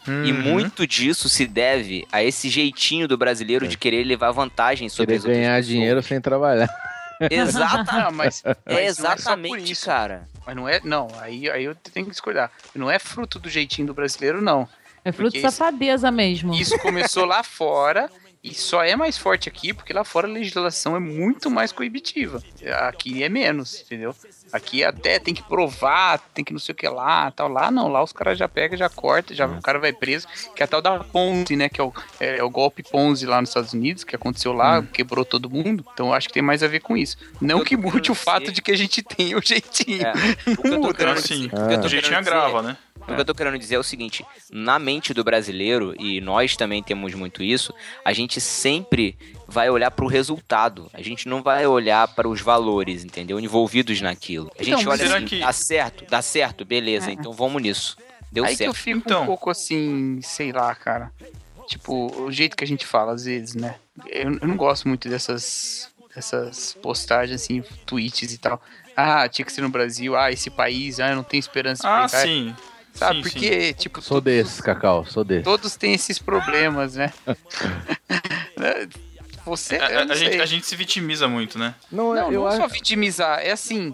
E 0.07 0.32
Uhum. 0.32 0.34
muito 0.43 0.86
disso 0.86 1.28
se 1.28 1.47
deve 1.47 2.05
a 2.11 2.24
esse 2.24 2.47
jeitinho 2.47 3.07
do 3.07 3.18
brasileiro 3.18 3.68
de 3.68 3.76
querer 3.76 4.03
levar 4.03 4.30
vantagem 4.30 4.88
sobre 4.88 5.07
Querer 5.07 5.18
as 5.18 5.24
outras 5.26 5.38
ganhar 5.38 5.55
pessoas. 5.55 5.68
dinheiro 5.68 6.03
sem 6.03 6.22
trabalhar. 6.22 6.70
Exatamente. 7.32 7.91
Não, 8.05 8.11
mas, 8.11 8.43
mas 8.45 8.55
É 8.66 8.82
é 8.84 8.86
exatamente, 8.86 9.72
isso. 9.72 9.86
cara. 9.86 10.28
Mas 10.45 10.55
não 10.55 10.70
é. 10.70 10.80
Não, 10.84 11.07
aí, 11.20 11.49
aí 11.49 11.63
eu 11.63 11.74
tenho 11.74 12.05
que 12.05 12.11
discordar. 12.11 12.51
Não 12.76 12.91
é 12.91 12.99
fruto 12.99 13.39
do 13.39 13.49
jeitinho 13.49 13.88
do 13.88 13.93
brasileiro, 13.95 14.41
não. 14.43 14.68
É 15.06 15.12
fruto 15.12 15.34
de 15.34 15.41
safadeza 15.41 16.10
mesmo. 16.10 16.53
Isso 16.56 16.78
começou 16.80 17.26
lá 17.26 17.43
fora 17.43 18.10
e 18.43 18.53
só 18.53 18.84
é 18.84 18.95
mais 18.95 19.18
forte 19.18 19.49
aqui 19.49 19.74
porque 19.74 19.91
lá 19.91 20.03
fora 20.03 20.28
a 20.28 20.32
legislação 20.32 20.95
é 20.95 20.99
muito 20.99 21.49
mais 21.49 21.72
coibitiva. 21.72 22.43
Aqui 22.88 23.24
é 23.24 23.30
menos, 23.30 23.82
entendeu? 23.82 24.16
Aqui 24.53 24.84
até 24.84 25.18
tem 25.18 25.34
que 25.34 25.41
provar, 25.41 26.20
tem 26.34 26.45
que 26.45 26.53
não 26.53 26.60
sei 26.60 26.74
o 26.74 26.76
que 26.76 26.88
lá, 26.88 27.32
tal. 27.32 27.47
Lá 27.47 27.72
não, 27.72 27.88
lá 27.88 28.03
os 28.03 28.14
caras 28.14 28.38
já 28.38 28.47
pegam, 28.47 28.78
já 28.78 28.88
corta, 28.88 29.34
já 29.34 29.47
o 29.47 29.62
cara 29.62 29.80
vai 29.80 29.91
preso. 29.91 30.28
Que 30.56 30.62
é 30.62 30.66
a 30.66 30.68
tal 30.68 30.80
da 30.80 30.99
Ponzi, 31.03 31.56
né? 31.56 31.70
Que 31.70 31.82
é 31.82 31.84
o, 31.84 31.91
é, 32.20 32.38
é 32.38 32.43
o 32.43 32.49
golpe 32.49 32.84
Ponzi 32.84 33.26
lá 33.26 33.41
nos 33.41 33.49
Estados 33.49 33.74
Unidos, 33.74 34.03
que 34.03 34.16
aconteceu 34.16 34.53
lá, 34.53 34.84
quebrou 34.84 35.26
todo 35.26 35.49
mundo. 35.49 35.84
Então 35.93 36.14
acho 36.14 36.28
que 36.28 36.34
tem 36.36 36.43
mais 36.43 36.62
a 36.62 36.68
ver 36.68 36.82
com 36.82 36.95
isso. 36.95 37.18
Não 37.41 37.64
que 37.64 37.76
mude 37.76 38.12
o 38.12 38.16
fato 38.16 38.51
de 38.51 38.62
que 38.62 38.72
a 38.72 38.78
gente 38.78 39.01
tem 39.01 39.36
o 39.36 39.41
jeitinho. 39.43 40.06
É. 40.06 40.14
O 40.51 40.62
que 40.62 40.68
eu 40.68 40.72
tô 40.72 40.82
Muda, 40.82 40.93
querendo 40.93 41.16
né? 41.16 41.20
Assim, 41.20 41.45
o 41.47 41.49
que 41.49 41.74
eu 41.74 41.82
tô 41.82 41.88
o 41.88 41.89
jeitinho 41.89 42.18
agrava, 42.18 42.62
né? 42.62 42.78
O 43.08 43.14
que 43.14 43.22
eu 43.22 43.26
tô 43.26 43.36
querendo 43.36 43.58
dizer 43.60 43.76
é 43.76 43.80
o 43.80 43.84
seguinte: 43.84 44.26
na 44.51 44.80
mente 44.80 45.14
do 45.14 45.24
brasileiro, 45.24 45.93
e 45.99 46.20
nós 46.22 46.56
também 46.58 46.82
temos 46.82 47.14
muito 47.14 47.43
isso, 47.43 47.74
a 48.03 48.12
gente 48.14 48.41
sempre 48.41 49.18
vai 49.47 49.70
olhar 49.70 49.91
pro 49.91 50.08
resultado. 50.08 50.89
A 50.93 51.01
gente 51.01 51.28
não 51.28 51.43
vai 51.43 51.68
olhar 51.68 52.08
para 52.08 52.28
os 52.28 52.41
valores, 52.41 53.03
entendeu? 53.03 53.39
Envolvidos 53.39 54.01
naquilo. 54.01 54.51
A 54.60 54.64
gente 54.64 54.82
Então, 54.82 54.91
olha 54.91 55.16
assim, 55.18 55.26
que- 55.26 55.39
dá 55.39 55.51
certo, 55.53 56.06
dá 56.10 56.22
certo, 56.22 56.66
beleza, 56.66 57.10
É. 57.10 57.14
então 57.14 57.32
vamos 57.32 57.62
nisso. 57.62 57.95
Deu 58.32 58.43
Aí 58.43 58.56
que 58.56 58.64
eu 58.64 58.74
certo. 58.74 58.84
fico 58.84 58.97
Então. 58.97 59.24
um 59.24 59.26
pouco 59.28 59.49
assim, 59.49 60.20
sei 60.22 60.51
lá, 60.51 60.74
cara. 60.76 61.12
Tipo, 61.68 62.12
o 62.24 62.32
jeito 62.32 62.56
que 62.58 62.64
a 62.64 62.68
gente 62.68 62.86
fala 62.86 63.14
às 63.14 63.26
vezes, 63.26 63.56
né? 63.56 63.76
Eu, 64.08 64.34
eu 64.41 64.47
não 64.47 64.58
gosto 64.58 64.88
muito 64.88 65.08
dessas, 65.08 65.89
dessas 66.14 66.78
postagens, 66.82 67.41
assim, 67.41 67.64
tweets 67.86 68.34
e 68.34 68.38
tal. 68.38 68.62
Ah, 68.95 69.28
tinha 69.30 69.45
que 69.45 69.51
ser 69.51 69.62
no 69.62 69.70
Brasil. 69.70 70.16
Ah, 70.16 70.32
esse 70.32 70.49
país, 70.49 70.99
ah, 70.99 71.10
eu 71.10 71.16
não 71.16 71.24
tenho 71.24 71.39
esperança 71.39 71.82
de 71.84 71.88
Ah, 71.88 72.08
sim. 72.08 72.53
Sabe? 72.96 73.18
Sim, 73.18 73.30
Porque, 73.30 73.74
tipo, 73.74 74.02
Sou 74.02 74.22
desses, 74.22 74.62
Cacau, 74.62 75.06
sou 75.06 75.24
desses. 75.24 75.43
todos 75.43 75.76
têm 75.76 75.93
esses 75.93 76.18
problemas, 76.18 76.96
né? 76.96 77.12
Né? 78.58 78.88
Você, 79.46 79.76
A, 79.76 79.86
a- 80.00 80.04
a 80.04 80.16
gente, 80.16 80.41
a 80.41 80.46
gente 80.46 80.66
se 80.66 80.76
vitimiza 80.76 81.28
muito, 81.28 81.60
né? 81.60 81.76
Não, 81.91 82.14
Não, 82.16 82.32
eu 82.32 82.41
não 82.41 82.48
acho. 82.48 82.58
só 82.58 82.68
vitimizar, 82.68 83.39
é 83.39 83.52
assim, 83.52 83.93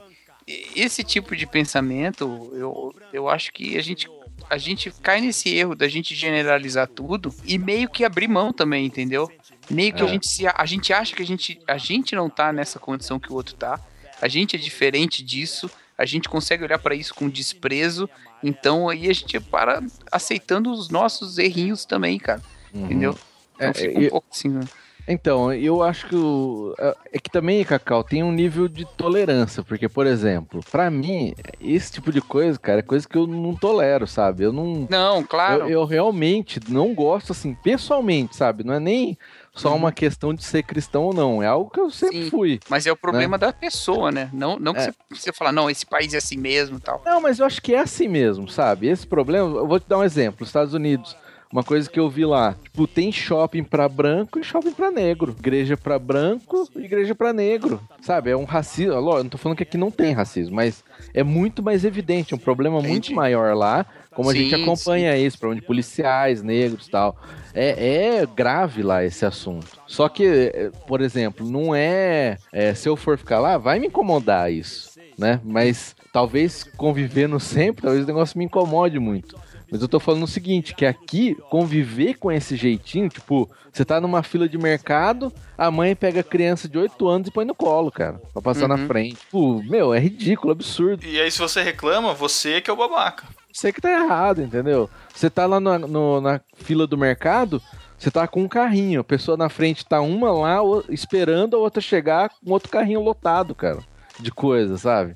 esse 0.75 1.03
tipo 1.03 1.35
de 1.35 1.45
pensamento, 1.45 2.49
eu, 2.53 2.95
eu 3.11 3.27
acho 3.29 3.51
que 3.51 3.77
a 3.77 3.81
gente, 3.81 4.07
a 4.49 4.57
gente 4.57 4.91
cai 5.01 5.19
nesse 5.19 5.49
erro 5.53 5.75
da 5.75 5.87
gente 5.89 6.15
generalizar 6.15 6.87
tudo 6.87 7.33
e 7.43 7.57
meio 7.57 7.89
que 7.89 8.05
abrir 8.05 8.27
mão 8.29 8.53
também, 8.53 8.85
entendeu? 8.85 9.29
Meio 9.69 9.93
que 9.93 10.01
a 10.01 10.05
É. 10.05 10.09
gente 10.09 10.27
se, 10.29 10.45
a 10.47 10.65
gente 10.65 10.93
acha 10.93 11.13
que 11.15 11.21
a 11.21 11.25
gente, 11.25 11.59
a 11.67 11.77
gente 11.77 12.15
não 12.15 12.29
tá 12.29 12.53
nessa 12.53 12.79
condição 12.79 13.19
que 13.19 13.31
o 13.31 13.35
outro 13.35 13.55
tá, 13.55 13.79
a 14.21 14.27
gente 14.29 14.55
é 14.55 14.59
diferente 14.59 15.21
disso, 15.23 15.69
a 15.97 16.05
gente 16.05 16.29
consegue 16.29 16.63
olhar 16.63 16.79
pra 16.79 16.95
isso 16.95 17.13
com 17.13 17.27
desprezo, 17.27 18.09
então 18.43 18.89
aí 18.89 19.09
a 19.09 19.13
gente 19.13 19.39
para 19.39 19.81
aceitando 20.11 20.71
os 20.71 20.89
nossos 20.89 21.37
errinhos 21.37 21.85
também, 21.85 22.17
cara, 22.17 22.41
entendeu? 22.73 23.15
Então 23.55 23.69
É, 23.69 23.73
fica 23.73 23.99
um 23.99 24.01
e- 24.03 24.09
pouco 24.09 24.27
assim, 24.31 24.49
né? 24.49 24.61
Então, 25.07 25.51
eu 25.51 25.81
acho 25.81 26.07
que 26.07 26.15
o, 26.15 26.75
é- 26.79 26.95
é 27.13 27.19
que 27.19 27.29
também, 27.29 27.65
Cacau, 27.65 28.03
tem 28.03 28.21
um 28.21 28.31
nível 28.31 28.67
de 28.67 28.85
tolerância, 28.95 29.63
porque, 29.63 29.89
por 29.89 30.05
exemplo, 30.05 30.63
pra 30.71 30.91
mim, 30.91 31.33
esse 31.59 31.91
tipo 31.93 32.11
de 32.11 32.21
coisa, 32.21 32.57
cara, 32.59 32.79
é 32.79 32.83
coisa 32.83 33.07
que 33.09 33.17
eu 33.17 33.25
não 33.25 33.55
tolero, 33.55 34.05
sabe? 34.05 34.43
Eu 34.43 34.53
não. 34.53 34.87
Não, 34.89 35.23
claro. 35.23 35.63
Eu, 35.63 35.69
eu 35.69 35.85
realmente 35.85 36.61
não 36.69 36.93
gosto, 36.93 37.31
assim, 37.31 37.55
pessoalmente, 37.55 38.35
sabe? 38.35 38.63
Não 38.63 38.75
é 38.75 38.79
nem 38.79 39.17
só 39.53 39.69
Uhum. 39.71 39.75
uma 39.77 39.91
questão 39.91 40.33
de 40.33 40.43
ser 40.43 40.63
cristão 40.63 41.03
ou 41.03 41.13
não. 41.13 41.43
É 41.43 41.47
algo 41.47 41.69
que 41.69 41.79
eu 41.79 41.89
sempre 41.89 42.23
Sim. 42.25 42.29
fui. 42.29 42.59
Mas 42.69 42.85
é 42.87 42.91
o 42.91 42.95
problema 42.95 43.37
da 43.37 43.51
pessoa, 43.51 44.11
né? 44.11 44.29
Não, 44.33 44.57
não 44.57 44.73
que 44.73 44.79
É. 44.79 44.85
você, 44.85 44.93
você 45.11 45.33
fala, 45.33 45.51
não, 45.51 45.69
esse 45.69 45.85
país 45.85 46.13
é 46.13 46.17
assim 46.17 46.37
mesmo 46.37 46.77
e 46.77 46.81
tal. 46.81 47.01
Não, 47.05 47.19
mas 47.21 47.39
eu 47.39 47.45
acho 47.45 47.61
que 47.61 47.73
é 47.73 47.79
assim 47.79 48.07
mesmo, 48.07 48.47
sabe? 48.49 48.87
Esse 48.87 49.05
problema, 49.05 49.47
eu 49.57 49.67
vou 49.67 49.79
te 49.79 49.87
dar 49.87 49.97
um 49.97 50.03
exemplo. 50.03 50.43
Os 50.43 50.49
Estados 50.49 50.73
Unidos, 50.73 51.15
uma 51.51 51.63
coisa 51.63 51.89
que 51.89 51.99
eu 51.99 52.09
vi 52.09 52.23
lá, 52.25 52.55
tipo, 52.63 52.87
tem 52.87 53.11
shopping 53.11 53.63
pra 53.63 53.89
branco 53.89 54.39
e 54.39 54.43
shopping 54.43 54.71
pra 54.71 54.89
negro. 54.89 55.35
Igreja 55.37 55.75
pra 55.75 55.99
branco 55.99 56.69
e 56.77 56.79
igreja 56.85 57.13
pra 57.13 57.33
negro. 57.33 57.81
Sabe? 58.01 58.29
É 58.31 58.37
um 58.37 58.45
racismo. 58.45 58.93
Eu 58.93 59.01
não 59.23 59.29
tô 59.29 59.37
falando 59.37 59.57
que 59.57 59.63
aqui 59.63 59.77
não 59.77 59.91
tem 59.91 60.13
racismo, 60.13 60.55
mas 60.55 60.81
é 61.13 61.23
muito 61.23 61.61
mais 61.61 61.83
evidente, 61.83 62.33
é 62.33 62.37
um 62.37 62.39
problema 62.39 62.77
Entendi. 62.79 62.91
muito 62.91 63.13
maior 63.13 63.53
lá. 63.53 63.85
Como 64.13 64.29
a 64.29 64.33
Sim, 64.33 64.43
gente 64.43 64.55
acompanha 64.55 65.17
isso, 65.17 65.37
problema 65.39 65.61
de 65.61 65.65
policiais, 65.67 66.43
negros 66.43 66.87
e 66.87 66.91
tal. 66.91 67.17
É, 67.53 68.17
é 68.21 68.25
grave 68.25 68.81
lá 68.83 69.03
esse 69.03 69.25
assunto. 69.25 69.67
Só 69.87 70.07
que, 70.09 70.25
é, 70.25 70.69
por 70.87 71.01
exemplo, 71.01 71.45
não 71.49 71.73
é, 71.75 72.37
é, 72.51 72.73
Se 72.73 72.87
eu 72.89 72.95
for 72.95 73.17
ficar 73.17 73.39
lá, 73.39 73.57
vai 73.57 73.79
me 73.79 73.87
incomodar 73.87 74.51
isso, 74.51 74.91
né? 75.17 75.39
Mas 75.43 75.95
talvez 76.11 76.63
convivendo 76.77 77.39
sempre, 77.41 77.83
talvez 77.83 78.03
o 78.03 78.07
negócio 78.07 78.37
me 78.37 78.45
incomode 78.45 78.99
muito. 78.99 79.37
Mas 79.71 79.81
eu 79.81 79.87
tô 79.87 80.01
falando 80.01 80.23
o 80.23 80.27
seguinte, 80.27 80.75
que 80.75 80.85
aqui, 80.85 81.33
conviver 81.49 82.15
com 82.15 82.29
esse 82.29 82.57
jeitinho, 82.57 83.07
tipo, 83.07 83.49
você 83.71 83.85
tá 83.85 84.01
numa 84.01 84.21
fila 84.21 84.49
de 84.49 84.57
mercado, 84.57 85.31
a 85.57 85.71
mãe 85.71 85.95
pega 85.95 86.19
a 86.19 86.23
criança 86.23 86.67
de 86.67 86.77
8 86.77 87.07
anos 87.07 87.29
e 87.29 87.31
põe 87.31 87.45
no 87.45 87.55
colo, 87.55 87.89
cara, 87.89 88.19
pra 88.33 88.41
passar 88.41 88.67
na 88.67 88.75
Uhum. 88.75 88.87
frente. 88.87 89.15
Tipo, 89.15 89.63
meu, 89.63 89.93
é 89.93 89.99
ridículo, 89.99 90.51
absurdo. 90.51 91.05
E 91.05 91.21
aí, 91.21 91.31
se 91.31 91.39
você 91.39 91.61
reclama, 91.63 92.13
você 92.13 92.59
que 92.59 92.69
é 92.69 92.73
o 92.73 92.75
babaca. 92.75 93.25
Você 93.53 93.71
que 93.71 93.81
tá 93.81 93.91
errado, 93.91 94.41
entendeu? 94.41 94.89
Você 95.13 95.29
tá 95.29 95.45
lá 95.45 95.59
na, 95.59 95.77
no- 95.79 96.21
na 96.21 96.39
fila 96.55 96.85
do 96.87 96.97
mercado, 96.97 97.61
você 97.97 98.09
tá 98.09 98.27
com 98.27 98.41
um 98.43 98.47
carrinho, 98.47 99.01
a 99.01 99.03
pessoa 99.03 99.37
na 99.37 99.49
frente 99.49 99.85
tá 99.85 100.01
uma 100.01 100.31
lá 100.31 100.59
esperando 100.89 101.55
a 101.55 101.59
outra 101.59 101.81
chegar 101.81 102.29
com 102.29 102.51
outro 102.51 102.69
carrinho 102.69 103.01
lotado, 103.01 103.53
cara, 103.53 103.79
de 104.19 104.31
coisa, 104.31 104.77
sabe? 104.77 105.15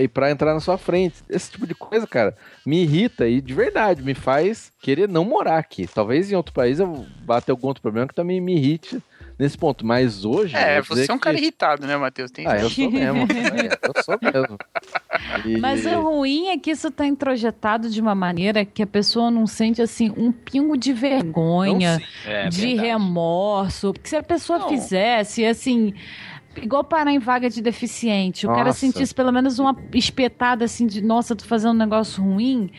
E 0.00 0.08
pra 0.08 0.30
entrar 0.30 0.54
na 0.54 0.60
sua 0.60 0.78
frente. 0.78 1.16
Esse 1.28 1.50
tipo 1.50 1.66
de 1.66 1.74
coisa, 1.74 2.06
cara, 2.06 2.34
me 2.64 2.82
irrita 2.84 3.28
e 3.28 3.38
de 3.38 3.52
verdade 3.52 4.02
me 4.02 4.14
faz 4.14 4.72
querer 4.80 5.06
não 5.06 5.26
morar 5.26 5.58
aqui. 5.58 5.86
Talvez 5.86 6.32
em 6.32 6.34
outro 6.34 6.54
país 6.54 6.80
eu 6.80 7.04
bata 7.20 7.52
algum 7.52 7.66
outro 7.66 7.82
problema 7.82 8.08
que 8.08 8.14
também 8.14 8.40
me 8.40 8.56
irrite 8.56 9.02
nesse 9.38 9.56
ponto. 9.58 9.84
Mas 9.84 10.24
hoje. 10.24 10.56
É, 10.56 10.80
você 10.82 11.10
é 11.10 11.14
um 11.14 11.18
cara 11.18 11.36
que- 11.36 11.42
irritado, 11.42 11.86
né, 11.86 11.96
Matheus? 11.96 12.30
Tem 12.30 12.46
Ah, 12.46 12.56
eu 12.58 12.70
sou 12.70 12.90
mesmo. 12.90 13.20
é, 13.32 13.78
eu 13.96 14.02
sou 14.02 14.18
mesmo. 14.20 14.58
E- 15.46 15.56
Mas 15.60 15.84
o 15.86 16.00
ruim 16.00 16.48
é 16.48 16.58
que 16.58 16.70
isso 16.70 16.90
tá 16.90 17.06
introjetado 17.06 17.88
de 17.90 18.00
uma 18.00 18.14
maneira 18.14 18.64
que 18.64 18.82
a 18.82 18.86
pessoa 18.86 19.30
não 19.30 19.46
sente 19.46 19.80
assim 19.82 20.12
um 20.16 20.30
pingo 20.32 20.76
de 20.76 20.92
vergonha, 20.92 22.00
É, 22.26 22.48
de 22.48 22.60
verdade. 22.60 22.86
remorso. 22.88 23.92
Porque 23.92 24.08
se 24.08 24.16
a 24.16 24.22
pessoa 24.22 24.58
Não. 24.60 24.68
fizesse 24.68 25.44
assim. 25.44 25.94
Igual 26.56 26.84
parar 26.84 27.10
em 27.10 27.18
vaga 27.18 27.50
de 27.50 27.60
deficiente. 27.60 28.46
O 28.46 28.50
cara 28.50 28.66
Nossa. 28.66 28.78
sentisse 28.78 29.12
pelo 29.12 29.32
menos 29.32 29.58
uma 29.58 29.76
espetada 29.92 30.64
assim 30.64 30.86
de, 30.86 31.02
nossa, 31.02 31.34
tô 31.34 31.44
fazendo 31.44 31.72
um 31.72 31.78
negócio 31.78 32.22
ruim. 32.22 32.70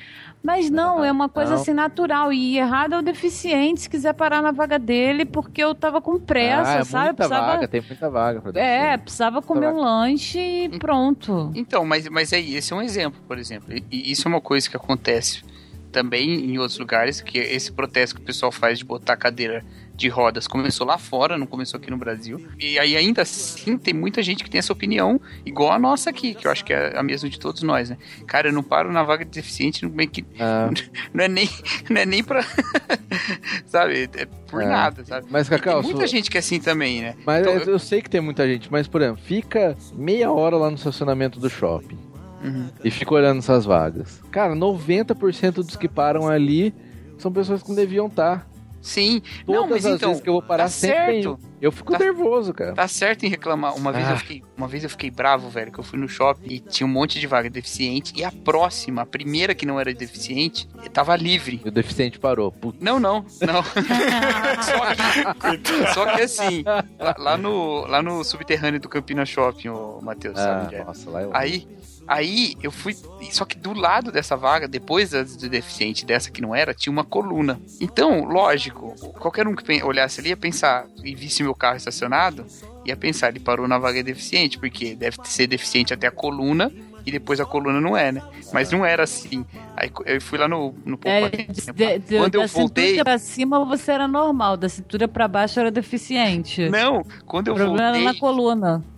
Mas 0.46 0.70
não, 0.70 1.04
é 1.04 1.12
uma 1.12 1.28
coisa 1.28 1.56
não. 1.56 1.62
assim 1.62 1.74
natural. 1.74 2.32
E 2.32 2.58
errado 2.58 2.94
é 2.94 3.00
o 3.00 3.02
deficiente 3.02 3.82
se 3.82 3.90
quiser 3.90 4.14
parar 4.14 4.42
na 4.44 4.52
vaga 4.52 4.78
dele, 4.78 5.26
porque 5.26 5.64
eu 5.64 5.74
tava 5.74 6.00
com 6.00 6.20
pressa, 6.20 6.72
ah, 6.72 6.80
é 6.80 6.84
sabe? 6.84 7.06
muita 7.06 7.16
Precisava- 7.16 7.48
vaga, 7.54 7.68
tem 7.68 7.82
muita 7.82 8.10
vaga 8.12 8.42
pra 8.42 8.50
É, 8.52 8.54
deficiente. 8.54 9.02
precisava 9.04 9.42
comer 9.42 9.68
um 9.70 9.78
lanche 9.82 10.38
e 10.40 10.70
pronto. 10.78 11.52
Então, 11.56 11.84
mas, 11.84 12.08
mas 12.10 12.32
aí, 12.32 12.56
esse 12.56 12.72
é 12.72 12.76
um 12.76 12.82
exemplo, 12.82 13.20
por 13.28 13.40
exemplo. 13.40 13.74
E, 13.74 13.84
e 13.92 14.12
isso 14.12 14.28
é 14.28 14.30
uma 14.30 14.40
coisa 14.42 14.70
que 14.70 14.76
acontece 14.78 15.44
também 15.92 16.30
em 16.52 16.60
outros 16.60 16.78
lugares, 16.78 17.22
que 17.22 17.38
esse 17.38 17.72
protesto 17.72 18.16
que 18.16 18.22
o 18.22 18.26
pessoal 18.26 18.52
faz 18.52 18.78
de 18.78 18.86
botar 18.86 19.16
cadeira 19.18 19.66
de 19.96 20.10
rodas 20.10 20.46
começou 20.48 20.86
lá 20.86 20.98
fora, 20.98 21.38
não 21.38 21.48
começou 21.48 21.80
aqui 21.80 21.90
no 21.90 21.98
Brasil. 21.98 22.46
E 22.60 22.78
aí 22.78 22.98
ainda 22.98 23.22
assim 23.22 23.78
tem 23.78 23.94
muita 23.94 24.22
gente 24.22 24.44
que 24.44 24.50
tem 24.50 24.60
essa 24.60 24.74
opinião 24.74 25.20
igual 25.46 25.72
a 25.72 25.80
nossa 25.80 26.10
aqui, 26.10 26.34
que 26.34 26.46
eu 26.48 26.52
acho 26.52 26.66
que 26.66 26.74
é 26.74 26.98
a 26.98 27.02
mesma 27.04 27.30
de 27.30 27.40
todos 27.40 27.62
nós, 27.64 27.90
né? 27.90 27.98
Cara, 28.28 28.50
eu 28.50 28.54
não 28.54 28.62
paro 28.64 28.92
na 28.92 29.04
vaga 29.04 29.24
de 29.24 29.32
deficiente, 29.32 29.86
não, 29.86 29.94
é 29.98 30.06
que, 30.06 30.26
Ah, 30.40 30.70
não 31.14 31.24
é 31.24 31.28
nem 31.28 31.50
não 31.90 32.02
é 32.02 32.06
nem 32.06 32.24
pra 32.24 32.44
sabe, 33.66 34.10
é 34.16 34.26
por 34.48 34.62
É. 34.62 34.66
nada, 34.66 35.04
sabe? 35.06 35.28
mas, 35.30 35.50
Cacau, 35.50 35.82
tem 35.82 35.92
muita 35.92 36.08
su- 36.08 36.12
gente 36.16 36.30
que 36.30 36.38
é 36.38 36.40
assim 36.40 36.60
também, 36.60 37.02
né? 37.02 37.16
Mas 37.26 37.42
Então, 37.42 37.54
eu, 37.54 37.64
eu 37.74 37.80
sei 37.80 38.02
que 38.02 38.10
tem 38.10 38.22
muita 38.22 38.48
gente, 38.48 38.72
mas, 38.72 38.88
por 38.88 39.02
exemplo, 39.02 39.22
fica 39.24 39.76
meia 39.94 40.32
hora 40.32 40.56
lá 40.58 40.70
no 40.70 40.76
estacionamento 40.76 41.40
do 41.40 41.50
shopping 41.50 41.98
Uhum. 42.44 42.70
e 42.84 42.92
fica 42.92 43.12
olhando 43.14 43.40
essas 43.40 43.66
vagas. 43.66 44.22
Cara, 44.30 44.54
90% 44.56 45.54
dos 45.64 45.76
que 45.76 45.88
param 45.88 46.28
ali 46.28 46.74
são 47.18 47.32
pessoas 47.32 47.64
que 47.64 47.70
não 47.70 47.76
deviam 47.76 48.06
estar. 48.08 48.48
Sim, 48.86 49.20
Todas 49.48 49.62
não, 49.62 49.68
mas 49.68 49.84
as 49.86 49.96
então, 49.96 50.10
vezes 50.10 50.22
que 50.24 50.30
eu 50.30 50.34
vou 50.34 50.42
parar, 50.44 50.66
tá 50.66 50.70
sempre 50.70 50.96
certo. 51.24 51.38
tem. 51.42 51.56
Eu 51.60 51.72
fico 51.72 51.92
Tá- 51.94 51.98
nervoso, 51.98 52.54
cara. 52.54 52.74
Tá 52.74 52.88
certo 52.88 53.26
em 53.26 53.30
reclamar. 53.30 53.76
Uma 53.76 53.92
vez, 53.92 54.08
Ah. 54.08 54.12
eu 54.12 54.18
fiquei, 54.18 54.44
uma 54.56 54.68
vez 54.68 54.84
eu 54.84 54.90
fiquei 54.92 55.10
bravo, 55.10 55.50
velho, 55.50 55.72
que 55.72 55.80
eu 55.80 55.84
fui 55.84 55.98
no 55.98 56.08
shopping 56.08 56.48
e 56.54 56.60
tinha 56.60 56.86
um 56.86 56.90
monte 56.90 57.20
de 57.20 57.26
vaga 57.26 57.50
deficiente. 57.50 58.14
E 58.16 58.24
a 58.24 58.32
próxima, 58.32 59.02
a 59.02 59.06
primeira 59.06 59.56
que 59.56 59.66
não 59.66 59.80
era 59.80 59.92
deficiente, 59.92 60.68
tava 60.94 61.16
livre. 61.16 61.60
E 61.66 61.68
o 61.68 61.72
deficiente 61.72 62.20
parou. 62.20 62.52
Puta. 62.52 62.78
Não, 62.80 63.00
não, 63.00 63.26
não. 63.42 63.64
só, 64.62 64.96
que, 64.96 65.94
só 65.94 66.06
que 66.16 66.22
assim, 66.22 66.64
lá, 67.00 67.16
lá 67.18 67.38
no, 67.38 67.86
lá 67.88 68.02
no 68.04 68.24
subterrâneo 68.24 68.80
do 68.80 68.88
Campina 68.90 69.26
Shopping, 69.26 69.70
o 69.70 70.00
Matheus, 70.04 70.38
sabe 70.38 70.62
Ah, 70.62 70.64
onde 70.66 70.76
é? 70.76 70.84
nossa, 70.84 71.10
lá 71.10 71.22
eu... 71.24 71.32
Aí, 71.34 71.68
aí 72.08 72.56
eu 72.62 72.72
fui. 72.72 72.96
Só 73.32 73.46
que 73.46 73.58
do 73.58 73.74
lado 73.74 74.12
dessa 74.12 74.36
vaga, 74.36 74.68
depois 74.68 75.12
da 75.12 75.24
do 75.24 75.50
deficiente, 75.50 76.06
dessa 76.06 76.32
que 76.32 76.42
não 76.42 76.56
era, 76.56 76.74
tinha 76.74 76.92
uma 76.92 77.04
coluna. 77.04 77.60
Então, 77.80 78.24
lógico, 78.24 78.96
qualquer 79.20 79.48
um 79.48 79.56
que 79.56 79.84
olhasse 79.84 80.20
ali 80.20 80.30
ia 80.30 80.38
pensar 80.38 80.86
e 81.04 81.16
visse 81.16 81.44
meu 81.44 81.56
carro 81.56 81.78
estacionado, 81.78 82.46
ia 82.86 82.96
pensar, 82.96 83.30
ele 83.30 83.40
parou 83.40 83.68
na 83.68 83.78
vaga 83.78 84.04
deficiente, 84.04 84.60
porque 84.60 84.96
deve 84.96 85.18
ser 85.24 85.48
deficiente 85.48 85.94
até 85.94 86.08
a 86.08 86.12
coluna. 86.12 86.72
E 87.06 87.12
depois 87.12 87.40
a 87.40 87.46
coluna 87.46 87.80
não 87.80 87.96
é, 87.96 88.12
né? 88.12 88.22
Mas 88.52 88.72
não 88.72 88.84
era 88.86 89.04
assim. 89.04 89.46
Aí 89.78 89.92
eu 90.06 90.20
fui 90.22 90.38
lá 90.40 90.48
no, 90.48 90.74
no 90.86 90.98
É, 91.06 91.22
Poupa- 91.30 91.38
de- 91.74 92.00
de- 92.00 92.18
Quando 92.18 92.36
eu 92.36 92.42
da 92.42 92.48
voltei. 92.48 92.88
cintura 92.92 93.04
pra 93.04 93.18
cima 93.20 93.64
você 93.66 93.92
era 93.92 94.08
normal, 94.08 94.58
da 94.58 94.68
cintura 94.70 95.08
pra 95.08 95.28
baixo 95.28 95.60
era 95.60 95.70
deficiente. 95.70 96.68
Não, 96.70 97.06
quando 97.26 97.50
o 97.50 97.52
eu 97.52 97.56
problema 97.56 97.90
voltei. 97.92 98.02
era 98.06 98.14
na 98.14 98.20
coluna. 98.20 98.84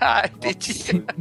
Ah. 0.00 0.22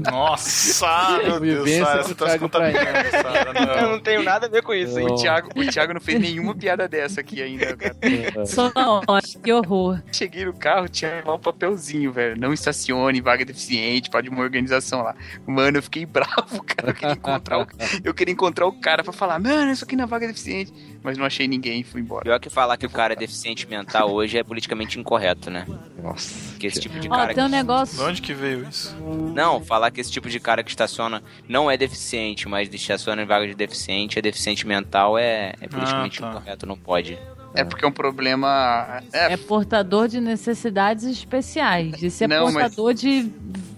Nossa, 0.09 1.19
meu 1.39 1.39
Deus, 1.65 1.69
Sara, 1.85 2.03
você 2.03 2.15
tá 2.15 2.39
contaminando, 2.39 3.09
Sara. 3.11 3.81
Eu 3.81 3.89
Não. 3.91 3.99
tenho 3.99 4.23
nada 4.23 4.45
a 4.45 4.49
ver 4.49 4.61
com 4.63 4.73
isso. 4.73 4.97
Eu- 4.99 5.07
O 5.07 5.15
Thiago, 5.15 5.49
o 5.55 5.65
Thiago 5.67 5.93
não 5.93 6.01
fez 6.01 6.19
nenhuma 6.19 6.55
piada 6.55 6.87
dessa 6.87 7.21
aqui 7.21 7.41
ainda, 7.41 7.75
cara. 7.75 8.45
Só 8.45 8.71
não, 8.75 9.01
que 9.43 9.51
horror. 9.51 10.01
Cheguei 10.11 10.45
no 10.45 10.53
carro, 10.53 10.87
tinha 10.87 11.23
lá 11.25 11.35
um 11.35 11.39
papelzinho, 11.39 12.11
velho. 12.11 12.39
Não 12.39 12.53
estacione, 12.53 13.21
vaga 13.21 13.43
deficiente, 13.45 14.09
pode 14.09 14.29
uma 14.29 14.41
organização 14.41 15.01
lá. 15.03 15.15
Mano, 15.45 15.77
eu 15.77 15.83
fiquei 15.83 16.04
fiquei 16.05 16.21
bravo, 16.23 16.63
cara. 16.65 16.89
Eu 16.89 16.93
queria 16.93 17.13
encontrar 17.13 17.59
o, 17.59 17.67
eu 18.03 18.13
queria 18.13 18.31
encontrar 18.33 18.67
o 18.67 18.71
cara 18.73 19.03
pra 19.03 19.13
falar, 19.13 19.39
mano, 19.39 19.71
isso 19.71 19.83
aqui 19.83 19.95
na 19.95 20.05
vaga 20.05 20.25
é 20.25 20.27
deficiente. 20.29 20.71
Mas 21.03 21.17
não 21.17 21.25
achei 21.25 21.47
ninguém 21.47 21.81
e 21.81 21.83
fui 21.83 22.01
embora. 22.01 22.23
Pior 22.23 22.39
que 22.39 22.49
falar 22.49 22.77
que 22.77 22.85
o 22.85 22.89
cara 22.89 23.13
é 23.13 23.15
deficiente 23.15 23.67
mental 23.67 24.11
hoje 24.11 24.37
é 24.37 24.43
politicamente 24.43 24.99
incorreto, 24.99 25.51
né? 25.51 25.65
Nossa. 26.01 26.33
Porque 26.51 26.67
esse 26.67 26.79
tipo 26.79 26.99
de 26.99 27.07
Ó, 27.07 27.11
cara. 27.11 27.33
tem 27.33 27.43
um 27.43 27.47
que- 27.47 27.51
De 27.51 27.57
negócio. 27.57 28.03
onde 28.05 28.21
que 28.21 28.33
veio 28.33 28.67
isso? 28.67 28.95
Não, 29.33 29.63
falar 29.63 29.91
que 29.91 30.01
esse 30.01 30.11
tipo 30.11 30.29
de 30.29 30.39
cara 30.39 30.63
que 30.63 30.69
estaciona 30.71 31.21
não 31.47 31.69
é 31.69 31.77
deficiente, 31.77 32.47
mas 32.47 32.73
estaciona 32.73 33.21
em 33.21 33.25
vaga 33.25 33.47
de 33.47 33.53
deficiente, 33.53 34.17
é 34.17 34.21
deficiente 34.21 34.65
mental, 34.65 35.17
é, 35.17 35.53
é 35.61 35.67
politicamente 35.67 36.19
tá. 36.19 36.29
incorreto, 36.29 36.65
não 36.65 36.77
pode. 36.77 37.17
É 37.53 37.63
porque 37.63 37.85
é 37.85 37.87
um 37.87 37.91
problema. 37.91 39.01
É, 39.13 39.33
É 39.33 39.37
portador 39.37 40.07
de 40.09 40.19
necessidades 40.19 41.05
especiais. 41.05 42.01
Esse 42.03 42.23
é 42.25 42.27
Não, 42.27 42.45
mas- 42.45 42.53
portador 42.53 42.93
de 42.93 43.31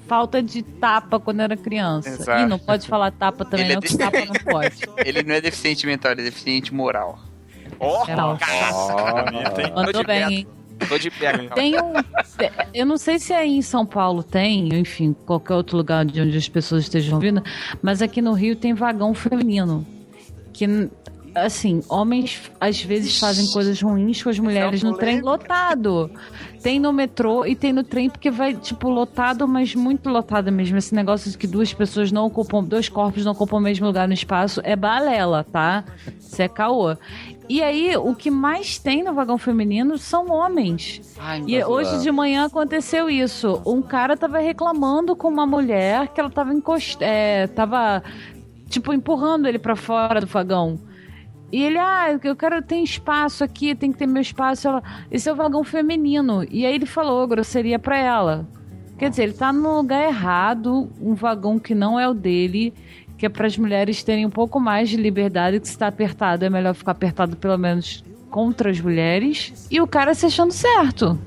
falta 0.07 0.41
de 0.41 0.61
tapa 0.63 1.19
quando 1.19 1.41
era 1.41 1.55
criança. 1.57 2.09
Exato. 2.09 2.41
Ih, 2.43 2.45
não 2.47 2.57
pode 2.59 2.87
falar 2.87 3.11
tapa 3.11 3.43
também, 3.45 3.65
Ele 3.65 3.71
é 3.73 3.75
não, 3.75 3.81
que 3.81 3.87
desse- 3.87 3.97
tapa 3.99 4.25
não 4.25 4.53
pode. 4.53 4.77
ele 5.05 5.23
não 5.23 5.35
é 5.35 5.41
deficiente 5.41 5.85
mental, 5.85 6.11
ele 6.13 6.21
é 6.21 6.25
deficiente 6.25 6.73
moral. 6.73 7.19
Ó, 7.79 8.05
É? 8.07 9.71
Mandou 9.75 10.03
bem, 10.05 10.23
hein? 10.33 10.47
Tô 10.87 10.97
de 10.97 11.09
pé. 11.09 11.31
Tem 11.55 11.75
um. 11.81 11.93
Eu 12.73 12.85
não 12.85 12.97
sei 12.97 13.17
se 13.17 13.33
aí 13.33 13.57
em 13.57 13.61
São 13.63 13.83
Paulo 13.85 14.21
tem, 14.21 14.69
enfim, 14.75 15.15
qualquer 15.25 15.55
outro 15.55 15.75
lugar 15.75 16.05
de 16.05 16.21
onde 16.21 16.37
as 16.37 16.47
pessoas 16.47 16.83
estejam 16.83 17.19
vindo, 17.19 17.43
mas 17.81 18.01
aqui 18.01 18.21
no 18.21 18.33
Rio 18.33 18.55
tem 18.55 18.73
vagão 18.75 19.13
feminino. 19.13 19.85
Que, 20.53 20.87
assim, 21.45 21.81
homens 21.89 22.51
às 22.59 22.81
vezes 22.81 23.19
fazem 23.19 23.47
coisas 23.47 23.81
ruins 23.81 24.21
com 24.21 24.29
as 24.29 24.39
mulheres 24.39 24.83
no 24.83 24.97
trem 24.97 25.21
lotado. 25.21 26.09
Tem 26.61 26.79
no 26.79 26.91
metrô 26.91 27.45
e 27.45 27.55
tem 27.55 27.71
no 27.71 27.83
trem 27.83 28.09
porque 28.09 28.31
vai, 28.31 28.53
tipo, 28.53 28.89
lotado, 28.89 29.47
mas 29.47 29.75
muito 29.75 30.09
lotado 30.09 30.51
mesmo. 30.51 30.77
Esse 30.77 30.93
negócio 30.93 31.31
de 31.31 31.37
que 31.37 31.47
duas 31.47 31.73
pessoas 31.73 32.11
não 32.11 32.25
ocupam, 32.25 32.63
dois 32.63 32.89
corpos 32.89 33.23
não 33.23 33.31
ocupam 33.31 33.57
o 33.57 33.61
mesmo 33.61 33.85
lugar 33.85 34.07
no 34.07 34.13
espaço 34.13 34.59
é 34.63 34.75
balela, 34.75 35.43
tá? 35.43 35.85
Isso 36.19 36.41
é 36.41 36.47
caô. 36.47 36.95
E 37.49 37.63
aí, 37.63 37.95
o 37.95 38.13
que 38.13 38.29
mais 38.29 38.77
tem 38.77 39.03
no 39.03 39.13
vagão 39.13 39.37
feminino 39.37 39.97
são 39.97 40.29
homens. 40.29 41.15
Ai, 41.17 41.43
E 41.47 41.63
hoje 41.63 42.01
de 42.01 42.11
manhã 42.11 42.45
aconteceu 42.45 43.09
isso. 43.09 43.61
Um 43.65 43.81
cara 43.81 44.17
tava 44.17 44.39
reclamando 44.39 45.15
com 45.15 45.29
uma 45.29 45.45
mulher 45.45 46.09
que 46.09 46.19
ela 46.19 46.29
tava 46.29 46.53
encost... 46.53 46.97
é, 46.99 47.47
tava 47.47 48.03
tipo 48.69 48.93
empurrando 48.93 49.47
ele 49.47 49.59
pra 49.59 49.75
fora 49.77 50.19
do 50.19 50.27
vagão. 50.27 50.77
E 51.51 51.63
ele, 51.63 51.77
ah, 51.77 52.19
eu 52.21 52.35
quero 52.35 52.61
ter 52.61 52.77
espaço 52.77 53.43
aqui, 53.43 53.73
tem 53.73 53.91
que 53.91 53.97
ter 53.97 54.07
meu 54.07 54.21
espaço. 54.21 54.67
Ela, 54.67 54.83
esse 55.09 55.29
é 55.29 55.31
o 55.31 55.35
vagão 55.35 55.63
feminino. 55.63 56.45
E 56.49 56.65
aí 56.65 56.75
ele 56.75 56.85
falou 56.85 57.27
grosseria 57.27 57.79
pra 57.79 57.97
ela. 57.97 58.47
Quer 58.97 59.09
dizer, 59.09 59.23
ele 59.23 59.33
tá 59.33 59.53
no 59.53 59.77
lugar 59.77 60.03
errado, 60.03 60.89
um 60.99 61.13
vagão 61.13 61.59
que 61.59 61.75
não 61.75 61.99
é 61.99 62.07
o 62.09 62.13
dele, 62.13 62.73
que 63.17 63.25
é 63.25 63.29
para 63.29 63.47
as 63.47 63.57
mulheres 63.57 64.03
terem 64.03 64.25
um 64.25 64.29
pouco 64.29 64.59
mais 64.59 64.89
de 64.89 64.97
liberdade, 64.97 65.59
que 65.59 65.67
se 65.67 65.77
tá 65.77 65.87
apertado 65.87 66.43
é 66.43 66.49
melhor 66.49 66.73
ficar 66.73 66.91
apertado 66.91 67.37
pelo 67.37 67.57
menos 67.57 68.03
contra 68.29 68.69
as 68.69 68.81
mulheres. 68.81 69.67
E 69.71 69.79
o 69.79 69.87
cara 69.87 70.13
se 70.13 70.25
achando 70.25 70.51
certo. 70.51 71.17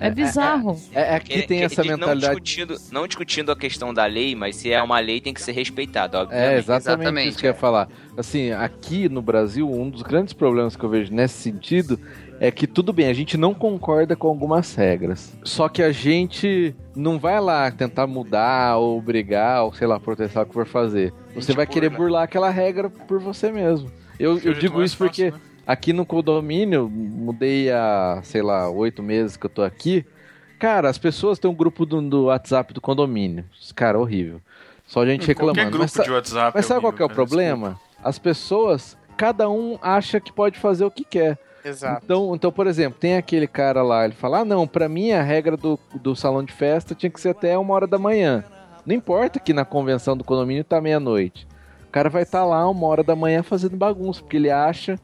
É 0.00 0.10
bizarro. 0.10 0.80
É, 0.94 1.16
é 1.16 1.20
que 1.20 1.32
Ele- 1.32 1.42
tem 1.42 1.56
ele- 1.58 1.66
essa 1.66 1.82
mentalidade. 1.82 2.20
Não 2.20 2.40
discutindo, 2.40 2.76
não 2.92 3.06
discutindo 3.06 3.50
a 3.52 3.56
questão 3.56 3.92
da 3.92 4.06
lei, 4.06 4.34
mas 4.34 4.56
se 4.56 4.70
é 4.72 4.82
uma 4.82 5.00
lei, 5.00 5.20
tem 5.20 5.34
que 5.34 5.42
ser 5.42 5.52
respeitada, 5.52 6.18
É, 6.18 6.20
obviamente. 6.22 6.58
exatamente, 6.58 6.88
Exatamente, 7.02 7.28
isso 7.30 7.38
que 7.38 7.46
eu 7.46 7.50
ia 7.50 7.54
é. 7.56 7.58
falar. 7.58 7.88
Assim, 8.16 8.50
aqui 8.52 9.08
no 9.08 9.20
Brasil, 9.20 9.68
um 9.68 9.90
dos 9.90 10.02
grandes 10.02 10.32
problemas 10.32 10.76
que 10.76 10.84
eu 10.84 10.88
vejo 10.88 11.12
nesse 11.12 11.34
sentido 11.42 11.98
é 12.40 12.50
que 12.52 12.66
tudo 12.68 12.92
bem, 12.92 13.06
a 13.08 13.12
gente 13.12 13.36
não 13.36 13.52
concorda 13.52 14.14
com 14.14 14.28
algumas 14.28 14.72
regras. 14.74 15.36
Só 15.42 15.68
que 15.68 15.82
a 15.82 15.90
gente 15.90 16.74
não 16.94 17.18
vai 17.18 17.40
lá 17.40 17.68
tentar 17.70 18.06
mudar 18.06 18.76
ou 18.76 19.02
brigar 19.02 19.64
ou 19.64 19.72
sei 19.74 19.86
lá, 19.88 19.98
protestar 19.98 20.44
o 20.44 20.46
que 20.46 20.54
for 20.54 20.66
fazer. 20.66 21.12
Você 21.34 21.48
gente 21.48 21.56
vai 21.56 21.66
querer 21.66 21.88
burla. 21.90 22.04
burlar 22.04 22.22
aquela 22.22 22.50
regra 22.50 22.88
por 22.88 23.18
você 23.20 23.50
mesmo. 23.50 23.90
Eu, 24.18 24.38
eu 24.38 24.52
digo 24.54 24.82
isso 24.82 24.96
porque 24.96 25.30
fácil, 25.30 25.44
né? 25.44 25.47
Aqui 25.68 25.92
no 25.92 26.06
condomínio, 26.06 26.88
mudei 26.88 27.70
há, 27.70 28.20
sei 28.24 28.40
lá, 28.40 28.70
oito 28.70 29.02
meses 29.02 29.36
que 29.36 29.44
eu 29.44 29.50
tô 29.50 29.62
aqui. 29.62 30.02
Cara, 30.58 30.88
as 30.88 30.96
pessoas 30.96 31.38
têm 31.38 31.50
um 31.50 31.54
grupo 31.54 31.84
do, 31.84 32.00
do 32.00 32.24
WhatsApp 32.24 32.72
do 32.72 32.80
condomínio. 32.80 33.44
Cara, 33.74 33.98
horrível. 33.98 34.40
Só 34.86 35.04
gente 35.04 35.26
reclamando. 35.26 35.58
Qualquer 35.58 35.70
grupo 35.70 35.92
Mas 35.94 36.06
de 36.06 36.10
WhatsApp. 36.10 36.52
mas 36.54 36.64
sabe 36.64 36.80
qual 36.80 36.92
que 36.92 37.02
é 37.02 37.04
o 37.04 37.06
horrível, 37.06 37.26
problema? 37.26 37.78
As 38.02 38.18
pessoas, 38.18 38.96
cada 39.14 39.50
um 39.50 39.78
acha 39.82 40.18
que 40.18 40.32
pode 40.32 40.58
fazer 40.58 40.86
o 40.86 40.90
que 40.90 41.04
quer. 41.04 41.38
Exato. 41.62 42.02
Então, 42.02 42.34
então, 42.34 42.50
por 42.50 42.66
exemplo, 42.66 42.98
tem 42.98 43.16
aquele 43.16 43.46
cara 43.46 43.82
lá, 43.82 44.06
ele 44.06 44.14
fala: 44.14 44.38
ah, 44.38 44.44
não, 44.46 44.66
pra 44.66 44.88
mim 44.88 45.12
a 45.12 45.22
regra 45.22 45.54
do, 45.56 45.78
do 45.96 46.16
salão 46.16 46.42
de 46.42 46.52
festa 46.52 46.94
tinha 46.94 47.10
que 47.10 47.20
ser 47.20 47.30
até 47.30 47.58
uma 47.58 47.74
hora 47.74 47.86
da 47.86 47.98
manhã. 47.98 48.42
Não 48.86 48.94
importa 48.94 49.38
que 49.38 49.52
na 49.52 49.66
convenção 49.66 50.16
do 50.16 50.24
condomínio 50.24 50.64
tá 50.64 50.80
meia-noite. 50.80 51.46
O 51.86 51.90
cara 51.90 52.08
vai 52.08 52.22
estar 52.22 52.44
lá 52.44 52.66
uma 52.68 52.86
hora 52.86 53.02
da 53.02 53.14
manhã 53.14 53.42
fazendo 53.42 53.76
bagunça, 53.76 54.22
porque 54.22 54.36
ele 54.38 54.50
acha 54.50 54.98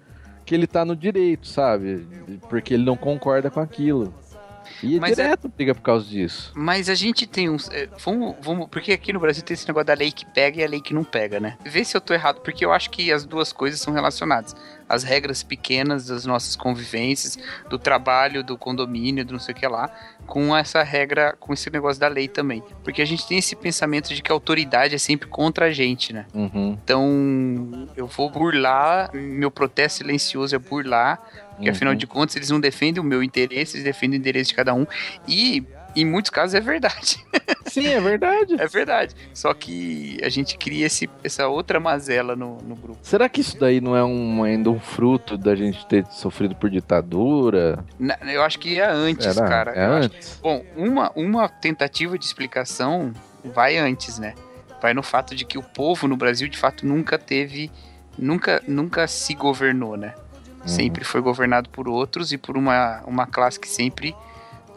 que 0.45 0.55
ele 0.55 0.67
tá 0.67 0.85
no 0.85 0.95
direito, 0.95 1.47
sabe? 1.47 2.07
Porque 2.49 2.75
ele 2.75 2.85
não 2.85 2.97
concorda 2.97 3.51
com 3.51 3.61
aquilo. 3.61 4.13
E 4.83 4.97
é 4.97 5.01
Mas 5.01 5.19
é- 5.19 5.25
direto 5.25 5.49
briga 5.49 5.75
por 5.75 5.83
causa 5.83 6.05
disso. 6.07 6.53
Mas 6.55 6.89
a 6.89 6.95
gente 6.95 7.27
tem 7.27 7.49
uns. 7.49 7.69
é, 7.71 7.89
vamos, 8.05 8.35
vamos. 8.41 8.69
Porque 8.69 8.93
aqui 8.93 9.13
no 9.13 9.21
Brasil 9.21 9.43
tem 9.43 9.55
esse 9.55 9.67
negócio 9.67 9.87
da 9.87 9.95
lei 9.95 10.11
que 10.13 10.27
pega 10.27 10.61
e 10.61 10.65
a 10.65 10.69
lei 10.69 10.81
que 10.81 10.93
não 10.95 11.05
pega, 11.05 11.39
né? 11.41 11.57
Vê 11.65 11.85
se 11.85 11.97
eu 11.97 12.01
tô 12.01 12.13
errado, 12.15 12.41
porque 12.41 12.65
eu 12.65 12.73
acho 12.73 12.91
que 12.91 13.13
as 13.13 13.25
duas 13.25 13.53
coisas 13.53 13.81
são 13.81 13.93
relacionadas. 13.93 14.55
As 14.87 15.03
regras 15.03 15.43
pequenas 15.43 16.07
das 16.07 16.27
nossas 16.27 16.57
convivências, 16.57 17.39
do 17.71 17.79
trabalho, 17.79 18.45
do 18.45 18.59
condomínio, 18.59 19.25
do 19.25 19.33
não 19.33 19.41
sei 19.41 19.55
o 19.55 19.57
que 19.57 19.67
lá, 19.67 19.91
com 20.27 20.55
essa 20.55 20.83
regra, 20.83 21.35
com 21.41 21.55
esse 21.55 21.71
negócio 21.71 21.99
da 21.99 22.09
lei 22.09 22.29
também. 22.29 22.63
Porque 22.83 23.01
a 23.01 23.05
gente 23.07 23.27
tem 23.27 23.39
esse 23.39 23.57
pensamento 23.57 24.15
de 24.15 24.21
que 24.21 24.31
a 24.31 24.35
autoridade 24.35 24.95
é 24.95 24.99
sempre 24.99 25.27
contra 25.27 25.67
a 25.67 25.71
gente, 25.73 26.13
né? 26.13 26.27
Uhum. 26.35 26.79
Então, 26.85 27.89
eu 27.97 28.07
vou 28.07 28.29
burlar, 28.31 29.11
meu 29.15 29.51
protesto 29.51 29.99
silencioso 29.99 30.55
é 30.55 30.59
burlar, 30.59 31.23
porque 31.55 31.71
afinal 31.71 31.93
Uhum. 31.93 31.99
de 31.99 32.07
contas 32.07 32.37
eles 32.37 32.51
não 32.51 32.61
defendem 32.61 33.01
o 33.03 33.05
meu 33.07 33.23
interesse, 33.23 33.77
eles 33.77 33.85
defendem 33.85 34.19
o 34.19 34.21
interesse 34.21 34.51
de 34.51 34.55
cada 34.57 34.75
um. 34.75 34.87
E 35.27 35.65
em 35.97 36.05
muitos 36.05 36.31
casos 36.31 36.55
é 36.55 36.61
verdade. 36.61 37.25
Sim, 37.67 37.87
é 37.87 38.01
verdade. 38.01 38.57
é 38.59 38.67
verdade. 38.67 39.15
Só 39.33 39.55
que 39.55 40.19
a 40.23 40.29
gente 40.29 40.59
cria 40.59 40.87
esse, 40.87 41.09
essa 41.23 41.47
outra 41.49 41.79
mazela 41.81 42.35
no, 42.37 42.59
no 42.59 42.75
grupo. 42.75 42.99
Será 43.03 43.29
que 43.29 43.41
isso 43.41 43.59
daí 43.59 43.81
não 43.81 43.97
é 43.97 44.05
um, 44.05 44.43
ainda 44.43 44.71
um 44.71 44.81
fruto 44.81 45.39
da 45.39 45.55
gente 45.55 45.87
ter 45.87 46.05
sofrido 46.07 46.55
por 46.57 46.69
ditadura? 46.69 47.85
Na- 47.99 48.19
eu 48.27 48.43
acho 48.43 48.59
que 48.59 48.79
é 48.81 48.87
antes, 48.87 49.35
cara. 49.39 49.73
É 49.73 49.87
Eu 49.87 49.93
acho- 49.95 50.07
antes? 50.07 50.41
Bom, 50.43 50.65
uma, 50.77 51.11
uma 51.15 51.49
tentativa 51.49 52.19
de 52.19 52.25
explicação 52.25 53.13
vai 53.45 53.77
antes, 53.77 54.19
né? 54.19 54.35
Vai 54.83 54.93
no 54.95 55.03
fato 55.03 55.35
de 55.35 55.45
que 55.45 55.57
o 55.57 55.63
povo 55.63 56.07
no 56.09 56.17
Brasil, 56.17 56.49
de 56.49 56.59
fato, 56.59 56.87
nunca 56.87 57.19
teve. 57.19 57.71
Nunca, 58.17 58.63
nunca 58.69 59.09
se 59.09 59.35
governou, 59.35 59.97
né? 59.97 60.15
Uhum. 60.65 60.69
Sempre 60.69 61.05
foi 61.05 61.21
governado 61.21 61.69
por 61.69 61.89
outros 61.89 62.33
e 62.33 62.39
por 62.39 62.57
uma, 62.57 63.03
uma 63.07 63.27
classe 63.27 63.61
que 63.61 63.69
sempre 63.69 64.15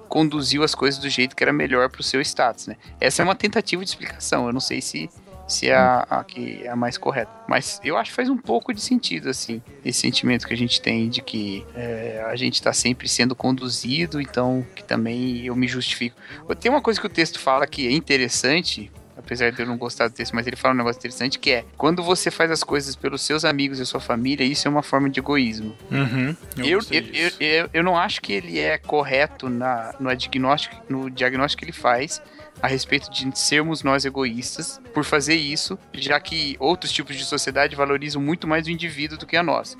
conduziu 0.08 0.64
as 0.64 0.74
coisas 0.74 1.00
do 1.00 1.10
jeito 1.10 1.36
que 1.36 1.44
era 1.44 1.54
melhor 1.54 1.90
pro 1.90 2.04
seu 2.04 2.22
status, 2.22 2.68
né? 2.68 2.78
Essa 3.00 3.22
é 3.22 3.26
uma 3.26 3.36
tentativa 3.36 3.84
de 3.84 3.90
explicação. 3.90 4.48
Eu 4.48 4.54
não 4.54 4.60
sei 4.60 4.82
se, 4.82 5.10
se 5.48 5.70
é 5.70 5.76
a, 5.76 6.06
a 6.10 6.24
que 6.24 6.64
é 6.64 6.70
a 6.70 6.76
mais 6.76 6.98
correta. 6.98 7.32
Mas 7.48 7.80
eu 7.84 7.98
acho 7.98 8.12
que 8.12 8.16
faz 8.16 8.30
um 8.30 8.38
pouco 8.38 8.74
de 8.74 8.82
sentido, 8.82 9.30
assim, 9.30 9.62
esse 9.84 10.00
sentimento 10.00 10.48
que 10.48 10.54
a 10.54 10.58
gente 10.58 10.82
tem 10.82 11.10
de 11.10 11.22
que 11.22 11.66
é, 11.76 12.26
a 12.28 12.36
gente 12.36 12.62
tá 12.62 12.74
sempre 12.74 13.08
sendo 13.08 13.36
conduzido, 13.36 14.20
então 14.22 14.66
que 14.76 14.84
também 14.84 15.46
eu 15.46 15.56
me 15.56 15.68
justifico. 15.68 16.16
Tem 16.60 16.72
uma 16.72 16.82
coisa 16.82 17.00
que 17.00 17.06
o 17.06 17.10
texto 17.10 17.40
fala 17.40 17.68
que 17.68 17.88
é 17.88 17.92
interessante, 17.92 18.92
apesar 19.28 19.52
de 19.52 19.62
eu 19.62 19.68
não 19.68 19.78
gostar 19.78 20.08
do 20.08 20.14
texto, 20.14 20.34
mas 20.34 20.48
ele 20.48 20.56
fala 20.56 20.74
um 20.74 20.78
negócio 20.78 20.98
interessante 20.98 21.38
que 21.38 21.52
é 21.52 21.66
quando 21.76 22.02
você 22.02 22.32
faz 22.32 22.50
as 22.50 22.64
coisas 22.64 22.96
pelos 22.96 23.22
seus 23.22 23.44
amigos 23.44 23.78
e 23.78 23.86
sua 23.86 24.00
família, 24.00 24.46
isso 24.46 24.68
é 24.68 24.72
uma 24.72 24.82
forma 24.82 25.10
de 25.10 25.20
egoísmo. 25.20 25.76
Uhum, 25.92 26.36
eu, 26.58 26.80
Eu, 26.90 27.04
eu, 27.14 27.32
eu, 27.40 27.70
eu 27.74 27.84
não 27.84 27.98
acho 27.98 28.22
que 28.22 28.32
ele 28.32 28.58
é 28.58 28.78
correto 28.78 29.50
na, 29.50 29.94
no, 30.00 30.16
diagnóstico, 30.16 30.82
no 30.88 31.10
diagnóstico 31.10 31.60
que 31.60 31.66
ele 31.66 31.78
faz 31.78 32.22
a 32.62 32.68
respeito 32.68 33.12
de 33.12 33.38
sermos 33.38 33.84
nós 33.84 34.06
egoístas 34.06 34.82
por 34.94 35.04
fazer 35.04 35.36
isso, 35.36 35.78
já 35.94 36.20
que 36.20 36.56
outros 36.58 36.92
tipos 36.92 37.16
de 37.16 37.26
sociedade 37.26 37.76
valorizam 37.76 38.22
muito 38.22 38.48
mais 38.48 38.66
o 38.66 38.72
indivíduo 38.72 39.18
do 39.18 39.28
que 39.28 39.36
a 39.36 39.44
nossa. 39.44 39.78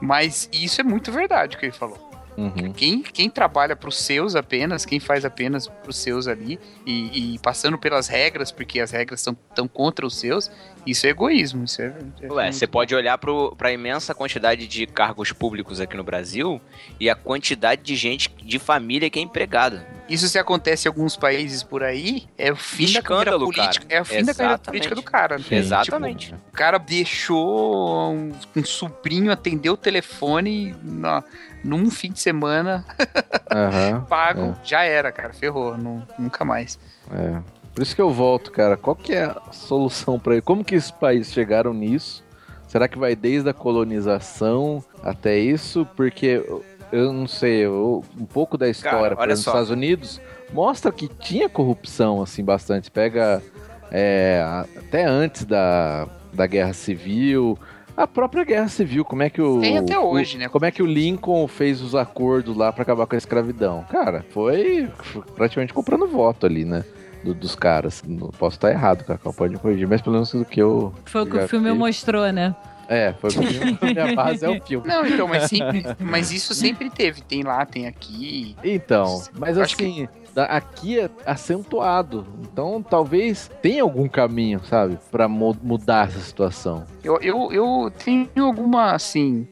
Mas 0.00 0.48
isso 0.52 0.80
é 0.80 0.84
muito 0.84 1.10
verdade 1.10 1.56
o 1.56 1.58
que 1.58 1.66
ele 1.66 1.72
falou. 1.72 2.03
Uhum. 2.36 2.72
Quem, 2.72 3.02
quem 3.02 3.30
trabalha 3.30 3.76
para 3.76 3.88
os 3.88 3.96
seus 3.96 4.34
apenas, 4.34 4.84
quem 4.84 4.98
faz 4.98 5.24
apenas 5.24 5.68
para 5.68 5.90
os 5.90 5.96
seus 5.96 6.26
ali 6.26 6.58
e, 6.84 7.34
e 7.34 7.38
passando 7.38 7.78
pelas 7.78 8.08
regras, 8.08 8.50
porque 8.50 8.80
as 8.80 8.90
regras 8.90 9.20
estão 9.20 9.36
tão 9.54 9.68
contra 9.68 10.04
os 10.04 10.16
seus, 10.16 10.50
isso 10.86 11.06
é 11.06 11.10
egoísmo. 11.10 11.64
Isso 11.64 11.80
é, 11.80 11.94
é 12.20 12.32
Ué, 12.32 12.52
você 12.52 12.66
pode 12.66 12.94
olhar 12.94 13.18
pro, 13.18 13.54
pra 13.56 13.72
imensa 13.72 14.14
quantidade 14.14 14.66
de 14.66 14.86
cargos 14.86 15.32
públicos 15.32 15.80
aqui 15.80 15.96
no 15.96 16.04
Brasil 16.04 16.60
e 16.98 17.08
a 17.08 17.14
quantidade 17.14 17.82
de 17.82 17.94
gente 17.94 18.28
de 18.42 18.58
família 18.58 19.08
que 19.08 19.18
é 19.18 19.22
empregada. 19.22 19.86
Isso 20.08 20.28
se 20.28 20.38
acontece 20.38 20.86
em 20.86 20.90
alguns 20.90 21.16
países 21.16 21.62
por 21.62 21.82
aí, 21.82 22.24
é 22.36 22.52
o 22.52 22.56
fim 22.56 22.92
da 22.92 23.00
carreira 23.00 23.38
política. 23.38 23.86
cara. 23.86 23.98
É 23.98 24.02
o 24.02 24.04
fim 24.04 24.22
da 24.24 24.34
carreira 24.34 24.54
Exatamente. 24.54 24.64
política 24.66 24.94
do 24.94 25.02
cara. 25.02 25.38
né? 25.38 25.44
Exatamente. 25.50 26.26
Tipo, 26.26 26.40
o 26.48 26.52
cara 26.52 26.78
deixou 26.78 28.12
um, 28.12 28.32
um 28.56 28.64
sobrinho 28.64 29.32
atender 29.32 29.70
o 29.70 29.76
telefone 29.76 30.74
na, 30.82 31.24
num 31.64 31.90
fim 31.90 32.12
de 32.12 32.20
semana 32.20 32.84
Aham. 33.50 34.02
pago, 34.08 34.56
já 34.62 34.82
era, 34.84 35.10
cara, 35.10 35.32
ferrou, 35.32 35.76
nu- 35.78 36.06
nunca 36.18 36.44
mais. 36.44 36.78
É. 37.10 37.40
Por 37.74 37.82
isso 37.82 37.94
que 37.96 38.02
eu 38.02 38.10
volto, 38.12 38.52
cara. 38.52 38.76
Qual 38.76 38.94
que 38.94 39.12
é 39.14 39.24
a 39.24 39.40
solução 39.52 40.18
pra 40.18 40.34
ele? 40.34 40.42
Como 40.42 40.64
que 40.64 40.74
esses 40.74 40.90
países 40.90 41.32
chegaram 41.32 41.72
nisso? 41.74 42.22
Será 42.68 42.86
que 42.88 42.98
vai 42.98 43.16
desde 43.16 43.48
a 43.48 43.52
colonização 43.54 44.84
até 45.02 45.38
isso? 45.38 45.86
Porque 45.96 46.44
eu- 46.92 47.12
não 47.12 47.26
sei, 47.26 47.64
eu- 47.64 48.04
um 48.18 48.24
pouco 48.24 48.56
da 48.58 48.68
história 48.68 48.98
Cara, 48.98 49.16
por 49.16 49.22
olha 49.22 49.32
exemplo, 49.32 49.52
nos. 49.52 49.62
Estados 49.62 49.70
Unidos 49.70 50.20
mostra 50.52 50.90
que 50.92 51.08
tinha 51.08 51.48
corrupção 51.48 52.22
assim 52.22 52.44
bastante. 52.44 52.90
Pega 52.90 53.42
é, 53.90 54.42
até 54.78 55.04
antes 55.04 55.44
da, 55.44 56.08
da 56.32 56.46
Guerra 56.46 56.72
Civil, 56.72 57.56
a 57.96 58.06
própria 58.08 58.42
Guerra 58.44 58.66
Civil, 58.68 59.04
como 59.04 59.22
é 59.22 59.30
que 59.30 59.40
o 59.40 59.60
Tem 59.60 59.78
até 59.78 59.96
o- 59.98 60.06
hoje, 60.10 60.36
né? 60.38 60.48
Como 60.48 60.64
é 60.64 60.70
que 60.70 60.82
o 60.82 60.86
Lincoln 60.86 61.46
fez 61.46 61.80
os 61.80 61.94
acordos 61.94 62.56
lá 62.56 62.72
pra 62.72 62.82
acabar 62.82 63.06
com 63.06 63.14
a 63.14 63.18
escravidão? 63.18 63.84
Cara, 63.90 64.24
foi 64.30 64.88
praticamente 65.36 65.72
comprando 65.72 66.06
voto 66.06 66.46
ali, 66.46 66.64
né? 66.64 66.84
do- 67.22 67.32
dos 67.32 67.54
caras. 67.54 68.02
Não 68.06 68.28
posso 68.28 68.56
estar 68.58 68.70
errado, 68.70 69.02
Cacau, 69.02 69.32
pode 69.32 69.54
me 69.54 69.58
corrigir, 69.58 69.88
mas 69.88 70.02
pelo 70.02 70.12
menos 70.12 70.30
do 70.30 70.44
que 70.44 70.60
eu. 70.60 70.92
Foi 71.06 71.22
o 71.22 71.26
que 71.26 71.38
o 71.38 71.48
filme 71.48 71.72
vi. 71.72 71.78
mostrou, 71.78 72.30
né? 72.30 72.54
É, 72.88 73.12
foi 73.14 73.30
o 73.30 73.32
filme. 73.32 73.78
Minha 73.82 74.14
base 74.16 74.44
é 74.44 74.48
o 74.48 74.60
filme. 74.60 74.86
Não, 74.86 75.06
então, 75.06 75.26
mas 75.28 75.44
sempre, 75.48 75.82
mas 76.00 76.30
isso 76.32 76.54
sempre 76.54 76.90
teve. 76.90 77.22
Tem 77.22 77.42
lá, 77.42 77.64
tem 77.64 77.86
aqui. 77.86 78.56
Então, 78.62 79.22
mas 79.38 79.56
Eu 79.56 79.62
acho 79.62 79.74
assim, 79.74 80.08
da- 80.34 80.44
aqui 80.46 80.98
é 80.98 81.08
acentuado. 81.24 82.26
Então 82.42 82.82
talvez 82.82 83.50
tenha 83.62 83.82
algum 83.82 84.08
caminho, 84.08 84.60
sabe? 84.64 84.98
Pra 85.10 85.28
mu- 85.28 85.56
mudar 85.62 86.08
essa 86.08 86.20
situação. 86.20 86.86
Eu, 87.02 87.18
eu, 87.20 87.52
eu 87.52 87.92
tenho 88.04 88.28
alguma, 88.44 88.92
assim. 88.92 89.46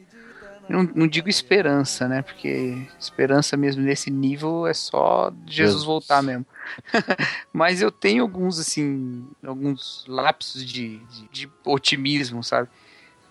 Não, 0.69 0.83
não 0.95 1.07
digo 1.07 1.27
esperança, 1.27 2.07
né? 2.07 2.21
Porque 2.21 2.77
esperança 2.97 3.57
mesmo 3.57 3.81
nesse 3.83 4.09
nível 4.09 4.65
é 4.65 4.73
só 4.73 5.29
Jesus, 5.45 5.55
Jesus. 5.73 5.83
voltar 5.83 6.23
mesmo. 6.23 6.45
Mas 7.51 7.81
eu 7.81 7.91
tenho 7.91 8.23
alguns, 8.23 8.57
assim, 8.59 9.25
alguns 9.45 10.05
lapsos 10.07 10.65
de, 10.65 10.99
de, 10.99 11.27
de 11.31 11.49
otimismo, 11.65 12.41
sabe? 12.43 12.69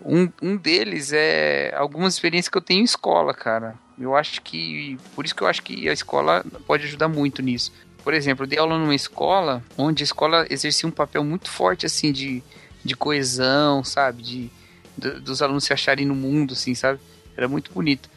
Um, 0.04 0.28
um 0.42 0.56
deles 0.56 1.12
é 1.12 1.74
algumas 1.76 2.14
experiências 2.14 2.48
que 2.50 2.56
eu 2.58 2.62
tenho 2.62 2.80
em 2.80 2.84
escola, 2.84 3.32
cara. 3.34 3.74
Eu 3.98 4.16
acho 4.16 4.40
que. 4.42 4.98
Por 5.14 5.24
isso 5.24 5.34
que 5.34 5.42
eu 5.42 5.46
acho 5.46 5.62
que 5.62 5.88
a 5.88 5.92
escola 5.92 6.44
pode 6.66 6.84
ajudar 6.86 7.08
muito 7.08 7.42
nisso. 7.42 7.72
Por 8.02 8.12
exemplo, 8.14 8.44
eu 8.44 8.48
dei 8.48 8.58
aula 8.58 8.78
numa 8.78 8.94
escola 8.94 9.62
onde 9.78 10.02
a 10.02 10.04
escola 10.04 10.46
exercia 10.50 10.88
um 10.88 10.92
papel 10.92 11.22
muito 11.22 11.48
forte, 11.48 11.86
assim, 11.86 12.10
de, 12.10 12.42
de 12.84 12.96
coesão, 12.96 13.84
sabe? 13.84 14.22
De, 14.22 14.50
do- 14.96 15.20
dos 15.20 15.40
alunos 15.40 15.64
se 15.64 15.72
acharem 15.72 16.04
no 16.04 16.14
mundo, 16.14 16.54
assim, 16.54 16.74
sabe? 16.74 16.98
Era 17.36 17.46
muito 17.46 17.70
bonito. 17.72 18.10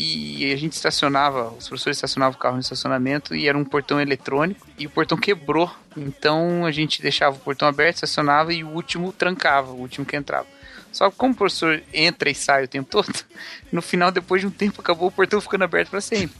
E 0.00 0.52
a 0.52 0.56
gente 0.56 0.74
estacionava, 0.74 1.50
os 1.58 1.66
professores 1.68 1.96
estacionavam 1.96 2.36
o 2.36 2.38
carro 2.40 2.54
no 2.54 2.60
estacionamento 2.60 3.34
e 3.34 3.48
era 3.48 3.58
um 3.58 3.64
portão 3.64 4.00
eletrônico 4.00 4.66
e 4.78 4.86
o 4.86 4.90
portão 4.90 5.18
quebrou. 5.18 5.68
Então 5.96 6.64
a 6.64 6.70
gente 6.70 7.02
deixava 7.02 7.34
o 7.36 7.38
portão 7.40 7.66
aberto, 7.66 7.96
estacionava 7.96 8.52
e 8.52 8.62
o 8.62 8.68
último 8.68 9.12
trancava, 9.12 9.72
o 9.72 9.80
último 9.80 10.06
que 10.06 10.14
entrava. 10.16 10.46
Só 10.92 11.10
que 11.10 11.16
como 11.16 11.34
o 11.34 11.36
professor 11.36 11.82
entra 11.92 12.30
e 12.30 12.34
sai 12.34 12.64
o 12.64 12.68
tempo 12.68 12.88
todo, 12.92 13.12
no 13.72 13.82
final, 13.82 14.10
depois 14.12 14.40
de 14.40 14.46
um 14.46 14.50
tempo, 14.50 14.80
acabou 14.80 15.08
o 15.08 15.12
portão 15.12 15.40
ficando 15.40 15.64
aberto 15.64 15.90
para 15.90 16.00
sempre. 16.00 16.36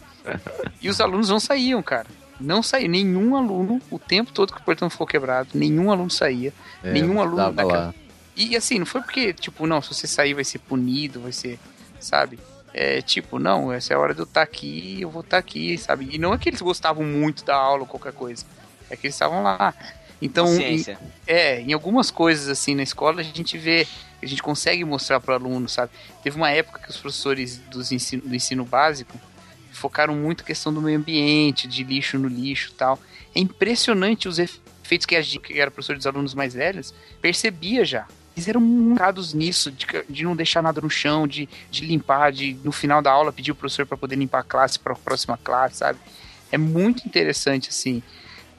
E 0.81 0.89
os 0.89 1.01
alunos 1.01 1.29
não 1.29 1.41
saíam, 1.41 1.83
cara. 1.83 2.07
Não 2.41 2.63
saía. 2.63 2.87
Nenhum 2.87 3.35
aluno, 3.35 3.81
o 3.91 3.99
tempo 3.99 4.31
todo 4.33 4.53
que 4.55 4.61
o 4.61 4.65
portão 4.65 4.89
ficou 4.89 5.07
quebrado, 5.07 5.49
nenhum 5.55 5.91
aluno 5.91 6.11
saía. 6.11 6.53
É, 6.85 6.93
nenhum 6.93 7.21
aluno 7.21 7.37
daquela- 7.53 7.95
e 8.37 8.57
assim, 8.57 8.79
não 8.79 8.87
foi 8.87 9.01
porque, 9.01 9.33
tipo, 9.33 9.67
não, 9.67 9.83
se 9.83 9.93
você 9.93 10.07
sair 10.07 10.33
vai 10.35 10.45
ser 10.45 10.61
punido, 10.61 11.21
vai 11.21 11.33
ser, 11.33 11.59
sabe? 11.99 12.39
É 12.81 13.03
tipo, 13.03 13.41
não, 13.41 13.73
essa 13.73 13.93
é 13.93 13.97
a 13.97 13.99
hora 13.99 14.15
de 14.15 14.21
eu 14.21 14.25
estar 14.25 14.41
aqui, 14.41 14.99
eu 15.01 15.11
vou 15.11 15.23
estar 15.23 15.37
aqui, 15.37 15.77
sabe? 15.77 16.11
E 16.13 16.17
não 16.17 16.33
é 16.33 16.39
que 16.39 16.49
eles 16.49 16.63
gostavam 16.63 17.05
muito 17.05 17.45
da 17.45 17.57
aula 17.57 17.81
ou 17.81 17.89
qualquer 17.89 18.13
coisa, 18.13 18.47
é 18.89 18.95
que 18.95 19.09
eles 19.09 19.17
estavam 19.17 19.43
lá. 19.43 19.75
Então, 20.23 20.47
em, 20.57 20.85
é, 21.27 21.61
em 21.61 21.73
algumas 21.73 22.13
coisas 22.13 22.49
assim 22.49 22.77
na 22.77 22.85
escola 22.85 23.21
a 23.21 23.25
gente 23.25 23.59
vê, 23.59 23.85
a 24.23 24.27
gente 24.27 24.41
consegue 24.41 24.85
mostrar 24.85 25.19
para 25.19 25.33
o 25.33 25.35
aluno, 25.35 25.69
sabe? 25.69 25.91
Teve 26.23 26.37
uma 26.37 26.53
época 26.53 26.79
que 26.79 26.89
os 26.89 26.97
professores 26.97 27.57
dos 27.69 27.91
ensino, 27.91 28.23
do 28.23 28.33
ensino 28.33 28.65
básico 28.65 29.19
focaram 29.73 30.15
muito 30.15 30.45
a 30.45 30.47
questão 30.47 30.73
do 30.73 30.81
meio 30.81 30.99
ambiente, 30.99 31.67
de 31.67 31.83
lixo 31.83 32.17
no 32.17 32.29
lixo 32.29 32.71
e 32.71 32.75
tal. 32.75 32.97
É 33.35 33.41
impressionante 33.41 34.29
os 34.29 34.39
efeitos 34.39 35.05
que 35.05 35.17
a 35.17 35.21
gente, 35.21 35.41
que 35.41 35.59
era 35.59 35.69
professor 35.69 35.97
dos 35.97 36.07
alunos 36.07 36.33
mais 36.33 36.55
velhos, 36.55 36.95
percebia 37.21 37.85
já. 37.85 38.07
Eles 38.39 38.47
eram 38.47 38.91
focados 38.91 39.35
nisso, 39.35 39.69
de, 39.73 39.85
de 40.09 40.23
não 40.23 40.37
deixar 40.37 40.63
nada 40.63 40.81
no 40.81 40.89
chão, 40.89 41.27
de, 41.27 41.49
de 41.69 41.85
limpar, 41.85 42.31
de 42.31 42.57
no 42.63 42.71
final 42.71 43.03
da 43.03 43.11
aula 43.11 43.33
pedir 43.33 43.51
o 43.51 43.55
professor 43.55 43.85
para 43.85 43.97
poder 43.97 44.15
limpar 44.15 44.39
a 44.39 44.45
classe 44.45 44.79
para 44.79 44.93
a 44.93 44.97
próxima 44.97 45.37
classe, 45.37 45.79
sabe? 45.79 45.99
É 46.53 46.57
muito 46.57 47.05
interessante, 47.05 47.69
assim, 47.69 48.01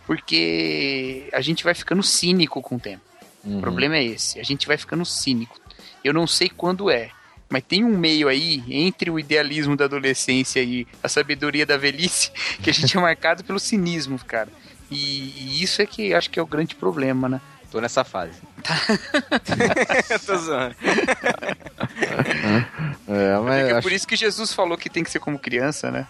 porque 0.06 1.30
a 1.32 1.40
gente 1.40 1.64
vai 1.64 1.74
ficando 1.74 2.04
cínico 2.04 2.62
com 2.62 2.76
o 2.76 2.80
tempo. 2.80 3.02
Uhum. 3.42 3.60
O 3.60 3.62
problema 3.62 3.96
é 3.96 4.04
esse, 4.04 4.38
a 4.38 4.44
gente 4.44 4.68
vai 4.68 4.76
ficando 4.76 5.06
cínico. 5.06 5.58
Eu 6.04 6.14
não 6.14 6.28
sei 6.28 6.50
quando 6.50 6.92
é, 6.92 7.12
mas 7.48 7.64
tem 7.64 7.86
um 7.86 7.98
meio 7.98 8.28
aí 8.28 8.62
entre 8.68 9.10
o 9.10 9.18
idealismo 9.18 9.78
da 9.78 9.86
adolescência 9.86 10.62
e 10.62 10.86
a 11.02 11.08
sabedoria 11.08 11.66
da 11.66 11.78
velhice 11.78 12.32
que 12.62 12.70
a 12.70 12.74
gente 12.74 12.98
é 12.98 13.00
marcado 13.02 13.46
pelo 13.46 13.60
cinismo, 13.60 14.20
cara. 14.20 14.50
E, 14.92 15.34
e 15.38 15.64
isso 15.64 15.82
é 15.82 15.86
que 15.86 16.14
acho 16.14 16.30
que 16.30 16.38
é 16.38 16.44
o 16.44 16.48
grande 16.48 16.76
problema, 16.76 17.30
né? 17.30 17.40
Tô 17.72 17.80
nessa 17.80 18.03
fase. 18.03 18.39
Tô 20.26 20.38
zoando. 20.38 20.76
É, 23.07 23.39
mas 23.39 23.67
É 23.67 23.72
acho- 23.72 23.82
por 23.82 23.91
isso 23.91 24.07
que 24.07 24.15
Jesus 24.15 24.53
falou 24.53 24.78
que 24.78 24.89
tem 24.89 25.03
que 25.03 25.09
ser 25.09 25.20
como 25.20 25.39
criança, 25.39 25.89
né? 25.89 26.05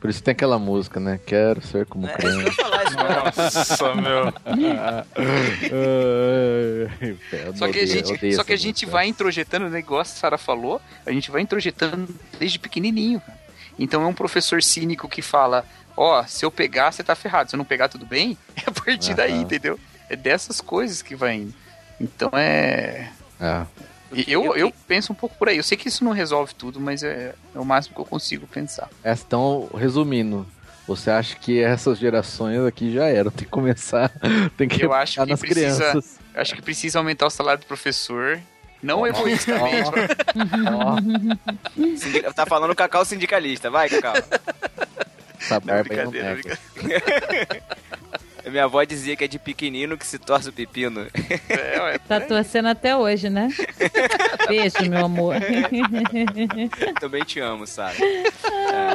por 0.00 0.08
isso 0.08 0.22
tem 0.22 0.32
aquela 0.32 0.58
música, 0.58 0.98
né? 0.98 1.20
Quero 1.26 1.60
ser 1.64 1.84
como 1.86 2.06
É, 2.08 2.12
criança. 2.14 2.56
Nossa, 3.76 3.94
meu. 3.94 4.32
Eu 5.70 7.54
Só 7.54 7.68
que 7.68 7.78
a 7.80 7.86
gente, 7.86 8.34
só 8.34 8.42
que 8.42 8.52
a 8.52 8.56
gente 8.56 8.86
vai 8.86 9.06
introjetando, 9.06 9.68
né, 9.68 9.78
igual 9.78 10.00
a 10.00 10.04
Sara 10.04 10.38
falou, 10.38 10.80
a 11.06 11.12
gente 11.12 11.30
vai 11.30 11.42
introjetando 11.42 12.08
desde 12.38 12.58
pequenininho. 12.58 13.20
cara. 13.20 13.38
Então 13.78 14.02
é 14.02 14.06
um 14.06 14.14
professor 14.14 14.62
cínico 14.62 15.08
que 15.08 15.22
fala: 15.22 15.64
Ó, 15.96 16.22
se 16.24 16.44
eu 16.44 16.50
pegar, 16.50 16.90
você 16.92 17.02
tá 17.02 17.14
ferrado. 17.14 17.50
Se 17.50 17.56
eu 17.56 17.58
não 17.58 17.64
pegar, 17.64 17.88
tudo 17.88 18.06
bem? 18.06 18.36
É 18.56 18.62
a 18.66 18.72
partir 18.72 19.14
daí, 19.14 19.34
entendeu? 19.34 19.78
É 20.10 20.16
dessas 20.16 20.60
coisas 20.60 21.00
que 21.00 21.14
vai 21.16 21.36
indo. 21.36 21.54
Então 22.00 22.30
é. 22.34 23.08
E 24.12 24.24
Eu, 24.30 24.56
eu 24.56 24.72
penso 24.88 25.12
um 25.12 25.14
pouco 25.14 25.36
por 25.38 25.48
aí. 25.48 25.56
Eu 25.56 25.62
sei 25.62 25.78
que 25.78 25.86
isso 25.88 26.04
não 26.04 26.10
resolve 26.12 26.52
tudo, 26.54 26.80
mas 26.80 27.02
é, 27.04 27.32
é 27.54 27.58
o 27.58 27.64
máximo 27.64 27.94
que 27.94 28.00
eu 28.00 28.04
consigo 28.04 28.46
pensar. 28.46 28.88
é, 29.04 29.12
então, 29.12 29.70
resumindo, 29.74 30.44
você 30.86 31.10
acha 31.12 31.36
que 31.36 31.62
essas 31.62 31.96
gerações 31.98 32.58
aqui 32.66 32.92
já 32.92 33.06
eram? 33.06 33.30
Tem 33.30 33.44
que 33.44 33.50
começar, 33.50 34.10
tem 34.58 34.68
que 34.68 34.84
Eu 34.84 34.92
acho 34.92 35.20
que 35.22 35.30
nas 35.30 35.38
precisa- 35.40 35.76
crianças. 35.90 36.18
Eu 36.34 36.40
acho 36.42 36.54
que 36.56 36.62
precisa 36.62 36.98
aumentar 36.98 37.26
o 37.26 37.30
salário 37.30 37.60
do 37.60 37.66
professor. 37.66 38.40
Não 38.82 39.00
Ó. 39.00 39.06
egoístamente. 39.06 39.90
Ó, 40.74 40.96
Sindi- 41.96 42.22
Tá 42.34 42.46
falando 42.46 42.74
Cacau 42.74 43.04
sindicalista. 43.04 43.70
Vai, 43.70 43.88
Cacau. 43.90 44.14
essa 44.16 45.54
Não, 45.54 45.60
barba 45.60 45.86
aí 45.94 46.04
não 46.04 46.10
brincadeira, 46.10 46.34
brincadeira. 46.74 47.62
Minha 48.50 48.64
avó 48.64 48.82
dizia 48.82 49.16
que 49.16 49.24
é 49.24 49.28
de 49.28 49.38
pequenino 49.38 49.96
que 49.96 50.06
se 50.06 50.18
torce 50.18 50.48
o 50.48 50.52
pepino. 50.52 51.06
É, 51.48 51.80
ué, 51.82 51.98
Tá 51.98 52.20
torcendo 52.20 52.68
até 52.68 52.96
hoje, 52.96 53.30
né? 53.30 53.48
Beijo, 54.48 54.82
meu 54.88 55.04
amor. 55.04 55.36
Também 57.00 57.24
te 57.24 57.40
amo, 57.40 57.66
sabe? 57.66 57.96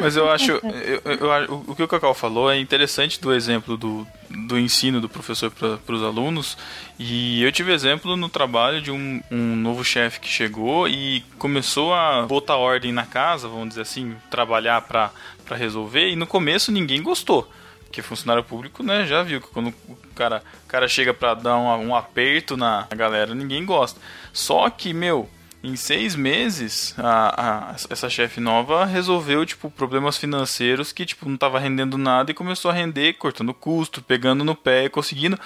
Mas 0.01 0.15
eu 0.15 0.30
acho, 0.30 0.51
eu, 0.51 1.01
eu 1.05 1.65
o 1.67 1.75
que 1.75 1.84
o 1.84 1.88
Cacau 1.88 2.13
falou 2.13 2.51
é 2.51 2.59
interessante 2.59 3.19
do 3.21 3.34
exemplo 3.34 3.77
do, 3.77 4.07
do 4.30 4.59
ensino 4.59 4.99
do 4.99 5.09
professor 5.09 5.51
para 5.51 5.95
os 5.95 6.03
alunos. 6.03 6.57
E 6.97 7.43
eu 7.43 7.51
tive 7.51 7.73
exemplo 7.73 8.15
no 8.15 8.30
trabalho 8.30 8.81
de 8.81 8.91
um, 8.91 9.21
um 9.31 9.55
novo 9.55 9.84
chefe 9.84 10.19
que 10.19 10.27
chegou 10.27 10.88
e 10.88 11.23
começou 11.38 11.93
a 11.93 12.23
botar 12.23 12.55
ordem 12.57 12.91
na 12.91 13.05
casa, 13.05 13.47
vamos 13.47 13.69
dizer 13.69 13.81
assim, 13.81 14.15
trabalhar 14.30 14.81
para 14.81 15.11
resolver. 15.51 16.09
E 16.09 16.15
no 16.15 16.27
começo 16.27 16.71
ninguém 16.71 17.01
gostou. 17.01 17.49
Porque 17.95 18.01
funcionário 18.01 18.43
público, 18.43 18.84
né, 18.84 19.05
já 19.05 19.23
viu 19.23 19.39
que 19.39 19.47
quando 19.47 19.69
o 19.88 19.97
cara, 20.13 20.43
o 20.65 20.67
cara 20.67 20.85
chega 20.85 21.13
pra 21.13 21.34
dar 21.34 21.55
um, 21.55 21.88
um 21.88 21.95
aperto 21.95 22.57
na 22.57 22.85
galera, 22.93 23.34
ninguém 23.34 23.65
gosta. 23.65 23.97
Só 24.34 24.69
que, 24.69 24.93
meu, 24.93 25.30
em 25.63 25.77
seis 25.77 26.13
meses, 26.13 26.93
a, 26.97 27.69
a- 27.72 27.76
essa 27.89 28.09
chefe 28.09 28.41
nova 28.41 28.84
resolveu, 28.84 29.45
tipo, 29.45 29.72
problemas 29.72 30.17
financeiros 30.17 30.91
que, 30.91 31.05
tipo, 31.05 31.30
não 31.30 31.38
tava 31.38 31.57
rendendo 31.57 31.97
nada 31.97 32.31
e 32.31 32.34
começou 32.34 32.69
a 32.69 32.73
render, 32.73 33.13
cortando 33.13 33.53
custo, 33.53 34.01
pegando 34.01 34.43
no 34.43 34.55
pé 34.55 34.84
e 34.84 34.89
conseguindo. 34.89 35.39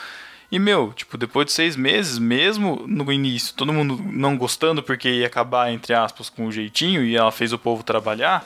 E, 0.51 0.57
meu, 0.57 0.91
tipo, 0.95 1.19
depois 1.19 1.45
de 1.45 1.51
seis 1.51 1.75
meses, 1.75 2.17
mesmo 2.17 2.83
no 2.87 3.11
início, 3.13 3.53
todo 3.53 3.71
mundo 3.71 4.01
não 4.11 4.35
gostando 4.35 4.81
porque 4.81 5.07
ia 5.07 5.27
acabar, 5.27 5.71
entre 5.71 5.93
aspas, 5.93 6.31
com 6.31 6.47
o 6.47 6.51
jeitinho 6.51 7.03
e 7.03 7.15
ela 7.15 7.31
fez 7.31 7.53
o 7.53 7.59
povo 7.59 7.83
trabalhar, 7.83 8.43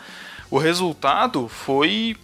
o 0.51 0.57
resultado 0.57 1.47
foi, 1.47 2.15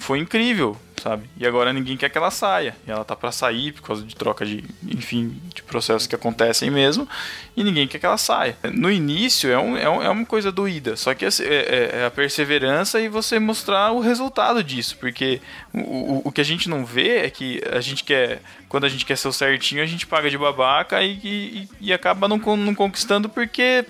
foi 0.00 0.18
incrível, 0.18 0.76
sabe? 1.02 1.24
E 1.38 1.46
agora 1.46 1.72
ninguém 1.72 1.96
quer 1.96 2.08
que 2.10 2.18
ela 2.18 2.30
saia. 2.30 2.76
E 2.86 2.90
ela 2.90 3.04
tá 3.04 3.16
pra 3.16 3.32
sair 3.32 3.72
por 3.72 3.82
causa 3.82 4.02
de 4.02 4.14
troca 4.14 4.44
de, 4.44 4.62
enfim, 4.86 5.40
de 5.54 5.62
processos 5.62 6.06
que 6.06 6.14
acontecem 6.14 6.70
mesmo. 6.70 7.08
E 7.56 7.64
ninguém 7.64 7.88
quer 7.88 7.98
que 7.98 8.04
ela 8.06 8.18
saia. 8.18 8.56
No 8.74 8.90
início 8.90 9.50
é, 9.50 9.58
um, 9.58 9.76
é, 9.76 9.88
um- 9.88 10.02
é 10.02 10.08
uma 10.10 10.24
coisa 10.26 10.52
doída, 10.52 10.96
só 10.96 11.14
que 11.14 11.24
é, 11.24 11.28
é- 11.40 11.90
é 12.00 12.04
a 12.06 12.10
perseverança 12.10 13.00
e 13.00 13.08
você 13.08 13.38
mostrar 13.38 13.92
o 13.92 14.00
resultado 14.00 14.62
disso. 14.62 14.96
Porque 14.98 15.40
o, 15.72 15.78
o, 15.78 16.22
o 16.26 16.32
que 16.32 16.40
a 16.40 16.44
gente 16.44 16.68
não 16.68 16.84
vê 16.84 17.18
é 17.18 17.30
que 17.30 17.62
a 17.72 17.80
gente 17.80 18.04
quer, 18.04 18.42
quando 18.68 18.84
a 18.84 18.88
gente 18.88 19.04
quer 19.06 19.16
ser 19.16 19.28
o 19.28 19.32
certinho, 19.32 19.82
a 19.82 19.86
gente 19.86 20.06
paga 20.06 20.28
de 20.28 20.36
babaca 20.38 21.02
e, 21.02 21.18
e, 21.24 21.68
e 21.80 21.92
acaba 21.92 22.28
não, 22.28 22.36
não 22.38 22.74
conquistando 22.74 23.28
porque 23.28 23.84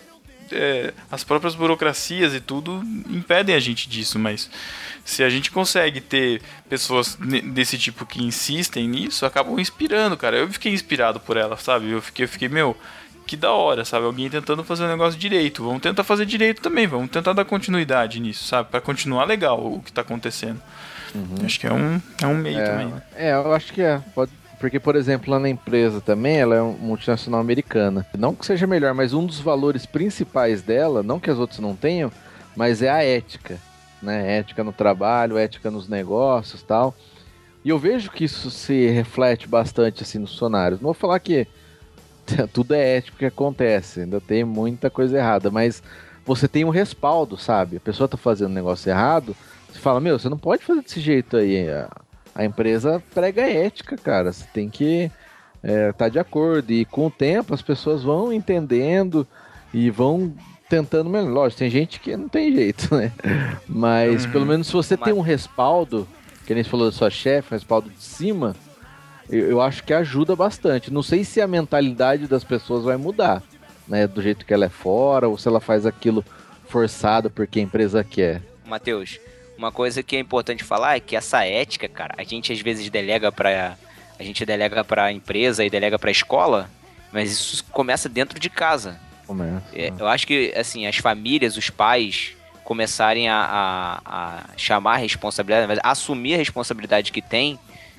é, 0.53 0.93
as 1.11 1.25
próprias 1.25 1.55
burocracias 1.55 2.35
e 2.35 2.41
tudo 2.41 2.83
impedem 3.09 3.55
a 3.55 3.61
gente 3.61 3.89
disso, 3.89 4.19
mas 4.19 4.51
se 5.05 5.23
a 5.23 5.29
gente 5.31 5.51
consegue 5.51 6.01
ter 6.01 6.43
pessoas 6.69 7.17
desse 7.53 7.79
tipo 7.79 8.05
que 8.05 8.23
insistem 8.23 8.87
nisso, 8.89 9.25
acabam 9.25 9.59
inspirando, 9.59 10.17
cara. 10.17 10.37
Eu 10.37 10.49
fiquei 10.51 10.73
inspirado 10.73 11.19
por 11.21 11.37
ela, 11.37 11.57
sabe? 11.57 11.91
Eu 11.91 12.03
fiquei, 12.03 12.25
eu 12.25 12.29
fiquei 12.29 12.49
meu, 12.49 12.77
que 13.27 13.37
da 13.37 13.51
hora, 13.53 13.85
sabe? 13.85 14.05
Alguém 14.07 14.29
tentando 14.29 14.63
fazer 14.65 14.85
o 14.85 14.89
negócio 14.89 15.19
direito. 15.19 15.65
Vamos 15.65 15.81
tentar 15.83 16.05
fazer 16.05 16.27
direito 16.27 16.61
também, 16.63 16.87
vamos 16.87 17.11
tentar 17.11 17.33
dar 17.33 17.45
continuidade 17.45 18.21
nisso, 18.21 18.45
sabe? 18.45 18.69
Pra 18.71 18.81
continuar 18.81 19.25
legal 19.25 19.65
o 19.65 19.83
que 19.83 19.93
tá 19.93 20.01
acontecendo. 20.03 20.61
Acho 21.45 21.59
que 21.59 21.67
é 21.67 21.73
um, 21.73 22.01
é 22.23 22.27
um 22.27 22.35
meio 22.37 22.59
também. 22.65 22.87
né? 22.89 23.03
É, 23.17 23.33
eu 23.33 23.53
acho 23.55 23.73
que 23.73 23.81
é. 23.81 23.99
Pode- 24.15 24.31
Porque, 24.59 24.81
por 24.81 24.97
exemplo, 24.97 25.31
lá 25.31 25.39
na 25.39 25.49
empresa 25.49 26.01
também, 26.01 26.37
ela 26.37 26.57
é 26.57 26.61
uma 26.61 26.73
multinacional 26.73 27.41
americana. 27.41 28.07
Não 28.17 28.35
que 28.35 28.45
seja 28.45 28.67
melhor, 28.67 28.93
mas 28.93 29.13
um 29.13 29.25
dos 29.25 29.39
valores 29.39 29.87
principais 29.87 30.63
dela, 30.63 31.03
não 31.03 31.21
que 31.21 31.31
as 31.31 31.39
outras 31.39 31.61
não 31.61 31.77
tenham, 31.77 32.11
mas 32.57 32.83
é 32.83 32.91
a 32.91 33.03
ética. 33.03 33.59
Né? 34.03 34.39
Ética 34.39 34.65
no 34.65 34.73
trabalho, 34.73 35.39
ética 35.39 35.71
nos 35.71 35.89
negócios 35.89 36.63
tal. 36.63 36.95
E 37.65 37.71
eu 37.71 37.79
vejo 37.79 38.11
que 38.11 38.25
isso 38.25 38.51
se 38.51 38.89
reflete 38.89 39.47
bastante 39.47 40.03
assim 40.03 40.19
nos 40.19 40.31
funcionários. 40.33 40.81
Não 40.81 40.87
vou 40.87 40.95
falar 40.95 41.19
que 41.21 41.47
tudo 42.53 42.75
é 42.75 42.97
ético 42.97 43.19
que 43.19 43.27
acontece, 43.27 44.01
ainda 44.01 44.21
tem 44.21 44.45
muita 44.45 44.91
coisa 44.91 45.17
errada, 45.17 45.51
mas 45.51 45.83
você 46.25 46.47
tem 46.47 46.65
um 46.65 46.71
respaldo, 46.71 47.37
sabe? 47.37 47.77
A 47.77 47.81
pessoa 47.81 48.09
tá 48.09 48.17
fazendo 48.17 48.51
um 48.51 48.55
negócio 48.55 48.91
errado, 48.91 49.37
você 49.71 49.79
fala, 49.79 50.01
meu, 50.01 50.19
você 50.19 50.29
não 50.29 50.39
pode 50.39 50.65
fazer 50.65 50.83
desse 50.83 51.01
jeito 51.01 51.37
aí. 51.37 51.67
A, 52.39 52.45
empresa 52.45 53.03
prega 53.13 53.43
ética, 53.43 53.97
cara. 53.97 54.33
Você 54.33 54.45
tem 54.55 54.71
que 54.71 55.11
estar 55.63 55.93
tá 55.95 56.09
de 56.09 56.19
acordo. 56.19 56.73
E 56.73 56.85
com 56.85 57.07
o 57.07 57.11
tempo 57.11 57.53
as 57.53 57.61
pessoas 57.63 58.03
vão 58.03 58.33
entendendo 58.33 59.27
e 59.75 59.91
vão 59.91 60.33
tentando 60.69 61.11
melhor. 61.11 61.31
Lógico, 61.31 61.59
tem 61.59 61.71
gente 61.71 61.99
que 62.01 62.17
não 62.17 62.29
tem 62.29 62.55
jeito, 62.55 62.95
né? 62.95 63.13
Mas 63.67 64.25
Uhum. 64.25 64.31
pelo 64.33 64.47
menos 64.47 64.67
se 64.67 64.73
você 64.73 64.97
Mas- 64.97 65.05
tem 65.05 65.15
um 65.15 65.21
respaldo, 65.21 66.07
que 66.47 66.55
nem 66.55 66.63
você 66.63 66.71
falou 66.71 66.87
da 66.87 66.93
sua 66.97 67.11
chefe, 67.11 67.53
um 67.53 67.57
respaldo 67.57 67.91
de 67.91 68.03
cima, 68.03 68.55
eu, 69.29 69.51
eu 69.51 69.61
acho 69.61 69.83
que 69.83 69.93
ajuda 69.93 70.37
bastante. 70.37 70.93
Não 70.93 71.03
sei 71.03 71.25
se 71.25 71.41
a 71.41 71.47
mentalidade 71.47 72.27
das 72.27 72.45
pessoas 72.45 72.85
vai 72.85 72.97
mudar, 72.97 73.43
né? 73.87 74.07
Do 74.07 74.23
jeito 74.23 74.47
que 74.47 74.55
ela 74.55 74.67
é 74.67 74.71
fora, 74.71 75.29
ou 75.29 75.37
se 75.37 75.49
ela 75.49 75.61
faz 75.61 75.85
aquilo 75.87 76.25
forçado 76.69 77.31
porque 77.31 77.59
a 77.59 77.63
empresa 77.63 78.05
quer. 78.05 78.43
Matheus, 78.67 79.19
uma 79.59 79.73
coisa 79.73 80.03
que 80.03 80.17
é 80.17 80.21
importante 80.21 80.63
falar 80.65 80.97
é 80.97 81.01
que 81.01 81.17
essa 81.17 81.45
ética, 81.45 81.89
cara, 81.89 82.15
a 82.17 82.23
gente 82.25 82.53
às 82.53 82.61
vezes 82.61 82.89
delega 82.89 83.31
pra. 83.33 83.77
A 84.19 84.23
gente 84.23 84.45
delega 84.47 84.83
pra 84.83 85.13
empresa 85.13 85.65
e 85.65 85.71
delega 85.71 85.99
pra 85.99 86.11
escola, 86.11 86.69
mas 87.13 87.31
isso 87.31 87.65
começa 87.71 88.09
dentro 88.09 88.39
de 88.41 88.49
casa. 88.51 88.99
Começa. 89.27 89.63
É, 89.75 89.93
eu 89.99 90.09
acho 90.09 90.27
que, 90.27 90.53
assim, 90.57 90.87
as 90.87 90.97
famílias, 90.97 91.57
os 91.57 91.71
pais 91.71 92.33
começarem 92.65 93.29
a, 93.29 93.37
a- 93.37 94.01
a 94.05 94.45
chamar 94.57 94.95
a 94.95 94.97
responsabilidade, 94.97 95.69
mas 95.69 95.79
assumir 95.85 96.35
a 96.35 96.39
responsabilidade 96.39 97.13
que 97.13 97.23
tem, 97.23 97.59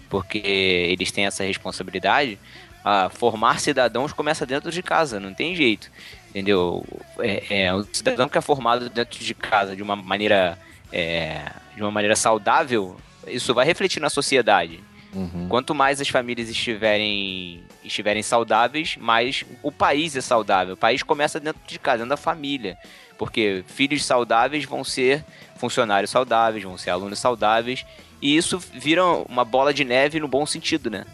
porque 0.10 0.40
eles 0.40 1.10
têm 1.12 1.26
essa 1.26 1.44
responsabilidade, 1.44 2.38
a 2.84 3.10
formar 3.10 3.60
cidadãos 3.62 4.12
começa 4.12 4.46
dentro 4.46 4.72
de 4.72 4.84
casa, 4.84 5.20
não 5.20 5.34
tem 5.34 5.56
jeito. 5.56 5.90
Entendeu? 6.30 6.86
É, 7.20 7.64
é, 7.64 7.74
o 7.74 7.84
cidadão 7.94 8.28
que 8.28 8.38
é 8.38 8.42
formado 8.42 8.90
dentro 8.90 9.24
de 9.24 9.34
casa 9.34 9.74
de 9.76 9.82
uma 9.82 9.96
maneira, 9.96 10.58
é, 10.92 11.52
de 11.76 11.82
uma 11.82 11.92
maneira 11.92 12.16
saudável, 12.16 12.98
isso 13.28 13.54
vai 13.54 13.66
refletir 13.66 14.00
na 14.00 14.10
sociedade. 14.10 14.84
Uhum. 15.14 15.48
Quanto 15.50 15.74
mais 15.74 16.00
as 16.00 16.08
famílias 16.10 16.50
estiverem, 16.50 17.64
estiverem 17.84 18.22
saudáveis, 18.22 18.96
mais 18.98 19.44
o 19.64 19.72
país 19.72 20.16
é 20.16 20.22
saudável. 20.22 20.76
O 20.76 20.78
país 20.78 21.02
começa 21.02 21.40
dentro 21.40 21.62
de 21.66 21.80
casa, 21.80 22.00
dentro 22.00 22.10
da 22.10 22.18
família. 22.18 22.78
Porque 23.18 23.64
filhos 23.68 24.06
saudáveis 24.06 24.66
vão 24.66 24.84
ser 24.84 25.26
funcionários 25.58 26.12
saudáveis, 26.12 26.64
vão 26.64 26.78
ser 26.78 26.92
alunos 26.92 27.20
saudáveis. 27.20 27.86
E 28.22 28.36
isso 28.36 28.60
vira 28.60 29.04
uma 29.06 29.44
bola 29.44 29.74
de 29.74 29.84
neve 29.84 30.20
no 30.20 30.28
bom 30.28 30.46
sentido, 30.46 30.90
né? 30.90 31.06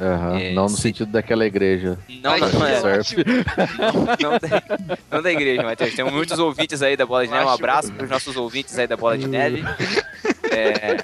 Aham, 0.00 0.38
É, 0.38 0.52
não 0.52 0.64
no 0.64 0.68
se- 0.70 0.82
sentido 0.82 1.10
daquela 1.12 1.44
igreja. 1.46 1.98
Não, 2.22 2.38
não, 2.38 2.48
não 2.52 2.66
é. 2.66 2.80
Não 4.20 4.38
da, 4.38 4.62
não 5.10 5.22
da 5.22 5.32
igreja, 5.32 5.62
Matheus. 5.62 5.94
Temos 5.94 6.12
muitos 6.12 6.38
ouvintes 6.38 6.82
aí 6.82 6.96
da 6.96 7.04
Bola 7.06 7.24
de 7.26 7.32
Neve. 7.32 7.44
Um 7.44 7.48
abraço 7.50 7.92
para 7.92 8.04
os 8.04 8.10
nossos 8.10 8.36
ouvintes 8.36 8.78
aí 8.78 8.86
da 8.86 8.96
Bola 8.96 9.18
de 9.18 9.28
Neve. 9.28 9.62
É... 10.50 10.96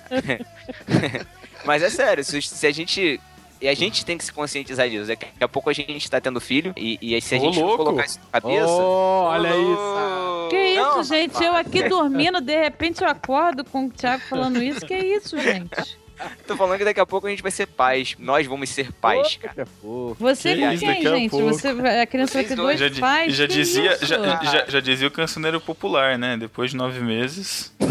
Mas 1.65 1.83
é 1.83 1.91
sério, 1.91 2.25
se, 2.25 2.41
se 2.43 2.67
a 2.67 2.73
gente. 2.73 3.21
E 3.61 3.67
a 3.69 3.75
gente 3.75 4.05
tem 4.07 4.17
que 4.17 4.25
se 4.25 4.33
conscientizar 4.33 4.89
disso. 4.89 5.07
Daqui 5.09 5.27
a 5.41 5.49
pouco 5.49 5.69
a 5.69 5.73
gente 5.73 6.09
tá 6.09 6.21
tendo 6.21 6.41
filho. 6.41 6.73
E, 6.77 6.97
e 7.03 7.21
se 7.21 7.35
a 7.35 7.39
Ô, 7.39 7.41
gente 7.41 7.59
louco. 7.59 7.79
colocar 7.85 8.05
isso 8.05 8.21
na 8.33 8.41
cabeça. 8.41 8.67
Oh, 8.69 9.25
olha 9.25 9.53
Ô, 9.53 9.73
isso. 9.73 10.49
Que 10.51 10.57
isso, 10.69 10.81
não, 10.81 11.03
gente? 11.03 11.43
Eu 11.45 11.57
aqui 11.57 11.89
dormindo, 11.89 12.41
de 12.41 12.57
repente 12.57 13.03
eu 13.03 13.09
acordo 13.09 13.65
com 13.65 13.87
o 13.87 13.91
Thiago 13.91 14.23
falando 14.29 14.63
isso. 14.63 14.87
Que 14.87 14.97
isso, 14.97 15.37
gente? 15.41 15.99
Tô 16.47 16.57
falando 16.57 16.79
que 16.79 16.85
daqui 16.85 17.01
a 17.01 17.07
pouco 17.07 17.27
a 17.27 17.31
gente 17.31 17.43
vai 17.43 17.51
ser 17.53 17.67
pais. 17.67 18.17
Nós 18.19 18.47
vamos 18.47 18.69
ser 18.71 18.93
pais, 18.93 19.37
cara. 19.37 19.65
Que 19.65 19.71
fofo. 19.81 20.17
Você 20.19 20.55
Que 20.55 20.61
com 20.63 20.73
isso, 20.73 20.81
quem, 20.85 20.89
daqui 20.95 21.07
a 21.09 21.15
gente? 21.17 21.31
pouco. 21.31 21.47
Você, 21.47 21.73
vai- 21.75 22.01
a 22.01 22.07
criança 22.07 22.33
vai 22.35 22.43
Vocês 22.45 22.49
ter 22.49 22.57
dois. 22.57 22.81
Já, 22.81 22.91
pais? 23.01 23.35
já 23.35 23.47
dizia, 23.47 23.93
isso? 23.95 24.07
já, 24.07 24.43
já, 24.43 24.65
já 24.69 24.81
dizia 24.81 25.09
o 25.09 25.11
cancioneiro 25.11 25.61
popular, 25.61 26.19
né? 26.19 26.37
Depois 26.37 26.71
de 26.73 26.77
nove 26.77 27.01
meses. 27.01 27.73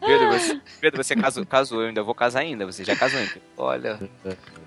Pedro, 0.00 0.28
você, 0.30 0.60
Pedro, 0.80 1.02
você 1.04 1.16
casou, 1.16 1.46
casou, 1.46 1.80
eu 1.82 1.88
ainda 1.88 2.02
vou 2.02 2.14
casar 2.14 2.40
ainda. 2.40 2.66
Você 2.66 2.84
já 2.84 2.94
casou 2.96 3.18
ainda. 3.18 3.32
Olha, 3.56 3.98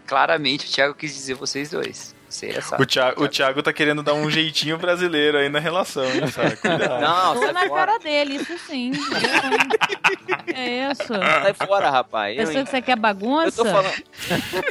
claramente 0.05 0.65
o 0.67 0.69
Thiago 0.69 0.93
quis 0.93 1.13
dizer 1.13 1.33
vocês 1.35 1.69
dois. 1.69 2.15
Você 2.33 2.47
é 2.47 2.61
sabe. 2.61 2.81
O 2.81 2.85
Thiago, 2.85 3.23
o 3.23 3.27
Thiago 3.27 3.61
tá 3.61 3.71
querendo 3.71 4.01
dar 4.01 4.15
um 4.15 4.27
jeitinho 4.29 4.75
brasileiro 4.79 5.37
aí 5.37 5.49
na 5.49 5.59
relação, 5.59 6.03
hein, 6.03 6.25
sabe? 6.27 6.55
Cuidado. 6.57 6.99
Não, 6.99 7.39
sai 7.39 7.53
na 7.53 7.67
fora. 7.67 7.85
cara 7.85 7.99
dele, 7.99 8.35
isso 8.37 8.57
sim. 8.57 8.91
É 10.47 10.91
isso. 10.91 11.13
Sai 11.13 11.53
fora, 11.53 11.91
rapaz. 11.91 12.35
Eu, 12.35 12.47
Pensou 12.47 12.63
que 12.63 12.71
você 12.71 12.81
quer 12.81 12.97
bagunça? 12.97 13.61
Eu 13.61 13.65
tô 13.65 13.67
falando. 13.71 14.03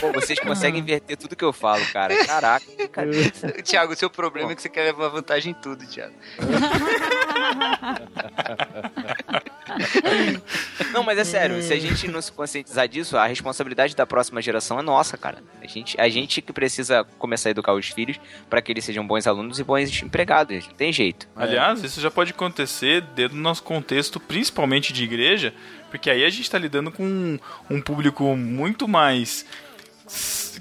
Pô, 0.01 0.12
vocês 0.12 0.40
conseguem 0.40 0.80
inverter 0.80 1.16
tudo 1.16 1.36
que 1.36 1.44
eu 1.44 1.52
falo, 1.52 1.86
cara. 1.93 2.12
Caraca. 2.26 2.89
cara. 2.89 3.09
Thiago, 3.62 3.93
o 3.93 3.97
seu 3.97 4.10
problema 4.10 4.51
é 4.51 4.56
que 4.56 4.62
você 4.62 4.68
quer 4.68 4.82
levar 4.82 5.09
vantagem 5.09 5.52
em 5.52 5.55
tudo, 5.55 5.86
Thiago. 5.86 6.14
Não, 10.93 11.03
mas 11.03 11.19
é 11.19 11.24
sério, 11.24 11.62
se 11.62 11.73
a 11.73 11.78
gente 11.78 12.09
não 12.09 12.20
se 12.20 12.31
conscientizar 12.31 12.86
disso, 12.86 13.16
a 13.16 13.27
responsabilidade 13.27 13.97
da 13.97 14.07
próxima 14.07 14.43
geração 14.43 14.78
é 14.78 14.82
nossa, 14.82 15.16
cara. 15.16 15.39
A 15.62 15.66
gente, 15.66 16.01
a 16.01 16.09
gente 16.09 16.43
que 16.43 16.53
precisa 16.53 17.05
começar 17.19 17.49
a 17.49 17.53
educar 17.53 17.73
os 17.73 17.89
filhos 17.89 18.20
para 18.51 18.61
que 18.61 18.73
eles 18.73 18.85
sejam 18.85 19.07
bons 19.07 19.27
alunos 19.27 19.59
e 19.59 19.65
bons 19.65 20.03
empregados. 20.03 20.66
Não 20.66 20.74
tem 20.74 20.93
jeito. 20.93 21.28
Aliás, 21.35 21.82
isso 21.82 22.01
já 22.01 22.11
pode 22.11 22.32
acontecer 22.32 23.01
dentro 23.15 23.36
do 23.36 23.43
nosso 23.43 23.62
contexto, 23.62 24.20
principalmente 24.20 24.93
de 24.93 25.05
igreja, 25.05 25.55
porque 25.90 26.11
aí 26.11 26.24
a 26.24 26.31
gente 26.31 26.43
está 26.43 26.59
lidando 26.59 26.90
com 26.90 27.05
um, 27.05 27.39
um 27.70 27.81
público 27.81 28.36
muito 28.36 28.86
mais 28.86 29.47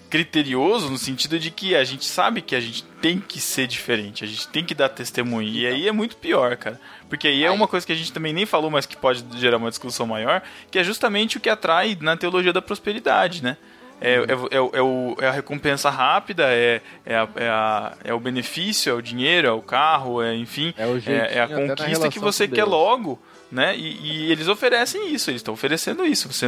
criterioso 0.09 0.89
no 0.89 0.97
sentido 0.97 1.39
de 1.39 1.49
que 1.51 1.75
a 1.75 1.83
gente 1.83 2.05
sabe 2.05 2.41
que 2.41 2.55
a 2.55 2.59
gente 2.59 2.83
tem 3.01 3.19
que 3.19 3.39
ser 3.39 3.65
diferente, 3.67 4.23
a 4.23 4.27
gente 4.27 4.47
tem 4.49 4.63
que 4.63 4.75
dar 4.75 4.89
testemunho. 4.89 5.47
E 5.47 5.65
aí 5.65 5.87
é 5.87 5.91
muito 5.91 6.17
pior, 6.17 6.55
cara. 6.57 6.79
Porque 7.09 7.27
aí 7.27 7.43
é 7.43 7.51
uma 7.51 7.67
coisa 7.67 7.85
que 7.85 7.91
a 7.93 7.95
gente 7.95 8.11
também 8.11 8.33
nem 8.33 8.45
falou, 8.45 8.69
mas 8.69 8.85
que 8.85 8.95
pode 8.97 9.23
gerar 9.37 9.57
uma 9.57 9.69
discussão 9.69 10.05
maior, 10.05 10.41
que 10.69 10.77
é 10.79 10.83
justamente 10.83 11.37
o 11.37 11.39
que 11.39 11.49
atrai 11.49 11.97
na 12.01 12.15
teologia 12.17 12.51
da 12.53 12.61
prosperidade, 12.61 13.43
né? 13.43 13.57
É, 14.03 14.15
é, 14.15 14.55
é, 14.55 14.59
o- 14.59 14.71
é 14.73 14.81
o- 14.81 15.15
é 15.21 15.27
a 15.27 15.31
recompensa 15.31 15.89
rápida, 15.89 16.45
é, 16.47 16.81
é, 17.05 17.15
a- 17.15 17.29
é, 17.35 17.47
a- 17.49 17.93
é 18.03 18.13
o 18.13 18.19
benefício, 18.19 18.89
é 18.89 18.93
o 18.93 19.01
dinheiro, 19.01 19.47
é 19.47 19.51
o 19.51 19.61
carro, 19.61 20.21
é 20.23 20.35
enfim, 20.35 20.73
É 20.75 20.87
o 20.87 20.97
é, 20.97 20.99
jeitinho 20.99 21.37
é 21.37 21.39
a 21.39 21.47
conquista 21.47 22.09
que 22.09 22.19
você 22.19 22.47
quer 22.47 22.63
logo, 22.65 23.21
né? 23.51 23.75
E, 23.77 24.27
e 24.27 24.31
eles 24.31 24.47
oferecem 24.47 25.13
isso, 25.13 25.29
eles 25.29 25.39
estão 25.39 25.53
oferecendo 25.53 26.05
isso. 26.05 26.31
Você, 26.31 26.47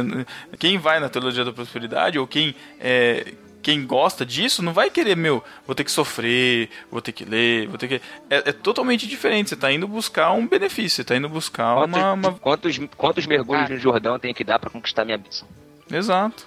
quem 0.58 0.78
vai 0.78 0.98
na 1.00 1.08
teologia 1.08 1.44
da 1.44 1.52
prosperidade 1.52 2.18
ou 2.18 2.26
quem 2.26 2.54
é, 2.80 3.34
quem 3.62 3.86
gosta 3.86 4.26
disso 4.26 4.62
não 4.62 4.74
vai 4.74 4.90
querer, 4.90 5.16
meu, 5.16 5.42
vou 5.66 5.74
ter 5.74 5.84
que 5.84 5.90
sofrer, 5.90 6.68
vou 6.90 7.00
ter 7.00 7.12
que 7.12 7.24
ler, 7.24 7.66
vou 7.66 7.78
ter 7.78 7.88
que. 7.88 7.94
É, 8.28 8.50
é 8.50 8.52
totalmente 8.52 9.06
diferente. 9.06 9.48
Você 9.50 9.56
tá 9.56 9.72
indo 9.72 9.88
buscar 9.88 10.32
um 10.32 10.46
benefício, 10.46 10.96
você 10.96 11.04
tá 11.04 11.16
indo 11.16 11.28
buscar 11.28 11.74
Quantos, 11.74 11.96
uma. 11.96 12.12
uma- 12.12 12.32
quantos, 12.34 12.78
quantos 12.96 13.26
mergulhos 13.26 13.70
no 13.70 13.78
Jordão 13.78 14.12
eu 14.14 14.18
tenho 14.18 14.34
que 14.34 14.44
dar 14.44 14.58
para 14.58 14.68
conquistar 14.70 15.04
minha 15.04 15.16
bênção? 15.18 15.48
Exato. 15.90 16.46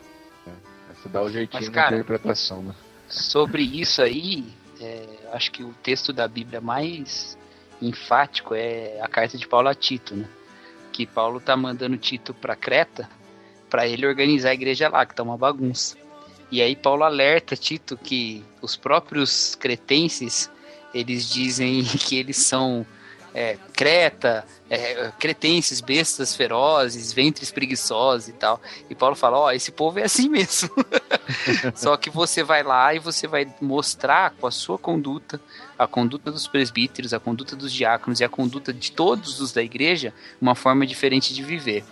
Você 0.95 1.09
dá 1.09 1.21
o 1.21 1.29
jeitinho 1.29 1.61
Mas, 1.61 1.69
na 1.69 1.73
cara, 1.75 1.95
interpretação, 1.95 2.61
né? 2.63 2.73
Sobre 3.07 3.63
isso 3.63 4.01
aí, 4.01 4.45
é, 4.79 5.03
acho 5.34 5.51
que 5.51 5.63
o 5.63 5.73
texto 5.81 6.11
da 6.11 6.27
Bíblia 6.27 6.59
mais 6.61 7.38
enfático 7.81 8.53
é 8.53 8.99
a 9.01 9.07
carta 9.07 9.38
de 9.38 9.47
Paulo 9.47 9.69
a 9.69 9.75
Tito, 9.75 10.15
né? 10.15 10.25
Que 10.98 11.06
Paulo 11.06 11.40
tá 11.40 11.56
mandando 11.56 11.95
Tito 11.95 12.34
para 12.34 12.56
Creta 12.56 13.07
para 13.69 13.86
ele 13.86 14.07
organizar 14.07 14.49
a 14.49 14.53
igreja 14.56 14.90
lá, 14.90 15.06
que 15.06 15.14
tá 15.14 15.22
uma 15.22 15.38
bagunça. 15.38 15.95
E 16.52 16.60
aí 16.60 16.76
Paulo 16.76 17.03
alerta 17.03 17.56
Tito 17.56 17.95
que 17.95 18.44
os 18.64 18.76
próprios 18.76 19.53
cretenses 19.53 20.49
eles 20.91 21.30
dizem 21.30 21.84
que 22.02 22.18
eles 22.18 22.38
são 22.38 22.84
é, 23.32 23.60
Creta, 23.74 24.44
é, 24.68 25.11
cretenses, 25.19 25.82
bestas 25.82 26.36
ferozes, 26.36 27.14
ventres 27.14 27.52
preguiçosos 27.52 28.30
e 28.30 28.34
tal. 28.34 28.60
E 28.90 28.95
Paulo 28.95 29.15
fala: 29.15 29.38
Ó, 29.38 29.52
esse 29.52 29.72
povo 29.72 29.99
é 29.99 30.06
assim 30.06 30.28
mesmo. 30.28 30.72
Só 31.75 31.95
que 31.97 32.09
você 32.09 32.43
vai 32.43 32.63
lá 32.63 32.93
e 32.93 32.99
você 32.99 33.27
vai 33.27 33.47
mostrar 33.61 34.31
com 34.31 34.47
a 34.47 34.51
sua 34.51 34.77
conduta, 34.77 35.39
a 35.77 35.87
conduta 35.87 36.31
dos 36.31 36.47
presbíteros, 36.47 37.13
a 37.13 37.19
conduta 37.19 37.55
dos 37.55 37.71
diáconos 37.71 38.19
e 38.19 38.23
a 38.23 38.29
conduta 38.29 38.73
de 38.73 38.91
todos 38.91 39.39
os 39.39 39.51
da 39.51 39.61
igreja, 39.61 40.13
uma 40.41 40.55
forma 40.55 40.85
diferente 40.85 41.33
de 41.33 41.43
viver. 41.43 41.83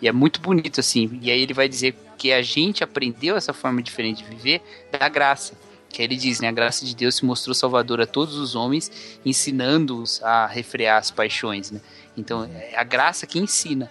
E 0.00 0.08
é 0.08 0.12
muito 0.12 0.40
bonito 0.40 0.80
assim. 0.80 1.18
E 1.22 1.30
aí 1.30 1.40
ele 1.40 1.54
vai 1.54 1.68
dizer 1.68 1.96
que 2.18 2.32
a 2.32 2.42
gente 2.42 2.84
aprendeu 2.84 3.36
essa 3.36 3.52
forma 3.52 3.82
diferente 3.82 4.22
de 4.22 4.30
viver 4.30 4.62
da 4.92 5.08
graça. 5.08 5.54
Que 5.88 6.02
ele 6.02 6.16
diz, 6.16 6.40
né? 6.40 6.48
A 6.48 6.52
graça 6.52 6.84
de 6.84 6.94
Deus 6.94 7.16
se 7.16 7.24
mostrou 7.24 7.54
salvadora 7.54 8.02
a 8.02 8.06
todos 8.06 8.36
os 8.36 8.54
homens, 8.54 8.90
ensinando-os 9.24 10.22
a 10.22 10.46
refrear 10.46 10.98
as 10.98 11.10
paixões, 11.10 11.70
né? 11.70 11.80
Então, 12.16 12.44
é 12.44 12.76
a 12.76 12.82
graça 12.82 13.26
que 13.26 13.38
ensina. 13.38 13.90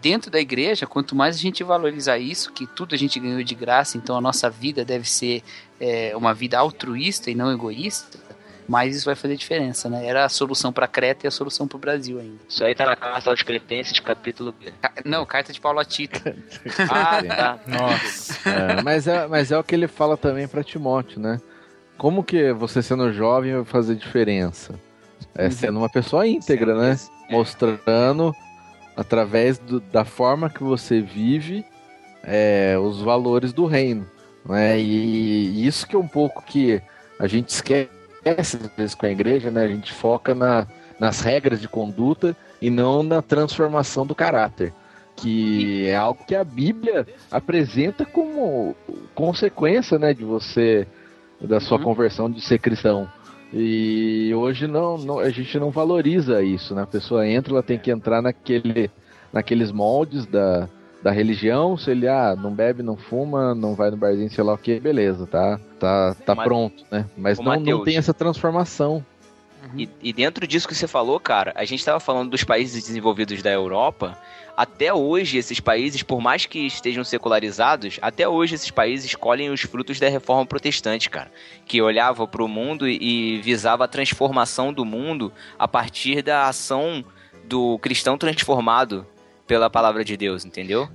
Dentro 0.00 0.30
da 0.30 0.40
igreja, 0.40 0.86
quanto 0.86 1.14
mais 1.14 1.36
a 1.36 1.38
gente 1.38 1.62
valorizar 1.64 2.18
isso, 2.18 2.52
que 2.52 2.66
tudo 2.66 2.94
a 2.94 2.98
gente 2.98 3.18
ganhou 3.18 3.42
de 3.42 3.54
graça, 3.54 3.96
então 3.96 4.16
a 4.16 4.20
nossa 4.20 4.48
vida 4.50 4.84
deve 4.84 5.08
ser 5.08 5.42
é, 5.80 6.12
uma 6.16 6.32
vida 6.34 6.58
altruísta 6.58 7.30
e 7.30 7.34
não 7.34 7.52
egoísta, 7.52 8.18
mais 8.66 8.96
isso 8.96 9.04
vai 9.04 9.14
fazer 9.14 9.36
diferença, 9.36 9.90
né? 9.90 10.06
Era 10.06 10.24
a 10.24 10.28
solução 10.28 10.72
para 10.72 10.86
Creta 10.88 11.26
e 11.26 11.28
a 11.28 11.30
solução 11.30 11.68
para 11.68 11.76
o 11.76 11.78
Brasil 11.78 12.18
ainda. 12.18 12.38
Isso 12.48 12.64
aí 12.64 12.74
tá 12.74 12.86
na 12.86 12.96
carta 12.96 13.28
aos 13.28 13.42
Cretenses, 13.42 14.00
capítulo. 14.00 14.54
Ca- 14.80 14.92
Não, 15.04 15.26
carta 15.26 15.52
de 15.52 15.60
Paulo 15.60 15.78
a 15.80 15.84
Tito. 15.84 16.18
Ah, 16.88 17.22
tá. 17.22 17.58
Nossa. 17.68 18.48
É, 18.48 18.82
mas, 18.82 19.06
é, 19.06 19.26
mas 19.26 19.52
é 19.52 19.58
o 19.58 19.62
que 19.62 19.74
ele 19.74 19.86
fala 19.86 20.16
também 20.16 20.48
pra 20.48 20.64
Timóteo, 20.64 21.20
né? 21.20 21.38
Como 21.98 22.24
que 22.24 22.52
você 22.54 22.82
sendo 22.82 23.12
jovem 23.12 23.54
vai 23.54 23.64
fazer 23.64 23.94
diferença? 23.96 24.74
É 25.34 25.50
sendo 25.50 25.78
uma 25.78 25.88
pessoa 25.90 26.26
íntegra, 26.26 26.74
né? 26.74 26.98
Mostrando 27.30 28.34
através 28.96 29.58
do- 29.58 29.80
da 29.80 30.04
forma 30.04 30.48
que 30.50 30.62
você 30.62 31.00
vive 31.00 31.64
é, 32.22 32.76
os 32.78 33.00
valores 33.02 33.52
do 33.52 33.66
reino, 33.66 34.06
né? 34.46 34.78
E, 34.80 35.48
e 35.50 35.66
isso 35.66 35.86
que 35.86 35.94
é 35.94 35.98
um 35.98 36.08
pouco 36.08 36.42
que 36.42 36.80
a 37.18 37.26
gente 37.26 37.50
esquece 37.50 37.90
às 38.26 38.70
vezes 38.76 38.94
com 38.94 39.04
a 39.06 39.10
igreja, 39.10 39.50
né? 39.50 39.64
A 39.64 39.68
gente 39.68 39.92
foca 39.92 40.34
na, 40.34 40.66
nas 40.98 41.20
regras 41.20 41.60
de 41.60 41.68
conduta 41.68 42.34
e 42.62 42.70
não 42.70 43.02
na 43.02 43.20
transformação 43.20 44.06
do 44.06 44.14
caráter, 44.14 44.72
que 45.16 45.86
é 45.86 45.94
algo 45.96 46.24
que 46.26 46.34
a 46.34 46.42
Bíblia 46.42 47.06
apresenta 47.30 48.06
como 48.06 48.74
consequência, 49.14 49.98
né, 49.98 50.14
de 50.14 50.24
você 50.24 50.86
da 51.40 51.60
sua 51.60 51.78
conversão 51.78 52.30
de 52.30 52.40
ser 52.40 52.58
cristão. 52.58 53.06
E 53.56 54.32
hoje 54.34 54.66
não, 54.66 54.98
não- 54.98 55.18
a 55.20 55.30
gente 55.30 55.58
não 55.58 55.70
valoriza 55.70 56.42
isso, 56.42 56.74
né? 56.74 56.82
A 56.82 56.86
pessoa 56.86 57.26
entra, 57.26 57.52
ela 57.54 57.62
tem 57.62 57.78
que 57.78 57.90
entrar 57.90 58.20
naquele, 58.20 58.90
naqueles 59.32 59.70
moldes 59.70 60.26
da, 60.26 60.68
da 61.02 61.12
religião. 61.12 61.76
Se 61.76 61.92
ele 61.92 62.08
ah, 62.08 62.34
não 62.36 62.52
bebe, 62.52 62.82
não 62.82 62.96
fuma, 62.96 63.54
não 63.54 63.74
vai 63.74 63.90
no 63.92 63.96
barzinho, 63.96 64.28
sei 64.30 64.42
lá 64.42 64.54
o 64.54 64.58
que, 64.58 64.80
beleza, 64.80 65.26
tá, 65.26 65.60
tá, 65.78 66.16
tá 66.26 66.34
Ma- 66.34 66.42
pronto, 66.42 66.84
né? 66.90 67.06
Mas 67.16 67.38
não, 67.38 67.54
não 67.60 67.84
tem 67.84 67.96
essa 67.96 68.12
transformação. 68.12 69.04
E, 69.76 69.88
e 70.02 70.12
dentro 70.12 70.46
disso 70.46 70.68
que 70.68 70.74
você 70.74 70.86
falou, 70.86 71.18
cara, 71.18 71.52
a 71.56 71.64
gente 71.64 71.84
tava 71.84 72.00
falando 72.00 72.30
dos 72.30 72.44
países 72.44 72.84
desenvolvidos 72.84 73.40
da 73.40 73.50
Europa. 73.50 74.18
Até 74.56 74.94
hoje, 74.94 75.36
esses 75.36 75.58
países, 75.58 76.02
por 76.02 76.20
mais 76.20 76.46
que 76.46 76.60
estejam 76.60 77.02
secularizados, 77.02 77.98
até 78.00 78.28
hoje 78.28 78.54
esses 78.54 78.70
países 78.70 79.14
colhem 79.14 79.50
os 79.50 79.62
frutos 79.62 79.98
da 79.98 80.08
reforma 80.08 80.46
protestante, 80.46 81.10
cara. 81.10 81.30
Que 81.66 81.82
olhava 81.82 82.26
para 82.26 82.42
o 82.42 82.48
mundo 82.48 82.88
e, 82.88 83.40
visava 83.42 83.84
a 83.84 83.88
transformação 83.88 84.72
do 84.72 84.84
mundo 84.84 85.32
a 85.58 85.66
partir 85.66 86.22
da 86.22 86.46
ação 86.48 87.04
do 87.44 87.78
cristão 87.80 88.16
transformado 88.16 89.06
pela 89.46 89.68
palavra 89.68 90.04
de 90.04 90.16
Deus, 90.16 90.44
entendeu? 90.44 90.88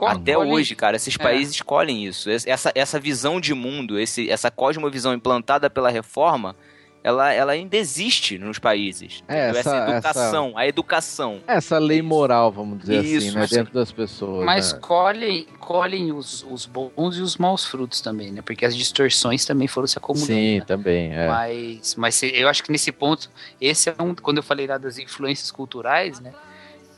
Até 0.00 0.36
Olha 0.36 0.46
aí. 0.46 0.52
hoje, 0.52 0.74
cara, 0.76 0.96
esses 0.96 1.16
É. 1.18 1.22
países 1.22 1.54
escolhem 1.56 2.06
isso. 2.06 2.30
Essa, 2.30 2.70
essa 2.74 3.00
visão 3.00 3.40
de 3.40 3.52
mundo, 3.52 3.98
esse, 3.98 4.30
essa 4.30 4.50
cosmovisão 4.50 5.12
implantada 5.12 5.68
pela 5.68 5.90
reforma, 5.90 6.54
ela, 7.02 7.32
ela 7.32 7.52
ainda 7.52 7.76
existe 7.76 8.38
nos 8.38 8.58
países. 8.58 9.22
É, 9.28 9.50
essa- 9.50 9.58
essa 9.58 9.90
educação, 9.92 10.52
a 10.56 10.66
educação. 10.66 11.40
Essa 11.46 11.78
lei 11.78 12.02
moral, 12.02 12.50
vamos 12.50 12.80
dizer 12.80 13.04
Isso, 13.04 13.28
assim, 13.28 13.38
né? 13.38 13.46
Dentro 13.46 13.72
das 13.72 13.92
pessoas. 13.92 14.44
Mas 14.44 14.72
né? 14.72 14.78
colhem, 14.80 15.46
colhem 15.60 16.12
os, 16.12 16.44
os 16.50 16.66
bons 16.66 17.16
e 17.16 17.20
os 17.22 17.36
maus 17.36 17.64
frutos 17.64 18.00
também, 18.00 18.32
né? 18.32 18.42
Porque 18.42 18.64
as 18.66 18.76
distorções 18.76 19.44
também 19.44 19.68
foram 19.68 19.86
se 19.86 19.96
acumulando. 19.96 20.26
Sim, 20.26 20.58
né? 20.58 20.64
também. 20.66 21.12
É. 21.14 21.28
Mas, 21.28 21.94
mas 21.94 22.22
eu 22.22 22.48
acho 22.48 22.62
que 22.62 22.72
nesse 22.72 22.90
ponto, 22.92 23.30
esse 23.60 23.88
é 23.90 23.94
um. 24.02 24.14
Quando 24.14 24.38
eu 24.38 24.42
falei 24.42 24.66
lá 24.66 24.76
das 24.76 24.98
influências 24.98 25.50
culturais, 25.50 26.20
né? 26.20 26.32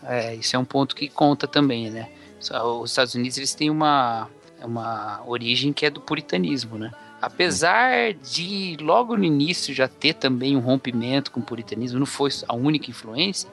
É, 0.03 0.35
isso 0.35 0.57
é 0.57 0.59
um 0.59 0.65
ponto 0.65 0.97
que 0.97 1.09
conta 1.09 1.47
também, 1.47 1.91
né? 1.91 2.09
Os 2.81 2.91
Estados 2.91 3.15
Unidos 3.15 3.37
eles 3.37 3.55
têm 3.55 3.69
uma, 3.69 4.29
uma 4.63 5.23
origem 5.27 5.75
que 5.75 5.85
é 5.85 5.91
do 5.91 6.01
puritanismo, 6.01 6.79
né? 6.79 6.91
Apesar 7.21 8.15
de 8.15 8.77
logo 8.81 9.17
no 9.17 9.25
início 9.25 9.75
já 9.75 9.87
ter 9.87 10.15
também 10.15 10.57
um 10.57 10.61
rompimento 10.61 11.31
com 11.31 11.41
o 11.41 11.43
puritanismo, 11.43 11.99
não 11.99 12.07
foi 12.07 12.31
a 12.49 12.55
única 12.55 12.91
influência, 12.91 13.49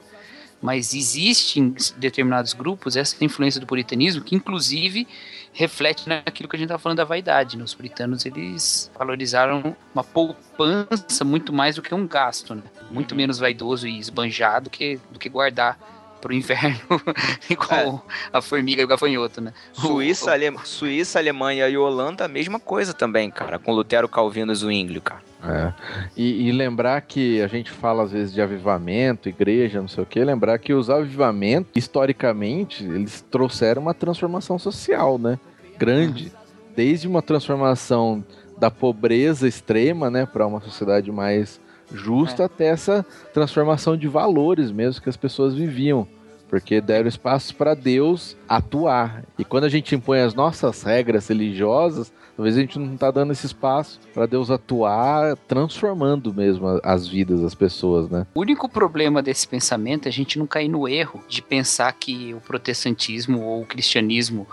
mas 0.61 0.93
existe 0.93 1.59
em 1.59 1.75
determinados 1.97 2.53
grupos 2.53 2.95
essa 2.95 3.23
influência 3.23 3.59
do 3.59 3.67
puritanismo 3.67 4.23
que 4.23 4.35
inclusive 4.35 5.07
reflete 5.53 6.07
naquilo 6.07 6.47
que 6.47 6.55
a 6.55 6.59
gente 6.59 6.67
estava 6.67 6.81
falando 6.81 6.97
da 6.97 7.03
vaidade. 7.03 7.57
Né? 7.57 7.63
Os 7.63 7.73
puritanos 7.73 8.25
eles 8.25 8.91
valorizaram 8.97 9.75
uma 9.93 10.03
poupança 10.03 11.25
muito 11.25 11.51
mais 11.51 11.75
do 11.75 11.81
que 11.81 11.93
um 11.93 12.07
gasto, 12.07 12.55
né? 12.55 12.63
muito 12.89 13.15
menos 13.15 13.37
vaidoso 13.37 13.87
e 13.87 13.99
esbanjado 13.99 14.69
que, 14.69 14.99
do 15.11 15.19
que 15.19 15.29
guardar 15.29 15.96
para 16.17 16.31
o 16.31 16.33
inverno 16.33 16.79
igual 17.49 18.05
a 18.31 18.41
formiga 18.41 18.81
e 18.81 18.85
o 18.85 18.87
gafanhoto, 18.87 19.41
né? 19.41 19.53
Suíça, 19.73 20.31
Ale... 20.31 20.53
Suíça, 20.63 21.19
Alemanha 21.19 21.67
e 21.69 21.77
Holanda, 21.77 22.25
a 22.25 22.27
mesma 22.27 22.59
coisa 22.59 22.93
também, 22.93 23.29
cara, 23.29 23.59
com 23.59 23.71
Lutero, 23.71 24.07
Calvino 24.09 24.51
e 24.51 24.55
Zwinglio, 24.55 25.01
cara. 25.01 25.21
É. 25.43 25.73
E, 26.15 26.47
e 26.47 26.51
lembrar 26.51 26.99
que 27.01 27.41
a 27.41 27.47
gente 27.47 27.71
fala 27.71 28.03
às 28.03 28.11
vezes 28.11 28.33
de 28.33 28.41
avivamento, 28.41 29.29
igreja, 29.29 29.79
não 29.79 29.87
sei 29.87 30.03
o 30.03 30.05
que, 30.05 30.23
lembrar 30.23 30.57
que 30.57 30.73
os 30.73 30.89
avivamentos, 30.89 31.71
historicamente, 31.75 32.83
eles 32.83 33.21
trouxeram 33.29 33.81
uma 33.81 33.93
transformação 33.93 34.57
social, 34.57 35.17
né? 35.17 35.39
Grande. 35.77 36.31
Desde 36.75 37.07
uma 37.07 37.21
transformação 37.21 38.23
da 38.57 38.71
pobreza 38.71 39.47
extrema, 39.47 40.09
né, 40.09 40.25
para 40.25 40.45
uma 40.45 40.59
sociedade 40.59 41.11
mais 41.11 41.59
justa, 41.93 42.45
até 42.45 42.65
essa 42.67 43.05
transformação 43.33 43.95
de 43.97 44.07
valores 44.07 44.71
mesmo 44.71 45.01
que 45.01 45.09
as 45.09 45.17
pessoas 45.17 45.53
viviam. 45.53 46.07
Porque 46.49 46.79
deram 46.79 47.09
espaço 47.09 47.53
para 47.53 47.73
Deus 47.73 48.37
atuar. 48.47 49.21
E 49.37 49.43
quando 49.43 49.65
a 49.65 49.69
gente 49.69 49.93
impõe 49.93 50.21
as 50.21 50.33
nossas 50.33 50.81
regras 50.81 51.27
religiosas, 51.27 52.09
talvez 52.37 52.55
a 52.55 52.61
gente 52.61 52.79
não 52.79 52.93
está 52.93 53.11
dando 53.11 53.33
esse 53.33 53.45
espaço 53.45 53.99
para 54.13 54.25
Deus 54.25 54.49
atuar, 54.49 55.35
transformando 55.45 56.33
mesmo 56.33 56.79
as 56.83 57.05
vidas 57.05 57.41
das 57.41 57.53
pessoas, 57.53 58.09
né? 58.09 58.25
O 58.33 58.39
único 58.39 58.69
problema 58.69 59.21
desse 59.21 59.45
pensamento 59.45 60.05
é 60.05 60.09
a 60.09 60.13
gente 60.13 60.39
não 60.39 60.47
cair 60.47 60.69
no 60.69 60.87
erro 60.87 61.21
de 61.27 61.41
pensar 61.41 61.91
que 61.91 62.33
o 62.33 62.39
protestantismo 62.39 63.41
ou 63.41 63.63
o 63.63 63.65
cristianismo 63.65 64.47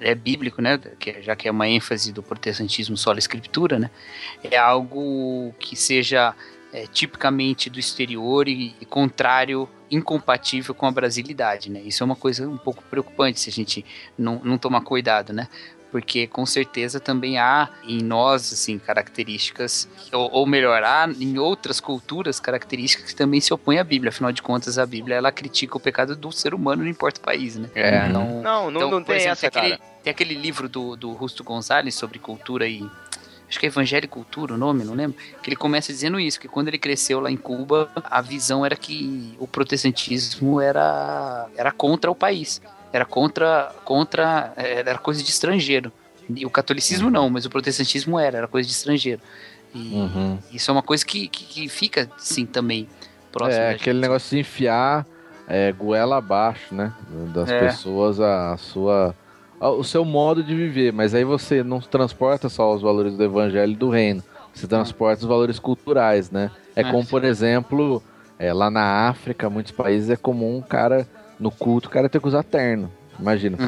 é 0.00 0.14
bíblico, 0.14 0.62
né? 0.62 0.80
que- 0.98 1.20
Já 1.20 1.36
que 1.36 1.46
é 1.46 1.50
uma 1.50 1.68
ênfase 1.68 2.14
do 2.14 2.22
protestantismo 2.22 2.96
só 2.96 3.12
a 3.12 3.18
escritura, 3.18 3.78
né? 3.78 3.90
É 4.42 4.56
algo 4.56 5.52
que 5.58 5.76
seja 5.76 6.34
é, 6.76 6.86
tipicamente 6.86 7.70
do 7.70 7.80
exterior 7.80 8.46
e, 8.46 8.74
e 8.78 8.84
contrário, 8.84 9.66
incompatível 9.90 10.74
com 10.74 10.84
a 10.84 10.90
brasilidade, 10.90 11.70
né? 11.70 11.80
Isso 11.80 12.02
é 12.02 12.04
uma 12.04 12.14
coisa 12.14 12.46
um 12.46 12.58
pouco 12.58 12.82
preocupante 12.90 13.40
se 13.40 13.48
a 13.48 13.52
gente 13.52 13.82
não, 14.18 14.42
não 14.44 14.58
tomar 14.58 14.82
cuidado, 14.82 15.32
né? 15.32 15.48
porque 15.90 16.26
com 16.26 16.44
certeza 16.44 16.98
também 16.98 17.38
há 17.38 17.70
em 17.86 18.02
nós 18.02 18.52
assim 18.52 18.76
características 18.76 19.88
ou, 20.12 20.30
ou 20.32 20.44
melhor 20.44 20.82
há 20.82 21.08
em 21.08 21.38
outras 21.38 21.80
culturas 21.80 22.40
características 22.40 23.12
que 23.12 23.16
também 23.16 23.40
se 23.40 23.54
opõem 23.54 23.78
à 23.78 23.84
Bíblia 23.84 24.10
afinal 24.10 24.32
de 24.32 24.42
contas 24.42 24.78
a 24.78 24.84
Bíblia 24.84 25.14
ela 25.14 25.30
critica 25.30 25.76
o 25.76 25.80
pecado 25.80 26.16
do 26.16 26.32
ser 26.32 26.52
humano 26.52 26.82
não 26.82 26.90
importa 26.90 27.20
o 27.20 27.24
país 27.24 27.56
né 27.56 27.70
É. 27.74 28.08
então, 28.08 28.42
Não, 28.42 28.70
não, 28.70 28.80
então, 28.80 28.90
não 28.90 29.04
tem 29.04 29.16
exemplo, 29.16 29.32
essa, 29.32 29.50
tem 29.50 29.60
aquele, 29.60 29.78
cara. 29.78 29.90
tem 30.02 30.10
aquele 30.10 30.34
livro 30.34 30.68
do, 30.68 30.96
do 30.96 31.12
Rusto 31.12 31.44
Gonzalez 31.44 31.94
sobre 31.94 32.18
cultura 32.18 32.66
e 32.66 32.84
acho 33.48 33.58
que 33.60 33.66
é 33.66 33.68
Evangelho 33.68 34.04
e 34.04 34.08
Cultura 34.08 34.54
o 34.54 34.56
nome, 34.56 34.84
não 34.84 34.94
lembro, 34.94 35.16
que 35.42 35.48
ele 35.48 35.56
começa 35.56 35.92
dizendo 35.92 36.18
isso, 36.18 36.38
que 36.40 36.48
quando 36.48 36.68
ele 36.68 36.78
cresceu 36.78 37.20
lá 37.20 37.30
em 37.30 37.36
Cuba, 37.36 37.90
a 38.04 38.20
visão 38.20 38.64
era 38.64 38.74
que 38.76 39.34
o 39.38 39.46
protestantismo 39.46 40.60
era, 40.60 41.46
era 41.56 41.70
contra 41.72 42.10
o 42.10 42.14
país, 42.14 42.60
era 42.92 43.04
contra, 43.04 43.72
contra 43.84 44.52
era 44.56 44.98
coisa 44.98 45.22
de 45.22 45.30
estrangeiro. 45.30 45.92
E 46.34 46.44
o 46.44 46.50
catolicismo 46.50 47.08
não, 47.08 47.30
mas 47.30 47.44
o 47.46 47.50
protestantismo 47.50 48.18
era, 48.18 48.38
era 48.38 48.48
coisa 48.48 48.66
de 48.68 48.74
estrangeiro. 48.74 49.20
E 49.74 49.94
Uhum. 49.94 50.38
isso 50.52 50.70
é 50.70 50.72
uma 50.72 50.82
coisa 50.82 51.04
que, 51.04 51.28
que, 51.28 51.44
que 51.44 51.68
fica, 51.68 52.10
sim, 52.18 52.44
também. 52.46 52.88
próximo. 53.30 53.62
é, 53.62 53.70
aquele 53.72 54.00
negócio 54.00 54.30
de 54.30 54.40
enfiar 54.40 55.06
é, 55.46 55.70
goela 55.72 56.16
abaixo, 56.16 56.74
né? 56.74 56.92
Das 57.34 57.48
É. 57.50 57.60
pessoas 57.60 58.18
a, 58.18 58.52
a 58.54 58.56
sua. 58.56 59.14
O 59.60 59.82
seu 59.84 60.04
modo 60.04 60.42
de 60.42 60.54
viver. 60.54 60.92
Mas 60.92 61.14
aí 61.14 61.24
você 61.24 61.62
não 61.62 61.80
transporta 61.80 62.48
só 62.48 62.74
os 62.74 62.82
valores 62.82 63.16
do 63.16 63.24
evangelho 63.24 63.72
e 63.72 63.76
do 63.76 63.88
reino. 63.90 64.22
Você 64.54 64.66
transporta 64.66 65.22
os 65.22 65.28
valores 65.28 65.58
culturais, 65.58 66.30
né? 66.30 66.50
É 66.74 66.80
É, 66.80 66.84
como, 66.84 67.06
por 67.06 67.24
exemplo, 67.24 68.02
é, 68.38 68.52
lá 68.52 68.70
na 68.70 69.08
África, 69.08 69.50
muitos 69.50 69.72
países 69.72 70.08
é 70.10 70.16
comum 70.16 70.58
o 70.58 70.62
cara, 70.62 71.06
no 71.38 71.50
culto, 71.50 71.88
o 71.88 71.90
cara 71.90 72.08
ter 72.08 72.20
que 72.20 72.28
usar 72.28 72.42
terno. 72.42 72.90
Imagina, 73.18 73.56
Uhum. 73.58 73.64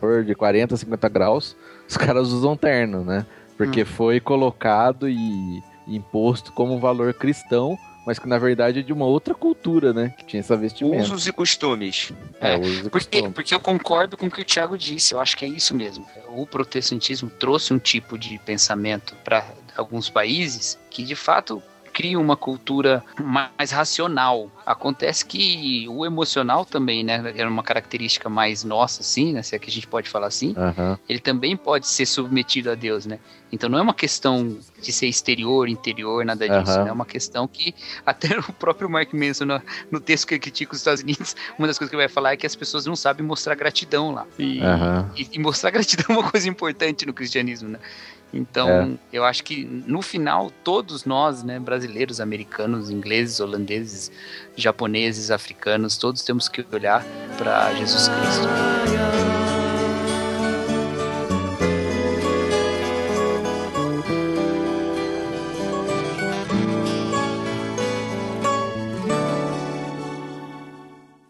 calor 0.00 0.24
de 0.24 0.34
40, 0.34 0.76
50 0.76 1.08
graus, 1.08 1.56
os 1.88 1.96
caras 1.96 2.28
usam 2.28 2.56
terno, 2.56 3.04
né? 3.04 3.24
Porque 3.56 3.80
Uhum. 3.80 3.86
foi 3.86 4.20
colocado 4.20 5.08
e 5.08 5.62
imposto 5.86 6.52
como 6.52 6.74
um 6.74 6.80
valor 6.80 7.12
cristão, 7.14 7.76
mas 8.06 8.18
que 8.18 8.28
na 8.28 8.38
verdade 8.38 8.80
é 8.80 8.82
de 8.82 8.92
uma 8.92 9.06
outra 9.06 9.34
cultura, 9.34 9.92
né? 9.92 10.14
Que 10.18 10.24
tinha 10.24 10.40
essa 10.40 10.56
vestimenta. 10.56 11.02
Usos 11.02 11.26
e 11.26 11.32
costumes. 11.32 12.12
É, 12.40 12.54
É, 12.54 12.58
usos 12.58 12.78
e 12.86 12.90
Porque, 12.90 13.18
costumes. 13.18 13.34
porque 13.34 13.54
eu 13.54 13.60
concordo 13.60 14.16
com 14.16 14.26
o 14.26 14.30
que 14.30 14.42
o 14.42 14.44
Thiago 14.44 14.76
disse, 14.76 15.14
eu 15.14 15.20
acho 15.20 15.36
que 15.36 15.44
é 15.44 15.48
isso 15.48 15.74
mesmo. 15.74 16.06
O 16.28 16.46
protestantismo 16.46 17.30
trouxe 17.30 17.72
um 17.72 17.78
tipo 17.78 18.18
de 18.18 18.38
pensamento 18.38 19.14
para 19.24 19.44
alguns 19.76 20.08
países 20.08 20.78
que 20.90 21.02
de 21.02 21.16
fato 21.16 21.62
cria 21.94 22.18
uma 22.18 22.36
cultura 22.36 23.02
mais 23.22 23.70
racional. 23.70 24.50
Acontece 24.66 25.24
que 25.24 25.86
o 25.88 26.04
emocional 26.04 26.64
também, 26.64 27.04
né, 27.04 27.32
é 27.36 27.46
uma 27.46 27.62
característica 27.62 28.28
mais 28.28 28.64
nossa, 28.64 29.00
assim, 29.02 29.32
né, 29.32 29.42
se 29.42 29.54
é 29.54 29.58
que 29.58 29.70
a 29.70 29.72
gente 29.72 29.86
pode 29.86 30.10
falar 30.10 30.26
assim, 30.26 30.54
Aham. 30.56 30.98
ele 31.08 31.20
também 31.20 31.56
pode 31.56 31.86
ser 31.86 32.04
submetido 32.04 32.70
a 32.70 32.74
Deus, 32.74 33.06
né? 33.06 33.18
Então 33.52 33.68
não 33.70 33.78
é 33.78 33.82
uma 33.82 33.94
questão 33.94 34.58
de 34.82 34.92
ser 34.92 35.06
exterior, 35.06 35.68
interior, 35.68 36.24
nada 36.24 36.48
disso, 36.48 36.72
Aham. 36.72 36.84
né? 36.84 36.90
É 36.90 36.92
uma 36.92 37.06
questão 37.06 37.46
que 37.46 37.72
até 38.04 38.28
o 38.40 38.52
próprio 38.52 38.90
Mark 38.90 39.12
Manson, 39.14 39.44
no, 39.44 39.62
no 39.92 40.00
texto 40.00 40.26
que 40.26 40.34
ele 40.34 40.40
critica 40.40 40.72
os 40.72 40.78
Estados 40.80 41.02
Unidos, 41.02 41.36
uma 41.56 41.68
das 41.68 41.78
coisas 41.78 41.90
que 41.90 41.94
ele 41.94 42.02
vai 42.02 42.08
falar 42.12 42.32
é 42.32 42.36
que 42.36 42.46
as 42.46 42.56
pessoas 42.56 42.84
não 42.84 42.96
sabem 42.96 43.24
mostrar 43.24 43.54
gratidão 43.54 44.10
lá. 44.10 44.26
E, 44.36 44.60
Aham. 44.60 45.08
e- 45.16 45.28
e 45.34 45.38
mostrar 45.38 45.70
gratidão 45.72 46.16
é 46.16 46.18
uma 46.18 46.30
coisa 46.30 46.48
importante 46.48 47.06
no 47.06 47.14
cristianismo, 47.14 47.68
né? 47.68 47.78
Então, 48.34 48.68
É. 48.68 48.88
eu 49.12 49.24
acho 49.24 49.44
que 49.44 49.64
no 49.64 50.02
final, 50.02 50.50
todos 50.64 51.04
nós, 51.04 51.44
né, 51.44 51.60
brasileiros, 51.60 52.20
americanos, 52.20 52.90
ingleses, 52.90 53.38
holandeses, 53.38 54.10
japoneses, 54.56 55.30
africanos, 55.30 55.96
todos 55.96 56.22
temos 56.22 56.48
que 56.48 56.66
olhar 56.72 57.04
para 57.38 57.72
Jesus 57.74 58.08
Cristo. 58.08 58.48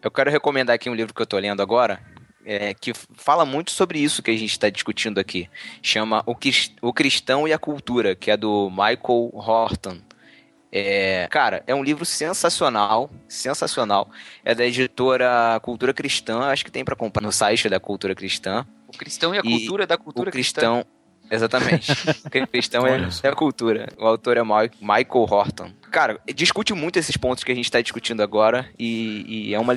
Eu 0.01 0.11
quero 0.11 0.29
recomendar 0.29 0.75
aqui 0.75 0.89
um 0.89 0.93
livro 0.93 1.13
que 1.13 1.21
eu 1.21 1.25
tô 1.25 1.37
lendo 1.37 1.61
agora, 1.61 1.99
é, 2.45 2.73
que 2.73 2.93
fala 2.93 3.45
muito 3.45 3.71
sobre 3.71 3.99
isso 3.99 4.21
que 4.21 4.31
a 4.31 4.37
gente 4.37 4.51
está 4.51 4.69
discutindo 4.69 5.19
aqui. 5.19 5.49
Chama 5.81 6.23
o, 6.25 6.35
o 6.81 6.93
Cristão 6.93 7.47
e 7.47 7.53
a 7.53 7.57
Cultura, 7.57 8.15
que 8.15 8.29
é 8.29 8.37
do 8.37 8.69
Michael 8.69 9.31
Horton. 9.33 9.97
É, 10.71 11.27
cara, 11.31 11.63
é 11.65 11.73
um 11.73 11.83
livro 11.83 12.05
sensacional, 12.05 13.09
sensacional. 13.27 14.09
É 14.43 14.53
da 14.53 14.65
editora 14.65 15.59
Cultura 15.61 15.93
Cristã, 15.93 16.41
acho 16.41 16.65
que 16.65 16.71
tem 16.71 16.83
para 16.83 16.95
comprar 16.95 17.23
no 17.23 17.31
site 17.31 17.69
da 17.69 17.79
Cultura 17.79 18.13
Cristã. 18.13 18.65
O 18.87 18.97
cristão 18.97 19.33
e 19.33 19.37
a 19.37 19.41
E 19.43 19.59
cultura 19.59 19.87
da 19.87 19.97
cultura 19.97 20.29
o 20.29 20.31
cristão, 20.31 20.85
exatamente. 21.31 21.91
o 22.43 22.47
cristão 22.47 22.85
é, 22.85 23.07
é 23.23 23.27
a 23.27 23.33
cultura. 23.33 23.87
O 23.97 24.05
autor 24.05 24.37
é 24.37 24.43
Michael 24.43 25.07
Horton. 25.13 25.71
Cara, 25.91 26.19
discute 26.33 26.73
muito 26.73 26.99
esses 26.99 27.15
pontos 27.15 27.43
que 27.43 27.51
a 27.51 27.55
gente 27.55 27.65
está 27.65 27.81
discutindo 27.81 28.21
agora 28.21 28.69
e, 28.77 29.47
e 29.47 29.53
é 29.53 29.59
uma 29.59 29.73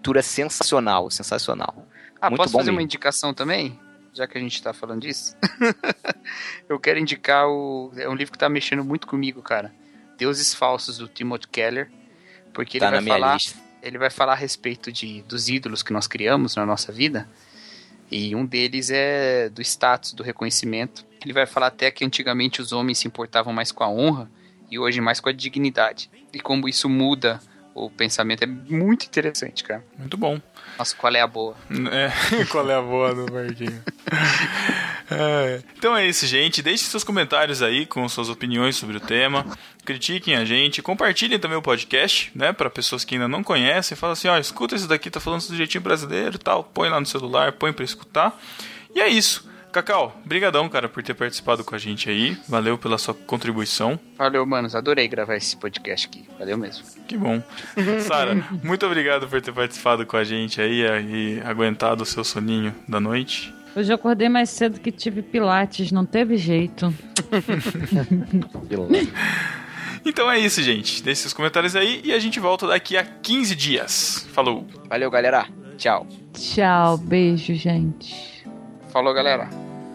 leitura 0.00 0.22
sensacional, 0.22 1.10
sensacional. 1.10 1.86
Ah, 2.20 2.30
Muito 2.30 2.38
posso 2.40 2.52
bom 2.52 2.58
fazer 2.58 2.70
uma 2.70 2.76
mesmo. 2.78 2.86
indicação 2.86 3.34
também? 3.34 3.78
Já 4.12 4.26
que 4.26 4.36
a 4.36 4.40
gente 4.40 4.60
tá 4.62 4.72
falando 4.72 5.02
disso. 5.02 5.36
eu 6.68 6.80
quero 6.80 6.98
indicar 6.98 7.46
o. 7.46 7.92
É 7.96 8.08
um 8.08 8.14
livro 8.14 8.32
que 8.32 8.38
tá 8.38 8.48
mexendo 8.48 8.82
muito 8.82 9.06
comigo, 9.06 9.40
cara. 9.42 9.72
Deuses 10.18 10.52
Falsos, 10.52 10.98
do 10.98 11.06
Timothy 11.06 11.46
Keller. 11.48 11.90
Porque 12.52 12.78
ele 12.78 12.84
tá 12.84 12.90
vai 12.90 12.98
na 12.98 13.02
minha 13.02 13.14
falar. 13.14 13.34
lista. 13.34 13.58
Ele 13.82 13.98
vai 13.98 14.10
falar 14.10 14.32
a 14.32 14.36
respeito 14.36 14.90
de, 14.90 15.22
dos 15.22 15.48
ídolos 15.48 15.82
que 15.82 15.92
nós 15.92 16.06
criamos 16.06 16.56
na 16.56 16.66
nossa 16.66 16.90
vida. 16.90 17.28
E 18.10 18.34
um 18.34 18.44
deles 18.44 18.90
é 18.90 19.48
do 19.48 19.62
status, 19.62 20.12
do 20.12 20.22
reconhecimento. 20.22 21.06
Ele 21.22 21.32
vai 21.32 21.46
falar 21.46 21.68
até 21.68 21.90
que 21.90 22.04
antigamente 22.04 22.60
os 22.60 22.72
homens 22.72 22.98
se 22.98 23.06
importavam 23.06 23.52
mais 23.52 23.70
com 23.70 23.84
a 23.84 23.88
honra 23.88 24.30
e 24.70 24.78
hoje 24.78 25.00
mais 25.00 25.20
com 25.20 25.28
a 25.28 25.32
dignidade. 25.32 26.10
E 26.32 26.40
como 26.40 26.68
isso 26.68 26.88
muda 26.88 27.40
o 27.74 27.90
pensamento 27.90 28.42
é 28.42 28.46
muito 28.46 29.06
interessante, 29.06 29.64
cara. 29.64 29.84
Muito 29.98 30.16
bom. 30.16 30.40
Nossa, 30.78 30.94
qual 30.96 31.14
é 31.14 31.20
a 31.20 31.26
boa? 31.26 31.56
É, 31.90 32.44
qual 32.50 32.68
é 32.70 32.74
a 32.74 32.82
boa 32.82 33.14
do 33.14 33.32
Marquinhos? 33.32 33.80
É, 35.12 35.60
Então 35.76 35.96
é 35.96 36.06
isso, 36.06 36.24
gente. 36.24 36.62
Deixe 36.62 36.84
seus 36.84 37.02
comentários 37.02 37.62
aí 37.62 37.84
com 37.84 38.08
suas 38.08 38.28
opiniões 38.28 38.76
sobre 38.76 38.96
o 38.96 39.00
tema. 39.00 39.44
Critiquem 39.84 40.36
a 40.36 40.44
gente. 40.44 40.80
Compartilhem 40.80 41.36
também 41.36 41.58
o 41.58 41.62
podcast, 41.62 42.30
né? 42.32 42.52
Para 42.52 42.70
pessoas 42.70 43.04
que 43.04 43.16
ainda 43.16 43.26
não 43.26 43.42
conhecem. 43.42 43.96
Fala 43.96 44.12
assim: 44.12 44.28
ó, 44.28 44.38
escuta 44.38 44.76
esse 44.76 44.86
daqui, 44.86 45.10
tá 45.10 45.18
falando 45.18 45.44
do 45.48 45.56
jeitinho 45.56 45.82
brasileiro 45.82 46.36
e 46.36 46.38
tal. 46.38 46.62
Põe 46.62 46.88
lá 46.90 47.00
no 47.00 47.06
celular, 47.06 47.50
põe 47.54 47.72
pra 47.72 47.84
escutar. 47.84 48.40
E 48.94 49.00
é 49.00 49.08
isso. 49.08 49.49
Cacau, 49.72 50.20
brigadão, 50.24 50.68
cara, 50.68 50.88
por 50.88 51.02
ter 51.02 51.14
participado 51.14 51.62
com 51.62 51.74
a 51.74 51.78
gente 51.78 52.10
aí. 52.10 52.36
Valeu 52.48 52.76
pela 52.76 52.98
sua 52.98 53.14
contribuição. 53.14 53.98
Valeu, 54.18 54.44
manos. 54.44 54.74
Adorei 54.74 55.06
gravar 55.06 55.36
esse 55.36 55.56
podcast 55.56 56.08
aqui. 56.08 56.24
Valeu 56.38 56.58
mesmo. 56.58 56.84
Que 57.06 57.16
bom. 57.16 57.40
Sara, 58.02 58.34
muito 58.62 58.84
obrigado 58.84 59.28
por 59.28 59.40
ter 59.40 59.52
participado 59.52 60.04
com 60.04 60.16
a 60.16 60.24
gente 60.24 60.60
aí 60.60 60.82
e 60.82 61.40
aguentado 61.44 62.02
o 62.02 62.06
seu 62.06 62.24
soninho 62.24 62.74
da 62.88 62.98
noite. 62.98 63.54
Hoje 63.76 63.92
eu 63.92 63.94
acordei 63.94 64.28
mais 64.28 64.50
cedo 64.50 64.80
que 64.80 64.90
tive 64.90 65.22
pilates, 65.22 65.92
não 65.92 66.04
teve 66.04 66.36
jeito. 66.36 66.92
Então 70.02 70.30
é 70.30 70.38
isso, 70.38 70.62
gente. 70.62 71.02
Deixe 71.02 71.20
seus 71.20 71.34
comentários 71.34 71.76
aí 71.76 72.00
e 72.02 72.14
a 72.14 72.18
gente 72.18 72.40
volta 72.40 72.66
daqui 72.66 72.96
a 72.96 73.04
15 73.04 73.54
dias. 73.54 74.26
Falou! 74.32 74.66
Valeu, 74.88 75.10
galera. 75.10 75.46
Tchau. 75.76 76.06
Tchau, 76.32 76.96
beijo, 76.96 77.54
gente. 77.54 78.39
Falou, 78.92 79.14
galera. 79.14 79.48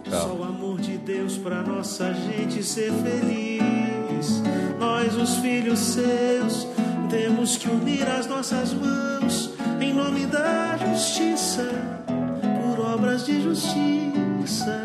Só 0.09 0.33
o 0.33 0.43
amor 0.43 0.79
de 0.79 0.97
Deus 0.97 1.37
pra 1.37 1.61
nossa 1.61 2.13
gente 2.13 2.63
ser 2.63 2.91
feliz. 2.93 4.41
Nós, 4.79 5.15
os 5.15 5.37
filhos 5.37 5.79
seus, 5.79 6.65
temos 7.09 7.57
que 7.57 7.69
unir 7.69 8.07
as 8.07 8.25
nossas 8.25 8.73
mãos 8.73 9.53
em 9.81 9.93
nome 9.93 10.25
da 10.25 10.77
justiça, 10.77 11.69
por 12.05 12.85
obras 12.85 13.25
de 13.25 13.41
justiça. 13.41 14.83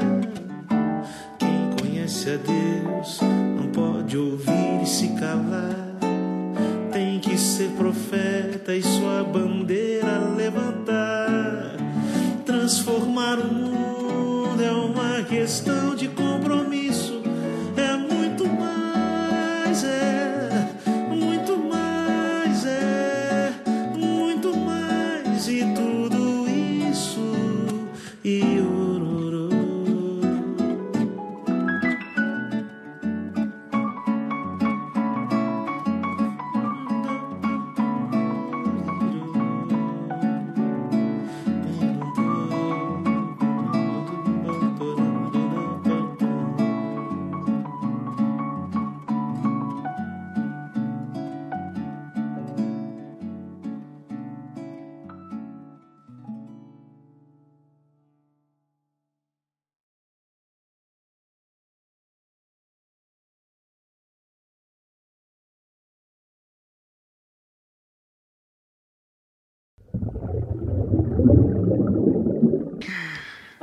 Quem 1.39 1.71
conhece 1.81 2.31
a 2.31 2.37
Deus 2.37 3.21
não 3.21 3.69
pode 3.69 4.19
ouvir 4.19 4.83
e 4.83 4.87
se 4.87 5.09
calar. 5.21 5.91
Tem 6.91 7.21
que 7.21 7.39
ser 7.39 7.71
profeta 7.71 8.75
e 8.75 8.83
sua 8.83 9.23
bandeira 9.23 10.19
levantar. 10.37 11.77
Transformar 12.45 13.39
o 13.39 13.55
mundo 13.55 13.90
uma 15.51 15.97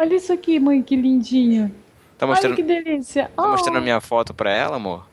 Olha 0.08 0.16
isso 0.16 0.32
aqui, 0.32 0.58
mãe, 0.58 0.82
que 0.82 0.96
lindinho. 0.96 1.68
Tá 2.18 2.26
Olha 2.26 2.32
mostrando, 2.34 2.56
que 2.56 2.64
delícia. 2.64 3.30
tá 3.36 3.48
mostrando 3.50 3.76
Oh. 3.76 3.80
a 3.80 3.82
minha 3.82 4.00
foto 4.00 4.34
pra 4.34 4.50
ela, 4.52 4.78
amor? 4.78 5.06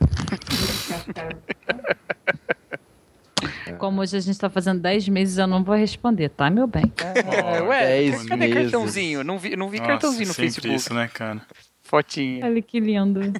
como 3.78 4.02
hoje 4.02 4.16
a 4.16 4.20
gente 4.20 4.38
tá 4.38 4.50
fazendo 4.50 4.80
10 4.80 5.08
meses, 5.08 5.38
eu 5.38 5.46
não 5.46 5.64
vou 5.64 5.74
responder, 5.74 6.28
tá, 6.28 6.50
meu 6.50 6.66
bem? 6.66 6.92
É, 6.98 7.62
ué, 7.62 7.86
Dez 7.86 8.26
cadê 8.26 8.46
meses. 8.48 8.70
cartãozinho? 8.70 9.24
Não 9.24 9.38
vi, 9.38 9.56
não 9.56 9.68
vi 9.70 9.78
Nossa, 9.78 9.90
cartãozinho 9.92 10.28
no 10.28 10.34
Facebook. 10.34 10.74
isso, 10.74 10.92
né, 10.92 11.08
cara? 11.12 11.40
Fotinha. 11.82 12.44
Olha 12.44 12.60
que 12.62 12.78
lindo. 12.80 13.20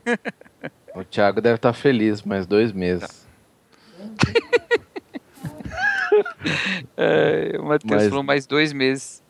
O 0.97 1.03
Thiago 1.03 1.41
deve 1.41 1.57
estar 1.57 1.73
feliz, 1.73 2.23
mais 2.23 2.47
dois 2.47 2.71
meses. 2.73 3.27
É, 6.97 7.57
o 7.59 7.65
Matheus 7.65 7.91
Mas- 8.03 8.09
falou 8.09 8.23
mais 8.23 8.47
dois 8.47 8.73
meses 8.73 9.21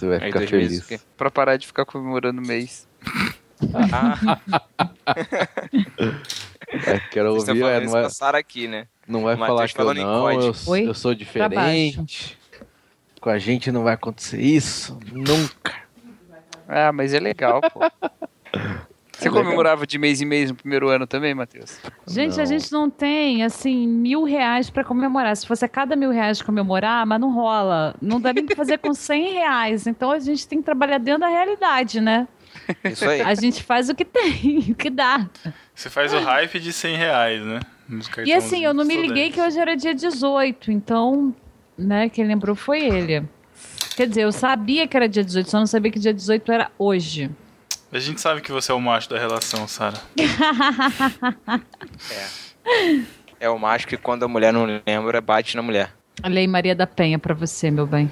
Você 0.00 0.06
vai 0.06 0.16
Aí 0.16 0.26
ficar 0.28 0.38
dois 0.38 0.50
feliz. 0.50 0.88
meses, 0.88 1.06
pra 1.14 1.30
parar 1.30 1.58
de 1.58 1.66
ficar 1.66 1.84
comemorando 1.84 2.40
o 2.40 2.46
mês. 2.46 2.88
É, 6.86 7.00
quero 7.10 7.34
Vocês 7.34 7.48
ouvir, 7.48 7.64
é, 7.64 7.84
não 7.84 7.96
a 7.96 8.08
Sara 8.08 8.38
aqui, 8.38 8.68
né? 8.68 8.86
não 9.06 9.24
vai 9.24 9.36
falar 9.36 9.68
que 9.68 9.80
eu 9.80 9.92
não, 9.92 10.30
eu, 10.30 10.54
Oi? 10.68 10.86
eu 10.86 10.94
sou 10.94 11.12
diferente. 11.14 12.38
Com 13.20 13.28
a 13.28 13.38
gente 13.38 13.72
não 13.72 13.82
vai 13.82 13.94
acontecer 13.94 14.40
isso, 14.40 14.96
nunca. 15.12 15.74
Ah, 16.68 16.92
mas 16.92 17.12
é 17.12 17.18
legal, 17.18 17.60
pô. 17.60 17.80
Você 19.20 19.30
comemorava 19.30 19.86
de 19.86 19.98
mês 19.98 20.20
em 20.20 20.24
mês 20.24 20.50
no 20.50 20.56
primeiro 20.56 20.88
ano 20.88 21.06
também, 21.06 21.34
Matheus? 21.34 21.78
Gente, 22.06 22.36
Não. 22.36 22.42
a 22.42 22.46
gente 22.46 22.72
não 22.72 22.88
tem, 22.88 23.42
assim, 23.42 23.86
mil 23.86 24.24
reais 24.24 24.70
pra 24.70 24.82
comemorar. 24.82 25.36
Se 25.36 25.46
fosse 25.46 25.64
a 25.64 25.68
cada 25.68 25.94
mil 25.94 26.10
reais 26.10 26.40
comemorar, 26.40 27.04
mas 27.06 27.20
não 27.20 27.32
rola. 27.32 27.94
Não 28.00 28.20
dá 28.20 28.32
nem 28.32 28.44
pra 28.46 28.56
fazer 28.56 28.78
com 28.78 28.94
100 28.94 29.32
reais. 29.34 29.86
Então 29.86 30.10
a 30.10 30.18
gente 30.18 30.48
tem 30.48 30.58
que 30.58 30.64
trabalhar 30.64 30.98
dentro 30.98 31.20
da 31.20 31.28
realidade, 31.28 32.00
né? 32.00 32.26
Isso 32.84 33.08
aí. 33.08 33.20
A 33.20 33.34
gente 33.34 33.62
faz 33.62 33.88
o 33.88 33.94
que 33.94 34.04
tem, 34.04 34.66
o 34.72 34.74
que 34.74 34.90
dá. 34.90 35.28
Você 35.74 35.90
faz 35.90 36.12
o 36.12 36.18
hype 36.18 36.58
de 36.58 36.72
100 36.72 36.96
reais, 36.96 37.42
né? 37.44 37.60
E 38.24 38.32
assim, 38.32 38.64
eu 38.64 38.72
não 38.72 38.84
me 38.84 38.96
liguei 38.96 39.30
que 39.30 39.40
hoje 39.40 39.58
era 39.58 39.76
dia 39.76 39.92
18, 39.94 40.70
então, 40.70 41.34
né, 41.76 42.08
quem 42.08 42.24
lembrou 42.24 42.54
foi 42.54 42.84
ele. 42.84 43.24
Quer 43.96 44.06
dizer, 44.06 44.22
eu 44.22 44.32
sabia 44.32 44.86
que 44.86 44.96
era 44.96 45.08
dia 45.08 45.24
18, 45.24 45.50
só 45.50 45.58
não 45.58 45.66
sabia 45.66 45.90
que 45.90 45.98
dia 45.98 46.14
18 46.14 46.52
era 46.52 46.70
hoje. 46.78 47.30
A 47.92 47.98
gente 47.98 48.20
sabe 48.20 48.40
que 48.40 48.52
você 48.52 48.70
é 48.70 48.74
o 48.74 48.80
macho 48.80 49.10
da 49.10 49.18
relação, 49.18 49.66
Sara. 49.66 50.00
É 53.40 53.48
o 53.48 53.58
macho 53.58 53.88
que 53.88 53.96
quando 53.96 54.22
a 54.22 54.28
mulher 54.28 54.52
não 54.52 54.66
lembra, 54.86 55.18
bate 55.18 55.56
na 55.56 55.62
mulher. 55.62 55.90
Lei 56.22 56.46
Maria 56.46 56.74
da 56.74 56.86
Penha 56.86 57.18
pra 57.18 57.32
você, 57.32 57.70
meu 57.70 57.86
bem. 57.86 58.10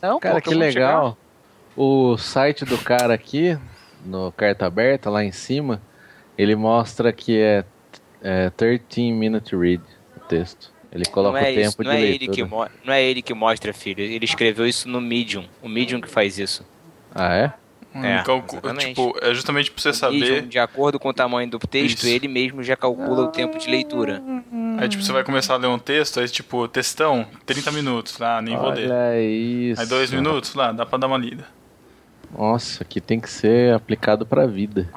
Não, 0.00 0.20
Cara, 0.20 0.36
pô, 0.36 0.42
que 0.42 0.54
legal. 0.54 1.18
O 1.76 2.16
site 2.16 2.64
do 2.64 2.78
cara 2.78 3.12
aqui, 3.14 3.58
no 4.04 4.30
Carta 4.30 4.66
Aberta, 4.66 5.10
lá 5.10 5.24
em 5.24 5.32
cima, 5.32 5.82
ele 6.38 6.54
mostra 6.54 7.12
que 7.12 7.40
é, 7.40 7.64
é 8.22 8.50
13 8.50 9.10
minute 9.10 9.56
read 9.56 9.82
o 10.16 10.20
texto. 10.20 10.73
Ele 10.94 11.04
coloca 11.06 11.40
não 11.40 11.46
é 11.46 11.50
o 11.50 11.54
tempo 11.54 11.68
isso, 11.68 11.82
não 11.82 11.90
de 11.90 11.96
é, 11.96 12.00
ele 12.00 12.10
leitura. 12.26 12.32
que 12.36 12.44
mo- 12.44 12.68
não 12.84 12.94
é 12.94 13.02
ele 13.02 13.20
que 13.22 13.34
mostra, 13.34 13.72
filho. 13.74 14.00
Ele 14.00 14.24
escreveu 14.24 14.66
isso 14.66 14.88
no 14.88 15.00
Medium. 15.00 15.44
O 15.60 15.68
Medium 15.68 16.00
que 16.00 16.08
faz 16.08 16.38
isso. 16.38 16.64
Ah, 17.14 17.34
é? 17.34 17.52
É, 17.96 17.98
Hum, 18.28 18.42
exatamente. 18.48 18.86
tipo, 18.88 19.14
é 19.22 19.32
justamente 19.32 19.70
pra 19.70 19.80
você 19.80 20.06
O 20.06 20.10
Medium, 20.10 20.26
saber. 20.36 20.42
de 20.48 20.58
acordo 20.58 20.98
com 20.98 21.08
o 21.08 21.12
tamanho 21.14 21.48
do 21.48 21.58
texto, 21.60 21.98
Isso. 21.98 22.08
ele 22.08 22.26
mesmo 22.26 22.60
já 22.62 22.74
calcula 22.76 23.22
o 23.22 23.28
tempo 23.28 23.56
de 23.56 23.68
leitura. 23.70 24.20
Aí, 24.78 24.88
tipo, 24.88 25.00
você 25.02 25.12
vai 25.12 25.22
começar 25.22 25.54
a 25.54 25.56
ler 25.56 25.68
um 25.68 25.78
texto, 25.78 26.18
aí, 26.18 26.28
tipo, 26.28 26.66
textão, 26.66 27.24
30 27.46 27.70
minutos. 27.70 28.20
Ah, 28.20 28.42
nem 28.42 28.56
vou 28.56 28.70
ler. 28.70 28.90
Olha 28.90 29.20
isso. 29.22 29.80
Aí, 29.80 29.86
dois 29.86 30.10
minutos, 30.10 30.54
lá, 30.54 30.72
dá 30.72 30.84
pra 30.84 30.98
dar 30.98 31.06
uma 31.06 31.16
lida. 31.18 31.44
Nossa, 32.36 32.82
aqui 32.82 33.00
tem 33.00 33.20
que 33.20 33.30
ser 33.30 33.72
aplicado 33.74 34.26
pra 34.26 34.44
vida. 34.44 34.88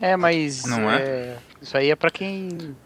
É, 0.00 0.16
mas 0.16 0.64
Não 0.66 0.88
é? 0.90 1.02
é, 1.02 1.36
isso 1.60 1.76
aí 1.76 1.90
é 1.90 1.96
pra 1.96 2.10
quem. 2.10 2.76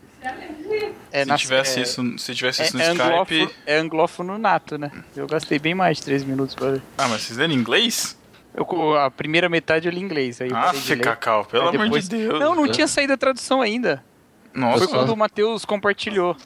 É, 1.13 1.23
se, 1.23 1.29
nas- 1.29 1.41
tivesse 1.41 1.79
é- 1.79 1.83
isso, 1.83 2.19
se 2.19 2.35
tivesse 2.35 2.63
é, 2.63 2.65
isso 2.67 2.77
no 2.77 2.83
é 2.83 2.87
Skype. 2.93 3.03
anglófono, 3.03 3.51
é 3.67 3.79
anglófono 3.79 4.39
nato, 4.39 4.77
né? 4.79 4.91
Eu 5.17 5.27
gastei 5.27 5.59
bem 5.59 5.75
mais 5.75 5.99
de 5.99 6.03
3 6.05 6.25
minutos 6.25 6.55
pra 6.55 6.69
ler. 6.69 6.83
Ah, 6.99 7.09
mas 7.09 7.23
vocês 7.23 7.39
leram 7.39 7.55
em 7.55 7.57
inglês? 7.57 8.19
Eu, 8.55 8.97
a 8.97 9.11
primeira 9.11 9.49
metade 9.49 9.87
eu 9.89 9.93
li 9.93 10.01
em 10.01 10.05
inglês. 10.05 10.41
Aí 10.41 10.51
Ah, 10.53 10.73
ler. 10.73 11.01
Cacau, 11.01 11.45
pelo 11.45 11.69
Aí 11.69 11.77
amor 11.77 11.85
depois- 11.85 12.09
de 12.09 12.17
Deus. 12.17 12.41
Não, 12.41 12.55
não 12.55 12.69
tinha 12.69 12.87
saído 12.89 13.13
a 13.13 13.17
tradução 13.17 13.63
ainda. 13.63 14.05
Nossa, 14.53 14.79
Foi 14.79 14.89
quando 14.89 15.11
o 15.11 15.17
Matheus 15.17 15.65
compartilhou. 15.65 16.37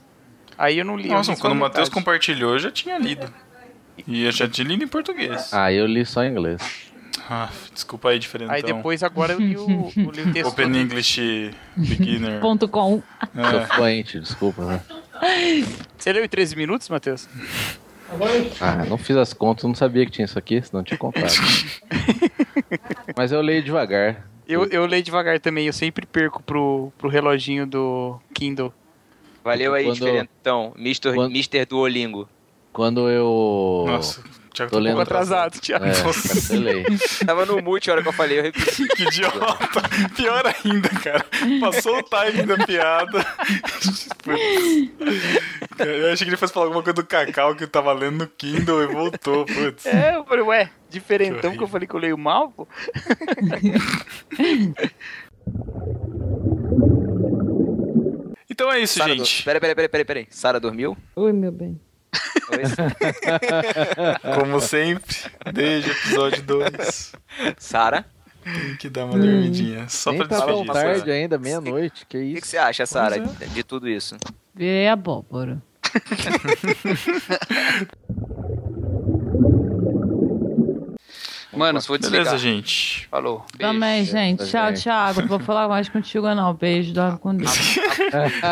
Aí 0.59 0.79
eu 0.79 0.85
não 0.85 0.97
li. 0.97 1.09
Nossa, 1.09 1.33
li 1.33 1.41
quando 1.41 1.55
o 1.55 1.57
Matheus 1.57 1.89
compartilhou, 1.89 2.53
eu 2.53 2.59
já 2.59 2.71
tinha 2.71 2.99
lido. 2.99 3.33
E 4.07 4.25
eu 4.25 4.33
já 4.33 4.49
tinha 4.49 4.67
lido 4.67 4.85
em 4.85 4.89
português. 4.89 5.53
Ah, 5.53 5.73
eu 5.73 5.87
li 5.87 6.05
só 6.05 6.23
em 6.23 6.31
inglês. 6.31 6.61
Ah, 7.35 7.49
desculpa 7.73 8.11
aí, 8.11 8.19
diferentão. 8.19 8.55
Aí 8.55 8.63
depois 8.63 9.03
agora 9.03 9.33
eu 9.33 9.39
li 9.41 9.57
o, 9.57 9.91
eu 9.97 10.11
li 10.11 10.21
o 10.21 10.33
texto. 10.35 10.49
Open. 10.51 10.77
English 10.77 11.51
Beginner. 11.75 12.41
Ponto 12.43 12.69
com. 12.69 13.03
Sou 13.51 13.61
é. 13.61 13.67
fluente, 13.69 14.21
desculpa. 14.21 14.63
Né? 14.67 14.83
Você 15.97 16.13
leu 16.13 16.23
em 16.23 16.29
13 16.29 16.55
minutos, 16.57 16.91
Matheus? 16.91 17.27
Ah, 18.61 18.85
não 18.87 18.99
fiz 18.99 19.17
as 19.17 19.33
contas, 19.33 19.65
não 19.65 19.75
sabia 19.75 20.05
que 20.05 20.13
tinha 20.13 20.27
isso 20.27 20.39
aqui, 20.39 20.61
senão 20.61 20.83
tinha 20.85 20.99
contado. 20.99 21.33
Mas 23.17 23.33
eu 23.33 23.41
leio 23.41 23.63
devagar. 23.63 24.29
Eu, 24.47 24.67
eu 24.67 24.85
leio 24.85 25.03
devagar 25.03 25.41
também, 25.41 25.67
eu 25.67 25.73
sempre 25.73 26.05
perco 26.05 26.43
pro, 26.43 26.93
pro 26.99 27.09
reloginho 27.09 27.67
do 27.67 28.21
Kindle. 28.35 28.75
Valeu 29.43 29.73
aí, 29.73 29.85
Quando- 29.85 29.95
diferentão. 29.95 30.73
Mister, 30.77 31.15
quando- 31.15 31.33
Mister 31.33 31.65
Duolingo. 31.67 32.29
Quando 32.75 33.09
eu. 33.09 33.85
Nossa, 33.87 34.23
o 34.53 34.55
Thiago 34.55 34.71
Tô 34.71 34.77
tá 34.77 34.81
um 34.81 34.85
lendo 34.85 34.97
pouco 34.97 35.03
Atrasado, 35.03 35.59
Thiago. 35.61 35.85
É, 35.87 35.93
cancelei. 35.93 36.85
Tava 37.27 37.47
no 37.47 37.63
mute 37.63 37.91
a 37.91 37.95
hora 37.95 38.03
que 38.03 38.09
eu 38.09 38.13
falei, 38.13 38.39
eu 38.39 38.43
repeti. 38.43 38.87
Que 38.93 39.05
idiota. 39.05 39.83
Pior 40.15 40.43
ainda, 40.47 40.89
cara. 40.89 41.25
Passou 41.61 41.99
o 41.99 42.03
timing 42.03 42.47
da 42.47 42.67
piada. 42.67 43.25
Putz. 44.23 44.93
Eu 45.79 46.13
achei 46.13 46.27
que 46.27 46.31
ele 46.31 46.37
fosse 46.37 46.53
falar 46.53 46.67
alguma 46.67 46.83
coisa 46.83 46.95
do 46.95 47.05
Cacau 47.05 47.57
que 47.57 47.65
eu 47.65 47.69
tava 47.69 47.93
lendo 47.93 48.19
no 48.19 48.27
Kindle 48.29 48.83
e 48.83 48.87
voltou, 48.87 49.45
putz. 49.47 49.87
É, 49.87 50.15
eu 50.15 50.25
falei, 50.25 50.45
ué, 50.45 50.71
diferentão 50.89 51.51
Que 51.51 51.57
que 51.59 51.65
eu 51.65 51.67
falei 51.67 51.89
que 51.89 51.95
eu 51.95 52.01
leio 52.01 52.19
mal, 52.19 52.51
pô. 52.51 52.69
Então 58.49 58.71
é 58.71 58.81
isso, 58.81 58.99
Sara, 58.99 59.17
gente. 59.17 59.43
Peraí, 59.43 59.61
peraí, 59.61 59.75
peraí, 59.75 59.89
peraí, 59.89 60.05
peraí. 60.05 60.27
Sara 60.31 60.61
dormiu? 60.61 60.97
Oi, 61.17 61.33
meu 61.33 61.51
bem. 61.51 61.81
Como 64.39 64.61
sempre, 64.61 65.17
desde 65.53 65.91
o 65.91 65.93
episódio 65.93 66.43
2. 66.43 67.13
Sara? 67.59 68.05
Tem 68.45 68.77
que 68.77 68.89
dar 68.91 69.05
uma 69.07 69.19
dormidinha. 69.19 69.89
Só 69.89 70.11
Nem 70.11 70.27
pra 70.27 70.41
tá 70.41 70.47
despedir. 70.47 70.73
tarde 70.73 71.11
ainda, 71.11 71.39
meia-noite, 71.39 72.05
que 72.07 72.19
O 72.19 72.21
que, 72.21 72.27
isso. 72.27 72.41
que 72.43 72.49
você 72.49 72.59
acha, 72.59 72.85
Sara, 72.87 73.21
Pois 73.21 73.39
de, 73.39 73.47
de 73.55 73.63
tudo 73.63 73.89
isso? 73.89 74.17
Virei 74.55 74.89
abóbora. 74.89 75.63
Mano, 81.53 81.81
se 81.81 81.87
for 81.87 81.99
desligar. 81.99 82.25
Beleza, 82.25 82.39
gente. 82.39 83.07
Falou. 83.09 83.45
Beijo. 83.57 83.73
Também, 83.73 84.05
gente. 84.05 84.47
Tchau. 84.47 84.73
Thiago. 84.73 85.21
Não 85.21 85.29
vou 85.29 85.39
falar 85.39 85.69
mais 85.69 85.89
contigo, 85.89 86.35
não. 86.35 86.55
Beijo, 86.55 86.93
dorme 86.93 87.19
com 87.19 87.35
Deus. 87.35 87.51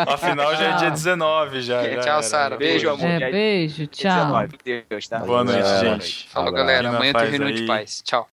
Afinal, 0.07 0.55
já 0.55 0.63
é 0.63 0.75
dia 0.75 0.91
19 0.91 1.61
já. 1.61 1.83
já 1.83 2.01
Tchau. 2.01 2.23
Sara. 2.23 2.57
Beijo, 2.57 2.89
amor. 2.89 3.05
É, 3.09 3.31
beijo, 3.31 3.87
tchau. 3.87 4.25
19, 4.25 4.83
Deus, 4.89 5.07
tá? 5.07 5.19
Boa 5.19 5.43
noite, 5.43 5.79
gente. 5.79 6.29
Falou, 6.29 6.51
galera. 6.51 6.89
Amanhã 6.89 7.13
tem 7.13 7.29
reunião 7.29 7.51
de 7.51 7.65
paz. 7.65 8.01
Tchau. 8.03 8.27